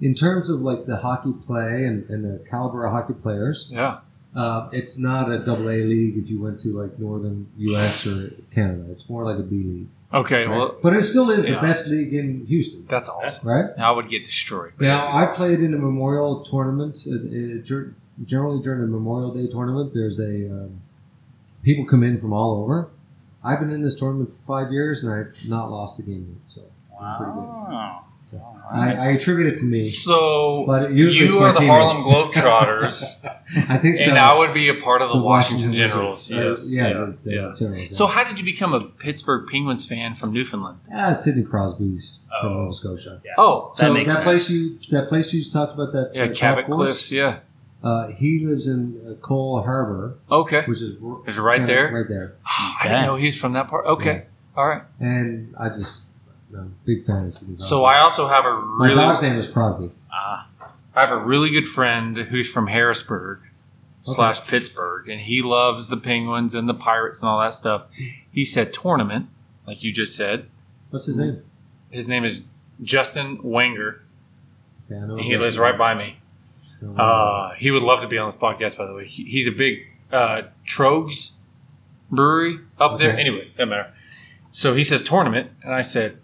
In 0.00 0.14
terms 0.14 0.50
of 0.50 0.60
like 0.60 0.84
the 0.84 0.98
hockey 0.98 1.32
play 1.32 1.84
and, 1.84 2.08
and 2.10 2.22
the 2.24 2.44
caliber 2.48 2.84
of 2.84 2.92
hockey 2.92 3.14
players, 3.20 3.68
Yeah. 3.72 3.98
uh, 4.36 4.68
it's 4.70 4.98
not 5.00 5.32
a 5.32 5.38
Double 5.38 5.68
A 5.70 5.82
league. 5.82 6.16
If 6.18 6.30
you 6.30 6.40
went 6.40 6.60
to 6.60 6.68
like 6.78 6.98
northern 6.98 7.48
U.S. 7.56 8.06
or 8.06 8.30
Canada, 8.52 8.84
it's 8.90 9.08
more 9.08 9.24
like 9.24 9.38
a 9.38 9.42
B 9.42 9.56
league. 9.64 9.88
Okay. 10.12 10.46
right? 10.46 10.56
Well, 10.56 10.76
but 10.82 10.94
it 10.94 11.02
still 11.02 11.30
is 11.30 11.48
yeah. 11.48 11.56
the 11.56 11.60
best 11.60 11.88
league 11.88 12.14
in 12.14 12.46
Houston, 12.46 12.86
that's 12.86 13.08
awesome. 13.08 13.48
right? 13.48 13.70
I 13.78 13.90
would 13.90 14.08
get 14.08 14.24
destroyed. 14.24 14.72
Now, 14.78 15.14
I 15.14 15.26
played 15.26 15.60
in 15.60 15.74
a 15.74 15.78
memorial 15.78 16.42
tournament. 16.42 16.98
uh, 17.10 17.62
ger- 17.62 17.94
Generally, 18.24 18.60
during 18.62 18.82
a 18.82 18.86
Memorial 18.86 19.30
Day 19.30 19.46
tournament, 19.46 19.92
there's 19.92 20.18
a 20.18 20.50
um, 20.50 20.80
people 21.62 21.84
come 21.84 22.02
in 22.02 22.16
from 22.16 22.32
all 22.32 22.62
over. 22.62 22.88
I've 23.44 23.60
been 23.60 23.70
in 23.70 23.82
this 23.82 23.94
tournament 23.94 24.30
for 24.30 24.42
five 24.42 24.72
years, 24.72 25.04
and 25.04 25.12
I've 25.12 25.36
not 25.46 25.70
lost 25.70 25.98
a 25.98 26.02
game 26.02 26.26
yet. 26.30 26.48
So 26.48 26.62
I'm 26.98 27.18
pretty 27.18 27.32
good. 27.32 27.40
Wow. 27.40 28.04
So 28.28 28.38
I, 28.72 28.92
I 28.92 29.06
attribute 29.12 29.46
it 29.52 29.56
to 29.58 29.64
me, 29.64 29.84
So 29.84 30.64
but 30.66 30.90
usually 30.92 31.26
you 31.28 31.32
it's 31.32 31.36
are 31.40 31.52
the 31.52 31.64
Harlem. 31.68 31.96
Globetrotters, 31.98 33.04
I 33.70 33.78
think 33.78 33.98
so. 33.98 34.10
and 34.10 34.18
I 34.18 34.36
would 34.36 34.52
be 34.52 34.68
a 34.68 34.74
part 34.74 35.00
of 35.00 35.12
the, 35.12 35.18
The 35.18 35.24
Washington, 35.24 35.70
Wizards. 35.70 35.92
Generals. 35.92 36.32
Uh, 36.32 36.34
Yes. 36.50 36.74
yeah, 36.74 36.88
yeah, 36.88 36.92
the- 37.04 37.12
the 37.12 37.30
yeah. 37.34 37.52
Generals, 37.56 37.96
So 37.96 38.06
how 38.08 38.24
did 38.24 38.40
you 38.40 38.44
become 38.44 38.74
a 38.74 38.80
Pittsburgh 38.80 39.46
Penguins 39.48 39.86
fan 39.86 40.14
from 40.16 40.32
Newfoundland? 40.32 40.78
ah, 40.92 41.12
Sidney 41.12 41.44
Crosby's 41.44 42.24
from 42.40 42.52
Oh. 42.52 42.58
Nova 42.62 42.72
Scotia. 42.72 43.20
Yeah. 43.24 43.32
Oh, 43.38 43.72
That 43.76 43.80
so 43.86 43.92
makes 43.94 44.08
that 44.08 44.14
sense. 44.14 44.24
place 44.24 44.50
you 44.50 44.78
that 44.90 45.06
place 45.08 45.32
you 45.32 45.44
talked 45.48 45.74
about 45.74 45.92
that 45.92 46.10
yeah, 46.12 46.24
uh, 46.24 46.34
Cabot 46.34 46.66
course, 46.66 46.76
Cliffs. 46.76 47.12
Yeah. 47.12 47.38
Uh, 47.84 48.08
he 48.08 48.44
lives 48.44 48.66
in 48.66 49.00
uh, 49.08 49.14
Cole 49.20 49.62
Harbour, 49.62 50.16
Okay. 50.28 50.64
which 50.66 50.82
is 50.82 51.00
r- 51.04 51.18
It's 51.28 51.38
right 51.38 51.62
uh, 51.62 51.66
there. 51.66 51.92
right 51.92 52.08
there. 52.08 52.34
I 52.44 52.80
didn't 52.88 53.06
know 53.06 53.14
he's 53.14 53.38
from 53.38 53.52
that 53.52 53.68
part. 53.68 53.86
Okay. 53.86 54.24
All 54.56 54.66
right. 54.66 54.82
and 54.98 55.54
I 55.60 55.68
just 55.68 56.06
no, 56.50 56.70
big 56.84 57.02
fan 57.02 57.26
of 57.26 57.32
Sidney 57.32 57.56
So 57.58 57.84
I 57.84 57.98
also 58.00 58.28
have 58.28 58.44
a 58.44 58.60
my 58.60 58.86
really 58.86 58.96
dog's 58.96 59.22
name 59.22 59.36
is 59.36 59.46
Crosby. 59.46 59.90
Ah, 60.12 60.48
I 60.94 61.04
have 61.04 61.12
a 61.12 61.18
really 61.24 61.50
good 61.50 61.66
friend 61.68 62.16
who's 62.16 62.50
from 62.50 62.68
Harrisburg 62.68 63.40
slash 64.02 64.40
Pittsburgh, 64.46 65.08
and 65.08 65.20
he 65.22 65.42
loves 65.42 65.88
the 65.88 65.96
Penguins 65.96 66.54
and 66.54 66.68
the 66.68 66.74
Pirates 66.74 67.20
and 67.20 67.28
all 67.28 67.40
that 67.40 67.54
stuff. 67.54 67.86
He 68.30 68.44
said 68.44 68.72
tournament, 68.72 69.26
like 69.66 69.82
you 69.82 69.92
just 69.92 70.14
said. 70.16 70.46
What's 70.90 71.06
his 71.06 71.18
name? 71.18 71.42
His 71.90 72.06
name 72.08 72.24
is 72.24 72.44
Justin 72.82 73.40
Wenger, 73.42 74.02
Okay, 74.88 75.00
I 75.02 75.06
know 75.06 75.14
and 75.16 75.22
he 75.22 75.30
Justin. 75.30 75.40
lives 75.40 75.58
right 75.58 75.76
by 75.76 75.94
me. 75.94 76.18
So, 76.78 76.92
Uh, 76.94 77.54
he 77.56 77.70
would 77.72 77.82
love 77.82 78.00
to 78.02 78.06
be 78.08 78.16
on 78.18 78.28
this 78.28 78.36
podcast, 78.36 78.76
by 78.78 78.86
the 78.86 78.94
way. 78.94 79.06
He, 79.06 79.24
he's 79.24 79.48
a 79.48 79.52
big 79.52 79.78
uh, 80.12 80.42
Tröegs 80.66 81.38
brewery 82.10 82.60
up 82.78 82.98
there. 83.00 83.10
Okay. 83.12 83.20
Anyway, 83.20 83.48
doesn't 83.56 83.68
matter. 83.70 83.92
So 84.50 84.74
he 84.74 84.84
says 84.84 85.02
tournament, 85.02 85.50
and 85.64 85.74
I 85.74 85.82
said, 85.82 86.18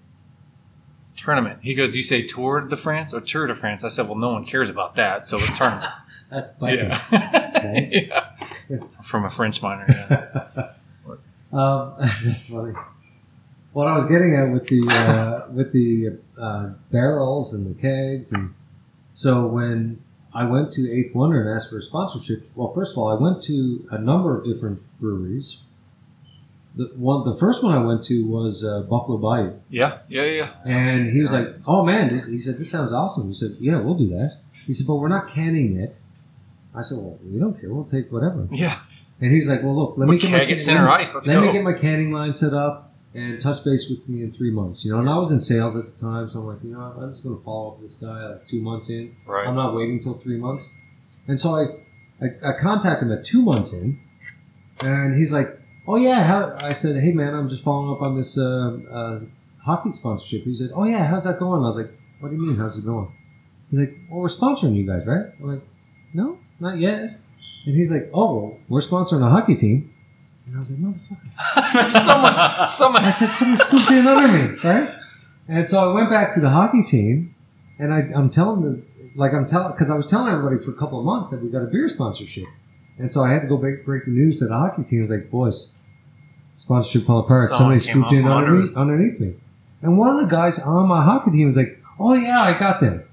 tournament. 1.22 1.60
He 1.62 1.74
goes, 1.74 1.90
Do 1.90 1.98
you 1.98 2.02
say 2.02 2.22
Tour 2.22 2.62
de 2.62 2.76
France 2.76 3.14
or 3.14 3.20
Tour 3.20 3.46
de 3.46 3.54
France? 3.54 3.84
I 3.84 3.88
said, 3.88 4.06
Well, 4.06 4.18
no 4.18 4.30
one 4.30 4.44
cares 4.44 4.68
about 4.68 4.96
that, 4.96 5.24
so 5.24 5.38
it's 5.38 5.56
tournament. 5.56 5.90
that's 6.30 6.56
Viking. 6.58 6.90
yeah. 6.90 8.30
yeah. 8.68 8.78
From 9.02 9.24
a 9.24 9.30
French 9.30 9.62
minor, 9.62 9.86
yeah. 9.88 10.68
Um, 11.52 11.92
that's 11.98 12.50
funny. 12.50 12.72
What 13.74 13.86
I 13.86 13.92
was 13.92 14.06
getting 14.06 14.34
at 14.34 14.50
with 14.50 14.68
the 14.68 14.88
uh, 14.88 15.52
with 15.52 15.70
the 15.72 16.18
uh, 16.40 16.70
barrels 16.90 17.52
and 17.52 17.66
the 17.66 17.78
kegs, 17.78 18.32
and 18.32 18.54
so 19.12 19.46
when 19.46 20.02
I 20.32 20.44
went 20.44 20.72
to 20.72 20.90
Eighth 20.90 21.14
Wonder 21.14 21.42
and 21.42 21.54
asked 21.54 21.68
for 21.68 21.78
sponsorships, 21.78 22.48
well, 22.54 22.68
first 22.68 22.92
of 22.92 22.98
all, 22.98 23.10
I 23.10 23.20
went 23.20 23.42
to 23.42 23.86
a 23.90 23.98
number 23.98 24.34
of 24.34 24.46
different 24.46 24.80
breweries 24.98 25.58
the 26.74 26.86
one, 26.96 27.22
the 27.24 27.36
first 27.38 27.62
one 27.62 27.76
I 27.76 27.82
went 27.84 28.02
to 28.04 28.26
was 28.26 28.64
uh, 28.64 28.82
Buffalo 28.82 29.18
Bayou, 29.18 29.52
Yeah, 29.68 29.98
yeah, 30.08 30.24
yeah. 30.24 30.50
and 30.64 31.10
he 31.12 31.20
was 31.20 31.32
like, 31.32 31.46
"Oh 31.68 31.84
man," 31.84 32.08
this, 32.08 32.26
he 32.28 32.38
said, 32.38 32.54
"This 32.58 32.70
sounds 32.70 32.92
awesome." 32.92 33.28
He 33.28 33.34
said, 33.34 33.50
"Yeah, 33.60 33.80
we'll 33.80 33.94
do 33.94 34.08
that." 34.08 34.38
He 34.66 34.72
said, 34.72 34.86
"But 34.86 34.96
we're 34.96 35.08
not 35.08 35.28
canning 35.28 35.76
it." 35.78 36.00
I 36.74 36.80
said, 36.82 36.96
"Well, 36.98 37.18
we 37.22 37.38
don't 37.38 37.58
care. 37.60 37.72
We'll 37.72 37.84
take 37.84 38.10
whatever." 38.10 38.48
Yeah. 38.50 38.78
And 39.20 39.30
he's 39.32 39.48
like, 39.48 39.62
"Well, 39.62 39.76
look, 39.76 39.98
let 39.98 40.06
me 40.06 40.12
We'll 40.16 40.18
get 40.20 40.48
my 40.48 40.54
center 40.56 40.86
me- 40.86 40.92
ice. 40.92 41.14
Let's 41.14 41.26
let 41.26 41.34
go. 41.34 41.46
me 41.46 41.52
get 41.52 41.62
my 41.62 41.74
canning 41.74 42.10
line 42.12 42.32
set 42.34 42.54
up 42.54 42.94
and 43.14 43.38
touch 43.42 43.62
base 43.64 43.88
with 43.90 44.08
me 44.08 44.22
in 44.22 44.32
three 44.32 44.50
months." 44.50 44.82
You 44.84 44.92
know, 44.92 44.98
and 45.00 45.10
I 45.10 45.18
was 45.18 45.30
in 45.30 45.40
sales 45.40 45.76
at 45.76 45.84
the 45.84 45.92
time, 45.92 46.26
so 46.28 46.40
I'm 46.40 46.46
like, 46.46 46.64
you 46.64 46.70
know, 46.72 46.80
I'm 46.80 47.10
just 47.10 47.22
going 47.22 47.36
to 47.36 47.42
follow 47.44 47.72
up 47.72 47.80
with 47.80 47.88
this 47.90 47.96
guy 47.96 48.26
like 48.28 48.46
two 48.46 48.62
months 48.62 48.88
in. 48.88 49.14
Right. 49.26 49.46
I'm 49.46 49.54
not 49.56 49.74
waiting 49.74 50.00
till 50.00 50.14
three 50.14 50.38
months. 50.38 50.72
And 51.28 51.38
so 51.38 51.50
I, 51.54 52.24
I, 52.24 52.50
I 52.50 52.52
contact 52.58 53.02
him 53.02 53.12
at 53.12 53.24
two 53.24 53.42
months 53.42 53.72
in, 53.74 54.00
and 54.80 55.14
he's 55.14 55.32
like, 55.32 55.58
"Oh 55.86 55.96
yeah." 55.96 56.22
How, 56.24 56.56
I 56.58 56.72
said, 56.72 57.02
"Hey 57.02 57.12
man, 57.12 57.34
I'm 57.34 57.48
just 57.48 57.64
following 57.64 57.94
up 57.94 58.02
on 58.02 58.16
this 58.16 58.38
uh, 58.38 58.78
uh, 58.90 59.18
hockey 59.62 59.90
sponsorship." 59.90 60.44
He 60.44 60.54
said, 60.54 60.70
"Oh 60.74 60.84
yeah, 60.84 61.06
how's 61.06 61.24
that 61.24 61.38
going?" 61.38 61.62
I 61.62 61.66
was 61.66 61.76
like, 61.76 61.90
"What 62.20 62.30
do 62.30 62.36
you 62.36 62.42
mean? 62.42 62.56
How's 62.56 62.78
it 62.78 62.84
going?" 62.84 63.12
He's 63.70 63.80
like, 63.80 63.96
"Well, 64.10 64.20
we're 64.20 64.28
sponsoring 64.28 64.74
you 64.74 64.86
guys, 64.86 65.06
right?" 65.06 65.26
I'm 65.40 65.46
like, 65.46 65.62
"No, 66.14 66.38
not 66.60 66.78
yet." 66.78 67.10
And 67.66 67.76
he's 67.76 67.92
like, 67.92 68.10
"Oh, 68.12 68.58
we're 68.68 68.80
sponsoring 68.80 69.22
a 69.24 69.30
hockey 69.30 69.54
team." 69.54 69.92
And 70.46 70.56
I 70.56 70.58
was 70.58 70.70
like, 70.72 70.80
"Motherfucker!" 70.80 71.84
someone, 71.84 72.66
someone. 72.68 73.04
I 73.04 73.10
said, 73.10 73.28
"Someone 73.28 73.56
scooped 73.56 73.90
in 73.90 74.06
under 74.06 74.28
me, 74.28 74.58
right?" 74.64 74.94
And 75.48 75.68
so 75.68 75.90
I 75.90 75.94
went 75.94 76.10
back 76.10 76.32
to 76.34 76.40
the 76.40 76.50
hockey 76.50 76.82
team, 76.82 77.34
and 77.78 77.92
I, 77.92 78.06
I'm 78.14 78.30
telling 78.30 78.62
them, 78.62 78.86
like 79.16 79.32
I'm 79.34 79.46
telling, 79.46 79.72
because 79.72 79.90
I 79.90 79.94
was 79.94 80.06
telling 80.06 80.32
everybody 80.32 80.56
for 80.56 80.70
a 80.70 80.76
couple 80.76 80.98
of 80.98 81.04
months 81.04 81.30
that 81.30 81.42
we 81.42 81.50
got 81.50 81.62
a 81.62 81.66
beer 81.66 81.88
sponsorship, 81.88 82.46
and 82.98 83.12
so 83.12 83.22
I 83.22 83.32
had 83.32 83.42
to 83.42 83.48
go 83.48 83.56
break, 83.56 83.84
break 83.84 84.04
the 84.04 84.10
news 84.10 84.36
to 84.36 84.46
the 84.46 84.54
hockey 84.54 84.82
team. 84.84 85.00
I 85.00 85.02
was 85.02 85.10
like, 85.10 85.30
"Boys, 85.30 85.74
sponsorship 86.54 87.06
fell 87.06 87.18
apart. 87.18 87.50
Someone 87.50 87.78
Somebody 87.78 88.08
scooped 88.08 88.12
in 88.12 88.28
underneath, 88.28 88.76
underneath 88.76 89.20
me." 89.20 89.34
And 89.80 89.98
one 89.98 90.16
of 90.16 90.28
the 90.28 90.34
guys 90.34 90.58
on 90.58 90.88
my 90.88 91.02
hockey 91.02 91.30
team 91.30 91.46
was 91.46 91.56
like, 91.56 91.82
"Oh 91.98 92.14
yeah, 92.14 92.42
I 92.42 92.58
got 92.58 92.80
them." 92.80 93.04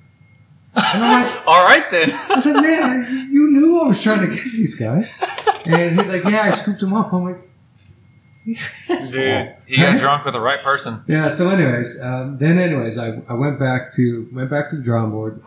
And 0.76 1.04
I'm 1.04 1.24
like, 1.24 1.32
All 1.48 1.66
right 1.66 1.90
then. 1.90 2.12
I 2.12 2.40
said, 2.40 2.54
man, 2.54 3.30
you 3.32 3.52
knew 3.52 3.82
I 3.82 3.88
was 3.88 4.02
trying 4.02 4.22
to 4.22 4.28
get 4.28 4.44
these 4.44 4.76
guys. 4.76 5.14
And 5.66 6.00
he's 6.00 6.10
like, 6.10 6.24
yeah, 6.24 6.44
I 6.44 6.52
scooped 6.52 6.80
them 6.80 6.94
up. 6.94 7.12
I'm 7.14 7.26
like. 7.26 7.42
Dude, 8.46 9.54
you 9.68 9.78
got 9.78 10.00
drunk 10.00 10.26
with 10.26 10.34
the 10.34 10.40
right 10.40 10.62
person. 10.62 11.04
Yeah. 11.08 11.28
So, 11.28 11.50
anyways, 11.50 12.02
um, 12.02 12.38
then, 12.40 12.58
anyways, 12.58 12.98
I, 12.98 13.22
I 13.28 13.34
went 13.34 13.60
back 13.60 13.92
to 13.94 14.28
went 14.34 14.50
back 14.50 14.70
to 14.70 14.78
the 14.78 14.82
drawing 14.82 15.12
board. 15.12 15.44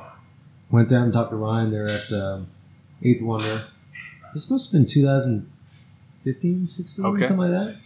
Went 0.71 0.89
down 0.89 1.05
and 1.05 1.13
talked 1.13 1.31
to 1.31 1.37
Ryan 1.37 1.73
there 1.73 1.87
at 1.89 2.13
um, 2.13 2.49
Eighth 3.03 3.23
Wonder. 3.23 3.61
This 4.35 4.51
must 4.51 4.73
have 4.73 4.81
been 4.81 4.87
2015, 4.89 6.67
16, 6.67 7.05
Okay. 7.07 7.25
something 7.25 7.51
like 7.51 7.51
that. 7.51 7.77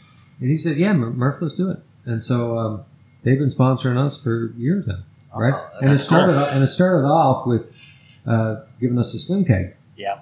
And 0.40 0.50
he 0.50 0.56
said, 0.56 0.76
yeah, 0.76 0.92
Murph, 0.92 1.40
let's 1.40 1.54
do 1.54 1.70
it. 1.70 1.78
And 2.04 2.22
so 2.22 2.58
um, 2.58 2.84
they've 3.22 3.38
been 3.38 3.48
sponsoring 3.48 3.96
us 3.96 4.22
for 4.22 4.52
years 4.56 4.86
now, 4.86 4.98
right? 5.34 5.54
Oh, 5.54 5.78
and 5.80 5.92
it 5.92 5.98
started 5.98 6.34
cool. 6.34 6.44
and 6.44 6.62
it 6.62 6.68
started 6.68 7.06
off 7.06 7.46
with 7.46 8.22
uh, 8.26 8.56
giving 8.80 8.98
us 8.98 9.14
a 9.14 9.18
slim 9.18 9.44
keg. 9.44 9.74
Yeah. 9.96 10.20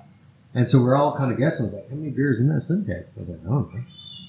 And 0.55 0.71
so 0.71 0.81
we're 0.83 0.95
all 0.97 1.17
kind 1.17 1.33
of 1.33 1.39
guessing. 1.39 1.65
I 1.65 1.67
was 1.67 1.75
like, 1.75 1.91
how 1.91 1.97
many 1.97 2.11
beers 2.11 2.41
in 2.41 2.49
that 2.49 2.61
slim 2.61 2.85
keg? 2.87 3.07
I 3.17 3.21
was 3.21 3.29
like, 3.29 3.41
I 3.41 3.45
don't 3.45 3.75
know. 3.75 3.81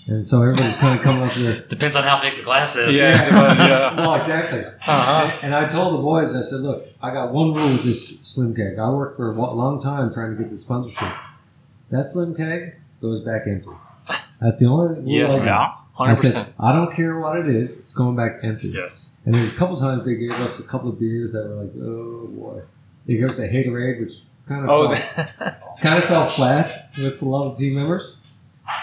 And 0.08 0.26
so 0.26 0.42
everybody's 0.42 0.76
kind 0.76 0.98
of 1.00 1.04
coming 1.04 1.24
up 1.24 1.36
with 1.36 1.68
Depends 1.70 1.96
on 1.96 2.04
how 2.04 2.22
big 2.22 2.36
the 2.38 2.44
glass 2.44 2.76
is. 2.76 2.96
Yeah, 2.96 3.28
yeah. 3.28 3.96
well, 4.00 4.14
exactly. 4.16 4.60
Uh-huh. 4.64 5.32
And, 5.42 5.46
and 5.46 5.56
I 5.56 5.68
told 5.68 5.94
the 5.96 6.02
boys, 6.02 6.36
I 6.36 6.42
said, 6.42 6.60
look, 6.60 6.84
I 7.02 7.12
got 7.12 7.32
one 7.32 7.54
rule 7.54 7.70
with 7.70 7.84
this 7.84 8.20
slim 8.22 8.54
keg. 8.56 8.78
I 8.78 8.90
worked 8.90 9.16
for 9.16 9.32
a 9.32 9.34
long 9.34 9.80
time 9.82 10.12
trying 10.12 10.36
to 10.36 10.42
get 10.42 10.50
the 10.50 10.58
sponsorship. 10.58 11.12
That 11.92 12.08
slim 12.08 12.36
keg 12.36 12.76
goes 13.02 13.22
back 13.22 13.44
empty. 13.48 13.70
That's 14.42 14.60
the 14.60 14.68
only 14.68 15.00
rule 15.00 15.08
Yes. 15.08 15.42
I 15.42 15.46
got. 15.46 15.70
Yeah. 15.70 15.76
I 15.98 16.08
Hundred 16.08 16.16
said, 16.18 16.34
percent. 16.36 16.56
I 16.60 16.74
don't 16.74 16.92
care 16.94 17.18
what 17.20 17.40
it 17.40 17.48
is, 17.48 17.80
it's 17.80 17.94
going 17.94 18.18
back 18.18 18.40
empty. 18.44 18.68
Yes. 18.68 19.22
And 19.26 19.34
then 19.34 19.48
a 19.48 19.52
couple 19.52 19.78
times 19.78 20.06
they 20.06 20.16
gave 20.16 20.34
us 20.42 20.60
a 20.60 20.68
couple 20.68 20.90
of 20.90 21.00
beers 21.00 21.32
that 21.34 21.48
were 21.48 21.64
like, 21.64 21.72
oh 21.82 22.28
boy. 22.28 22.62
They 23.06 23.16
gave 23.16 23.30
us 23.30 23.40
a 23.40 23.48
Haterade, 23.48 24.02
which 24.02 24.12
kind 24.46 24.66
of 24.66 24.70
Oh, 24.70 24.94
fell, 24.94 25.54
kind 25.82 25.98
of 26.00 26.06
fell 26.06 26.26
flat 26.26 26.70
with 27.02 27.22
a 27.22 27.26
lot 27.26 27.50
of 27.50 27.58
team 27.58 27.76
members. 27.76 28.18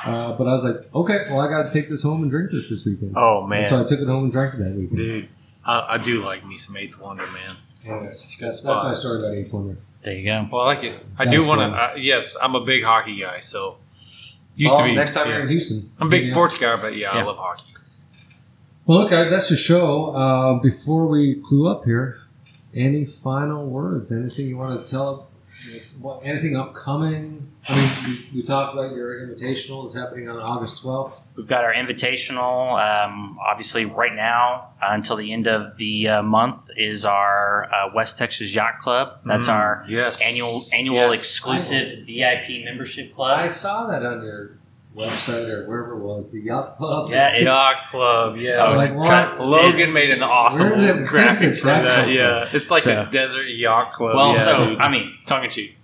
Uh, 0.06 0.32
but 0.38 0.46
I 0.46 0.52
was 0.52 0.64
like, 0.64 0.76
okay, 0.94 1.24
well, 1.28 1.40
I 1.40 1.48
got 1.50 1.66
to 1.66 1.72
take 1.72 1.88
this 1.88 2.02
home 2.02 2.22
and 2.22 2.30
drink 2.30 2.50
this 2.50 2.70
this 2.70 2.86
weekend. 2.86 3.12
oh 3.16 3.40
And 3.40 3.48
man, 3.50 3.66
so 3.66 3.82
I 3.84 3.86
took 3.86 4.00
it 4.00 4.06
home 4.06 4.24
and 4.24 4.32
drank 4.32 4.54
it 4.54 4.58
that 4.58 4.74
weekend. 4.76 4.96
dude, 4.96 5.28
I, 5.66 5.94
I 5.94 5.98
do 5.98 6.24
like 6.24 6.46
me 6.46 6.56
some 6.56 6.76
Eighth 6.78 6.98
Wonder, 6.98 7.24
man. 7.24 7.56
Anyways, 7.86 8.06
It's 8.08 8.34
a 8.34 8.38
good 8.38 8.46
that's, 8.46 8.62
that's 8.62 8.84
my 8.84 8.92
story 8.94 9.18
about 9.18 9.34
Eighth 9.36 9.52
Wonder. 9.52 9.74
There 10.02 10.14
you 10.14 10.24
go. 10.24 10.46
Well, 10.50 10.62
I 10.62 10.74
like 10.74 10.84
it. 10.84 11.04
I 11.18 11.24
That's 11.24 11.36
do 11.36 11.46
want 11.48 11.60
to. 11.74 11.78
Uh, 11.80 11.94
yes, 11.96 12.36
I'm 12.42 12.54
a 12.54 12.64
big 12.64 12.82
hockey 12.84 13.14
guy. 13.16 13.40
So 13.40 13.76
used 14.56 14.74
Oh, 14.74 14.78
to 14.78 14.84
be. 14.84 14.94
next 14.94 15.14
time 15.14 15.26
yeah. 15.26 15.32
you're 15.34 15.42
in 15.42 15.48
Houston. 15.48 15.90
I'm 16.00 16.06
a 16.08 16.10
big 16.10 16.22
hit 16.22 16.30
sports 16.32 16.58
guy, 16.58 16.76
but 16.76 16.96
yeah, 16.96 17.10
I 17.10 17.18
Yeah. 17.18 17.24
love 17.24 17.38
hockey. 17.38 17.64
Well, 18.86 18.98
look, 19.00 19.10
guys, 19.10 19.30
that's 19.30 19.48
the 19.48 19.56
show. 19.56 20.06
Uh, 20.14 20.54
before 20.60 21.06
we 21.06 21.36
clue 21.44 21.68
up 21.68 21.84
here, 21.84 22.20
any 22.74 23.04
final 23.04 23.64
words? 23.66 24.10
Anything 24.10 24.46
you 24.48 24.56
want 24.58 24.84
to 24.84 24.90
tell? 24.90 25.28
What, 26.00 26.24
anything 26.24 26.56
upcoming? 26.56 27.48
I 27.68 27.76
mean, 27.76 28.18
we, 28.32 28.40
we 28.40 28.42
talked 28.42 28.74
about 28.74 28.94
your 28.94 29.14
invitational 29.20 29.86
is 29.86 29.94
happening 29.94 30.28
on 30.28 30.38
August 30.38 30.82
12th. 30.82 31.20
We've 31.36 31.46
got 31.46 31.62
our 31.64 31.72
invitational. 31.72 32.74
Um, 33.04 33.38
obviously, 33.40 33.84
right 33.84 34.14
now 34.14 34.70
uh, 34.82 34.88
until 34.90 35.16
the 35.16 35.32
end 35.32 35.46
of 35.46 35.76
the 35.76 36.08
uh, 36.08 36.22
month 36.22 36.62
is 36.76 37.04
our 37.04 37.72
uh, 37.72 37.90
West 37.94 38.18
Texas 38.18 38.54
Yacht 38.54 38.80
Club. 38.80 39.18
That's 39.24 39.46
Mm, 39.48 39.52
our 39.52 39.84
yes 39.88 40.20
annual 40.28 40.60
annual 40.98 41.12
Yes. 41.14 41.20
exclusive 41.20 42.06
VIP 42.06 42.64
membership 42.64 43.14
club. 43.14 43.38
I 43.38 43.46
saw 43.48 43.86
that 43.86 44.04
on 44.04 44.24
your 44.24 44.58
website 44.96 45.48
or 45.48 45.66
wherever 45.68 45.94
it 45.94 46.00
was, 46.00 46.30
the 46.32 46.40
yacht 46.40 46.76
club. 46.76 47.10
Yeah, 47.10 47.28
it- 47.36 47.44
Yacht 47.44 47.84
Club. 47.86 48.36
Yeah, 48.36 48.66
Oh, 48.66 48.76
like 48.76 48.94
what? 48.94 49.40
Logan 49.40 49.92
made 49.92 50.10
an 50.10 50.22
awesome 50.22 50.70
Where 50.70 50.76
did- 50.78 50.96
where 50.96 51.04
graphic 51.06 51.50
did 51.50 51.58
for 51.58 51.66
that 51.66 51.82
that. 51.82 52.08
Yeah, 52.10 52.48
it's 52.52 52.70
like 52.70 52.82
So- 52.82 53.02
a 53.02 53.10
desert 53.10 53.46
yacht 53.48 53.92
club. 53.92 54.16
Well, 54.16 54.32
yeah, 54.34 54.44
so 54.44 54.68
dude. 54.70 54.80
I 54.80 54.88
mean, 54.90 55.14
tongue 55.26 55.44
in 55.44 55.50
cheek. 55.50 55.76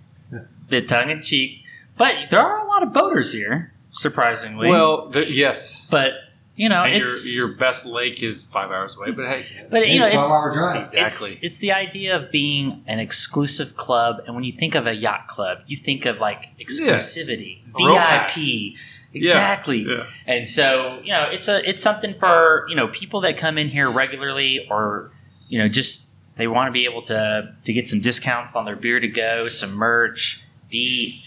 bit 0.69 0.87
tongue 0.87 1.09
in 1.09 1.21
cheek, 1.21 1.63
but 1.97 2.13
there 2.29 2.39
are 2.39 2.63
a 2.63 2.67
lot 2.67 2.83
of 2.83 2.93
boaters 2.93 3.33
here, 3.33 3.73
surprisingly. 3.91 4.69
Well, 4.69 5.09
the, 5.09 5.25
yes. 5.31 5.87
but 5.89 6.11
you 6.55 6.67
know, 6.69 6.83
And 6.83 6.93
it's 6.93 7.33
your 7.35 7.47
your 7.47 7.57
best 7.57 7.85
lake 7.85 8.21
is 8.21 8.43
five 8.43 8.69
hours 8.69 8.95
away, 8.97 9.11
but 9.11 9.25
hey, 9.27 9.45
but 9.71 9.87
you 9.87 9.97
know, 9.99 10.09
five 10.09 10.19
it's 10.19 10.29
hour 10.31 10.51
drive. 10.53 10.75
Exactly. 10.77 11.29
It's, 11.29 11.43
it's 11.43 11.59
the 11.59 11.71
idea 11.71 12.15
of 12.17 12.31
being 12.31 12.83
an 12.85 12.99
exclusive 12.99 13.75
club, 13.77 14.17
and 14.27 14.35
when 14.35 14.43
you 14.43 14.51
think 14.51 14.75
of 14.75 14.85
a 14.85 14.93
yacht 14.93 15.27
club, 15.27 15.59
you 15.67 15.77
think 15.77 16.05
of 16.05 16.19
like 16.19 16.49
exclusivity, 16.59 17.61
Romance. 17.73 18.33
VIP. 18.35 18.77
Exactly. 19.13 19.85
yeah. 19.87 20.05
And 20.27 20.47
so, 20.47 20.99
you 21.03 21.11
know, 21.11 21.27
it's 21.31 21.47
a 21.47 21.67
it's 21.67 21.81
something 21.81 22.13
for, 22.13 22.65
you 22.69 22.75
know, 22.75 22.87
people 22.87 23.21
that 23.21 23.37
come 23.37 23.57
in 23.57 23.67
here 23.69 23.89
regularly 23.89 24.67
or, 24.69 25.11
you 25.47 25.57
know, 25.59 25.67
just 25.67 26.13
they 26.37 26.47
want 26.47 26.67
to 26.67 26.71
be 26.71 26.85
able 26.85 27.01
to 27.03 27.55
to 27.65 27.73
get 27.73 27.87
some 27.87 28.01
discounts 28.01 28.55
on 28.55 28.65
their 28.65 28.75
beer 28.75 28.99
to 28.99 29.07
go, 29.07 29.49
some 29.49 29.73
merch, 29.75 30.43
be 30.69 31.23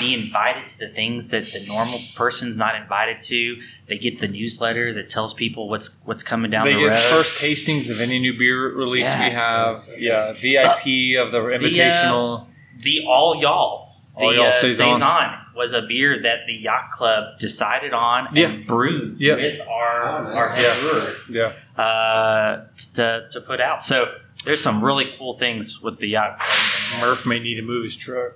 be 0.00 0.14
invited 0.14 0.66
to 0.68 0.78
the 0.78 0.88
things 0.88 1.28
that 1.28 1.44
the 1.44 1.62
normal 1.68 1.98
person's 2.14 2.56
not 2.56 2.74
invited 2.76 3.22
to. 3.24 3.60
They 3.88 3.98
get 3.98 4.18
the 4.18 4.26
newsletter 4.26 4.92
that 4.94 5.10
tells 5.10 5.34
people 5.34 5.68
what's 5.68 6.00
what's 6.06 6.22
coming 6.22 6.50
down 6.50 6.64
they 6.64 6.72
the 6.74 6.80
get 6.80 6.86
road. 6.86 7.02
first 7.10 7.36
tastings 7.36 7.90
of 7.90 8.00
any 8.00 8.18
new 8.18 8.36
beer 8.36 8.74
release 8.74 9.06
Yeah. 9.12 9.28
we 9.28 9.34
have. 9.34 9.74
Yeah, 9.98 10.32
VIP 10.32 11.18
of 11.20 11.30
the 11.32 11.38
invitational. 11.40 12.46
the 12.80 13.04
all 13.06 13.36
y'all. 13.40 13.84
The 14.16 14.22
All 14.22 14.34
Y'all 14.34 14.46
uh, 14.46 14.52
Saison. 14.52 14.94
Saison 14.94 15.32
was 15.56 15.72
a 15.72 15.82
beer 15.82 16.20
that 16.22 16.40
the 16.46 16.52
yacht 16.54 16.90
club 16.92 17.38
decided 17.38 17.92
on 17.92 18.28
Yeah. 18.34 18.48
and 18.50 18.66
brewed 18.66 19.16
Yeah. 19.18 19.36
with 19.36 19.60
our 19.68 20.08
Oh, 20.08 20.22
nice. 20.24 20.36
our 20.36 20.48
head 20.54 20.76
Yeah. 20.76 20.80
brewers. 20.90 21.30
yeah, 21.30 21.82
uh, 21.82 22.64
to, 22.94 23.28
to 23.30 23.40
put 23.40 23.60
out. 23.60 23.82
So 23.82 24.12
there's 24.44 24.62
some 24.62 24.84
really 24.84 25.12
cool 25.18 25.34
things 25.34 25.80
with 25.82 25.98
the 25.98 26.08
yacht 26.08 26.38
club. 26.40 27.00
Murph 27.00 27.26
may 27.26 27.38
need 27.38 27.56
to 27.56 27.62
move 27.62 27.84
his 27.84 27.96
truck. 27.96 28.32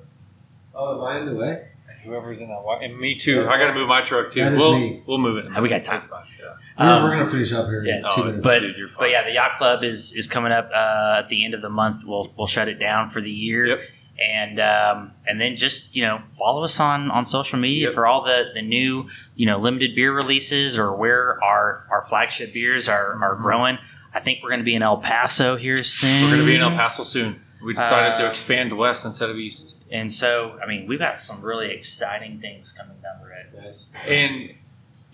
Oh, 0.75 0.99
am 0.99 1.05
I 1.07 1.21
in 1.21 1.27
the 1.27 1.35
way? 1.35 1.67
Whoever's 2.05 2.41
in 2.41 2.49
that, 2.49 2.63
wa- 2.65 2.79
and 2.79 2.99
me 2.99 3.15
too. 3.15 3.47
I 3.47 3.59
got 3.59 3.67
to 3.69 3.75
move 3.75 3.87
my 3.87 4.01
truck 4.01 4.31
too. 4.33 4.41
That 4.43 4.55
is 4.55 4.59
we'll 4.59 4.79
me. 4.79 5.03
we'll 5.07 5.19
move 5.19 5.37
it. 5.37 5.47
in 5.47 5.57
Oh, 5.57 5.61
we 5.61 5.69
got 5.69 5.83
time. 5.83 6.01
That's 6.01 6.07
fine. 6.07 6.23
Yeah. 6.41 6.55
We're, 6.87 6.95
Um, 6.97 7.03
we're 7.03 7.11
going 7.15 7.25
to 7.27 7.31
finish 7.31 7.53
up 7.53 7.67
here 7.67 7.81
in 7.81 7.87
yeah. 7.89 8.01
two 8.01 8.09
Oh, 8.17 8.21
minutes. 8.25 8.43
But 8.43 8.61
Dude, 8.61 8.77
but 8.99 9.11
yeah, 9.11 9.23
the 9.25 9.33
yacht 9.33 9.59
club 9.59 9.85
is 9.85 10.15
is 10.15 10.27
coming 10.27 10.51
up 10.51 10.71
uh, 10.75 11.17
at 11.19 11.29
the 11.29 11.45
end 11.45 11.53
of 11.53 11.61
the 11.61 11.69
month. 11.69 12.05
We'll 12.07 12.33
we'll 12.39 12.47
shut 12.47 12.69
it 12.69 12.79
down 12.79 13.11
for 13.11 13.21
the 13.21 13.31
year. 13.31 13.67
Yep. 13.67 13.81
And 14.21 14.61
um, 14.61 15.13
and 15.27 15.41
then 15.41 15.57
just 15.57 15.97
you 15.97 16.03
know 16.05 16.21
follow 16.39 16.63
us 16.65 16.79
on, 16.79 17.11
on 17.11 17.25
social 17.25 17.59
media 17.59 17.87
Yep. 17.87 17.95
for 17.95 18.07
all 18.07 18.23
the, 18.23 18.51
the 18.53 18.61
new 18.61 19.09
you 19.35 19.47
know 19.47 19.59
limited 19.59 19.95
beer 19.95 20.13
releases 20.15 20.77
or 20.77 20.95
where 20.95 21.43
our, 21.43 21.87
our 21.91 22.05
flagship 22.07 22.53
beers 22.53 22.87
are, 22.87 23.15
are 23.23 23.37
Mhm. 23.37 23.43
growing. 23.43 23.79
I 24.15 24.21
think 24.21 24.41
we're 24.43 24.51
going 24.51 24.61
to 24.61 24.65
be 24.65 24.75
in 24.75 24.83
El 24.83 24.99
Paso 24.99 25.57
here 25.57 25.77
soon. 25.79 26.25
We're 26.25 26.29
going 26.31 26.41
to 26.41 26.45
be 26.47 26.55
in 26.55 26.61
El 26.61 26.73
Paso 26.73 27.03
soon. 27.03 27.41
We 27.65 27.73
decided 27.73 28.17
to 28.17 28.27
Uh, 28.27 28.31
expand 28.31 28.77
west 28.77 29.07
instead 29.07 29.31
of 29.31 29.37
east. 29.39 29.83
and 29.91 30.13
so 30.13 30.59
I 30.63 30.67
mean 30.67 30.87
we've 30.87 30.99
got 30.99 31.19
some 31.19 31.41
really 31.43 31.71
exciting 31.71 32.41
things 32.41 32.73
coming 32.73 32.99
down 33.03 33.21
the 33.23 33.27
road. 33.29 33.63
Nice. 33.65 33.91
And 34.07 34.53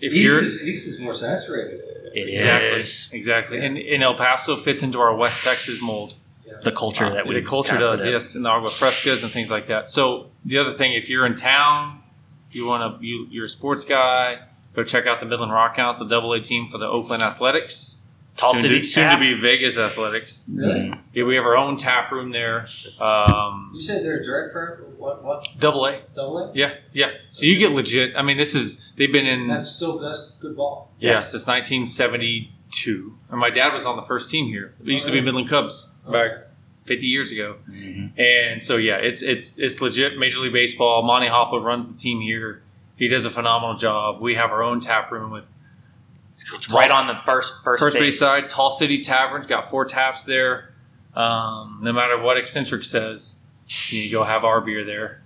if 0.01 0.11
East 0.13 0.23
you're 0.25 0.39
is, 0.41 0.67
East 0.67 0.87
is 0.89 0.99
more 0.99 1.13
saturated. 1.13 1.79
It 2.13 2.27
exactly 2.29 2.69
is 2.77 3.09
exactly, 3.13 3.57
Yeah. 3.59 3.63
and, 3.65 3.77
and 3.77 4.03
El 4.03 4.15
Paso 4.15 4.57
fits 4.57 4.83
into 4.83 4.99
our 4.99 5.15
West 5.15 5.43
Texas 5.43 5.81
mold. 5.81 6.15
The 6.63 6.71
culture 6.71 7.09
that 7.09 7.27
we 7.27 7.35
the 7.35 7.45
culture 7.45 7.77
does, 7.77 8.05
yes, 8.05 8.35
and 8.35 8.45
the 8.45 8.49
agua 8.49 8.69
frescas 8.69 9.23
and 9.23 9.31
things 9.31 9.49
like 9.49 9.67
that. 9.67 9.87
So 9.87 10.31
the 10.45 10.57
other 10.57 10.73
thing, 10.73 10.93
if 10.93 11.09
you're 11.09 11.25
in 11.25 11.35
town, 11.35 12.01
you 12.51 12.65
want 12.65 12.99
to 12.99 13.05
you 13.05 13.27
you're 13.29 13.45
a 13.45 13.49
sports 13.49 13.83
guy, 13.85 14.39
Go 14.77 14.83
check 14.83 15.07
out 15.07 15.19
the 15.19 15.25
Midland 15.25 15.51
Rockhounds, 15.51 15.97
the 15.97 16.05
Double 16.05 16.33
A 16.33 16.39
team 16.39 16.69
for 16.69 16.77
the 16.77 16.85
Oakland 16.85 17.23
Athletics. 17.23 18.11
Tall 18.35 18.53
soon 18.53 18.61
City 18.61 18.77
to, 18.81 18.83
soon 18.83 19.09
to 19.11 19.19
be 19.19 19.33
Vegas 19.33 19.75
Athletics. 19.75 20.47
Really? 20.53 20.93
Yeah, 21.13 21.23
we 21.23 21.33
have 21.33 21.45
our 21.45 21.57
own 21.57 21.77
tap 21.77 22.11
room 22.11 22.31
there. 22.31 22.63
Um, 23.01 23.71
You 23.73 23.81
said 23.81 24.05
they're 24.05 24.19
a 24.19 24.23
direct 24.23 24.53
firm. 24.53 24.83
What? 24.99 25.23
What? 25.23 25.47
double 25.57 25.87
A. 25.87 26.01
Double 26.13 26.37
A? 26.37 26.51
Yeah, 26.53 26.75
yeah. 26.93 27.09
So 27.31 27.47
you 27.47 27.57
get 27.57 27.71
legit. 27.71 28.15
I 28.15 28.21
mean, 28.21 28.37
this 28.37 28.53
is 28.53 28.93
they've 28.97 29.11
been 29.11 29.25
in 29.25 29.47
That's 29.47 29.67
so. 29.67 29.97
That's 29.97 30.33
good 30.39 30.55
ball. 30.55 30.91
yeah 30.99 31.23
since 31.23 31.47
1972, 31.47 33.17
and 33.31 33.39
my 33.39 33.49
dad 33.49 33.73
was 33.73 33.83
on 33.83 33.95
the 33.95 34.03
first 34.03 34.29
team 34.29 34.45
here. 34.45 34.75
It 34.79 34.87
used 34.89 35.07
to 35.07 35.11
be 35.11 35.21
Midland 35.21 35.49
Cubs 35.49 35.95
back 36.07 36.46
50 36.87 37.05
years 37.07 37.31
ago, 37.31 37.57
Mhm. 37.69 38.17
and 38.17 38.63
so 38.63 38.77
yeah, 38.77 38.95
it's 38.95 39.21
it's 39.21 39.57
it's 39.57 39.81
legit 39.81 40.17
Major 40.17 40.39
League 40.39 40.53
Baseball. 40.53 41.03
Monty 41.03 41.27
Hoppel 41.27 41.63
runs 41.63 41.91
the 41.91 41.97
team 41.97 42.21
here. 42.21 42.61
He 42.95 43.07
does 43.07 43.25
a 43.25 43.29
phenomenal 43.29 43.75
job. 43.75 44.21
We 44.21 44.35
have 44.35 44.51
our 44.51 44.63
own 44.63 44.79
tap 44.79 45.11
room 45.11 45.31
with. 45.31 45.43
It's 46.31 46.71
right 46.71 46.89
on 46.91 47.07
the 47.07 47.15
first 47.25 47.63
first, 47.63 47.79
first 47.79 47.95
base 47.95 48.01
base 48.15 48.19
side. 48.19 48.49
Tall 48.49 48.71
City 48.71 48.99
Tavern's 48.99 49.47
got 49.47 49.69
four 49.69 49.85
taps 49.85 50.23
there. 50.23 50.73
Um, 51.15 51.79
no 51.81 51.91
matter 51.91 52.19
what 52.21 52.37
eccentric 52.37 52.83
says, 52.85 53.47
you 53.89 54.11
go 54.11 54.23
have 54.23 54.43
our 54.45 54.61
beer 54.61 54.83
there. 54.85 55.21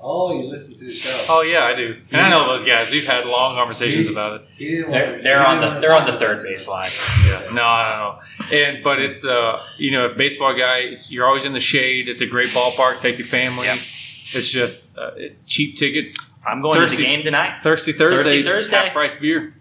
Oh, 0.00 0.32
you 0.32 0.48
listen 0.48 0.76
to 0.78 0.84
the 0.84 0.92
show. 0.92 1.24
Oh 1.28 1.42
yeah, 1.42 1.64
I 1.64 1.74
do, 1.74 1.96
and 2.12 2.20
I 2.20 2.30
know 2.30 2.46
those 2.46 2.62
guys. 2.64 2.90
We've 2.92 3.04
had 3.06 3.26
long 3.26 3.56
conversations 3.56 4.06
He- 4.06 4.12
about 4.12 4.40
it. 4.40 4.46
He 4.56 4.64
didn't 4.68 4.90
They're, 4.92 5.10
want- 5.10 5.22
they're 5.24 5.44
on 5.46 5.60
didn't 5.60 5.60
the 5.60 5.66
want 5.70 5.80
they're 5.80 5.90
to 5.90 5.96
on 5.96 6.06
the 6.06 6.18
third 6.20 6.36
about 6.38 6.46
it. 6.46 6.48
base 6.50 6.68
line. 6.68 6.90
Yeah, 7.26 7.52
no, 7.54 7.64
I 7.64 7.88
don't 7.90 8.50
know. 8.50 8.56
And 8.56 8.84
but 8.84 9.00
it's 9.00 9.24
uh, 9.26 9.60
you 9.76 9.90
know, 9.90 10.06
a 10.06 10.14
baseball 10.14 10.54
guy. 10.54 10.78
It's, 10.78 11.10
you're 11.10 11.26
always 11.26 11.44
in 11.44 11.52
the 11.52 11.58
shade. 11.60 12.08
It's 12.08 12.20
a 12.20 12.26
great 12.26 12.50
ballpark. 12.50 13.00
Take 13.00 13.18
your 13.18 13.26
family. 13.26 13.66
Yep. 13.66 13.78
It's 13.78 14.50
just 14.50 14.86
uh, 14.96 15.10
it, 15.16 15.44
cheap 15.46 15.76
tickets. 15.76 16.16
I'm 16.46 16.62
going 16.62 16.74
to 16.76 16.80
Thirsty- 16.82 16.96
the 16.98 17.02
game 17.02 17.24
tonight. 17.24 17.60
Thirsty 17.62 17.92
Thursdays. 17.92 18.46
Thursday. 18.48 18.76
Half 18.76 18.92
price 18.92 19.18
beer. 19.18 19.52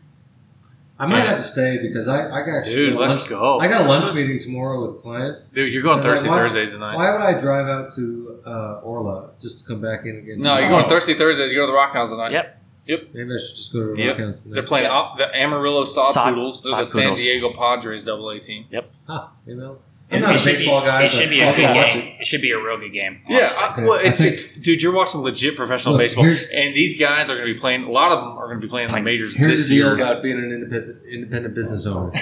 I 0.99 1.05
might 1.05 1.19
Yeah. 1.23 1.27
have 1.29 1.37
to 1.37 1.43
stay 1.43 1.77
because 1.81 2.07
I, 2.07 2.25
I 2.29 2.43
got 2.45 2.65
Dude, 2.65 2.93
a 2.93 2.99
let's 2.99 3.19
lunch, 3.19 3.29
go. 3.29 3.59
I 3.59 3.67
got 3.67 3.85
a 3.85 3.87
lunch 3.87 4.13
meeting 4.15 4.39
tomorrow 4.39 4.81
with 4.87 4.97
a 4.97 4.99
client. 5.01 5.41
Dude, 5.53 5.71
you're 5.71 5.83
going 5.83 6.01
Thursday 6.01 6.27
like, 6.29 6.37
Thursdays 6.39 6.73
tonight. 6.73 6.95
Why 6.95 7.11
would 7.11 7.21
I 7.21 7.37
drive 7.37 7.67
out 7.67 7.91
to 7.93 8.39
uh, 8.45 8.81
Orla 8.83 9.29
just 9.39 9.59
to 9.63 9.67
come 9.71 9.79
back 9.81 10.05
in 10.05 10.17
again? 10.17 10.41
No, 10.41 10.57
you're 10.57 10.69
going 10.69 10.87
Thursday 10.87 11.13
Thursdays. 11.13 11.51
You 11.51 11.57
go 11.57 11.65
to 11.67 11.71
the 11.71 11.77
Rockhounds 11.77 12.09
tonight. 12.09 12.31
Yep. 12.31 12.53
Yep. 12.87 12.99
Maybe 13.13 13.33
I 13.33 13.37
should 13.37 13.55
just 13.57 13.73
go 13.73 13.79
to 13.85 13.93
the 13.95 14.01
Yep. 14.01 14.17
Rockhounds 14.17 14.43
tonight. 14.43 14.53
They're 14.55 14.63
playing 14.63 14.85
uh, 14.87 15.15
the 15.17 15.35
Amarillo 15.37 15.83
Sod, 15.85 16.13
Sod- 16.13 16.29
Poodles. 16.33 16.63
They're 16.63 16.77
the 16.77 16.85
San 16.85 17.13
Diego 17.15 17.53
Padres 17.53 18.03
Double 18.03 18.29
A 18.29 18.39
team. 18.39 18.65
Yep. 18.71 18.89
Huh, 19.05 19.27
you 19.45 19.55
know, 19.55 19.77
I'm 20.09 20.17
It- 20.19 20.21
not 20.21 20.31
it 20.31 20.35
a 20.35 20.37
should 20.39 20.45
baseball 20.57 20.81
be, 20.81 20.87
guy. 20.87 21.03
It 21.03 21.11
should 21.11 21.29
be 21.29 21.41
a 21.41 21.47
I'll 21.47 21.53
good 21.55 21.73
game. 21.73 21.97
it. 21.99 22.21
It. 22.21 22.25
should 22.27 22.41
be 22.41 22.51
a 22.51 22.57
real 22.57 22.77
good 22.79 22.93
game. 22.93 23.19
Yeah. 23.27 23.49
I, 23.59 23.81
well, 23.81 23.99
it's, 24.01 24.21
it's 24.21 24.55
dude. 24.57 24.81
You're 24.81 24.93
watching 24.93 25.19
legit 25.21 25.57
professional 25.57 25.95
Look, 25.95 26.01
baseball, 26.03 26.23
and 26.25 26.73
these 26.75 26.97
guys 26.97 27.29
are 27.29 27.35
going 27.35 27.47
to 27.47 27.53
be 27.53 27.59
playing. 27.59 27.83
A 27.83 27.91
lot 27.91 28.13
of 28.13 28.23
them 28.23 28.37
are 28.37 28.45
going 28.47 28.61
to 28.61 28.65
be 28.65 28.69
playing 28.69 28.87
in 28.89 28.95
the 28.95 29.01
majors 29.01 29.35
Here's 29.35 29.57
this 29.57 29.67
the 29.67 29.75
deal 29.75 29.87
year. 29.87 29.95
about 29.95 30.23
being 30.23 30.37
an 30.37 30.49
independent 30.51 31.05
independent 31.11 31.53
business 31.55 31.85
owner. 31.85 32.11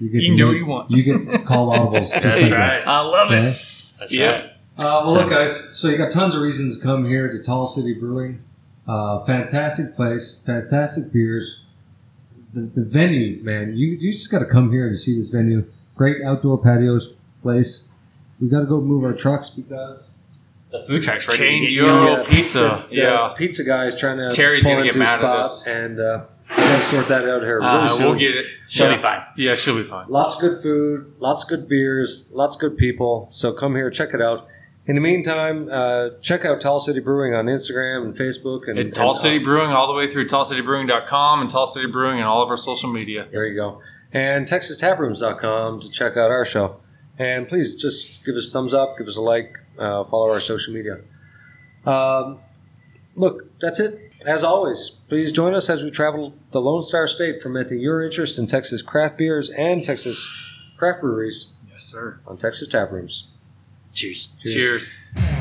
You, 0.00 0.10
get 0.10 0.22
You 0.22 0.28
can 0.28 0.36
to 0.36 0.36
do 0.36 0.44
make- 0.44 0.52
what 0.52 0.56
you 0.58 0.66
want. 0.66 0.90
You 0.92 1.02
get 1.02 1.20
to 1.32 1.38
call 1.44 1.70
audibles 1.76 2.00
just 2.12 2.22
That's 2.22 2.40
like 2.40 2.52
right. 2.52 2.68
this. 2.78 2.86
I 2.86 3.00
love 3.00 3.26
Okay? 3.32 3.42
That's 3.98 4.12
Yeah. 4.12 4.30
right. 4.30 4.44
Uh, 4.78 5.02
well, 5.04 5.14
look, 5.14 5.30
guys. 5.30 5.76
So 5.76 5.88
you 5.88 5.98
got 5.98 6.12
tons 6.12 6.36
of 6.36 6.40
reasons 6.42 6.78
to 6.78 6.84
come 6.84 7.04
here 7.04 7.28
to 7.28 7.42
Tall 7.42 7.66
City 7.66 7.94
Brewing. 7.94 8.40
Uh, 8.86 9.18
fantastic 9.18 9.96
place, 9.96 10.40
fantastic 10.46 11.12
beers. 11.12 11.64
The, 12.52 12.60
the 12.60 12.84
venue, 12.88 13.42
man, 13.42 13.76
you 13.76 13.88
you 13.88 14.12
just 14.12 14.30
got 14.30 14.38
to 14.38 14.46
come 14.46 14.70
here 14.70 14.88
to 14.88 14.94
see 14.94 15.16
this 15.16 15.30
venue. 15.30 15.64
Great 15.98 16.22
outdoor 16.22 16.56
patios 16.62 17.12
place. 17.42 17.90
We 18.40 18.48
got 18.48 18.60
to 18.60 18.66
go 18.66 18.80
move 18.80 19.04
our 19.04 19.12
trucks 19.14 19.50
because 19.50 20.22
The 20.70 20.84
food 20.86 21.02
truck's 21.02 21.28
ready 21.28 21.44
Cane 21.46 21.66
to 21.68 21.74
get 21.74 21.80
D'oro 21.82 22.16
going. 22.16 22.26
pizza. 22.26 22.86
the, 22.88 22.96
yeah. 22.96 23.34
pizza 23.36 23.64
guy 23.64 23.84
is 23.86 23.96
trying 23.98 24.16
to 24.18 24.30
Terry's 24.34 24.62
pull 24.64 24.72
gonna 24.74 24.84
get 24.84 24.94
into 24.94 25.04
a 25.04 25.04
mad 25.04 25.18
at 25.24 25.24
us. 25.40 25.66
and 25.66 25.98
uh, 26.00 26.24
we 26.50 26.56
got 26.56 26.78
to 26.78 26.84
sort 26.86 27.08
that 27.08 27.28
out 27.28 27.42
here. 27.42 27.58
really 27.58 27.66
Uh, 27.68 27.88
soon. 27.88 28.04
we'll 28.06 28.14
get 28.18 28.34
it. 28.36 28.46
She'll 28.68 28.88
yeah. 28.88 28.96
be 28.96 29.02
fine. 29.02 29.22
Yeah, 29.36 29.54
she'll 29.56 29.76
be 29.76 29.82
fine. 29.82 30.06
Lots 30.08 30.36
of 30.36 30.40
good 30.40 30.62
food, 30.62 31.12
lots 31.18 31.42
of 31.42 31.48
good 31.50 31.68
beers, 31.68 32.30
lots 32.32 32.54
of 32.56 32.60
good 32.60 32.78
people. 32.78 33.28
So 33.32 33.52
come 33.52 33.74
here, 33.76 33.90
check 33.90 34.14
it 34.14 34.22
out. 34.22 34.46
In 34.86 34.94
the 34.94 35.02
meantime, 35.02 35.68
uh, 35.70 36.10
check 36.22 36.46
out 36.46 36.62
Tall 36.62 36.80
City 36.80 37.00
Brewing 37.00 37.34
on 37.34 37.44
Instagram 37.44 38.04
and 38.04 38.16
Facebook. 38.16 38.68
And, 38.68 38.78
At 38.78 38.94
Tall 38.94 39.08
and, 39.10 39.16
uh, 39.16 39.20
City 39.20 39.38
Brewing, 39.38 39.70
all 39.70 39.86
the 39.86 39.92
way 39.92 40.06
through 40.06 40.26
tallcitybrewing.com 40.28 41.40
and 41.42 41.50
Tall 41.50 41.66
City 41.66 41.86
Brewing 41.86 42.18
and 42.20 42.26
all 42.26 42.40
of 42.42 42.48
our 42.48 42.56
social 42.56 42.90
media. 42.90 43.26
There 43.30 43.44
you 43.46 43.54
go. 43.54 43.82
And 44.12 44.46
TexasTaprooms.com 44.46 45.80
to 45.80 45.90
check 45.90 46.16
out 46.16 46.30
our 46.30 46.44
show. 46.44 46.80
And 47.18 47.48
please 47.48 47.76
just 47.76 48.24
give 48.24 48.36
us 48.36 48.48
a 48.48 48.52
thumbs 48.52 48.72
up, 48.72 48.90
give 48.98 49.06
us 49.08 49.16
a 49.16 49.20
like, 49.20 49.50
uh, 49.78 50.04
follow 50.04 50.30
our 50.32 50.40
social 50.40 50.72
media. 50.72 50.94
Um, 51.84 52.38
look, 53.16 53.58
that's 53.60 53.80
it. 53.80 53.94
As 54.26 54.42
always, 54.42 55.02
please 55.08 55.30
join 55.32 55.54
us 55.54 55.68
as 55.70 55.82
we 55.82 55.90
travel 55.90 56.34
the 56.52 56.60
Lone 56.60 56.82
Star 56.82 57.06
State, 57.06 57.42
fermenting 57.42 57.80
your 57.80 58.02
interest 58.02 58.38
in 58.38 58.46
Texas 58.46 58.82
craft 58.82 59.18
beers 59.18 59.50
and 59.50 59.84
Texas 59.84 60.74
craft 60.78 61.00
breweries 61.00 61.54
Yes, 61.70 61.82
sir. 61.84 62.20
on 62.26 62.36
Texas 62.36 62.68
Taprooms. 62.68 63.28
Cheers. 63.94 64.28
Cheers. 64.42 65.37